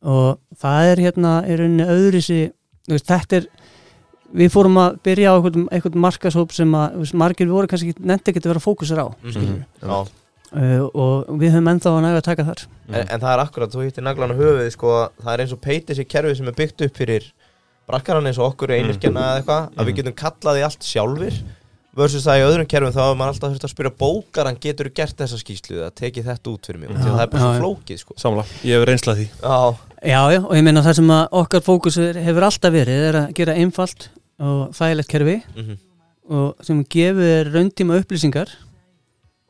og 0.02 0.38
það 0.62 0.92
er 0.92 0.96
hérna 1.08 1.32
í 1.48 1.56
rauninni 1.58 1.86
öðri 1.90 2.22
sig, 2.22 2.52
veist, 2.88 3.06
þetta 3.10 3.36
er 3.42 3.46
við 4.32 4.50
fórum 4.54 4.76
að 4.78 4.98
byrja 5.02 5.32
á 5.32 5.36
einhvern, 5.40 5.68
einhvern 5.72 6.00
markashóp 6.06 6.52
sem 6.52 6.70
að 6.78 6.96
veist, 7.02 7.14
margir 7.14 7.48
voru 7.50 7.66
kannski 7.66 7.94
nefndi 7.98 8.30
ekki 8.32 8.40
að 8.44 8.52
vera 8.54 8.60
fókusur 8.60 8.98
á 9.02 9.06
Mhm. 9.24 9.64
Uh, 10.48 10.86
og 10.96 11.28
við 11.42 11.52
höfum 11.52 11.68
ennþá 11.74 11.90
að 11.92 12.02
næga 12.06 12.20
að 12.22 12.26
taka 12.30 12.46
þar. 12.48 12.62
En, 12.88 13.02
en 13.04 13.20
það 13.20 13.32
er 13.34 13.42
akkurat, 13.42 13.74
þú 13.74 13.84
hittir 13.84 14.06
naglan 14.06 14.32
á 14.32 14.36
höfuðið 14.38 14.70
sko, 14.72 14.92
það 15.20 15.32
er 15.34 15.42
eins 15.44 15.52
og 15.52 15.60
peiti 15.64 15.96
sér 15.98 16.08
kerfið 16.08 16.38
sem 16.38 16.48
er 16.48 16.56
byggt 16.56 16.84
upp 16.86 17.00
fyrir 17.02 17.26
brakkaran 17.88 18.28
eins 18.30 18.40
og 18.40 18.50
okkur 18.54 18.72
einirkjana 18.76 19.24
eða 19.26 19.40
eitthvað, 19.42 19.68
að 19.76 19.88
við 19.90 19.98
getum 20.00 20.16
kallaði 20.22 20.64
allt 20.68 20.88
sjálfir 20.88 21.36
versus 21.98 22.24
það 22.24 22.38
í 22.40 22.44
öðrum 22.46 22.68
kerfum 22.70 22.94
þá 22.94 23.00
er 23.04 23.16
maður 23.18 23.32
alltaf 23.34 23.52
þurft 23.52 23.66
að 23.66 23.72
spyrja 23.72 23.92
bókaran 23.98 24.58
getur 24.62 24.88
þú 24.88 24.94
gert 25.00 25.18
þessa 25.18 25.38
skýslu 25.40 25.78
eða 25.80 25.88
tekið 25.98 26.28
þetta 26.30 26.52
út 26.52 26.68
fyrir 26.68 26.82
mig, 26.82 26.92
Já, 26.92 26.98
því 27.00 27.08
að 27.08 27.16
það 27.16 27.24
er 27.24 27.32
bara 27.32 27.48
já, 27.48 27.58
flókið 27.62 28.00
sko. 28.02 28.16
Samla, 28.22 28.44
ég 28.68 28.78
hef 28.78 28.86
reynslað 28.88 29.18
því. 29.20 29.26
Já, 29.42 29.56
Já, 29.98 30.20
já, 30.30 30.38
og 30.44 30.54
ég 30.54 30.64
meina 30.68 30.84
það 30.84 30.98
sem 31.00 31.10
að 31.16 31.36
okkar 31.40 31.64
fókus 31.66 31.98
er- 31.98 32.20
hefur 32.22 32.46
alltaf 32.46 32.74
verið 32.76 33.06
er 33.08 33.18
að 33.18 33.32
gera 33.40 33.56
einfalt 33.58 34.08
og 34.38 34.60
þægilegt 34.78 35.10
kerfi 35.10 35.36
mhm, 35.56 35.78
og 36.38 36.68
sem 36.68 36.84
gefur 36.94 37.24
þér 37.24 37.50
rauntíma 37.56 37.98
upplýsingar 37.98 38.52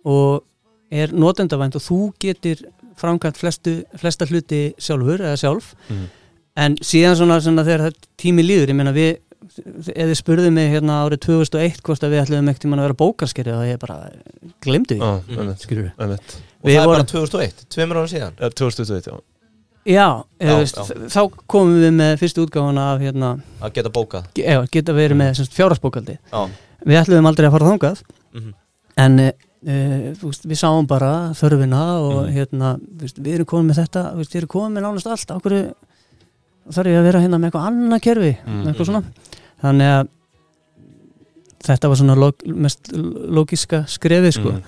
og 0.08 0.44
er 0.90 1.08
notendavænt 1.12 1.76
og 1.76 1.82
þú 1.84 1.98
getur 2.20 2.56
framkvæmt 2.98 3.36
flestu, 3.38 3.82
flesta 3.96 4.26
hluti 4.26 4.74
sjálfur 4.78 5.20
eða 5.22 5.36
sjálf. 5.38 5.74
Mhm. 5.88 6.06
en 6.58 6.74
síðan 6.82 7.14
svona, 7.14 7.36
svona 7.40 7.62
þegar 7.62 7.84
það 7.86 7.94
tími 8.18 8.42
líður 8.42 8.68
ég 8.72 8.74
meina 8.74 8.90
við, 8.92 9.18
ef 9.94 10.08
þið 10.10 10.16
spurðið 10.18 10.50
mig 10.52 10.72
hérna 10.72 10.96
árið 11.06 11.20
2001 11.28 11.76
hvort 11.86 12.02
að 12.02 12.10
við 12.10 12.22
ætlum 12.24 12.48
ekkert 12.50 12.64
að 12.72 12.82
vera 12.82 12.96
bókarskerið 12.98 13.54
og 13.54 13.66
ég 13.68 13.78
bara 13.78 14.10
Já, 14.98 15.22
Mhm. 15.22 15.38
einmitt, 15.38 15.60
skilur 15.62 15.84
við 15.84 15.92
og 15.98 16.70
það 16.70 16.82
er 16.82 16.86
bara 16.86 17.04
2001, 17.04 17.64
tveimur 17.70 17.96
ára 17.96 18.08
síðan? 18.10 18.32
Eh, 18.40 18.48
2021, 18.50 19.06
já. 19.06 19.20
Já, 19.86 20.24
Já, 20.40 20.56
veist, 20.58 20.74
já. 20.74 21.06
þá 21.08 21.30
komum 21.46 21.78
við 21.80 21.94
með 21.94 22.16
fyrstu 22.18 22.44
útgáfuna 22.46 22.94
af 22.94 23.00
hérna, 23.00 23.40
að 23.62 23.72
geta 23.72 23.88
bókað. 23.90 24.24
Ge- 24.34 24.44
já, 24.44 24.66
geta 24.70 24.92
verið 24.92 25.16
með 25.16 25.48
fjárhagsbókaldi 25.54 26.18
Já, 26.32 26.48
við 26.84 26.98
ætlum 27.04 27.26
aldrei 27.30 27.46
að 27.48 27.52
fara 27.52 27.70
þangað. 27.70 28.02
Mhm, 28.34 28.54
en 28.96 29.32
uh, 29.66 30.14
veist, 30.22 30.44
við 30.46 30.58
sáum 30.60 30.86
bara 30.86 31.30
þörfina 31.34 31.82
og 32.00 32.26
Mhm. 32.26 32.32
hérna 32.36 32.78
veist, 33.00 33.18
við 33.18 33.34
erum 33.34 33.46
komin 33.46 33.70
með 33.72 33.80
þetta, 33.84 34.02
veist, 34.16 34.32
við 34.32 34.36
erum 34.42 34.48
komin 34.48 34.76
með 34.78 34.82
nánast 34.86 35.06
allt 35.10 35.30
okkur 35.30 35.74
þarf 36.70 36.86
ég 36.86 36.98
að 37.00 37.06
vera 37.08 37.20
hérna 37.20 37.38
með 37.40 37.50
eitthvað 37.50 37.66
annað 37.70 38.00
kerfi 38.04 38.36
Mhm. 38.46 38.66
eitthvað 38.68 38.86
svona 38.86 39.02
þannig 39.62 39.88
að 39.98 40.08
þetta 41.68 41.88
var 41.90 41.96
svona 41.96 42.16
log, 42.16 42.44
mest 42.46 42.92
logíska 42.94 43.84
skrefið 43.90 44.32
sko 44.38 44.50
Mhm. 44.52 44.62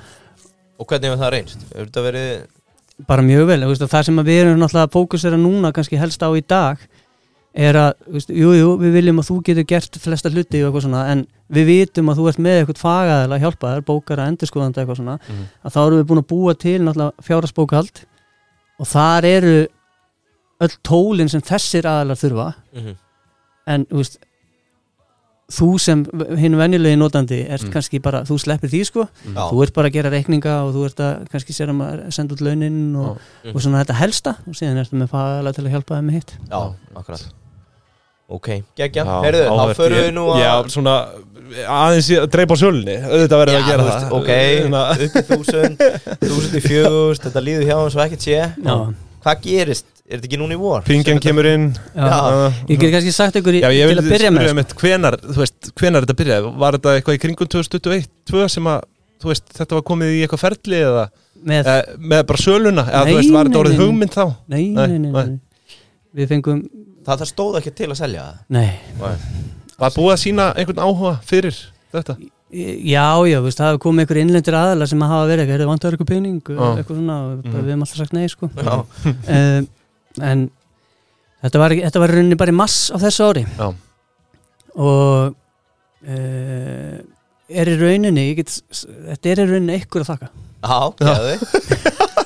og 0.80 0.86
hvernig 0.86 1.10
hefur 1.10 1.22
það 1.24 1.32
reynst? 1.32 1.58
Hefur 1.74 1.86
þetta 1.90 2.02
verið 2.10 2.46
bara 3.06 3.22
mjög 3.22 3.46
vel, 3.46 3.60
það 3.60 4.04
sem 4.04 4.16
við 4.16 4.40
erum 4.42 4.58
náttúrulega 4.60 4.88
að 4.88 4.92
fókusera 4.96 5.36
núna 5.40 5.72
kannski 5.72 5.96
helst 5.98 6.20
á 6.22 6.28
í 6.36 6.42
dag 6.46 6.78
er 7.54 7.74
að, 7.74 7.92
veist, 8.14 8.28
jú, 8.30 8.52
jú, 8.54 8.68
við 8.78 8.92
viljum 8.94 9.18
að 9.18 9.26
þú 9.30 9.36
getur 9.48 9.64
gert 9.72 9.96
flesta 9.98 10.30
hluti 10.30 10.60
og 10.62 10.68
eitthvað 10.70 10.84
svona 10.86 11.00
en 11.10 11.24
við 11.50 11.66
vitum 11.66 12.08
að 12.12 12.20
þú 12.20 12.28
ert 12.30 12.38
með 12.46 12.58
eitthvað 12.60 12.78
fagaðil 12.84 13.34
að 13.34 13.42
hjálpa 13.42 13.72
þér, 13.74 13.84
bókara, 13.88 14.26
endurskoðanda 14.30 14.80
eitthvað 14.84 15.00
svona 15.00 15.16
Mhm. 15.18 15.44
að 15.66 15.74
þá 15.74 15.80
erum 15.86 15.98
við 16.00 16.06
búin 16.10 16.22
að 16.22 16.28
búa 16.30 16.54
til 16.58 16.78
náttúrulega 16.84 17.26
fjárhagsbókald 17.26 18.02
og 18.80 18.86
þar 18.86 19.24
eru 19.24 19.56
öll 20.60 20.74
tólin 20.84 21.28
sem 21.28 21.40
þessir 21.40 21.82
aðalar 21.90 22.20
þurfa 22.20 22.48
mhm, 22.76 22.94
en 23.66 23.86
þú 23.86 23.96
veist 24.02 24.18
þú 25.50 25.68
sem 25.82 26.04
hinn 26.38 26.54
venjulegi 26.56 26.96
notandi 27.00 27.40
ert 27.48 27.64
Mm. 27.66 27.72
kannski 27.74 27.98
bara, 28.02 28.22
þú 28.22 28.38
sleppir 28.38 28.70
því 28.70 28.84
sko. 28.86 29.08
Já, 29.34 29.42
þú 29.50 29.62
ert 29.64 29.74
bara 29.74 29.88
að 29.88 29.92
gera 29.98 30.10
reikninga 30.10 30.54
og 30.64 30.74
þú 30.74 30.84
ert 30.86 31.00
að 31.02 31.28
kannski 31.32 31.52
sér 31.56 31.72
að 31.74 32.12
senda 32.14 32.34
út 32.34 32.40
launin 32.40 32.94
og, 32.96 33.18
Mhm. 33.44 33.54
og 33.54 33.60
svona 33.62 33.82
þetta 33.84 33.94
helsta. 33.98 34.36
Og 34.46 34.54
síðan 34.54 34.78
ertu 34.78 34.94
með 34.96 35.08
fagaðilega 35.10 35.54
til 35.54 35.64
að 35.64 35.70
hjálpa 35.74 35.94
þeim 35.98 36.06
með 36.06 36.12
hitt. 36.20 36.32
Já, 36.50 36.74
akkurat. 36.96 37.24
Ok, 38.30 38.46
geggja, 38.78 39.02
Já, 39.04 39.22
heyrðu, 39.24 39.44
þá 39.50 39.74
förum 39.74 39.98
við 39.98 40.12
nú 40.14 40.24
að 40.30 40.38
Já, 40.38 40.52
svona 40.70 40.94
aðeins 41.66 42.10
að 42.14 42.26
dreipa 42.30 42.54
á 42.54 42.60
sjölunni 42.62 42.94
auðvitað 43.02 43.40
verður 43.42 43.56
að 43.58 43.66
gera 43.66 43.82
þú 43.82 43.90
það. 43.90 44.12
ok, 44.12 44.28
Hérna, 44.30 44.82
upp 44.94 45.16
í 45.18 45.22
þúsund 45.30 45.76
þúsund 46.30 46.54
í 46.54 46.62
fjögust, 46.62 47.22
þetta 47.26 47.42
líður 47.42 47.66
hjá 47.66 47.74
hans 47.80 47.96
og 47.96 48.04
ekkert 48.06 48.22
sé. 48.22 48.36
Já, 48.62 48.94
Hvað 49.20 49.42
gerist? 49.42 49.86
Er 50.10 50.18
þetta 50.18 50.26
ekki 50.26 50.38
núna 50.40 50.56
í 50.56 50.58
vor? 50.58 50.82
Pingjan 50.82 51.20
kemur 51.22 51.46
inn. 51.46 51.68
Já. 51.94 52.06
uh, 52.10 52.56
Ég 52.66 52.80
get 52.82 52.90
kannski 52.96 53.12
sagt 53.14 53.36
ykkur 53.38 53.54
í, 53.54 53.60
Já, 53.62 53.70
til 53.70 54.00
að 54.02 54.08
byrja 54.10 54.30
með 54.34 54.64
sko. 54.72 54.80
hvenar, 54.82 55.16
þú 55.22 55.36
veist, 55.38 55.68
hvenar 55.78 56.02
þetta 56.06 56.16
byrjaði 56.18 56.50
Var 56.64 56.78
þetta 56.78 56.94
eitthvað 56.98 57.18
í 57.18 57.20
kringum 57.22 57.50
2021 57.54 58.08
2 58.32 58.48
sem 58.56 58.70
að, 58.72 58.80
veist, 59.30 59.46
þetta 59.54 59.78
var 59.78 59.84
komið 59.92 60.16
í 60.16 60.20
eitthvað 60.26 60.42
ferli 60.42 60.80
eða? 60.88 61.04
Með, 61.46 61.70
eh, 61.76 61.94
með 62.12 62.24
bara 62.32 62.42
söluna? 62.42 62.84
Eða 62.90 63.04
Nei, 63.06 63.14
veist, 63.20 63.32
var 63.38 63.46
þetta 63.52 63.62
orðið 63.62 63.78
hugmynd 63.84 64.16
þá? 64.18 64.24
Nei, 64.50 64.64
nei, 64.74 64.98
nei, 64.98 65.12
nei, 65.14 65.38
Við 66.20 66.28
fengum, 66.34 66.64
Það, 67.06 67.22
það 67.22 67.28
stóð 67.30 67.54
ekki 67.62 67.70
til 67.78 67.86
að 67.94 67.96
selja 68.02 68.24
það. 68.26 68.40
Nei. 68.52 68.70
Var 69.80 69.94
búið 69.94 70.12
að 70.12 70.18
sína 70.20 70.50
einhvern 70.58 70.82
áhuga 70.84 71.12
fyrir 71.24 71.56
þetta? 71.94 72.16
Já, 72.50 73.06
já, 73.30 73.38
veist, 73.40 73.60
það 73.62 73.68
hefur 73.70 73.82
komið 73.86 74.04
ykkur 74.08 74.18
innlendir 74.20 74.56
aðalar 74.58 74.90
sem 74.90 75.00
að 75.06 75.12
hafa 75.14 75.28
verið 75.30 75.42
eitthvað, 75.44 75.54
er 75.54 75.62
það 75.64 75.70
vantar 75.70 75.96
ykkur 75.96 76.08
pening? 76.10 76.40
Já. 76.50 76.66
eitthvað 76.76 76.98
svona, 76.98 77.16
Mhm. 77.38 77.54
við 77.54 77.70
hefum 77.70 77.84
alltaf 77.86 78.00
sagt 78.02 78.12
nei 78.12 78.26
sko. 78.28 78.50
Já, 78.58 78.74
um, 79.06 79.68
en 80.18 80.48
þetta 81.44 81.62
var, 81.62 81.74
þetta 81.86 82.02
var 82.02 82.12
í 82.12 82.18
rauninni 82.18 82.38
bara 82.40 82.54
í 82.54 82.58
mass 82.58 82.90
á 82.90 82.96
þessu 83.02 83.28
ári. 83.30 83.44
Já. 83.58 83.68
og 84.80 85.34
uh, 85.34 86.98
er 87.50 87.70
í 87.72 87.76
rauninni 87.80 88.28
ég 88.30 88.40
get, 88.42 88.54
þetta 89.10 89.32
er 89.32 89.42
í 89.44 89.48
rauninni 89.50 89.78
ykkur 89.80 90.04
að 90.04 90.12
þakka. 90.12 90.30
Já, 90.60 90.78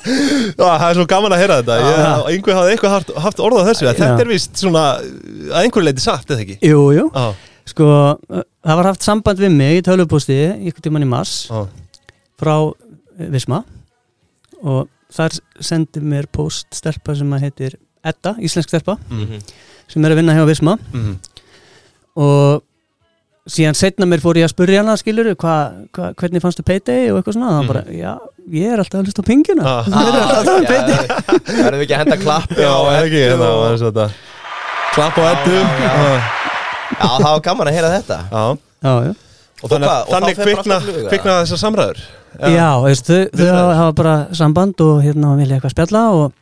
það 0.59 0.87
er 0.89 0.97
svo 0.99 1.07
gaman 1.09 1.33
að 1.35 1.43
heyra 1.45 1.59
þetta. 1.61 1.77
Ég, 1.81 2.33
einhver 2.35 2.59
hafði 2.59 2.75
eitthvað 2.75 2.95
haft, 2.97 3.13
haft 3.27 3.43
orð 3.45 3.61
á 3.63 3.69
þessu 3.71 3.87
að 3.87 3.93
Já. 3.93 3.99
þetta 4.03 4.25
er 4.25 4.31
vist 4.33 4.61
svona 4.61 4.83
að 4.99 5.61
einhver 5.63 5.87
leiti 5.87 6.05
satt, 6.05 6.27
eða 6.29 6.45
ekki? 6.45 6.57
Jú, 6.67 6.83
jú, 6.97 7.07
Já, 7.15 7.53
sko 7.71 7.87
uh, 7.89 8.43
það 8.65 8.81
var 8.81 8.91
haft 8.91 9.07
samband 9.07 9.41
við 9.41 9.55
mig 9.55 9.79
í 9.79 9.85
tölvupústi 9.87 10.37
ykkur 10.71 10.85
tíman 10.89 11.07
í 11.07 11.09
mars 11.09 11.37
já, 11.49 11.63
frá 12.41 12.57
Visma. 13.31 13.63
Og 14.65 14.89
þar 15.15 15.37
sendi 15.63 16.03
mér 16.03 16.27
post 16.33 16.67
stelpa 16.75 17.15
sem 17.17 17.33
að 17.37 17.47
heitir 17.49 17.77
Edda, 18.05 18.35
íslensk 18.45 18.69
stelpa 18.69 18.99
mhm, 19.09 19.41
sem 19.89 20.05
er 20.05 20.13
að 20.13 20.19
vinna 20.21 20.35
hjá 20.37 20.45
Visma. 20.49 20.75
Mhm, 20.93 21.15
og 22.21 22.63
síðan 23.49 23.77
setna 23.77 24.07
mér 24.09 24.23
fór 24.25 24.39
ég 24.41 24.47
að 24.49 24.53
spurja 24.55 24.81
hana 24.83 24.95
skilur 25.01 25.31
hva, 25.37 25.55
hva, 25.93 26.11
hvernig 26.17 26.41
fannstu 26.45 26.65
Payday 26.65 27.11
og 27.13 27.19
eitthvað 27.21 27.37
svona. 27.39 27.51
Mhm. 27.51 27.59
það 27.61 27.73
bara, 27.73 27.83
já, 27.93 28.13
ég 28.59 28.73
er 28.75 28.83
alltaf 28.85 29.01
að 29.01 29.09
hlusta 29.09 29.25
á 29.25 29.29
pinguna 29.29 29.65
Já. 29.65 29.75
Þeir 29.89 30.07
eru 30.11 30.23
alltaf 30.25 30.55
að 30.55 30.69
Payday 30.71 31.05
Það 31.49 31.67
erum 31.67 31.79
við 31.81 31.85
ekki 31.87 31.97
að 31.97 32.03
henda 32.05 32.21
klappi 32.23 32.61
Já, 32.61 32.73
á 32.75 32.93
er 32.95 33.09
ekki, 33.09 33.25
Eddu 33.25 33.33
hérna 33.33 34.09
Klapp 34.95 35.17
á 35.19 35.25
eddu. 35.33 35.55
Já, 35.59 35.93
Já, 36.95 37.07
það 37.19 37.31
var 37.33 37.41
gaman 37.43 37.67
að 37.67 37.75
heyra 37.75 37.89
þetta. 37.97 38.19
Já. 38.31 38.43
Já, 38.85 38.93
já, 39.09 39.13
Og 39.63 39.71
þannig? 39.71 39.89
Og 39.89 40.13
þannig 40.13 40.39
kvikna, 40.41 41.39
þessar 41.45 41.61
samræður 41.61 42.01
já 42.51 42.69
veist, 42.83 43.07
þau, 43.07 43.29
þau 43.39 43.75
hafa, 43.79 43.93
bara 43.95 44.15
samband 44.35 44.81
og 44.83 45.03
hérna 45.05 45.37
vilja 45.39 45.59
eitthvað 45.59 45.75
spjalla 45.77 46.03
og, 46.19 46.33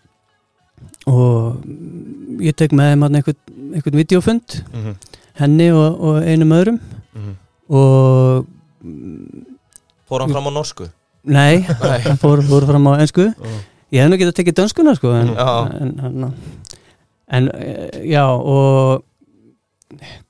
og 1.13 2.41
ég 2.43 2.57
tek 2.57 2.73
með 2.77 2.95
einhvern, 2.97 3.37
einhvern 3.75 4.01
videofund 4.01 4.63
Mhm, 4.73 4.97
henni 5.43 5.69
og, 5.73 6.01
og 6.01 6.25
einum 6.25 6.55
öðrum 6.57 6.81
mhm. 7.13 7.37
og 7.69 8.47
Fór 10.09 10.25
hann 10.25 10.33
fram 10.35 10.49
á 10.49 10.53
norsku 10.53 10.89
nei, 11.25 11.63
Nei. 11.85 11.99
hann 12.07 12.19
fór, 12.21 12.43
fór 12.49 12.67
fram 12.69 12.89
á 12.91 12.93
ensku 13.01 13.29
Já. 13.29 13.53
ég 13.93 14.03
hef 14.03 14.11
nú 14.11 14.19
getað 14.21 14.39
tekið 14.41 14.59
dönskuna 14.63 14.97
sko 14.99 15.13
en, 15.15 15.35
Já. 15.37 15.51
en, 15.77 15.93
en, 16.09 16.33
en 17.33 17.51
eh, 17.55 18.01
já 18.11 18.25
og 18.33 19.05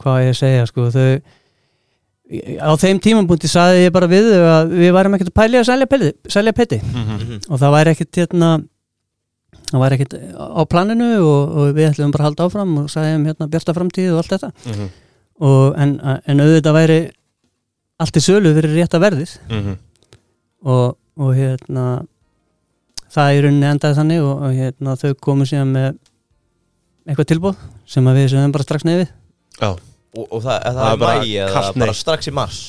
hvað 0.03 0.27
ég 0.27 0.35
að 0.35 0.41
segja 0.43 0.67
sko 0.69 0.91
þau 0.93 1.09
á 2.63 2.71
þeim 2.81 3.01
tímambúndi 3.03 3.51
saði 3.51 3.87
ég 3.87 3.95
bara 3.95 4.09
við 4.11 4.29
að 4.39 4.75
við 4.79 4.93
værum 4.97 5.17
ekkert 5.17 5.33
að 5.33 5.39
pæli 5.41 5.61
að 5.61 5.69
selja 5.69 6.53
peti. 6.55 6.79
Mhm. 6.83 7.17
Mhm. 7.17 7.41
og 7.49 7.59
það 7.61 7.75
væri 7.77 7.95
ekkert 7.97 8.21
hérna 8.23 8.51
það 9.73 9.83
væri 9.83 9.99
ekkert 9.99 10.15
á 10.37 10.63
planinu 10.69 11.11
og, 11.21 11.57
og 11.57 11.75
við 11.77 11.91
ætlum 11.91 12.13
bara 12.13 12.25
að 12.25 12.29
halda 12.31 12.47
áfram 12.47 12.79
og 12.83 12.91
sagðum 12.93 13.27
hérna 13.29 13.51
bjarta 13.51 13.75
framtíð 13.77 14.13
og 14.13 14.23
allt 14.23 14.33
þetta 14.37 14.53
Mhm, 14.69 14.89
og, 15.41 15.75
en, 15.77 16.01
en 16.27 16.41
auðvitað 16.41 16.79
væri 16.79 17.01
allt 17.99 18.17
í 18.17 18.23
sölu 18.25 18.55
fyrir 18.55 18.77
rétta 18.77 19.01
verðið 19.03 19.37
mhm. 19.51 19.77
og 20.65 20.99
og 21.21 21.35
hérna 21.37 22.07
það 23.13 23.37
í 23.37 23.41
rauninni 23.45 23.69
endaði 23.69 23.99
þannig 23.99 24.25
og, 24.25 24.45
hérna 24.57 24.97
þau 24.97 25.11
komu 25.21 25.45
síðan 25.49 25.73
með 25.75 25.89
eitthvað 27.07 27.29
tilbúð 27.33 27.65
sem 27.93 28.07
að 28.09 28.21
við 28.21 28.31
sögum 28.33 28.55
bara 28.55 28.67
strax 28.67 28.87
nefið 28.89 29.11
Já, 29.61 29.71
Og, 30.13 30.27
og 30.29 30.43
það, 30.45 30.57
það, 30.61 30.79
Það 30.79 30.87
er 30.87 30.93
er 30.93 31.03
bara 31.03 31.19
mæi 31.23 31.35
eða 31.41 31.53
kalt 31.57 31.83
bara 31.83 31.97
strax 31.97 32.29
í 32.29 32.33
mars? 32.37 32.61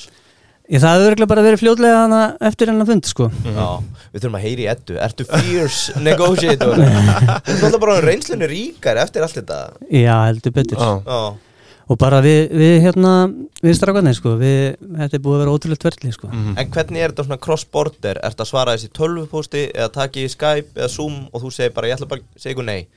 Ég 0.71 0.79
það 0.79 0.93
hefur 0.95 1.09
örgulega 1.11 1.27
bara 1.27 1.41
verið 1.43 1.59
fljótlega 1.59 1.95
hana 2.05 2.19
eftir 2.47 2.69
hennar 2.71 2.87
fund 2.87 3.07
sko. 3.09 3.25
Mhm. 3.27 3.55
Já, 3.57 4.03
við 4.13 4.21
þurfum 4.23 4.37
að 4.37 4.43
heyri 4.45 4.63
í 4.63 4.67
eddu. 4.71 4.95
Ertu 5.03 5.25
fierce 5.27 5.95
negotiator? 6.07 6.77
Þú 7.49 7.55
er 7.57 7.65
alltaf 7.67 7.81
bara 7.83 7.97
reynslunni 8.05 8.47
ríkar 8.47 9.01
eftir 9.03 9.25
allt 9.25 9.35
þetta. 9.41 9.57
Já, 9.91 10.13
heldur 10.29 10.55
betur. 10.55 10.79
Já, 10.79 11.01
Já, 11.03 11.59
og 11.91 11.99
bara 11.99 12.21
við, 12.23 12.39
við 12.55 12.77
hérna 12.85 13.11
við 13.59 13.75
strákarnir 13.75 14.15
sko, 14.15 14.37
við, 14.39 14.77
þetta 15.01 15.19
er 15.19 15.23
búið 15.27 15.35
að 15.35 15.43
vera 15.43 15.57
ótrúlega 15.57 15.83
tvertli 15.83 16.13
sko. 16.15 16.31
Mhm. 16.31 16.55
En 16.63 16.71
hvernig 16.77 17.03
er 17.03 17.11
þetta 17.11 17.27
svona 17.27 17.41
cross-border? 17.43 18.21
Ertu 18.23 18.45
að 18.47 18.51
svara 18.53 18.77
þessi 18.77 18.93
tölvupósti 18.95 19.65
eða 19.75 19.91
taki 19.99 20.23
í 20.23 20.31
Skype 20.31 20.79
eða 20.79 20.89
Zoom 20.95 21.25
og 21.33 21.43
þú 21.43 21.51
segir 21.59 21.75
bara, 21.75 21.91
ég 21.91 21.99
ætla 21.99 22.07
bara 22.07 22.23
að 22.23 22.39
segja 22.39 22.55
ykkur 22.55 22.69
nei. 22.71 22.87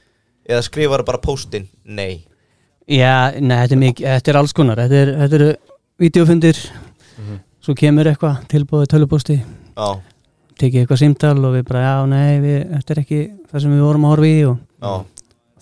Eða 0.46 0.62
skrifar 0.62 1.02
bara 1.02 1.18
póstin 1.18 1.66
nei 1.82 2.22
Já, 2.86 3.32
nei, 3.42 3.56
þetta 3.64 3.74
er 3.74 3.80
mikið, 3.82 4.06
þetta 4.14 4.30
er 4.32 4.36
alls 4.38 4.52
konar. 4.54 4.78
Þetta 4.78 4.98
er, 5.02 5.10
þetta 5.24 5.38
eru 5.40 5.48
videofundir 5.98 6.60
Mhm. 7.16 7.38
svo 7.64 7.74
kemur 7.74 8.04
eitthvað 8.06 8.44
tilbúið 8.52 8.86
tölupósti 8.92 9.36
Já, 9.40 9.88
tekið 10.60 10.82
eitthvað 10.84 11.00
símtal 11.00 11.44
og 11.44 11.54
við 11.56 11.64
bara, 11.66 11.80
já, 11.82 12.06
nei, 12.06 12.38
við, 12.40 12.58
þetta 12.76 12.90
er 12.94 13.00
ekki 13.02 13.20
það 13.50 13.60
sem 13.64 13.72
við 13.72 13.80
vorum 13.86 14.04
að 14.04 14.12
horfa 14.14 14.26
í 14.30 14.44
og 14.46 14.58
já, 14.82 15.04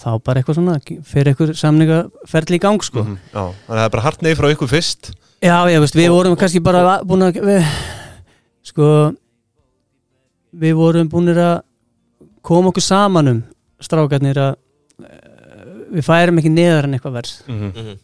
þá 0.05 0.09
bara 0.25 0.41
eitthvað 0.43 0.55
svona, 0.59 0.75
fyrir 1.05 1.31
eitthvað 1.33 1.55
samningaferli 1.62 2.57
í 2.59 2.61
gang, 2.61 2.83
sko. 2.83 3.05
Mhm, 3.05 3.18
Já, 3.33 3.41
þannig 3.41 3.70
að 3.70 3.79
það 3.79 3.85
er 3.87 3.91
bara 3.95 4.03
hart 4.03 4.22
neyð 4.22 4.37
frá 4.37 4.51
ykkur 4.53 4.68
fyrst. 4.75 5.12
Já, 5.41 5.57
ég 5.70 5.81
veist, 5.81 5.95
við 5.97 6.11
vorum 6.11 6.37
kannski 6.37 6.61
bara 6.62 7.01
búin 7.05 7.22
að, 7.22 7.41
við, 7.41 7.64
sko, 8.64 9.14
við 10.55 10.75
vorum 10.79 11.09
búinir 11.09 11.39
að 11.41 11.62
koma 12.43 12.68
okkur 12.70 12.83
saman 12.85 13.29
um 13.29 13.41
strákarnir 13.81 14.37
að 14.37 14.57
við 15.93 16.07
færum 16.07 16.39
ekki 16.41 16.53
neðar 16.55 16.85
en 16.89 16.95
eitthvað 16.99 17.12
vers 17.20 17.35
Mhm. 17.49 17.70
mhm 17.74 17.99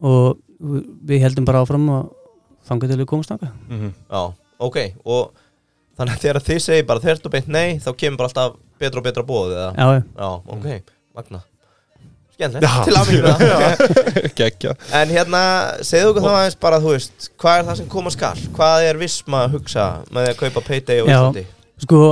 og 0.00 0.38
við 1.08 1.20
heldum 1.24 1.44
bara 1.48 1.60
áfram 1.64 1.88
og 1.90 2.12
þangar 2.68 2.88
til 2.92 2.98
við 3.00 3.06
komumst 3.10 3.30
náttúrulega. 3.32 3.54
Mhm. 3.68 3.92
Já, 4.10 4.32
ok 4.60 4.76
Og 5.04 5.32
þannig 5.98 6.14
að 6.14 6.22
þegar 6.22 6.40
þið 6.46 6.60
segir 6.62 6.86
bara 6.86 7.00
þegar 7.00 7.18
þú 7.24 7.30
beint 7.34 7.48
nei 7.48 7.78
þá 7.82 7.88
kemur 7.98 8.16
bara 8.20 8.28
alltaf 8.28 8.56
betra 8.78 8.98
og 9.00 9.04
betra 9.08 9.22
bóð 9.26 9.54
eða 9.56 9.74
Já, 9.74 9.86
já. 9.94 10.02
Já, 10.18 10.28
ok, 10.54 10.82
magna 11.16 11.40
Skemmtilegt, 12.38 12.62
Já. 12.62 12.84
til 12.86 14.30
Gekkja 14.38 14.74
En 14.94 15.08
hérna, 15.10 15.42
segðu 15.82 16.12
okkur 16.12 16.22
þá 16.22 16.30
aðeins 16.36 16.58
bara, 16.60 16.78
þú 16.78 16.92
veist 16.94 17.30
Hvað 17.42 17.58
er 17.58 17.64
það 17.66 17.76
sem 17.80 17.88
koma 17.88 18.10
skal? 18.14 18.34
Hvað 18.54 18.86
er 18.92 19.00
Visma 19.02 19.40
að 19.48 19.56
hugsa 19.58 19.86
með 20.14 20.28
að 20.30 20.38
kaupa 20.44 20.62
Payday 20.68 21.00
Já. 21.02 21.18
Íslandi? 21.18 21.46
sko 21.82 22.02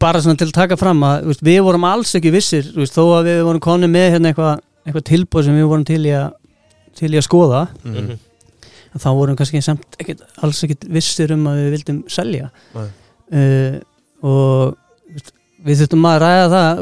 bara 0.00 0.20
svona 0.24 0.38
til 0.40 0.48
að 0.48 0.54
taka 0.56 0.76
fram 0.80 1.02
að 1.04 1.26
veist, 1.28 1.42
við 1.44 1.58
vorum 1.66 1.84
alls 1.88 2.14
ekki 2.16 2.30
vissir 2.32 2.70
veist, 2.76 2.94
þó 2.96 3.04
að 3.18 3.26
við 3.28 3.40
vorum 3.44 3.60
konið 3.64 3.90
með 3.92 4.06
hérna 4.14 4.30
eitthvað 4.32 4.62
eitthva 4.88 5.02
tilbúð 5.10 5.44
sem 5.44 5.58
við 5.58 5.66
vorum 5.68 5.84
til 5.88 6.00
í 6.08 6.14
að 6.16 6.30
til 6.98 7.10
í 7.12 7.18
að 7.20 7.26
skoða 7.28 7.60
Mhm. 7.84 8.16
þá 8.98 9.08
vorum 9.14 9.34
við 9.36 9.38
kannski 9.42 9.60
samt 9.62 9.98
ekkit, 10.00 10.22
alls 10.42 10.62
ekkit 10.64 10.86
vissir 10.90 11.30
um 11.36 11.44
að 11.46 11.58
við 11.60 11.70
vildum 11.76 11.98
selja 12.08 12.48
Nei. 12.74 12.86
uh, 13.36 13.76
og 14.24 14.76
veist, 15.12 15.32
við 15.68 15.82
þurftum 15.82 16.08
að 16.08 16.18
ræða 16.24 16.48
það 16.54 16.80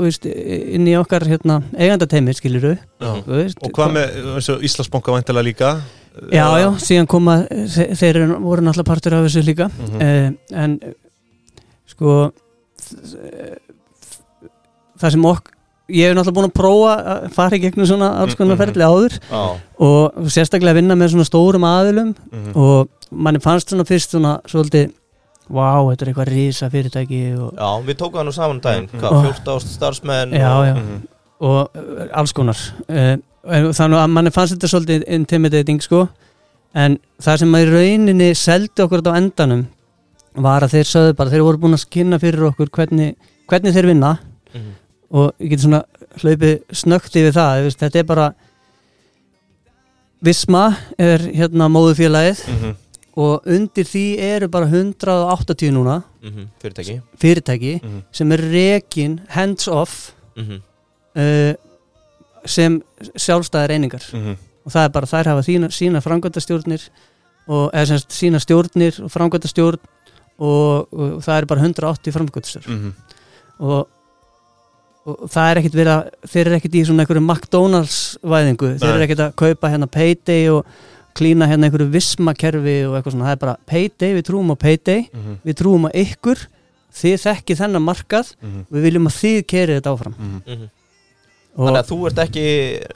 inn 0.78 0.86
í 0.86 0.94
okkar 1.00 1.26
hérna, 1.26 1.58
eigandateimi 1.76 2.32
skilur 2.38 2.76
Já. 3.00 3.10
við 3.26 3.56
Og 3.60 3.72
hvað 3.74 3.92
með 3.98 4.20
eins 4.36 4.48
og 4.54 4.62
Íslandsbanka 4.62 5.12
væntilega 5.18 5.44
líka 5.50 5.72
Já, 6.32 6.46
já, 6.62 6.70
síðan 6.80 7.06
koma 7.10 7.42
þe- 7.50 7.90
þeir 7.98 8.22
voru 8.40 8.62
náttúrulega 8.64 8.88
partur 8.88 9.14
af 9.18 9.26
þessu 9.26 9.42
líka 9.44 9.66
Mhm. 9.68 10.00
uh, 10.00 10.30
en 10.62 10.78
sko 11.96 12.30
það 15.00 15.12
sem 15.16 15.26
okk 15.30 15.52
ég 15.94 16.08
hef 16.10 16.16
náttúrulega 16.18 16.36
búin 16.36 16.48
að 16.50 16.56
prófa 16.56 16.92
að 17.12 17.26
fara 17.36 17.56
í 17.58 17.62
gegnum 17.62 17.86
svona 17.86 18.08
alls 18.22 18.34
konar 18.34 18.56
Mhm. 18.56 18.62
ferli 18.64 18.86
áður 18.86 19.18
Já, 19.30 19.42
og 19.78 20.30
sérstaklega 20.34 20.72
að 20.74 20.78
vinna 20.80 20.94
með 20.98 21.12
svona 21.14 21.28
stórum 21.28 21.66
aðilum 21.68 22.14
Mhm. 22.32 22.56
og 22.56 22.88
manni 23.12 23.38
fannst 23.40 23.70
svona 23.70 23.84
fyrst 23.86 24.10
svona 24.14 24.40
svolítið 24.46 24.92
Vá, 25.48 25.78
þetta 25.78 26.02
er 26.02 26.08
eitthvað 26.10 26.28
rísa 26.34 26.68
fyrirtæki 26.68 27.38
og, 27.38 27.52
já, 27.54 27.86
við 27.86 27.94
tókum 27.94 28.18
það 28.18 28.24
nú 28.26 28.32
saman 28.34 28.50
um 28.56 28.60
daginn 28.60 28.88
Mhm. 28.92 29.00
Hvað, 29.00 29.12
Og- 29.12 29.24
14 29.24 29.60
starfsmenn 29.60 30.32
Já, 30.32 30.50
og... 30.58 30.64
já. 30.66 30.74
Mhm. 30.74 31.02
og 31.40 31.70
uh, 31.76 32.08
alls 32.18 32.32
konar 32.32 32.56
uh, 32.88 33.16
þannig 33.46 33.98
að 34.02 34.10
manni 34.10 34.30
fannst 34.30 34.54
þetta 34.58 34.66
svolítið 34.72 35.04
intimidating 35.08 35.80
sko 35.82 36.08
en 36.74 36.98
það 37.22 37.38
sem 37.38 37.52
að 37.52 37.62
í 37.62 37.70
rauninni 37.70 38.34
seldi 38.34 38.82
okkur 38.82 39.02
þetta 39.02 39.12
á 39.14 39.20
endanum 39.22 39.66
var 40.36 40.62
að 40.62 40.72
þeir 40.76 40.88
sögðu 40.90 41.16
bara, 41.16 41.30
þeir 41.30 41.42
voru 41.46 41.58
búin 41.58 41.74
að 41.76 41.84
skynna 41.86 42.18
fyrir 42.20 42.46
okkur 42.50 42.68
hvernig, 42.70 43.16
hvernig 43.48 43.72
þeir 43.74 43.86
vinna 43.86 44.18
Mhm. 44.54 44.72
og 45.10 45.32
ég 45.40 45.50
get 45.50 45.60
svona 45.60 45.84
hlaupið 46.20 46.62
snögt 46.72 47.14
yfir 47.16 47.32
það, 47.32 47.62
veist, 47.64 47.78
þetta 47.80 47.98
er 47.98 48.04
bara 48.04 48.34
Visma 50.24 50.62
er 50.98 51.18
hérna 51.36 51.68
móðufélagið 51.68 52.40
Mhm. 52.48 52.74
og 53.16 53.42
undir 53.46 53.84
því 53.84 54.18
eru 54.18 54.48
bara 54.48 54.66
180 54.66 55.70
núna 55.72 56.02
Mhm, 56.22 56.48
Fyrirtæki 56.60 57.00
fyrirtæki 57.20 57.80
Mhm. 57.82 58.02
sem 58.12 58.32
er 58.32 58.38
rekin 58.38 59.20
hands 59.28 59.68
off 59.68 60.12
uh, 61.16 61.54
sem 62.46 62.82
sjálfstæðar 63.16 63.70
einingar 63.70 64.02
Mhm. 64.12 64.36
og 64.66 64.72
það 64.72 64.84
er 64.84 64.88
bara 64.88 65.06
þær 65.06 65.24
hafa 65.26 65.42
þína, 65.42 65.68
sína 65.70 66.00
framkvæmdastjórnir 66.02 66.88
og 67.48 67.70
eða 67.72 67.86
semst 67.86 68.10
sína 68.10 68.38
stjórnir 68.40 69.00
og 69.04 69.10
framkvæmdastjórn 69.10 69.78
og, 70.38 70.88
og 70.92 71.22
það 71.24 71.36
er 71.40 71.46
bara 71.46 71.60
180 71.64 72.12
framkvæmdastjórn 72.16 72.72
Mhm. 72.76 72.92
og, 73.60 73.86
og 75.06 75.28
það 75.30 75.50
er 75.52 75.60
ekkit 75.62 75.78
verið 75.78 75.92
að 75.94 76.10
þeir 76.32 76.46
eru 76.46 76.56
ekkit 76.58 76.74
í 76.74 76.84
svona 76.88 77.04
einhverju 77.04 77.22
McDonalds 77.24 77.98
væðingu, 78.26 78.72
þeir 78.78 78.88
Nei. 78.88 78.94
eru 78.96 79.06
ekkit 79.06 79.22
að 79.26 79.34
kaupa 79.36 79.70
hérna 79.72 79.86
Payday 79.90 80.48
og 80.50 80.66
klína 81.16 81.46
hérna 81.48 81.68
einhverju 81.70 81.88
vismakerfi 81.94 82.76
og 82.88 82.96
eitthvað 82.98 83.14
svona, 83.14 83.28
það 83.30 83.36
er 83.36 83.42
bara 83.46 83.56
Payday, 83.66 84.14
við 84.18 84.26
trúum 84.28 84.50
á 84.52 84.56
Payday 84.58 85.08
Mhm. 85.14 85.38
við 85.46 85.54
trúum 85.62 85.86
á 85.88 85.90
ykkur 85.94 86.46
þið 86.96 87.16
þekkið 87.26 87.60
þennan 87.62 87.84
markað 87.86 88.34
Mhm. 88.42 88.66
við 88.72 88.82
viljum 88.82 89.06
að 89.08 89.16
þið 89.22 89.38
kerið 89.46 89.80
þetta 89.80 89.92
áfram 89.94 90.14
Mhm. 90.18 90.42
Mhm. 90.46 90.68
Þannig 91.56 91.80
að 91.80 91.88
þú 91.88 92.06
ert 92.06 92.18
ekki 92.20 92.42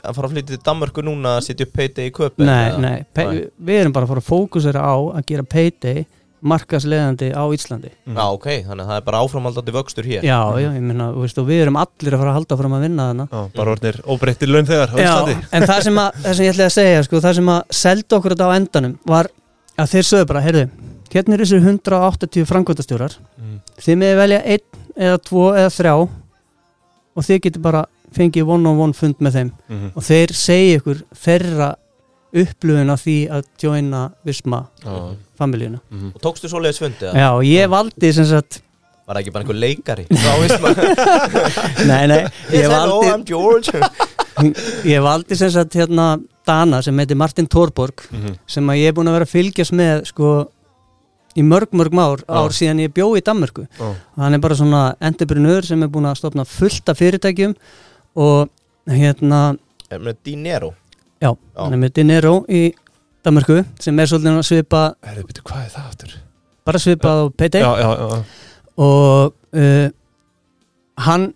að 0.05 0.13
fara 0.15 0.27
að 0.27 0.31
flytja 0.35 0.45
til 0.51 0.57
Danmörku 0.61 1.01
núna 1.01 1.29
að 1.39 1.45
setja 1.47 1.65
upp 1.65 1.73
Payday 1.73 2.09
í 2.09 2.11
köpi 2.13 2.45
Nei, 2.45 2.77
nei, 2.77 3.05
Nei. 3.15 3.49
við 3.57 3.79
erum 3.81 3.91
bara 3.93 4.05
að 4.05 4.09
fara 4.09 4.21
að 4.21 4.29
fókusera 4.29 4.81
á 4.85 4.95
að 5.17 5.25
gera 5.25 5.43
payday 5.43 6.05
markasleðandi 6.41 7.31
á 7.37 7.43
Íslandi. 7.53 7.91
Mhm. 8.05 8.15
Já, 8.17 8.25
ok, 8.33 8.47
þannig 8.67 8.83
að 8.85 8.89
það 8.91 8.97
er 8.97 9.05
bara 9.07 9.21
áframaldandi 9.21 9.75
vöxtur 9.75 10.05
hér. 10.09 10.23
Já, 10.25 10.39
já, 10.57 10.69
ég 10.73 10.81
minna, 10.81 11.11
við 11.13 11.61
erum 11.61 11.77
allir 11.77 12.13
að 12.15 12.21
fara 12.21 12.31
að 12.31 12.37
halda 12.39 12.57
fram 12.57 12.73
að 12.77 12.81
vinna 12.81 13.07
þarna. 13.11 13.27
Já, 13.31 13.41
bara 13.55 13.71
orðnir 13.75 14.01
óbreyttir 14.05 14.49
laun 14.49 14.65
þegar 14.65 14.89
á 14.89 14.95
Já, 14.97 15.11
Íslandi. 15.11 15.35
en 15.51 15.63
það 15.63 15.81
sem, 15.83 15.95
að, 15.95 16.11
það 16.23 16.33
sem 16.35 16.45
ég 16.45 16.53
ætlaði 16.53 16.69
að 16.69 16.77
segja 16.77 17.03
sko, 17.03 17.21
það 17.21 17.35
sem 17.35 17.51
að 17.55 17.61
selda 17.71 18.17
okkur 18.17 18.35
þetta 18.35 18.49
á 18.49 18.57
endanum 18.57 18.97
var 19.05 19.29
að 19.77 19.91
þeir 19.93 20.07
sögðu 20.11 20.27
bara, 20.27 20.41
heyrðu 20.41 20.69
hérna 21.11 21.33
er 21.35 21.43
þessir 21.43 21.61
180 21.61 22.45
framkvæmdastjórar. 22.47 23.17
Mhm. 23.37 23.57
þið 23.81 23.97
meði 23.97 24.15
velja 24.21 24.41
einn 24.45 24.67
eða 24.97 25.17
tvo 25.23 25.45
eða 25.53 25.71
þrjá 25.75 25.95
og 27.15 27.23
þið 27.27 27.41
getur 27.41 27.61
bara 27.61 27.85
fengið 28.11 28.47
one-on-one 28.47 28.93
fund 28.93 29.15
með 29.19 29.31
þeim. 29.37 29.51
Mhm. 29.69 29.91
og 29.95 30.03
þeir 30.03 30.33
segja 30.33 30.79
ykkur 30.79 31.03
þeirra 31.15 31.75
upplöfun 32.33 32.89
af 32.93 33.01
því 33.05 33.15
að 33.29 33.43
joina 33.61 34.01
Visma 34.25 34.65
Já. 34.83 35.15
familíuna 35.37 35.79
Mhm. 35.91 36.11
Og 36.15 36.21
tókstu 36.21 36.47
svoleiðis 36.49 36.79
fundið? 36.79 37.13
Já, 37.15 37.29
og 37.35 37.43
ég 37.43 37.67
valdi 37.69 38.13
sem 38.13 38.25
sagt 38.25 38.61
Var 39.07 39.15
það 39.15 39.21
ekki 39.21 39.31
bara 39.33 39.43
einhver 39.43 39.59
leikari? 39.59 40.05
Frá 40.23 40.33
Ísland 40.45 40.77
Nei, 41.91 42.07
nei, 42.07 42.21
ég 42.51 42.69
valdi 42.71 43.71
Ég 44.93 45.01
valdi 45.03 45.35
sem 45.35 45.49
sagt 45.51 45.73
hérna 45.75 46.15
Dana 46.47 46.79
sem 46.81 46.97
heitir 46.97 47.17
Martin 47.19 47.47
Thorborg 47.47 48.07
Mhm. 48.11 48.37
sem 48.47 48.67
að 48.67 48.77
ég 48.81 48.87
er 48.87 48.93
búin 48.93 49.07
að 49.11 49.17
vera 49.19 49.25
að 49.25 49.35
fylgjast 49.35 49.73
með 49.77 50.05
sko 50.09 50.31
í 51.37 51.43
mörg 51.47 51.71
mörg 51.71 51.93
ár, 51.95 52.23
ár 52.27 52.51
síðan 52.51 52.81
ég 52.83 52.91
bjó 52.93 53.11
í 53.15 53.21
Danmörku 53.23 53.67
Já. 53.79 53.93
hann 54.17 54.33
er 54.33 54.39
bara 54.39 54.55
svona 54.55 54.95
entrepreneur 54.99 55.61
sem 55.63 55.81
er 55.83 55.87
búin 55.87 56.05
að 56.09 56.17
stopna 56.19 56.43
fullt 56.45 56.89
af 56.89 56.97
fyrirtækjum 56.99 57.55
og 58.15 58.49
hérna 58.87 59.57
Er 59.91 59.99
með 59.99 60.15
Dinero 60.25 60.73
já, 61.21 61.29
Já. 61.31 61.61
hann 61.63 61.73
er 61.73 61.77
með 61.77 61.93
Dinero 61.93 62.45
í 62.49 62.73
Danmörku 63.23 63.59
sem 63.79 63.99
er 63.99 64.05
svolítið 64.09 64.39
að 64.39 64.47
svipa 64.47 64.83
Herðu, 65.05 65.25
byrju, 65.29 65.43
hvað 65.45 65.65
er 65.65 65.69
það 65.75 65.89
aftur? 65.91 66.15
bara 66.65 66.79
svipað 66.79 67.21
á 67.21 67.25
Payday 67.37 67.61
Já, 67.61 67.71
já, 67.81 67.89
já 67.99 68.23
og 68.81 69.33
uh, 69.53 69.89
hann 71.05 71.33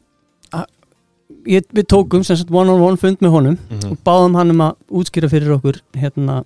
ég, 1.45 1.65
við 1.73 1.85
tókum 1.91 2.23
sem 2.25 2.37
sagt 2.39 2.49
one 2.53 2.69
on 2.73 2.81
one 2.81 2.97
fund 2.97 3.17
með 3.21 3.29
honum 3.35 3.57
Mhm. 3.69 3.91
og 3.91 3.97
báðum 4.05 4.35
hann 4.35 4.51
um 4.51 4.61
að 4.65 4.75
útskýra 4.89 5.29
fyrir 5.29 5.53
okkur 5.57 5.81
hérna 5.93 6.43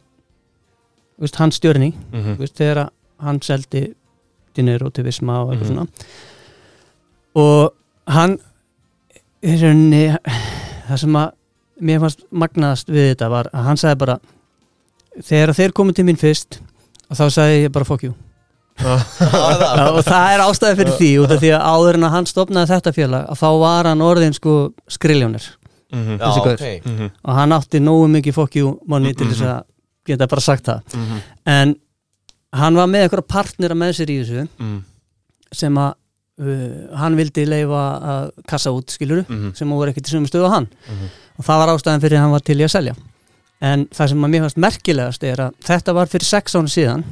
veist, 1.19 1.35
hans 1.35 1.55
stjörni, 1.59 1.93
Mhm. 2.11 2.35
þú 2.35 2.39
veist, 2.39 2.55
þegar 2.55 2.77
að 2.85 2.89
hann 3.19 3.39
seldi 3.41 3.93
Dinero 4.55 4.89
til 4.89 5.03
Visma 5.05 5.41
og 5.43 5.53
eitthvað 5.53 5.69
Mhm. 5.69 5.75
svona 5.75 5.87
og 7.35 7.73
hann 8.07 8.37
í 9.43 9.55
rauninni 9.61 10.17
það 10.89 10.97
sem 10.99 11.13
að 11.13 11.31
mér 11.81 11.99
fannst 12.03 12.23
magnaðast 12.31 12.87
við 12.91 13.13
þetta 13.13 13.29
var 13.29 13.49
að 13.53 13.63
hann 13.69 13.77
sagði 13.77 13.99
bara 14.03 14.19
þegar 15.23 15.53
þeir 15.57 15.71
komið 15.73 15.95
til 15.99 16.05
mín 16.05 16.19
fyrst 16.19 16.59
og 17.09 17.17
þá 17.17 17.25
sagði 17.29 17.63
ég 17.65 17.71
bara 17.71 17.85
fuck 17.85 18.03
you 18.03 18.13
og 18.79 20.03
það 20.07 20.25
er 20.33 20.43
ástæði 20.45 20.77
fyrir 20.79 20.93
því 20.99 21.09
út 21.23 21.33
af 21.35 21.41
því 21.41 21.49
að 21.55 21.65
áður 21.73 21.97
en 21.99 22.05
að 22.07 22.13
hann 22.15 22.27
stopnaði 22.29 22.71
þetta 22.73 22.93
félag 22.95 23.25
að 23.33 23.39
þá 23.41 23.47
var 23.63 23.89
hann 23.91 24.05
orðin 24.05 24.35
sko 24.37 24.57
skriljónir 24.91 25.55
Mhm. 25.89 26.19
Já, 26.19 26.25
Þessi 26.29 26.41
gaur. 26.45 26.53
ok 26.53 26.85
Mhm. 26.85 27.07
og 27.25 27.33
hann 27.33 27.49
átti 27.55 27.79
nógu 27.81 28.07
mikið 28.13 28.33
fokkjú 28.35 28.79
manni 28.87 29.13
til 29.17 29.25
þess 29.25 29.41
að 29.41 29.63
geta 30.05 30.27
bara 30.27 30.41
sagt 30.41 30.65
það 30.67 30.81
Mhm. 30.93 31.21
en 31.47 31.75
hann 32.53 32.75
var 32.75 32.85
með 32.87 33.07
einhverja 33.09 33.27
partnera 33.27 33.73
með 33.73 33.95
sér 33.97 34.09
í 34.13 34.19
þessu 34.21 34.47
Mhm. 34.59 34.83
sem 35.51 35.73
að 35.75 35.93
uh, 36.39 36.95
hann 36.95 37.15
vildi 37.17 37.45
leifa 37.47 37.99
að 38.05 38.31
kassa 38.47 38.69
út 38.69 38.85
skiluru 38.93 39.25
Mhm. 39.27 39.55
sem 39.55 39.67
voru 39.67 39.89
ekkert 39.91 40.05
í 40.07 40.13
sömu 40.13 40.27
stöðu 40.29 40.45
og 40.45 40.51
hann 40.51 40.67
Mhm. 40.87 41.09
Og 41.39 41.47
það 41.47 41.61
var 41.63 41.71
ástæðan 41.73 42.03
fyrir 42.03 42.19
að 42.19 42.25
hann 42.25 42.35
var 42.35 42.45
til 42.45 42.59
í 42.59 42.65
að 42.67 42.73
selja. 42.75 42.95
En 43.59 43.87
það 43.95 44.11
sem 44.11 44.27
að 44.27 44.31
mér 44.33 44.45
fannst 44.45 44.61
merkilegast 44.67 45.25
er 45.27 45.41
að 45.47 45.57
þetta 45.67 45.95
var 45.97 46.11
fyrir 46.11 46.27
sex 46.29 46.55
ára 46.55 46.71
síðan. 46.75 47.03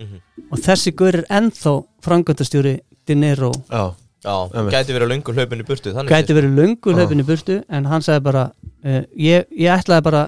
Mhm. 0.00 0.20
og 0.50 0.58
þessi 0.64 0.94
gaur 0.96 1.14
er 1.18 1.26
ennþá 1.28 1.72
frangöndastjóri 2.00 2.78
Dinero 3.06 3.50
Já, 3.68 3.92
Já, 4.24 4.48
gæti 4.72 4.94
verið 4.96 5.10
löngu 5.12 5.34
hlaupin 5.36 5.60
í 5.60 5.66
burtu 5.68 5.92
þannig 5.92 6.08
gæti 6.08 6.32
verið 6.32 6.54
löngu 6.56 6.94
Já. 6.94 6.96
hlaupin 6.96 7.20
í 7.20 7.26
burtu 7.28 7.58
en 7.68 7.84
hann 7.84 8.00
sagði 8.00 8.22
bara 8.24 8.46
uh, 8.48 9.02
ég, 9.12 9.44
ég 9.52 9.68
ætlaði 9.68 10.06
bara 10.08 10.22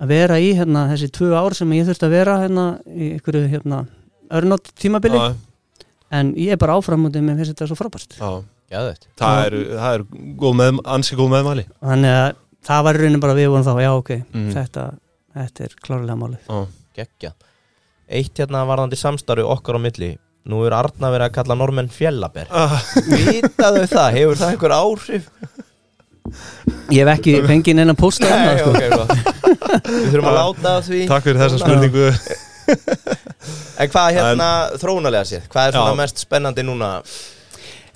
að 0.00 0.12
vera 0.14 0.38
í 0.40 0.52
hérna, 0.56 0.86
þessi 0.92 1.10
tvö 1.12 1.32
ár 1.36 1.56
sem 1.56 1.72
ég 1.76 1.88
þurfti 1.88 2.06
að 2.08 2.14
vera 2.14 2.36
hérna, 2.40 2.66
í 2.88 3.10
einhverju 3.16 3.48
hérna, 3.52 3.80
örnótt 4.32 4.70
tímabili. 4.80 5.18
Já, 5.20 5.84
en 6.16 6.32
ég 6.40 6.54
er 6.54 6.60
bara 6.60 6.78
áframöndið 6.80 7.26
með 7.26 7.42
finnst 7.42 7.52
þetta 7.54 7.68
svo 7.68 7.78
frábært. 7.78 8.16
Já. 8.16 8.30
Geðveikt. 8.70 9.08
Það 9.18 9.40
er, 9.44 9.56
það 9.74 9.96
er 9.96 10.04
góð 10.38 10.56
með, 10.60 10.80
ansi 10.94 11.18
góð 11.18 11.32
meðmæli. 11.34 11.64
Þannig 11.82 12.16
að 12.20 12.28
það 12.66 12.82
var 12.86 12.94
í 12.98 13.02
raunin 13.04 13.20
bara 13.22 13.34
við 13.38 13.48
vorum 13.52 13.64
þá 13.66 13.74
já 13.82 13.90
ok, 13.96 14.10
Mhm. 14.34 14.50
þetta, 14.56 14.84
þetta 15.36 15.64
er 15.64 15.76
klárlega 15.86 16.18
málið 16.18 16.42
Já, 16.48 16.66
Gekkja 17.00 17.32
Eitt 18.10 18.34
hérna 18.42 18.64
varðandi 18.66 18.98
samstarfi 18.98 19.44
okkar 19.46 19.78
á 19.78 19.80
milli 19.80 20.18
Nú 20.50 20.62
er 20.66 20.72
Arna 20.72 21.10
verið 21.12 21.28
að 21.28 21.34
kalla 21.36 21.54
normenn 21.54 21.88
fjellaber 21.92 22.46
Ah, 22.50 22.80
Vitaðu 23.06 23.84
það, 23.86 24.12
hefur 24.16 24.36
það 24.40 24.52
einhver 24.54 24.72
áhrif? 24.74 25.28
ég 26.90 27.00
hef 27.06 27.10
ekki 27.18 27.34
fengið 27.48 27.74
neina 27.78 27.94
pósta 27.98 28.26
um 28.26 28.32
það 28.32 28.46
Nei, 28.46 28.58
sko. 28.58 28.70
ok, 28.70 28.82
gott 28.96 29.12
Við 29.90 30.10
þurfum 30.14 30.30
að 30.30 30.38
láta 30.40 30.72
af 30.78 30.84
því 30.88 31.00
Takk 31.10 31.24
fyrir 31.26 31.40
þessa 31.40 31.58
Svona. 31.58 31.68
spurningu 31.68 32.06
En 33.80 33.88
hvað 33.90 34.12
hérna 34.16 34.48
þróunalega 34.78 35.26
séð? 35.26 35.46
Hvað 35.50 35.68
er 35.70 35.72
svona 35.78 35.92
Já. 35.94 35.98
mest 36.02 36.20
spennandi 36.24 36.62
núna? 36.66 36.90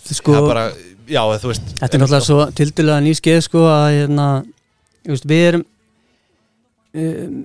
sko, 0.04 0.32
Það 0.32 0.40
er 0.40 0.48
bara, 0.48 0.64
já, 1.08 1.20
þú 1.38 1.50
veist 1.52 1.74
Þetta 1.80 1.94
er 1.96 2.00
náttúrulega 2.04 2.26
svo 2.28 2.46
tildulega 2.56 3.00
nýskeið 3.04 3.40
sko 3.48 3.64
að 3.68 3.86
hérna, 3.98 4.28
ég 5.04 5.12
veist, 5.14 5.26
við 5.28 5.44
erum 5.50 5.64
um, 6.94 7.36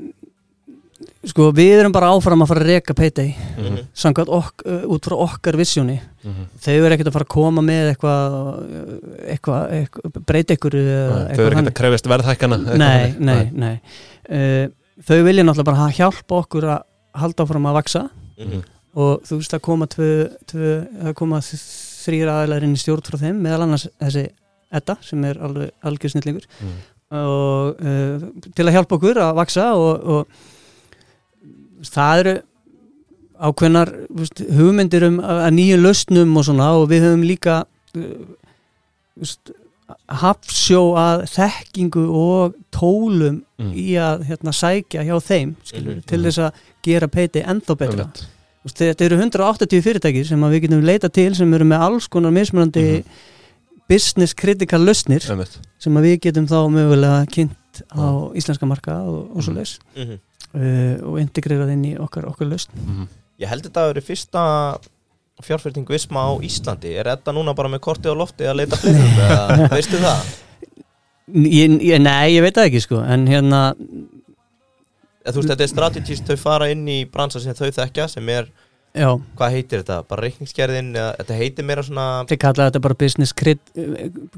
sko 1.30 1.49
við 1.56 1.73
erum 1.81 1.94
bara 1.95 2.10
áfram 2.15 2.44
að 2.44 2.49
fara 2.52 2.64
að 2.64 2.69
reka 2.73 2.94
Payday 2.95 3.34
Mhm. 3.60 3.80
samkvæmt 3.94 4.30
ok, 4.31 4.64
uh, 4.65 4.84
út 4.94 5.03
frá 5.07 5.15
okkar 5.19 5.57
vissjóni 5.60 5.99
Mhm. 6.23 6.45
þau 6.60 6.73
eru 6.86 6.95
ekkert 6.95 7.07
að 7.10 7.14
fara 7.18 7.26
að 7.26 7.34
koma 7.36 7.61
með 7.61 7.94
eitthvað 7.95 8.23
eitthvað, 9.27 9.72
eitthvað 9.80 10.26
breyta 10.26 10.53
ykkur 10.56 10.73
eða 10.80 11.36
Þau 11.36 11.45
eru 11.45 11.56
ekki 11.56 11.72
að 11.72 11.80
krefist 11.81 12.07
verðhækkana 12.07 12.57
nei, 12.77 13.15
nei, 13.19 13.52
nei 13.53 13.76
uh, 14.30 14.68
þau 15.03 15.23
vilja 15.23 15.44
náttúrulega 15.44 15.72
bara 15.72 15.91
hjálpa 15.91 16.40
okkur 16.44 16.64
að 16.64 16.81
halda 17.15 17.44
áfram 17.44 17.68
að 17.68 17.77
vaksa 17.81 18.10
Mhm. 18.40 18.64
og 18.95 19.22
þú 19.23 19.36
veist 19.40 19.53
að 19.53 19.61
koma 19.61 19.86
tvö, 19.88 20.30
tvö 20.48 20.88
að 21.03 21.14
koma 21.15 21.41
þrýra 22.10 22.36
aðeinar 22.41 22.65
inn 22.68 22.76
í 22.76 22.81
stjórn 22.84 23.06
frá 23.07 23.18
þeim, 23.22 23.41
meðal 23.45 23.64
annars 23.68 23.88
þessi 24.02 24.27
Edda 24.72 24.98
sem 25.02 25.23
er 25.26 25.40
alveg 25.41 25.72
algjör 25.84 26.11
snillingur 26.14 26.44
Mhm. 26.61 26.80
og 27.10 27.80
uh, 27.81 28.26
til 28.53 28.65
að 28.68 28.76
hjálpa 28.76 28.98
okkur 28.99 29.18
að 29.18 29.31
vaksa 29.40 29.64
og, 29.73 30.03
og 30.06 31.88
það 31.90 32.19
eru 32.23 32.34
ákveðnar 33.40 33.91
veist, 34.19 34.41
hugmyndir 34.57 35.06
um 35.07 35.18
að 35.23 35.48
nýju 35.56 35.80
lausnum 35.80 36.36
og 36.38 36.45
svona 36.45 36.68
og 36.77 36.90
við 36.91 37.06
höfum 37.07 37.23
líka 37.26 37.56
uh, 37.95 38.03
veist, 39.18 39.53
hafsjó 40.22 40.81
að 41.02 41.23
þekkingu 41.34 42.07
og 42.23 42.57
tólum 42.76 43.44
Mm. 43.60 43.73
í 43.76 43.90
að 43.99 44.22
hérna, 44.30 44.53
sækja 44.56 45.02
hjá 45.03 45.18
þeim 45.19 45.49
skilur, 45.68 45.95
Mhm. 45.98 46.03
til 46.07 46.19
þess 46.23 46.38
að 46.45 46.60
gera 46.88 47.07
peiti 47.11 47.41
ennþá 47.44 47.76
betra 47.76 48.06
Einmitt. 48.06 48.22
Þetta 48.68 49.06
eru 49.06 49.18
180 49.18 49.81
fyrirtækir 49.86 50.26
sem 50.27 50.41
að 50.44 50.52
við 50.57 50.61
getum 50.65 50.81
leita 50.84 51.10
til 51.10 51.31
sem 51.36 51.53
eru 51.56 51.65
með 51.65 51.80
alls 51.86 52.07
konar 52.11 52.31
mismunandi 52.36 52.84
Mhm. 52.99 53.06
business 53.90 54.34
critical 54.36 54.80
lausnir 54.86 55.22
sem 55.23 55.94
að 55.98 56.03
við 56.06 56.19
getum 56.27 56.45
þá 56.48 56.57
mögulega 56.69 57.26
kynnt 57.31 57.81
á 57.95 58.30
íslenska 58.36 58.68
marka 58.68 58.98
og, 59.02 59.31
og 59.36 59.41
svo 59.44 59.53
leis 59.56 59.80
Mhm. 59.95 60.19
uh, 60.53 61.07
og 61.07 61.19
integrerað 61.23 61.72
inn 61.73 61.86
í 61.86 61.98
okkar, 61.98 62.26
okkar 62.27 62.48
lausn 62.52 62.69
Mhm. 62.76 63.07
Ég 63.40 63.48
held 63.48 63.64
þetta 63.64 63.80
að 63.81 63.94
vera 63.94 64.02
fyrsta 64.02 64.80
fjárfyrting 65.41 65.88
Visma 65.88 66.19
á 66.27 66.36
Íslandi 66.44 66.98
Er 66.99 67.06
þetta 67.06 67.31
núna 67.34 67.56
bara 67.56 67.69
með 67.69 67.80
kortið 67.80 68.11
á 68.11 68.15
lofti 68.19 68.44
að 68.44 68.57
leita 68.60 68.76
fleirum 68.76 69.15
eða 69.23 69.69
veistu 69.77 69.98
það? 69.98 70.36
ég, 71.34 71.80
ég, 71.81 72.02
Nei, 72.02 72.34
ég 72.36 72.41
veit 72.44 72.56
það 72.57 72.68
ekki 72.68 72.81
sko 72.84 72.99
en 73.06 73.26
hérna, 73.27 73.73
veist, 75.26 75.52
þetta 75.52 75.66
er 75.66 75.72
strategist, 75.72 76.26
þau 76.28 76.40
fara 76.40 76.72
inn 76.74 76.88
í 76.90 77.04
bransa 77.10 77.41
sem 77.44 77.56
þau 77.58 77.70
þekkja 77.76 78.08
sem 78.12 78.32
er, 78.34 78.50
já. 78.96 79.10
hvað 79.40 79.56
heitir 79.56 79.84
þetta? 79.84 80.00
Bara 80.10 80.26
reikningsgerðin, 80.26 80.91
eða, 80.96 81.14
þetta 81.22 81.40
heitir 81.41 81.68
meira 81.70 81.86
svona 81.86 82.08
þeir 82.30 82.41
kalla 82.46 82.70
þetta 82.70 82.84
bara 82.88 83.00
business 83.04 83.36
crit, 83.38 83.74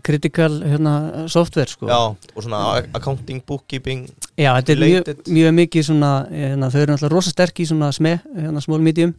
critical 0.05 0.51
hérna, 0.63 0.95
software 1.31 1.71
sko. 1.71 1.89
Já, 1.91 1.99
og 2.35 2.45
svona 2.45 2.63
accounting, 2.97 3.43
bookkeeping 3.47 4.07
Já, 4.39 4.53
þetta 4.57 4.73
er 4.73 4.81
mjög, 4.81 5.11
mjög 5.27 5.57
mikið 5.59 5.89
svona 5.91 6.13
hérna, 6.31 6.71
þau 6.71 6.79
eru 6.81 6.95
náttúrulega 6.95 7.15
rosa 7.15 7.33
sterk 7.33 7.61
í 7.61 7.67
svona 7.69 7.91
sme 7.95 8.15
hérna, 8.23 8.63
small 8.63 8.81
medium. 8.83 9.13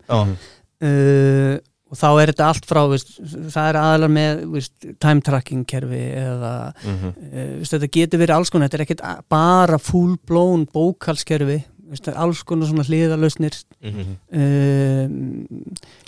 Uh, 0.83 1.61
og 1.93 1.99
þá 2.01 2.07
er 2.23 2.31
þetta 2.33 2.47
allt 2.49 2.65
frá 2.67 2.81
veist, 2.89 3.11
það 3.53 3.67
er 3.69 3.77
aðalar 3.83 4.13
með 4.17 4.45
veist, 4.55 4.73
time 4.99 5.21
tracking 5.21 5.67
kerfi 5.69 6.01
eða 6.23 6.53
Mhm. 6.87 7.13
uh, 7.13 7.59
veist, 7.61 7.75
þetta 7.77 7.91
getur 7.99 8.23
verið 8.25 8.37
alls 8.39 8.51
konar 8.51 8.69
þetta 8.71 8.81
er 8.81 8.87
ekkert 8.87 9.29
bara 9.29 9.79
full 9.79 10.17
blown 10.27 10.65
bókalskerfi 10.73 11.61
er 11.93 12.15
alls 12.17 12.41
konar 12.49 12.65
svona 12.71 12.87
hliðalausnir 12.89 13.53
mhm. 13.85 14.15
um, 14.33 15.67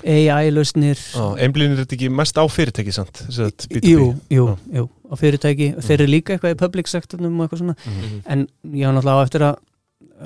AI-lausnir 0.09 0.97
Já, 0.97 1.25
Einblínir 1.45 1.81
þetta 1.83 1.97
ekki 1.99 2.09
mest 2.13 2.39
á 2.41 2.45
fyrirtæki 2.49 2.95
B2B? 2.95 3.83
Jú, 3.91 4.07
jú, 4.33 4.47
Já. 4.49 4.79
jú, 4.79 4.87
á 4.89 5.15
fyrirtæki 5.21 5.69
þeir 5.85 5.99
eru 6.01 6.09
líka 6.11 6.35
eitthvað 6.39 6.55
í 6.57 6.61
public 6.61 6.89
sectornum 6.91 7.37
og 7.41 7.47
eitthvað 7.51 7.63
svona 7.65 7.77
Mhm. 7.85 8.23
en 8.27 8.47
ég 8.73 8.87
var 8.87 8.95
náttúrulega 8.97 9.21
á 9.21 9.25
eftir 9.27 9.45
að 9.51 9.57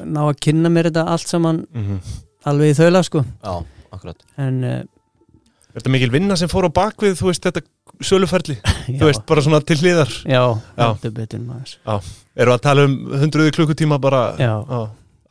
ná 0.07 0.21
að 0.29 0.41
kynna 0.47 0.69
mér 0.71 0.91
þetta 0.91 1.07
allt 1.09 1.27
saman 1.29 1.67
Mhm. 1.75 1.99
alveg 2.47 2.71
í 2.71 2.79
þaula 2.79 3.03
sko 3.05 3.25
Já, 3.43 3.65
akkurat 3.93 4.17
en 4.39 4.65
uh, 4.65 4.83
Er 5.75 5.83
þetta 5.83 5.91
mikil 5.93 6.11
vinna 6.11 6.37
sem 6.41 6.49
fór 6.51 6.67
á 6.67 6.71
bakvið, 6.73 7.19
þú 7.21 7.27
veist, 7.29 7.45
þetta 7.45 7.61
söluferli? 8.09 8.57
Þú 8.99 9.05
veist, 9.11 9.25
bara 9.29 9.43
svona 9.45 9.61
til 9.69 9.77
hliðar 9.83 10.09
já, 10.25 10.41
Já. 10.41 10.87
heldur 10.89 11.13
betur 11.19 11.43
maður 11.45 11.75
Erum 12.39 12.53
við 12.53 12.55
að 12.57 12.63
tala 12.65 12.87
um 12.89 12.95
hundruði 13.21 13.53
klukkutíma 13.57 13.99
bara 14.01 14.23
Já. 14.41 14.55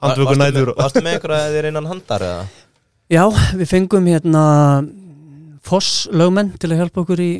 Andvöku 0.03 0.35
nætur 0.37 0.69
með- 0.71 0.77
Varstu 0.83 1.01
með 1.03 1.15
einhverja 1.17 1.49
þér 1.55 1.69
innan 1.71 1.89
handar 1.89 2.25
eða? 2.27 2.45
Já, 3.09 3.23
við 3.57 3.69
fengum 3.71 4.07
hérna 4.11 4.43
Foss 5.67 6.05
lögmenn 6.13 6.53
til 6.61 6.69
að 6.71 6.81
hjálpa 6.83 7.01
okkur 7.03 7.19
í, 7.23 7.31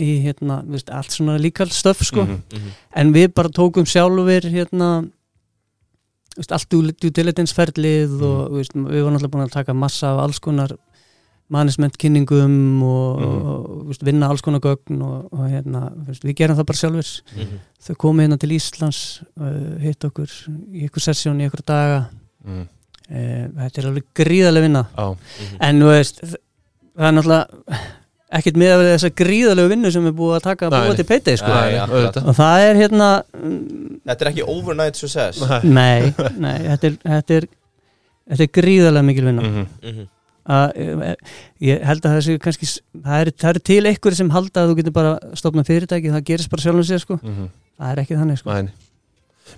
í 0.00 0.10
hérna, 0.24 0.60
við 0.64 0.78
veist, 0.78 0.92
allt 0.94 1.12
svona 1.16 1.34
líkal 1.42 1.68
stöf 1.74 2.00
sko, 2.06 2.22
Mhm. 2.24 2.38
Mhm. 2.54 2.70
en 3.02 3.12
við 3.12 3.34
bara 3.34 3.48
tókum 3.52 3.84
sjálfur 3.88 4.46
hérna 4.54 4.88
við 6.36 6.38
veist, 6.44 6.52
allt 6.54 6.68
due 6.70 6.92
due 7.02 7.10
diligence 7.10 7.52
ferlið 7.56 8.14
og 8.22 8.38
við, 8.54 8.56
veist, 8.62 8.74
við 8.78 9.02
vorum 9.04 9.18
alltaf 9.18 9.30
búin 9.34 9.44
að 9.48 9.52
taka 9.58 9.74
massa 9.74 10.14
af 10.14 10.22
alls 10.28 10.38
konar 10.40 10.72
management 11.50 11.96
kynningum 12.00 12.82
og, 12.82 13.20
Mhm. 13.20 13.46
og, 13.46 13.70
og 13.70 13.86
veist, 13.90 14.02
vinna 14.04 14.28
alls 14.28 14.40
konar 14.42 14.60
gögn 14.60 15.02
og, 15.02 15.28
og 15.32 15.48
hérna, 15.50 15.90
við, 15.92 16.06
veist, 16.08 16.24
við 16.24 16.34
gerum 16.36 16.56
það 16.56 16.66
bara 16.66 16.78
sjálfur 16.78 17.10
Mhm. 17.36 17.58
þau 17.86 17.94
komu 17.96 18.22
hérna 18.22 18.38
til 18.38 18.50
Íslands 18.56 19.22
uh, 19.40 19.78
hitt 19.80 20.04
okkur 20.04 20.30
í 20.72 20.88
ykkur 20.88 21.00
sessjón 21.04 21.40
í 21.42 21.48
ykkur 21.50 21.64
daga 21.66 22.06
Mhm. 22.44 22.60
uh, 23.10 23.48
þetta 23.68 23.78
er 23.78 23.90
alveg 23.90 24.04
gríðarlega 24.14 24.62
vinna 24.68 24.86
Já, 24.96 25.10
Mhm. 25.16 25.56
en 25.60 25.80
þú 25.80 25.86
veist 25.92 26.20
það 26.24 27.08
er 27.08 27.12
náttúrulega 27.12 27.46
ekkert 28.34 28.56
með 28.56 28.72
að 28.74 28.86
þessa 28.94 29.10
gríðalegu 29.14 29.68
vinnu 29.68 29.90
sem 29.92 30.06
er 30.06 30.12
búið 30.12 30.36
að 30.36 30.42
taka 30.42 30.66
að 30.66 30.70
nei. 30.88 30.96
til 30.96 31.04
peitið 31.04 31.36
sko. 31.38 31.46
Akkurat. 31.52 31.90
auðvitað. 31.90 32.26
og 32.28 32.34
það 32.34 32.58
er 32.70 32.74
hérna 32.82 33.22
mm, 33.44 34.00
Þetta 34.06 34.20
er 34.26 34.30
ekki 34.32 34.42
overnight 34.48 34.96
success 34.96 35.40
Nei. 35.40 35.60
nei, 35.62 36.14
nei 36.38 36.58
þetta, 36.58 36.84
er, 36.84 36.96
þetta, 37.04 37.30
er, 37.36 37.46
þetta 38.30 38.42
er 38.42 38.52
gríðarlega 38.62 39.04
mikil 39.04 39.24
vinna 39.24 39.42
Mhm. 39.42 39.66
Mhm. 39.84 40.08
Að, 40.44 40.72
eh, 40.76 41.14
ég 41.64 41.84
held 41.88 42.04
að 42.04 42.14
það 42.16 42.24
sé 42.26 42.38
kannski 42.38 42.70
það 43.04 43.20
er, 43.20 43.30
það 43.44 43.50
er 43.54 43.60
til 43.70 43.82
einhverju 43.90 44.20
sem 44.20 44.30
halda 44.34 44.64
að 44.64 44.70
þú 44.72 44.78
getur 44.80 44.96
bara 44.96 45.12
stopnað 45.34 45.68
fyrirtæki, 45.70 46.12
það 46.14 46.24
gerist 46.30 46.50
bara 46.52 46.62
sjálfum 46.66 46.88
sér 46.88 47.04
sko. 47.04 47.20
Mhm. 47.22 47.52
það 47.80 47.92
er 47.92 48.02
ekki 48.04 48.18
þannig 48.20 48.38
sko. 48.38 48.52
Nei, 48.52 48.62
nei. 48.62 48.72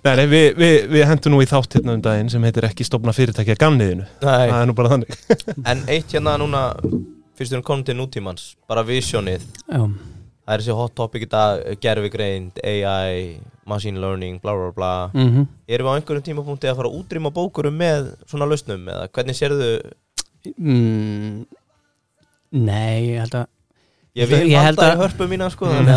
Nei, 0.04 0.16
nei, 0.18 0.26
við, 0.26 0.46
við, 0.58 0.76
við 0.90 1.04
hendum 1.06 1.32
nú 1.34 1.40
í 1.44 1.46
þátt 1.48 1.76
hérna 1.78 1.94
um 1.94 2.02
daginn 2.02 2.30
sem 2.30 2.42
heitir 2.42 2.66
ekki 2.66 2.84
stopna 2.86 3.14
fyrirtæki 3.14 3.54
að 3.54 3.60
gamniðinu 3.62 4.04
Nei. 4.22 4.48
Það 4.50 4.58
er 4.58 4.66
nú 4.66 4.74
bara 4.74 4.90
þannig 4.92 5.12
En 5.70 5.82
eitt 5.94 6.10
hérna 6.14 6.34
núna 6.42 6.62
Fyrst 7.38 7.54
við 7.54 7.62
komin 7.66 7.86
til 7.86 7.94
nútímans 7.98 8.48
Bara 8.68 8.82
visionið 8.86 9.44
Já. 9.70 9.78
Það 9.86 10.54
er 10.56 10.64
þessi 10.64 10.76
hot 10.80 10.94
topic 10.98 11.26
í 11.26 11.30
dag 11.30 11.62
Gerfigreind, 11.82 12.58
AI, 12.66 13.38
machine 13.70 14.02
learning 14.02 14.40
Bla 14.42 14.56
bla 14.58 14.72
bla 14.74 14.90
Mm 15.14 15.46
Erum 15.70 15.88
við 15.88 15.94
á 15.94 15.96
einhverjum 16.00 16.26
tímapunkti 16.32 16.70
að 16.70 16.80
fara 16.80 16.90
að 16.90 16.98
útrýma 17.00 17.32
bókurum 17.38 17.78
með 17.78 18.10
svona 18.26 18.50
lausnum 18.50 18.90
Eða 18.90 19.06
hvernig 19.14 19.38
sérðu 19.38 19.70
mm, 20.54 21.46
Nei, 22.52 23.10
ég 23.10 23.20
held 23.24 23.34
að 23.42 23.46
Ég 24.16 24.30
vil 24.30 24.38
Ég 24.48 24.62
held 24.64 24.78
valda 24.78 24.86
í 24.88 24.96
að- 24.96 25.00
hörpu 25.04 25.26
mína 25.28 25.50
sko 25.52 25.66
Mm. 25.68 25.90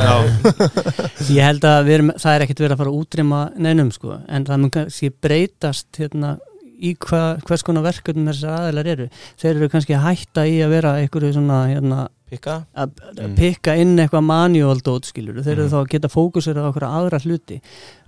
Ég 1.38 1.40
held 1.46 1.64
að 1.64 1.88
erum, 1.94 2.10
það 2.20 2.34
er 2.36 2.44
ekkert 2.44 2.60
verið 2.66 2.74
að 2.76 2.82
fara 2.82 2.92
að 2.92 3.00
útrýma 3.00 3.40
neinum 3.56 3.92
sko, 3.96 4.18
en 4.28 4.46
það 4.50 4.60
mun 4.60 4.72
kannski 4.76 5.10
breytast 5.24 5.88
hérna, 6.02 6.34
í 6.80 6.96
hva, 7.00 7.22
hvers 7.48 7.64
konar 7.64 7.84
verkefnum 7.86 8.28
þessar 8.28 8.58
aðeinar 8.58 8.88
eru. 8.92 9.08
Þeir 9.40 9.56
eru 9.56 9.70
kannski 9.72 9.96
að 9.96 10.04
hætta 10.10 10.44
í 10.48 10.58
að 10.66 10.70
vera 10.76 10.94
einhverju 11.00 11.34
svona 11.38 11.62
hérna, 11.72 12.08
Pikka 12.30 12.58
að 12.78 12.92
Mm. 13.18 13.36
pikka 13.40 13.74
inn 13.82 13.96
eitthvað 13.98 14.22
manual 14.28 14.78
dót 14.86 15.08
skilur, 15.10 15.40
þeir 15.42 15.56
eru 15.56 15.64
Mm. 15.66 15.72
þá 15.72 15.78
að 15.80 15.88
geta 15.90 16.10
fókusera 16.14 16.62
á 16.62 16.70
okkur 16.70 16.86
aðra 16.86 17.20
hluti 17.24 17.62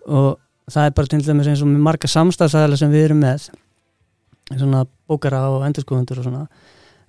og 0.08 0.38
það 0.70 0.86
er 0.86 0.92
bara 0.92 1.08
til 1.08 1.22
dæmis 1.26 1.48
eins 1.48 1.62
og 1.64 1.68
með 1.72 1.82
marga 1.88 2.08
samstæðsæðilega 2.12 2.78
sem 2.78 2.92
við 2.92 3.06
erum 3.08 3.20
með 3.24 3.50
svona 4.60 4.86
bókara 5.10 5.42
og 5.52 5.64
endurskoðundur 5.70 6.20
og 6.20 6.26
svona 6.26 6.48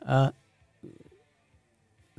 að 0.06 0.32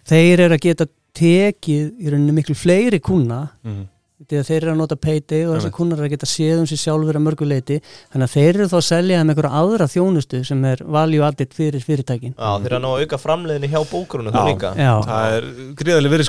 þeir 0.10 0.44
eru 0.48 0.58
að 0.58 0.64
geta 0.68 0.88
tekið 1.14 1.90
í 2.04 2.12
rauninni 2.12 2.34
miklu 2.40 2.56
fleiri 2.58 3.00
kuna 3.04 3.50
Mhm. 3.64 3.90
því 4.24 4.38
að 4.40 4.48
þeir 4.48 4.62
eru 4.64 4.72
að 4.72 4.78
nota 4.80 4.96
payday 4.96 5.44
og 5.46 5.56
þessi 5.58 5.66
Einmitt. 5.68 5.74
kunnar 5.76 5.98
eru 6.00 6.08
að 6.08 6.14
geta 6.14 6.26
séð 6.26 6.60
um 6.60 6.66
sér 6.66 6.80
sjálfur 6.80 7.16
að 7.18 7.24
mörgu 7.28 7.46
leiti 7.48 7.82
þannig 8.14 8.24
að 8.30 8.34
þeir 8.34 8.50
eru 8.56 8.68
þá 8.72 8.78
að 8.80 8.86
selja 8.88 9.18
þeim 9.20 9.30
einhverja 9.34 9.58
aðra 9.62 9.88
þjónustu 9.94 10.46
sem 10.46 10.66
er 10.66 10.78
value 10.86 11.24
added 11.28 11.50
fyrir 11.54 11.84
fyrirtækin 11.84 12.34
Já, 12.34 12.50
þeir 12.60 12.66
eru 12.72 12.76
að 12.78 12.82
ná 12.84 12.90
að 12.94 13.02
auka 13.04 13.18
framleiðinni 13.20 13.70
hjá 13.70 13.82
bókurunum 13.92 14.32
Já. 14.34 14.40
þú 14.40 14.48
líka 14.54 14.76
Já, 14.80 15.02
Það 15.04 15.34
er 15.38 15.44
gríðarlega 15.76 16.14
verið 16.16 16.26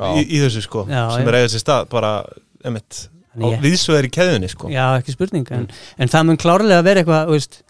Já. 0.00 0.06
í, 0.16 0.24
í 0.32 0.38
þessu 0.46 0.62
sko 0.62 0.86
Já, 0.88 1.10
sem 1.12 1.28
er 1.28 1.34
eigað 1.34 1.52
sér 1.54 1.62
stað 1.66 1.88
bara, 1.92 2.24
emitt, 2.64 3.08
ég- 3.36 3.60
viðsvegar 3.60 4.04
í 4.08 4.10
keðunni 4.16 4.48
sko 4.48 4.68
já, 4.72 4.86
ekki 4.98 5.12
spurning 5.12 5.46
en, 5.52 5.66
Mm. 5.66 5.70
en 5.98 6.08
það 6.08 6.26
mun 6.26 6.36
klárlega 6.38 6.82
vera 6.82 7.02
eitthvað 7.04 7.26
þú 7.28 7.36
veist, 7.36 7.62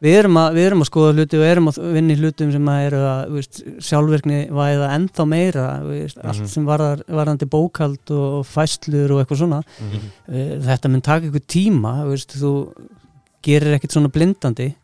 við, 0.00 0.14
erum 0.22 0.36
að, 0.40 0.54
við 0.56 0.66
erum 0.70 0.82
að 0.84 0.88
skoða 0.90 1.12
hluti 1.16 1.38
og 1.40 1.44
erum 1.44 1.68
að 1.70 1.78
vinna 1.94 2.14
í 2.14 2.18
hlutum 2.20 2.52
sem 2.54 2.68
að 2.72 2.84
eru 2.86 3.00
að 3.10 3.34
veist, 3.36 3.60
sjálfvirkni 3.88 4.38
væða 4.50 4.88
ennþá 4.96 5.26
meira 5.28 5.66
veist, 5.84 6.16
Mhm. 6.16 6.28
allt 6.30 6.48
sem 6.48 6.64
varðar, 6.66 7.02
varðandi 7.08 7.48
bókald 7.50 8.10
og 8.16 8.46
fæslur 8.48 9.10
og 9.16 9.20
eitthvað 9.26 9.42
svona 9.44 9.62
Mhm. 9.80 10.00
Eh, 10.32 10.58
þetta 10.68 10.90
mun 10.90 11.00
taka 11.02 11.26
ykkur 11.26 11.46
tíma 11.46 11.94
veist, 12.08 12.32
þú 12.36 12.72
gerir 13.42 13.76
ekkert 13.78 13.92
svona 13.96 14.08
blindandi 14.12 14.74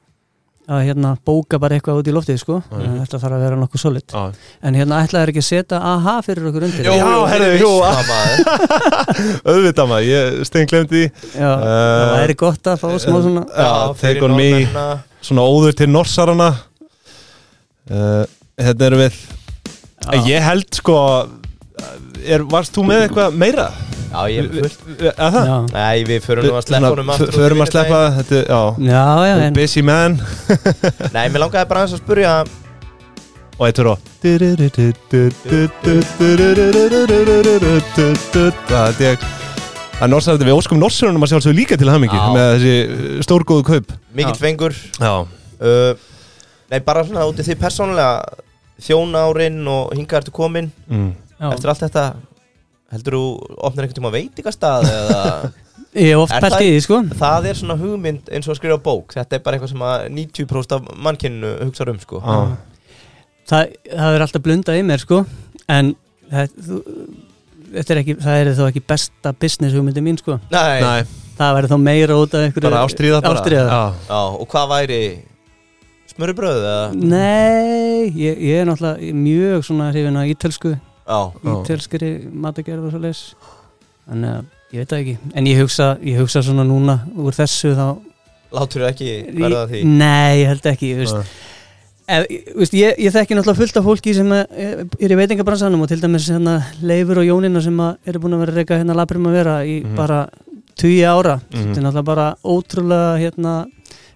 að 0.67 0.81
hérna 0.89 1.11
bóka 1.23 1.59
bara 1.63 1.77
eitthvað 1.77 2.01
út 2.01 2.09
í 2.11 2.15
loftið 2.17 2.39
sko 2.43 2.57
þetta 2.73 3.21
þarf 3.23 3.37
að 3.37 3.43
vera 3.45 3.59
nokkuð 3.61 3.83
solid 3.85 4.11
Já. 4.11 4.23
en 4.67 4.75
hérna 4.79 4.99
ætlaði 5.05 5.31
ekki 5.33 5.43
að 5.45 5.47
setja 5.47 5.79
aha 5.93 6.15
fyrir 6.27 6.49
okkur 6.51 6.67
undir 6.67 6.89
Jó, 6.89 6.95
Já, 6.99 7.11
herðu, 7.31 7.51
jú. 7.61 7.71
Auðvitað 9.53 9.91
maður, 9.93 10.09
ég 10.11 10.41
stein 10.49 10.67
glemt 10.71 10.91
því 10.91 11.05
Já, 11.07 11.47
Eh, 11.47 11.63
það 11.63 12.15
væri 12.17 12.37
gott 12.43 12.71
að 12.73 12.83
fá 12.83 12.89
smá 12.99 13.19
svona 13.23 13.45
Já, 13.47 13.71
me 13.95 14.15
Norðmennina. 14.21 14.87
svona 15.31 15.47
óður 15.47 15.77
til 15.79 15.89
norsarana 15.95 16.51
uh, 17.91 18.25
Þetta 18.59 18.89
erum 18.91 19.05
við 19.07 19.21
Já. 20.07 20.23
Ég 20.29 20.45
held 20.51 20.69
sko 20.83 20.97
er, 22.27 22.43
Varst 22.51 22.75
þú 22.77 22.85
með 22.91 23.07
eitthvað 23.07 23.39
meira? 23.39 23.71
Já, 24.11 24.20
ég 24.31 24.39
er 24.41 24.49
fullt 24.55 24.81
það? 25.19 25.37
Já, 25.49 25.57
Nei, 25.73 26.05
við 26.07 26.20
förum 26.24 26.47
nú 26.47 26.55
að 26.57 26.66
sleppa 26.66 26.91
honum 26.93 27.11
aftur 27.15 27.27
út 27.27 27.35
í 27.35 27.41
Förum 27.41 27.62
að 27.65 27.66
vinnudaginn. 27.66 27.73
sleppa 27.73 28.01
þetta, 28.16 28.37
já 28.47 28.62
já, 28.91 29.05
já 29.27 29.35
en, 29.47 29.57
Busy 29.57 29.83
man 29.87 30.12
Nei, 31.16 31.27
mér 31.28 31.41
langaði 31.45 31.66
bara 31.70 31.83
aðeins 31.83 31.97
að 31.97 32.03
spurja 32.05 32.33
Og 33.57 33.65
eitt 33.66 33.78
fyrir 34.20 34.55
Það 38.66 38.87
er 38.91 39.03
ég 39.07 39.27
Það 39.97 40.05
er 40.05 40.11
norsarandi, 40.12 40.45
við 40.45 40.59
óskum 40.59 40.81
norsarunum 40.81 41.24
að 41.24 41.31
sjálfsögðu 41.33 41.57
líka 41.57 41.77
til 41.81 41.89
hamingi 41.89 42.19
Já. 42.19 42.27
með 42.37 42.51
þessi 42.53 42.74
stórgóðu 43.24 43.65
kaup 43.65 43.95
Mikill 44.12 44.37
fengur 44.37 44.77
Já, 45.01 45.15
uh, 45.24 45.93
Nei, 46.69 46.81
bara 46.85 47.05
svona 47.07 47.24
út 47.31 47.41
í 47.41 47.47
því 47.47 47.57
persónulega 47.62 48.45
Þjóna 48.85 49.24
árin 49.31 49.62
og 49.73 49.95
hinga 49.97 50.19
ertu 50.19 50.35
komin 50.37 50.69
mm. 50.85 51.09
já. 51.41 51.49
Eftir 51.55 51.73
allt 51.73 51.85
þetta 51.87 52.05
Heldur 52.95 53.17
þú 53.17 53.23
opnar 53.67 53.87
einhvern 53.87 53.99
tíma 53.99 54.13
veitingastað 54.15 54.87
eða 54.93 55.23
Ég 55.97 56.11
hef 56.13 56.23
oft 56.27 56.35
pælt 56.45 56.61
í 56.61 56.67
því 56.75 56.81
sko. 56.85 56.97
Það 57.17 57.47
er 57.51 57.57
svona 57.57 57.77
hugmynd 57.81 58.27
eins 58.29 58.45
og 58.49 58.53
að 58.53 58.59
skrifa 58.59 58.77
bók. 58.85 59.15
Þetta 59.17 59.39
er 59.39 59.43
bara 59.47 59.57
eitthvað 59.57 59.71
sem 59.73 59.85
að 59.87 60.03
90% 60.13 60.75
af 60.77 60.89
mannkynnu 61.07 61.53
hugsa 61.65 61.87
um 61.89 62.01
sko. 62.03 62.21
Já. 62.21 62.35
það, 63.49 63.71
það 63.95 64.17
er 64.19 64.25
alltaf 64.27 64.45
blundað 64.45 64.81
í 64.81 64.83
mér 64.91 65.01
sko. 65.01 65.23
En 65.73 65.95
það, 66.29 66.53
þú, 66.67 66.81
þetta 67.79 67.95
er 67.95 68.01
ekki, 68.03 68.17
það 68.27 68.41
er 68.43 68.51
þá 68.59 68.65
ekki 68.67 68.83
besta 68.93 69.33
business 69.47 69.77
hugmyndi 69.79 70.05
mín 70.05 70.21
sko. 70.21 70.37
Nei, 70.53 70.83
Nei, 70.85 71.07
það 71.41 71.57
væri 71.59 71.73
þá 71.73 71.77
meira 71.87 72.19
út 72.21 72.37
af 72.37 72.45
einhverju 72.45 72.69
bara 72.69 72.85
ástríða 72.85 73.23
bara. 73.25 73.41
ástríða. 73.41 73.65
Já. 73.73 74.11
Já, 74.11 74.21
og 74.37 74.53
hvað 74.53 74.69
væri 74.75 75.01
smörubröð 76.13 76.61
eða? 76.61 76.85
Nei, 76.93 78.13
ég, 78.21 78.37
ég 78.51 78.61
er 78.61 78.69
náttúrulega 78.69 79.17
mjög 79.25 79.65
svona 79.71 79.89
hrifin 79.95 80.21
að 80.21 80.35
ítölsku 80.37 80.77
Ítalskri 81.07 82.11
matagerð 82.33 82.87
og 82.89 82.95
svo 82.95 83.01
leis 83.03 83.20
þannig 84.09 84.31
að 84.37 84.45
ég 84.74 84.78
veit 84.83 84.91
það 84.93 85.01
ekki. 85.03 85.16
En 85.35 85.47
ég 85.47 85.61
hugsa, 85.62 85.91
ég 86.03 86.19
hugsa 86.20 86.43
svona 86.43 86.65
núna 86.66 87.01
úr 87.16 87.33
þessu 87.37 87.74
þá 87.78 87.87
látur 88.57 88.83
þú 88.83 88.89
ekki 88.91 89.11
verða 89.37 89.66
því? 89.70 89.83
Nei, 89.85 90.41
ég 90.43 90.49
held 90.53 90.66
ekki, 90.73 90.91
ég 90.95 91.03
veist. 91.03 91.35
Ég, 92.07 92.93
ég 93.03 93.11
þekki 93.11 93.35
náttúrulega 93.35 93.59
fullt 93.59 93.78
af 93.81 93.87
fólki 93.89 94.12
sem 94.15 94.28
er, 94.37 94.47
er 95.03 95.11
í 95.11 95.16
veitingabransanum 95.19 95.81
og 95.83 95.89
til 95.91 95.99
dæmis 95.99 96.28
hérna, 96.31 96.61
Leifur 96.87 97.19
og 97.19 97.27
Jónina 97.27 97.62
sem 97.65 97.81
að 97.83 97.97
eru 98.07 98.20
búin 98.23 98.37
að 98.37 98.45
vera 98.45 98.53
að 98.55 98.61
reyka 98.61 98.78
hérna 98.78 98.95
labrum 98.95 99.27
að 99.27 99.35
vera 99.41 99.57
í 99.66 99.81
Mhm. 99.83 99.97
bara 99.99 100.20
20 100.77 101.03
ára. 101.03 101.41
Mhm. 101.51 101.74
þetta 101.74 101.78
er 101.81 101.83
náttúrulega 101.83 102.05
bara 102.05 102.27
ótrúlega 102.45 103.19
hérna, 103.19 103.66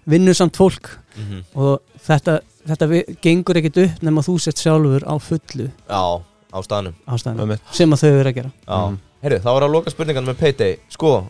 vinnusamt 0.07 0.55
fólk. 0.55 0.89
Mhm. 1.17 1.43
og 1.55 1.81
þetta, 2.07 2.39
þetta 2.65 2.87
gengur 3.21 3.55
ekkit 3.59 3.77
upp 3.83 4.01
nema 4.01 4.21
þú 4.23 4.39
sett 4.39 4.55
sjálfur 4.55 5.03
á 5.03 5.15
fullu. 5.19 5.67
Já, 5.89 6.21
á 6.53 6.59
staðnum. 6.61 6.93
Ástæðinu 7.07 7.39
Einmitt. 7.45 7.61
sem 7.71 7.89
að 7.91 8.01
þau 8.03 8.19
eru 8.19 8.29
að 8.29 8.35
gera. 8.35 8.51
Já, 8.67 8.79
Mhm. 8.89 8.97
heyrðu, 9.23 9.39
þá 9.41 9.49
var 9.53 9.61
að 9.63 9.71
loka 9.71 9.89
spurningan 9.91 10.25
með 10.25 10.37
Payday. 10.37 10.77
Sko, 10.89 11.27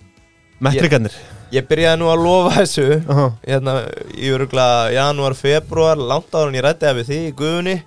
Metrikarnir. 0.62 1.12
ég 1.52 1.68
byrjaði 1.68 2.00
nú 2.00 2.08
að 2.12 2.24
lofa 2.26 2.56
þessu. 2.62 3.04
Aha. 3.10 3.32
Hérna, 3.48 3.74
í 4.16 4.30
örugla 4.32 4.68
janúar, 4.94 5.34
februar 5.36 5.98
Langt 5.98 6.32
ára 6.34 6.48
en 6.48 6.54
ég 6.56 6.64
rætti 6.64 6.86
það 6.86 7.00
við 7.02 7.08
því 7.10 7.20
í 7.28 7.34
guðunni 7.36 7.78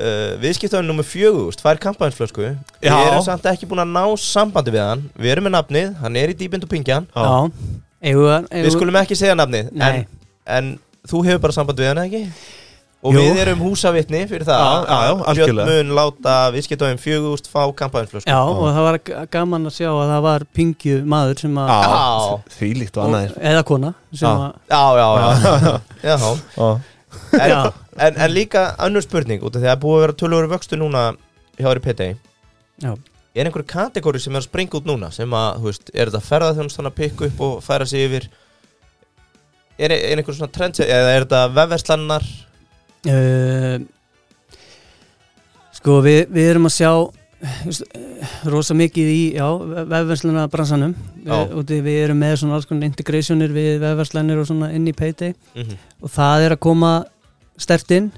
uh, 0.00 0.36
Viðskiptöðin 0.42 0.86
nummer 0.86 1.04
fjögust 1.06 1.62
Tvær 1.62 1.78
kampaðinsflösku 1.82 2.44
Við 2.82 2.92
erum 2.92 3.22
samt 3.26 3.48
ekki 3.50 3.66
búin 3.66 3.82
að 3.82 3.90
ná 3.96 4.04
sambandi 4.20 4.70
við 4.74 4.84
hann. 4.84 5.10
Við 5.18 5.32
erum 5.34 5.48
með 5.48 5.56
nafnið, 5.56 5.96
hann 6.02 6.16
er 6.16 6.28
í 6.28 6.36
dýbind 6.38 6.62
og 6.68 6.70
pingjan 6.70 7.08
við- 8.64 8.70
skulum 8.76 8.94
ekki 9.00 9.16
segja 9.18 9.34
nafnið 9.34 9.72
en, 9.72 9.78
Nei, 9.78 10.06
en 10.46 10.78
þú 11.08 11.24
hefur 11.26 11.40
bara 11.40 11.52
samband 11.56 11.78
við 11.80 11.88
hann 11.90 12.02
ekki? 12.04 12.22
Og 12.98 13.14
Jú. 13.14 13.20
við 13.22 13.36
erum 13.44 13.60
húsavitni 13.62 14.24
fyrir 14.26 14.42
það 14.48 14.58
Já, 14.58 14.70
já, 14.88 14.96
já, 15.06 15.12
algjörlega. 15.30 15.66
Björn 15.68 15.86
mun 15.86 15.94
láta 15.94 16.32
viðskiptöðin 16.50 16.98
fjögust 16.98 17.46
fá 17.46 17.60
kampaðinsflösku 17.78 18.26
já, 18.32 18.38
og 18.42 18.64
það 18.74 18.86
var 18.88 18.98
gaman 19.36 19.68
að 19.70 19.74
sjá 19.76 19.86
að 19.92 20.08
það 20.10 20.22
var 20.24 20.44
pingju 20.58 20.96
maður 21.06 21.42
sem 21.44 21.60
að. 21.62 22.32
Því 22.56 22.70
líkt 22.80 22.98
og 22.98 23.04
annað 23.06 23.36
eða 23.52 23.60
kona 23.68 23.92
sem 24.10 24.26
Já. 24.26 24.32
að 24.34 24.50
Já, 24.72 24.82
já, 24.98 25.08
já, 25.22 25.80
já. 26.02 26.16
Já. 26.58 26.70
En, 27.38 27.54
en, 28.08 28.18
en 28.26 28.34
líka 28.34 28.64
önnur 28.82 29.06
spurning 29.06 29.46
út 29.46 29.54
af 29.54 29.62
því 29.62 29.68
að 29.68 29.70
það 29.70 29.76
er 29.76 29.82
búið 29.84 29.96
að 30.00 30.02
vera 30.06 30.16
tölur 30.24 30.50
vöxtu 30.56 30.80
núna 30.82 31.04
hjá 31.58 31.70
RPT 31.78 32.02
Já. 32.82 32.92
Er 33.38 33.46
einhverju 33.46 33.68
kategóri 33.70 34.18
sem 34.18 34.34
er 34.34 34.42
að 34.42 34.48
springa 34.50 34.74
út 34.80 34.86
núna 34.90 35.12
sem 35.14 35.30
að, 35.38 35.62
þú 35.62 35.70
veist, 35.70 35.90
er 35.94 36.10
þetta 36.10 36.24
ferðarþjónustan 36.32 36.90
að 36.90 36.96
pikka 36.98 37.28
upp 37.30 37.40
og 37.46 37.62
færa 37.62 37.86
sig 37.86 38.08
yfir 38.08 38.26
Er, 39.78 39.92
er 39.94 40.18
einhver 40.18 40.34
svona 40.34 40.50
trend 40.50 40.80
eða 40.82 41.10
er 41.14 41.22
þetta 41.28 41.44
vefverslannar 41.54 42.24
Uh, 43.08 43.78
sko 45.78 46.00
við, 46.04 46.26
við 46.34 46.50
erum 46.52 46.68
að 46.68 46.74
sjá 46.74 46.90
uh, 46.98 47.12
rosa 48.50 48.76
mikið 48.76 49.12
í 49.12 49.20
vefversluna 49.88 50.48
bransanum 50.52 50.96
við, 51.24 51.78
við 51.86 52.00
erum 52.04 52.18
með 52.20 52.40
svona 52.42 52.58
alls 52.58 52.68
konar 52.68 52.88
integrationir 52.90 53.54
við 53.54 53.78
vefverslanir 53.84 54.42
og 54.42 54.48
svona 54.50 54.72
inn 54.76 54.88
í 54.90 54.96
Payday 54.96 55.32
mm 55.32 55.62
-hmm. 55.62 55.78
og 56.02 56.12
það 56.16 56.46
er 56.46 56.56
að 56.56 56.64
koma 56.66 56.92
stert 57.58 57.90
inn 57.94 58.10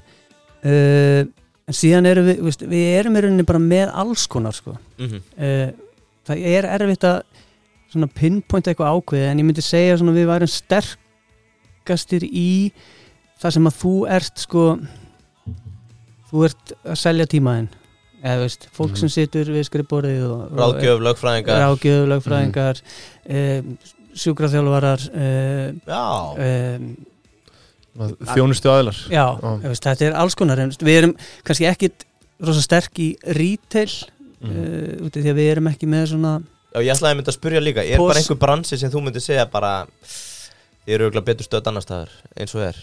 uh, 0.65 1.23
en 1.67 1.77
síðan 1.77 2.09
erum 2.09 2.27
við 2.27 2.41
veist, 2.45 2.65
við 2.67 2.87
erum 2.99 3.15
í 3.15 3.23
rauninni 3.23 3.47
bara 3.47 3.61
með 3.61 3.91
alls 3.93 4.27
konar 4.27 4.55
sko. 4.57 4.75
Mhm. 4.97 5.21
uh, 5.37 5.69
það 6.27 6.37
er 6.37 6.67
erfitt 6.69 7.03
að 7.07 7.21
svona 7.91 8.07
pinpoint 8.07 8.67
eitthvað 8.67 8.95
ákveði 8.95 9.29
en 9.29 9.39
ég 9.41 9.45
myndi 9.47 9.63
segja 9.65 9.97
svona 9.99 10.15
við 10.15 10.29
værum 10.29 10.51
sterkastir 10.51 12.23
í 12.23 12.71
það 13.41 13.55
sem 13.57 13.69
að 13.71 13.77
þú 13.81 13.93
ert 14.17 14.43
sko 14.45 14.65
þú 16.31 16.43
ert 16.47 16.73
að 16.85 16.99
selja 17.01 17.27
tímaðinn 17.31 17.69
eða 18.21 18.43
veist, 18.43 18.67
fólk 18.75 18.91
Mhm. 18.93 18.99
sem 19.01 19.09
situr 19.09 19.49
við 19.49 19.65
skrifborðið 19.65 20.25
og, 20.29 20.41
Ráðgjöf, 20.59 20.99
lögfræðingar 21.07 21.61
ráðgjöf, 21.63 22.03
lögfræðingar 22.11 22.81
mm. 23.25 23.77
sjúkraþjálfarar 24.21 25.05
uh, 25.09 25.71
Já, 25.87 26.03
um, 26.37 26.91
Þjónustu 28.31 28.69
aðilar 28.71 28.99
já, 29.11 29.25
Já. 29.35 29.49
veist, 29.65 29.83
þetta 29.89 30.05
er 30.07 30.13
alls 30.21 30.35
konar 30.39 30.61
við 30.61 30.95
erum 31.01 31.15
kannski 31.43 31.67
ekkit 31.67 32.05
rosa 32.41 32.61
sterk 32.63 33.01
í 33.03 33.09
retail 33.37 33.91
Mhm. 34.41 34.57
uh, 34.57 35.05
út 35.05 35.17
af 35.17 35.21
því 35.21 35.29
að 35.29 35.37
við 35.37 35.49
erum 35.51 35.67
ekki 35.69 35.85
með 35.89 36.05
svona 36.13 36.31
já 36.73 36.79
ég 36.81 36.93
ætlaði 36.95 37.11
að 37.11 37.17
mynda 37.19 37.31
að 37.31 37.35
spurja 37.37 37.59
líka 37.61 37.83
Er 37.85 37.97
Pos- 37.99 38.07
bara 38.13 38.19
einhver 38.21 38.39
bransi 38.41 38.77
sem 38.79 38.89
þú 38.89 39.01
myndir 39.03 39.21
segja 39.21 39.45
bara 39.51 39.85
Þið 40.81 40.93
eru 40.95 41.09
auðvitað 41.09 41.25
betur 41.27 41.45
stöð 41.45 41.67
annar 41.69 41.83
staðar 41.85 42.09
eins 42.37 42.55
og 42.55 42.61
er 42.65 42.77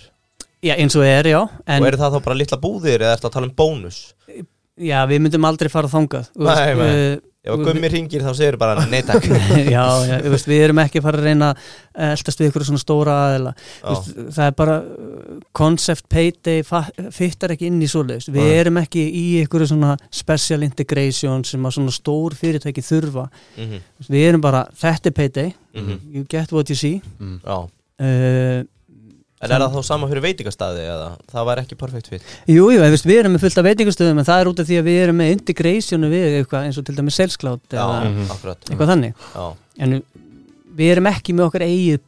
Já, 0.65 0.75
eins 0.75 0.97
og 0.99 1.05
er, 1.07 1.29
já 1.31 1.41
en, 1.67 1.83
Og 1.83 1.87
eru 1.93 2.01
það 2.01 2.17
þá 2.19 2.25
bara 2.25 2.35
litla 2.41 2.59
búðir 2.59 3.05
eða 3.05 3.15
ertu 3.17 3.29
að 3.31 3.35
tala 3.37 3.47
um 3.47 3.55
bónus? 3.55 3.99
Já, 4.79 5.01
við 5.11 5.21
myndum 5.25 5.47
aldrei 5.47 5.71
fara 5.71 5.89
þangað 5.91 6.29
þú 6.35 6.47
Nei, 6.49 6.75
nei. 6.75 6.85
við- 6.85 7.25
Ef 7.49 7.55
að 7.55 7.61
gummi 7.65 7.89
ringir 7.89 8.21
þá 8.27 8.33
segir 8.37 8.57
bara 8.61 8.83
nei 8.91 8.99
takk. 9.07 9.25
Já, 9.73 9.85
já, 10.05 10.17
þú 10.21 10.31
veist, 10.35 10.49
við 10.51 10.63
erum 10.67 10.81
ekki 10.83 11.01
fara 11.01 11.17
að 11.21 11.25
reyna 11.31 11.47
að 11.55 12.11
eldast 12.19 12.41
við 12.43 12.49
ykkur 12.51 12.65
svona 12.67 12.83
stóra 12.83 13.15
aðeila 13.29 13.53
veist, 13.87 14.11
það 14.37 14.43
er 14.51 14.57
bara 14.59 14.75
uh, 14.83 15.39
concept 15.57 16.09
payday 16.13 16.61
fittar 17.15 17.55
ekki 17.55 17.71
inn 17.71 17.79
í 17.81 17.89
svoleiðis. 17.89 18.27
Við 18.35 18.43
Nei. 18.43 18.53
erum 18.59 18.81
ekki 18.83 19.07
í 19.07 19.25
ykkur 19.47 19.65
svona 19.71 19.95
special 20.13 20.67
integration 20.67 21.47
sem 21.49 21.65
að 21.71 21.77
svona 21.79 21.95
stór 21.95 22.37
fyrirtæki 22.37 22.85
þurfa. 22.85 23.29
Mhm, 23.57 23.81
Þú 23.87 24.03
veist, 24.03 24.13
við 24.19 24.27
erum 24.29 24.45
bara, 24.45 24.65
þetta 24.83 25.09
er 25.15 25.17
payday. 25.23 25.55
Mhm, 25.79 25.99
you 26.19 26.27
get 26.29 26.53
what 26.53 26.69
you 26.69 26.77
see. 26.77 26.99
Mm. 27.23 27.39
Já. 27.47 27.63
Uh, 28.03 28.67
En 29.41 29.53
er 29.55 29.61
það 29.63 29.75
þá 29.77 29.83
sama 29.87 30.09
fyrir 30.11 30.23
veitingastæði 30.25 30.81
eða 30.91 31.09
það 31.31 31.45
var 31.47 31.61
ekki 31.63 31.77
perfekt 31.79 32.09
fit? 32.11 32.23
jú, 32.51 32.65
jú, 32.75 32.79
þú 32.83 32.91
veist, 32.91 33.07
við 33.07 33.19
erum 33.21 33.35
með 33.37 33.43
fullt 33.45 33.59
af 33.61 33.67
veitingastöðum 33.69 34.19
en 34.19 34.27
það 34.27 34.41
er 34.43 34.49
út 34.51 34.59
af 34.63 34.67
því 34.67 34.79
að 34.81 34.87
við 34.89 34.97
erum 35.05 35.17
með 35.23 35.33
integrationu 35.37 36.09
við 36.11 36.25
eitthvað 36.41 36.65
eins 36.67 36.79
og 36.81 36.85
til 36.89 36.95
dæmis 36.99 37.19
Já, 37.19 37.53
eða 37.79 38.01
Mhm. 38.09 38.31
akkurat 38.35 38.59
eitthvað 38.71 38.91
þannig 38.93 39.15
Já, 39.35 39.47
en 39.79 40.03
við 40.79 40.91
erum 40.97 41.07
ekki 41.13 41.35
með 41.39 41.47
okkar 41.47 41.63
eigið 41.69 42.01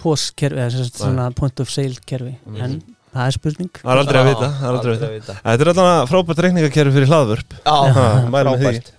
postkerfi, 0.00 0.56
eða 0.56 0.70
sem 0.72 0.84
sagt 0.84 1.00
Nei. 1.00 1.04
svona 1.10 1.34
point 1.36 1.60
of 1.60 1.68
sale 1.70 1.94
kerfi 2.06 2.36
Mhm. 2.46 2.62
en 2.64 2.82
það 3.14 3.26
er 3.26 3.30
spurning 3.36 3.70
Það 3.82 3.92
er 3.92 4.00
aldrei 4.00 4.20
að 4.22 4.28
vita, 4.30 4.48
það 4.60 4.64
er 4.64 4.78
aldrei 4.78 4.94
að 4.94 5.00
vita. 5.00 5.10
vita 5.12 5.34
Þetta 5.44 5.60
er 5.60 5.72
allavega 5.74 6.08
frábært 6.08 6.42
reikningakerfi 6.46 6.92
fyrir 6.96 7.10
hlaðvörp 7.12 7.50
Já, 7.60 7.76
frábært 8.30 8.90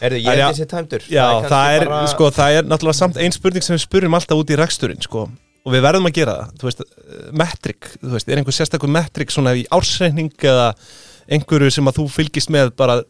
ég 0.00 0.32
er 0.32 0.38
já- 0.40 0.48
ekki 0.48 0.62
sér 0.64 0.70
tæmdur 0.72 1.02
Já, 1.10 1.26
það 1.44 1.68
er, 1.76 1.84
bara- 1.86 2.06
sko, 2.08 2.30
það 2.30 2.58
er 2.58 2.62
náttúrulega 2.64 2.94
samt 2.96 3.16
ein 3.18 3.32
spurning 3.32 3.62
sem 3.62 3.76
við 3.76 3.84
spurum 3.84 4.14
alltaf 4.16 4.38
út 4.40 4.48
í 4.48 4.56
reksturinn 4.56 5.02
sko. 5.02 5.28
Og 5.64 5.74
við 5.74 5.86
verðum 5.86 6.08
að 6.08 6.16
gera 6.16 6.34
það. 6.38 6.58
Þú 6.60 6.68
veist, 6.68 6.82
eh, 6.84 7.30
metrik, 7.42 7.88
þú 8.00 8.12
veist, 8.16 8.28
er 8.28 8.40
einhver 8.40 8.56
sérstakur 8.56 8.92
metrik 8.92 9.32
svona 9.34 9.54
í 9.58 9.64
ársreikning 9.70 10.32
eða 10.50 10.68
einhverju 11.30 11.72
sem 11.72 11.90
að 11.90 12.00
þú 12.00 12.10
fylgist 12.10 12.52
með 12.52 12.76
bara, 12.76 13.02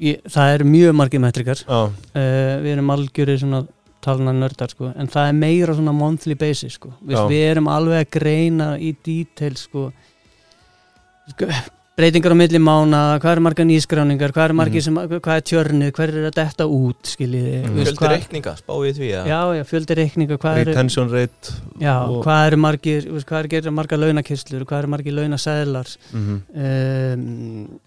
Ég, 0.00 0.22
það 0.32 0.54
er 0.54 0.62
mjög 0.64 0.94
margir 0.96 1.20
metrikar. 1.20 1.60
Uh, 1.68 1.90
við 2.64 2.70
erum 2.72 2.92
algjörir 2.94 3.36
svona 3.36 3.58
talna 4.00 4.32
nördar 4.32 4.70
sko, 4.72 4.94
en 4.96 5.10
það 5.12 5.26
er 5.28 5.34
meira 5.36 5.74
svona 5.76 5.92
monthly 5.92 6.36
basis 6.40 6.78
sko. 6.78 6.94
Vist, 7.04 7.26
við 7.28 7.42
erum 7.50 7.68
alveg 7.68 8.06
að 8.06 8.14
greina 8.16 8.70
í 8.80 8.94
detail 9.04 9.58
sko, 9.60 9.90
sko 11.34 11.50
breytingar 12.00 12.32
á 12.32 12.36
milli 12.40 12.60
mána, 12.64 13.00
hvað 13.22 13.34
er 13.36 13.42
margar 13.44 13.66
nýskráningar 13.68 14.32
hvað 14.32 14.48
er 14.48 14.54
margir 14.56 14.80
Mhm. 14.80 14.86
sem, 14.88 14.94
hvað 15.20 15.36
er 15.36 15.44
tjörnið 15.50 15.90
hvað 15.96 16.08
er 16.14 16.28
að 16.30 16.36
detta 16.40 16.64
út, 16.66 17.02
skiljið 17.12 17.48
Mhm. 17.68 17.78
Fjöldi 17.84 18.08
reikninga, 18.14 18.54
spáið 18.62 18.94
því 18.98 19.08
eða? 19.12 19.26
já, 19.28 19.40
já, 19.58 19.64
fjöldi 19.70 19.96
reikninga 20.00 20.38
hvað 20.40 20.58
er, 20.62 20.66
retention 20.72 21.10
rate 21.12 21.52
já, 21.78 21.94
og- 22.08 22.24
hvað 22.24 22.46
eru 22.46 22.56
veist, 23.14 23.26
hvað 23.28 23.44
er 23.44 23.48
gerir 23.54 23.70
margar 23.72 23.98
launakistlur 24.00 24.64
hvað 24.64 24.78
eru 24.82 24.88
margir 24.96 25.12
launasæðlar 25.14 25.96
mm 26.12 26.42
um, 26.54 27.80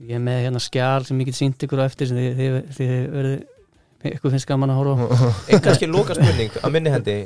ég 0.00 0.16
er 0.16 0.22
með 0.24 0.38
hérna 0.46 0.60
skjál 0.64 1.04
sem 1.06 1.18
ég 1.20 1.26
get 1.28 1.34
sínt 1.36 1.58
ykkur 1.66 1.82
á 1.82 1.88
eftir 1.90 2.08
sem 2.08 2.16
þið, 2.16 2.38
þið, 2.38 2.54
þið 2.78 2.94
verið 3.16 4.14
ykkur 4.16 4.32
finnst 4.32 4.48
gaman 4.48 4.70
að 4.72 4.78
horfa 4.80 5.34
Einn 5.50 5.60
kannski 5.60 5.88
loka 5.90 6.14
spurning 6.16 6.50
að 6.62 6.72
minni 6.72 6.90
hendi 6.94 7.16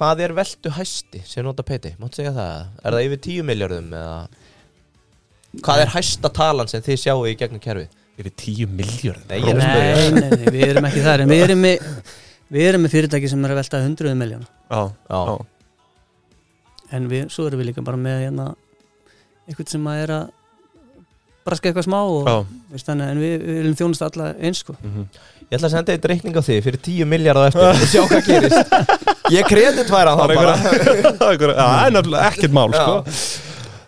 Hvað 0.00 0.22
er 0.24 0.32
veldu 0.32 0.70
hæsti 0.72 1.20
sem 1.28 1.44
nota 1.44 1.62
peiti? 1.62 1.90
Máttu 2.00 2.22
segja 2.22 2.32
það? 2.32 2.62
Er 2.82 2.94
það 2.96 3.04
yfir 3.06 3.18
10 3.26 3.42
miljardum 3.44 3.90
eða 3.92 4.14
Hvað 5.60 5.82
er 5.84 5.92
hæsta 5.92 6.30
talan 6.32 6.70
sem 6.70 6.84
þið 6.84 7.02
sjáu 7.02 7.26
í 7.28 7.36
gegnum 7.36 7.60
er 8.22 8.28
það 8.28 8.34
10 8.44 8.74
miljörð 8.78 9.22
Nei, 9.30 9.40
nei, 9.56 10.28
nei, 10.32 10.44
við 10.52 10.66
erum 10.68 10.88
ekki 10.88 11.04
þar 11.04 11.24
en 11.24 11.32
við 11.32 11.44
erum 11.46 11.64
með, 11.64 11.86
við 12.52 12.68
erum 12.68 12.84
með 12.84 12.94
fyrirtæki 12.96 13.30
sem 13.32 13.46
er 13.46 13.54
að 13.54 13.60
velta 13.62 13.80
100 13.82 14.14
miljón 14.20 14.44
já, 14.44 14.82
Já, 15.08 15.20
já, 15.30 15.38
en 16.92 17.08
við, 17.08 17.26
svo 17.32 17.48
erum 17.48 17.62
við 17.62 17.70
líka 17.70 17.84
bara 17.84 18.00
með 18.00 18.26
hérna 18.26 18.52
eitthvað 19.48 19.74
sem 19.74 19.90
að 19.90 20.02
er 20.04 20.14
að 20.18 20.30
braska 21.42 21.70
eitthvað 21.70 21.86
smá 21.88 21.98
og, 22.00 22.50
veist, 22.70 22.86
þannig, 22.86 23.12
en 23.12 23.22
við, 23.22 23.32
við 23.42 23.56
viljum 23.58 23.78
þjónast 23.80 24.04
alla 24.06 24.28
eins 24.38 24.60
sko. 24.62 24.76
mhm. 24.78 25.06
Ég 25.52 25.58
ætla 25.58 25.68
að 25.68 25.72
senda 25.74 25.92
eitt 25.92 26.06
reikning 26.08 26.36
á 26.38 26.42
þig 26.46 26.60
fyrir 26.64 26.80
10 26.86 27.08
miljard 27.10 27.40
á 27.42 27.44
eftir 27.50 27.64
og 27.66 27.82
sjá 27.90 28.04
hvað 28.08 28.28
gerist. 28.28 28.76
Ég 29.34 29.48
kreditværa 29.50 30.14
Það 30.16 30.22
það 30.22 30.30
er 30.30 30.38
bara. 30.38 30.54
það 31.58 31.98
er 31.98 32.22
ekkert 32.30 32.54
mál 32.56 32.70
sko. 32.72 32.94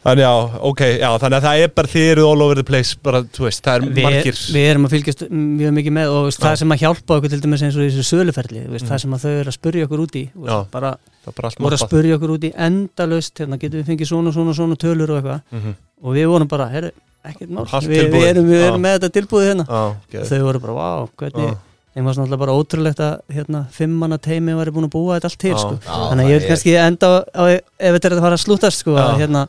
Þannig 0.05 0.21
já, 0.27 0.33
ok, 0.69 0.81
já, 1.01 1.09
þannig 1.23 1.39
að 1.39 1.45
það 1.47 1.61
er 1.65 1.71
bara 1.79 1.89
þið 1.89 2.07
eruð 2.13 2.27
all 2.29 2.43
over 2.45 2.59
the 2.61 2.65
place, 2.69 2.97
bara, 3.03 3.23
þú 3.25 3.45
veist, 3.47 3.63
það 3.65 3.75
er 3.79 3.85
við, 3.97 4.03
margir 4.05 4.37
við 4.53 4.67
erum 4.69 4.85
að 4.85 4.93
fylgjast 4.95 5.23
mjög 5.33 5.73
mikið 5.79 5.95
með 5.97 6.11
og 6.13 6.27
veist, 6.27 6.41
það 6.45 6.57
sem 6.61 6.75
að 6.75 6.83
hjálpa 6.85 7.17
okkur 7.17 7.33
til 7.33 7.41
dæmis 7.41 7.63
eins 7.65 7.79
og 7.79 7.87
þessu 7.87 8.05
söluferli 8.11 8.65
veist, 8.69 8.85
Mhm. 8.85 8.91
það 8.93 9.01
sem 9.01 9.15
að 9.17 9.25
þau 9.25 9.33
eru 9.41 9.49
að 9.49 9.57
spurja 9.57 9.87
okkur 9.89 10.03
út 10.05 10.19
í 10.21 10.25
Já. 10.29 10.35
veist, 10.45 10.71
bara 10.77 10.91
bara 11.25 11.51
voru 11.57 11.75
að 11.79 11.85
spurja 11.89 12.19
okkur 12.19 12.35
út 12.37 12.45
í 12.45 12.53
endalaust 12.69 13.35
hérna 13.41 13.57
getum 13.59 13.81
við 13.81 13.89
fengið 13.89 14.11
svona, 14.13 14.33
svona, 14.37 14.53
svona 14.55 14.77
tölur 14.77 15.09
og 15.11 15.23
eitthvað 15.23 15.41
Mhm. 15.57 15.75
og 16.05 16.15
við 16.15 16.27
vorum 16.29 16.49
bara, 16.49 16.69
herru, 16.69 16.91
ekkert 17.25 17.49
mál 17.49 17.65
Allt 17.73 17.89
við, 17.89 18.13
erum, 18.29 18.45
við 18.53 18.61
erum 18.69 18.83
með 18.85 18.99
þetta 18.99 19.11
tilbúið 19.17 19.49
hérna 19.49 19.65
og 19.71 19.97
þau 20.29 20.43
voru 20.45 20.61
bara, 20.61 20.73
vá, 20.75 21.09
hvernig. 21.17 21.57
Þeim 21.95 22.09
var 22.09 22.17
náttúrulega 22.19 22.41
bara 22.43 22.55
ótrúlegt 22.59 23.01
að 23.05 23.13
hérna, 23.37 23.61
fimmanna 23.75 24.19
teimi 24.19 24.55
var 24.59 24.71
búin 24.75 24.89
að 24.89 24.95
búa 24.97 25.19
þetta 25.19 25.31
allt 25.31 25.41
til 25.45 25.55
sko. 25.59 25.77
Þannig 25.87 26.25
að 26.25 26.33
ég 26.33 26.41
vil 26.41 26.49
kannski 26.51 26.75
enda 26.83 27.11
á, 27.11 27.15
á, 27.31 27.43
ef 27.55 27.97
þetta 27.97 28.11
er 28.11 28.17
að 28.17 28.25
fara 28.27 28.39
að 28.39 28.43
slútast 28.45 28.83
sko, 28.83 28.97
að, 28.99 29.13
hérna, 29.23 29.45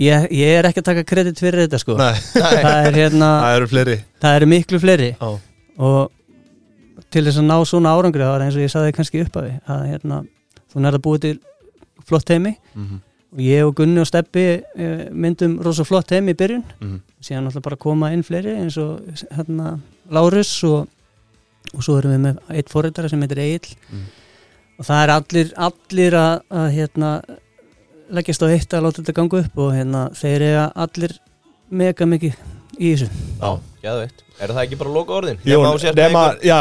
ég, 0.00 0.24
ég 0.40 0.54
er 0.60 0.68
ekki 0.70 0.80
að 0.80 0.88
taka 0.88 1.04
kredit 1.10 1.42
fyrir 1.42 1.66
þetta 1.66 1.82
sko. 1.82 1.98
Nei, 2.00 2.14
það 2.44 2.88
er 2.88 2.98
hérna 3.02 3.28
það 3.44 3.58
eru 3.58 3.68
fleiri. 3.74 3.98
það 4.24 4.38
eru 4.40 4.50
miklu 4.54 4.80
fleiri. 4.80 5.10
Já, 5.12 5.30
og 5.90 7.06
til 7.10 7.24
þess 7.26 7.40
að 7.42 7.46
ná 7.50 7.56
svona 7.68 7.92
árangri 7.98 8.24
það 8.24 8.34
var 8.36 8.46
eins 8.46 8.56
og 8.58 8.64
ég 8.64 8.72
saði 8.72 8.96
kannski 8.96 9.22
upp 9.26 9.36
af 9.40 9.46
því 9.46 9.54
að 9.74 9.86
hérna, 9.90 10.18
þú 10.72 10.84
nærða 10.84 11.02
búið 11.04 11.22
til 11.26 11.36
flott 12.06 12.30
heimi 12.32 12.54
mhm, 12.74 13.00
og 13.34 13.42
ég 13.44 13.66
og 13.66 13.74
Gunni 13.78 14.00
og 14.02 14.08
Steppi 14.08 14.44
eh, 14.58 15.02
myndum 15.12 15.58
rosa 15.62 15.84
flott 15.86 16.10
heimi 16.14 16.34
í 16.34 16.38
byrjun. 16.38 16.64
Mhm. 16.80 16.96
síðan 17.20 17.44
náttúrulega 17.46 17.66
bara 17.68 17.76
koma 17.84 18.08
inn 18.14 18.24
fleiri 18.26 18.56
eins 18.56 18.78
og 18.80 19.04
hérna 19.36 19.74
Lárus 20.10 20.52
og, 20.66 20.88
og 21.74 21.84
svo 21.86 21.98
erum 22.00 22.12
við 22.16 22.22
með 22.26 22.40
eitt 22.58 22.72
fóreitara 22.72 23.08
sem 23.12 23.20
heitir 23.24 23.42
Egil 23.44 23.76
Mm. 23.90 24.04
og 24.80 24.86
það 24.88 25.02
er 25.04 25.12
allir, 25.16 25.52
allir 25.68 26.14
að, 26.18 26.40
að 26.60 26.68
hérna, 26.76 27.10
leggjast 28.10 28.42
á 28.42 28.46
eitt 28.50 28.74
að 28.74 28.84
láta 28.86 29.02
þetta 29.02 29.16
ganga 29.20 29.42
upp 29.44 29.58
og 29.66 29.74
hérna, 29.76 30.04
þeir 30.18 30.42
eru 30.48 30.64
allir 30.86 31.14
mega 31.70 32.06
mikið 32.10 32.34
í 32.80 32.94
þessu 32.94 33.08
Já, 33.40 33.50
geðveikt 33.84 34.24
Er 34.40 34.48
það 34.56 34.62
ekki 34.64 34.76
bara 34.80 34.90
loka 34.94 35.12
orðin? 35.18 35.36
Jú, 35.44 35.58
Nema 35.98 36.20
já, 36.40 36.56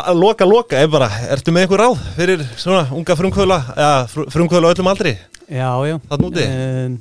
að 0.00 0.16
loka, 0.16 0.46
loka 0.48 0.78
er 0.80 0.88
bara, 0.88 1.10
ertu 1.34 1.52
með 1.52 1.66
einhver 1.66 1.82
ráð 1.84 1.98
fyrir 2.16 2.44
svona 2.56 2.86
unga 2.96 3.16
frumkvöla, 3.18 3.58
eða 3.76 4.26
frumkvöla 4.32 4.70
á 4.70 4.72
öllum 4.72 4.88
aldri, 4.94 5.12
Já, 5.52 5.68
já 5.84 5.98
þarna 6.08 6.30
úti? 6.30 6.46
um, 6.48 6.94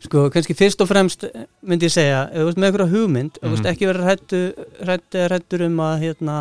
Sko, 0.00 0.30
kannski 0.32 0.54
fyrst 0.56 0.80
og 0.80 0.88
fremst 0.88 1.26
myndi 1.68 1.88
ég 1.90 1.92
segja, 1.92 2.22
ef 2.32 2.40
þú 2.40 2.44
veist 2.48 2.58
með 2.62 2.68
einhverja 2.70 2.92
hugmynd 2.94 3.38
mm 3.42 3.50
Mhm. 3.50 3.66
ekki 3.66 3.86
vera 3.90 4.04
hrættu 4.06 4.38
hrættu, 4.80 5.18
hrættur 5.28 5.62
um 5.66 5.76
að 5.76 6.00
hérna, 6.04 6.36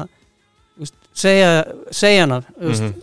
veist, 0.79 0.93
segja, 1.13 1.65
segja 1.91 2.21
hana 2.21 2.39
mm 2.59 2.69
Mhm. 2.69 2.93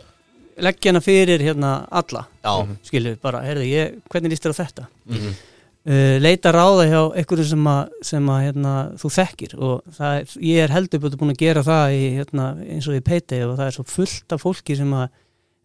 leggja 0.59 0.91
hana 0.93 1.01
fyrir 1.01 1.41
hérna 1.45 1.87
alla 1.93 2.27
Já, 2.45 2.63
Mhm. 2.65 2.77
skilur, 2.83 3.17
bara, 3.21 3.41
heyrðu, 3.43 3.67
ég, 3.69 4.01
hvernig 4.09 4.31
líst 4.33 4.43
þér 4.47 4.55
á 4.55 4.61
þetta 4.65 4.87
Mhm. 5.07 5.35
uh, 5.87 6.19
leita 6.21 6.53
ráða 6.53 6.89
hjá 6.89 7.15
einhverju 7.17 7.45
sem 7.45 7.65
að, 7.65 7.89
sem 8.03 8.27
að 8.27 8.43
hérna, 8.47 8.93
þú 8.97 9.09
þekkir 9.19 9.59
og 9.61 9.83
það, 9.93 10.37
ég 10.41 10.57
er 10.65 10.69
heldur 10.71 10.99
búin 11.01 11.31
að 11.35 11.37
gera 11.39 11.63
það 11.63 11.93
í, 11.93 12.17
hérna, 12.17 12.57
eins 12.67 12.89
og 12.89 12.95
í 12.95 13.01
Payday 13.05 13.43
og 13.45 13.59
það 13.59 13.67
er 13.67 13.71
svo 13.77 13.85
fullt 13.85 14.33
af 14.33 14.43
fólki 14.43 14.75
sem 14.77 14.91
að 14.91 15.09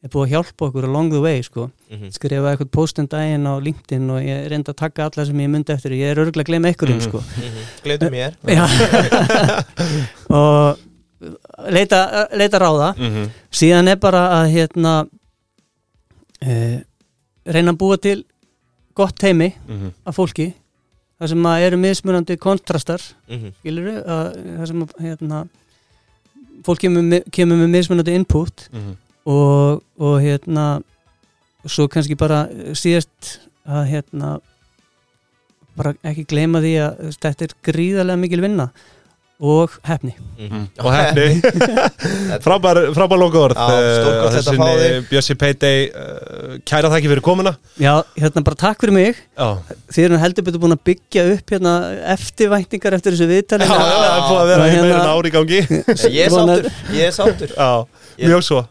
er 0.02 0.10
búið 0.10 0.24
að 0.26 0.32
hjálpa 0.34 0.66
okkur 0.68 0.86
along 0.88 1.12
the 1.14 1.20
way 1.22 1.42
sko 1.46 1.68
mhm. 1.92 2.10
skrifa 2.16 2.52
eitthvað 2.56 2.72
postum 2.74 3.08
daginn 3.08 3.46
á 3.46 3.54
LinkedIn 3.62 4.08
og 4.10 4.22
ég 4.26 4.48
reynda 4.50 4.74
að 4.74 4.80
taka 4.82 5.06
alla 5.06 5.26
sem 5.26 5.38
ég 5.44 5.50
myndi 5.54 5.74
eftir 5.76 5.92
ég 5.94 6.10
er 6.12 6.18
örgulega 6.24 6.42
að 6.42 6.50
gleyma 6.50 6.72
einhverjum 6.72 6.98
Mhm. 6.98 7.08
sko 7.10 7.20
Mhm. 7.22 7.62
Gleymdu 7.84 8.10
mér 8.10 8.34
Já. 8.50 8.66
og 10.42 10.78
leita, 11.72 12.28
leita 12.34 12.60
ráða 12.60 12.94
Mhm. 12.98 13.30
síðan 13.52 13.88
er 13.92 13.96
bara 14.02 14.24
að 14.42 14.52
hérna 14.56 14.94
uh, 16.42 16.80
reyna 17.46 17.72
að 17.74 17.78
búa 17.78 17.98
til 18.02 18.24
gott 18.96 19.22
heimi 19.22 19.54
Mhm. 19.68 19.94
af 20.06 20.16
fólki 20.18 20.54
þar 21.20 21.28
sem 21.30 21.44
að 21.46 21.62
eru 21.68 21.78
mismunandi 21.78 22.38
kontrastar 22.38 23.02
Mhm. 23.30 23.54
skilur 23.62 24.04
þar 24.04 24.68
sem 24.68 24.82
að 24.82 24.90
hérna 25.00 25.48
fólk 26.64 26.80
kemur, 26.80 27.24
kemur 27.32 27.58
með 27.58 27.70
mismunandi 27.78 28.16
input 28.16 28.70
Mhm. 28.74 28.98
Og, 29.26 29.82
og 30.02 30.16
hérna 30.24 30.68
svo 31.70 31.88
kannski 31.92 32.16
bara 32.18 32.46
síðast 32.74 33.36
að 33.70 33.84
hérna 33.92 34.40
bara 35.78 35.94
ekki 36.04 36.26
gleyma 36.32 36.60
því 36.64 36.72
að 36.84 37.14
þetta 37.22 37.46
er 37.48 37.54
gríðarlega 37.70 38.20
mikil 38.20 38.42
vinna 38.44 38.72
og 39.42 39.72
hefni 39.88 40.12
Mhm. 40.42 40.64
og 40.86 40.92
hefni 40.94 41.42
frábær, 42.46 42.80
frábær 42.98 43.18
loka 43.22 43.40
orð 43.46 43.58
Já, 43.58 43.78
stórkostlegt 44.02 44.50
að 44.52 44.60
fá 44.60 44.68
þig. 44.82 44.98
Bjössi 45.10 45.36
Payday, 45.42 45.80
uh, 45.90 46.58
kæra 46.68 46.90
þakki 46.94 47.10
fyrir 47.12 47.24
komuna. 47.26 47.54
Já, 47.82 47.94
hérna 48.18 48.44
bara 48.46 48.58
takk 48.62 48.82
fyrir 48.84 48.94
mig. 48.96 49.22
Já, 49.38 49.48
þið 49.94 50.06
erum 50.08 50.22
heldur 50.22 50.46
betur 50.48 50.62
búin 50.66 50.76
að 50.76 50.84
byggja 50.92 51.26
upp 51.36 51.54
hérna 51.56 51.74
eftirvæntingar 52.14 52.98
eftir 52.98 53.16
þessu 53.18 53.30
viðtali. 53.32 53.70
Já, 53.70 53.78
já, 53.78 53.88
það 54.02 54.12
er 54.12 54.28
búið 54.28 54.42
að 54.44 54.52
vera 54.52 54.68
í 54.68 54.76
hérna- 54.76 54.86
meira 54.86 55.02
en 55.02 55.12
ári 55.16 55.32
í 55.32 55.36
gangi. 55.38 55.62
Ég 56.12 56.22
er 56.26 56.36
sáttur, 56.38 56.70
ég 56.98 57.08
er 57.10 57.18
sáttur. 57.18 57.56
Já, 57.58 57.72
Ég- 58.18 58.30
mjög 58.34 58.46
svo 58.50 58.62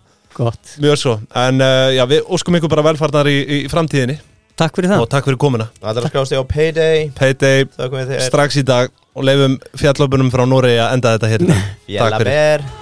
Gott. 0.41 0.75
Mjög 0.81 0.99
svo, 1.01 1.15
en 1.45 1.63
uh, 1.65 1.87
já, 1.95 2.03
við 2.11 2.35
óskum 2.37 2.59
ykkur 2.59 2.73
bara 2.73 2.87
velfarnar 2.91 3.31
í, 3.31 3.39
í 3.41 3.61
framtíðinni. 3.73 4.19
Takk 4.61 4.77
fyrir 4.77 4.93
það. 4.93 5.05
Og 5.05 5.13
takk 5.13 5.29
fyrir 5.29 5.41
komuna. 5.41 5.71
Það 5.81 6.03
er 6.03 6.09
að 6.09 6.13
skrást 6.13 6.35
ég 6.37 6.43
á 6.43 6.47
Payday. 6.51 7.07
Payday. 7.17 7.65
Þakkum 7.79 8.03
við 8.03 8.13
þér. 8.13 8.27
Strax 8.29 8.61
í 8.61 8.67
dag 8.69 8.93
og 9.17 9.27
leifum 9.29 9.57
fjallöpunum 9.81 10.35
frá 10.35 10.45
Nóri 10.49 10.77
að 10.77 10.99
enda 10.99 11.17
þetta 11.17 11.35
hérna. 11.35 11.57
Takk 11.57 12.21
fyrir. 12.21 12.37
Fjallaber 12.37 12.80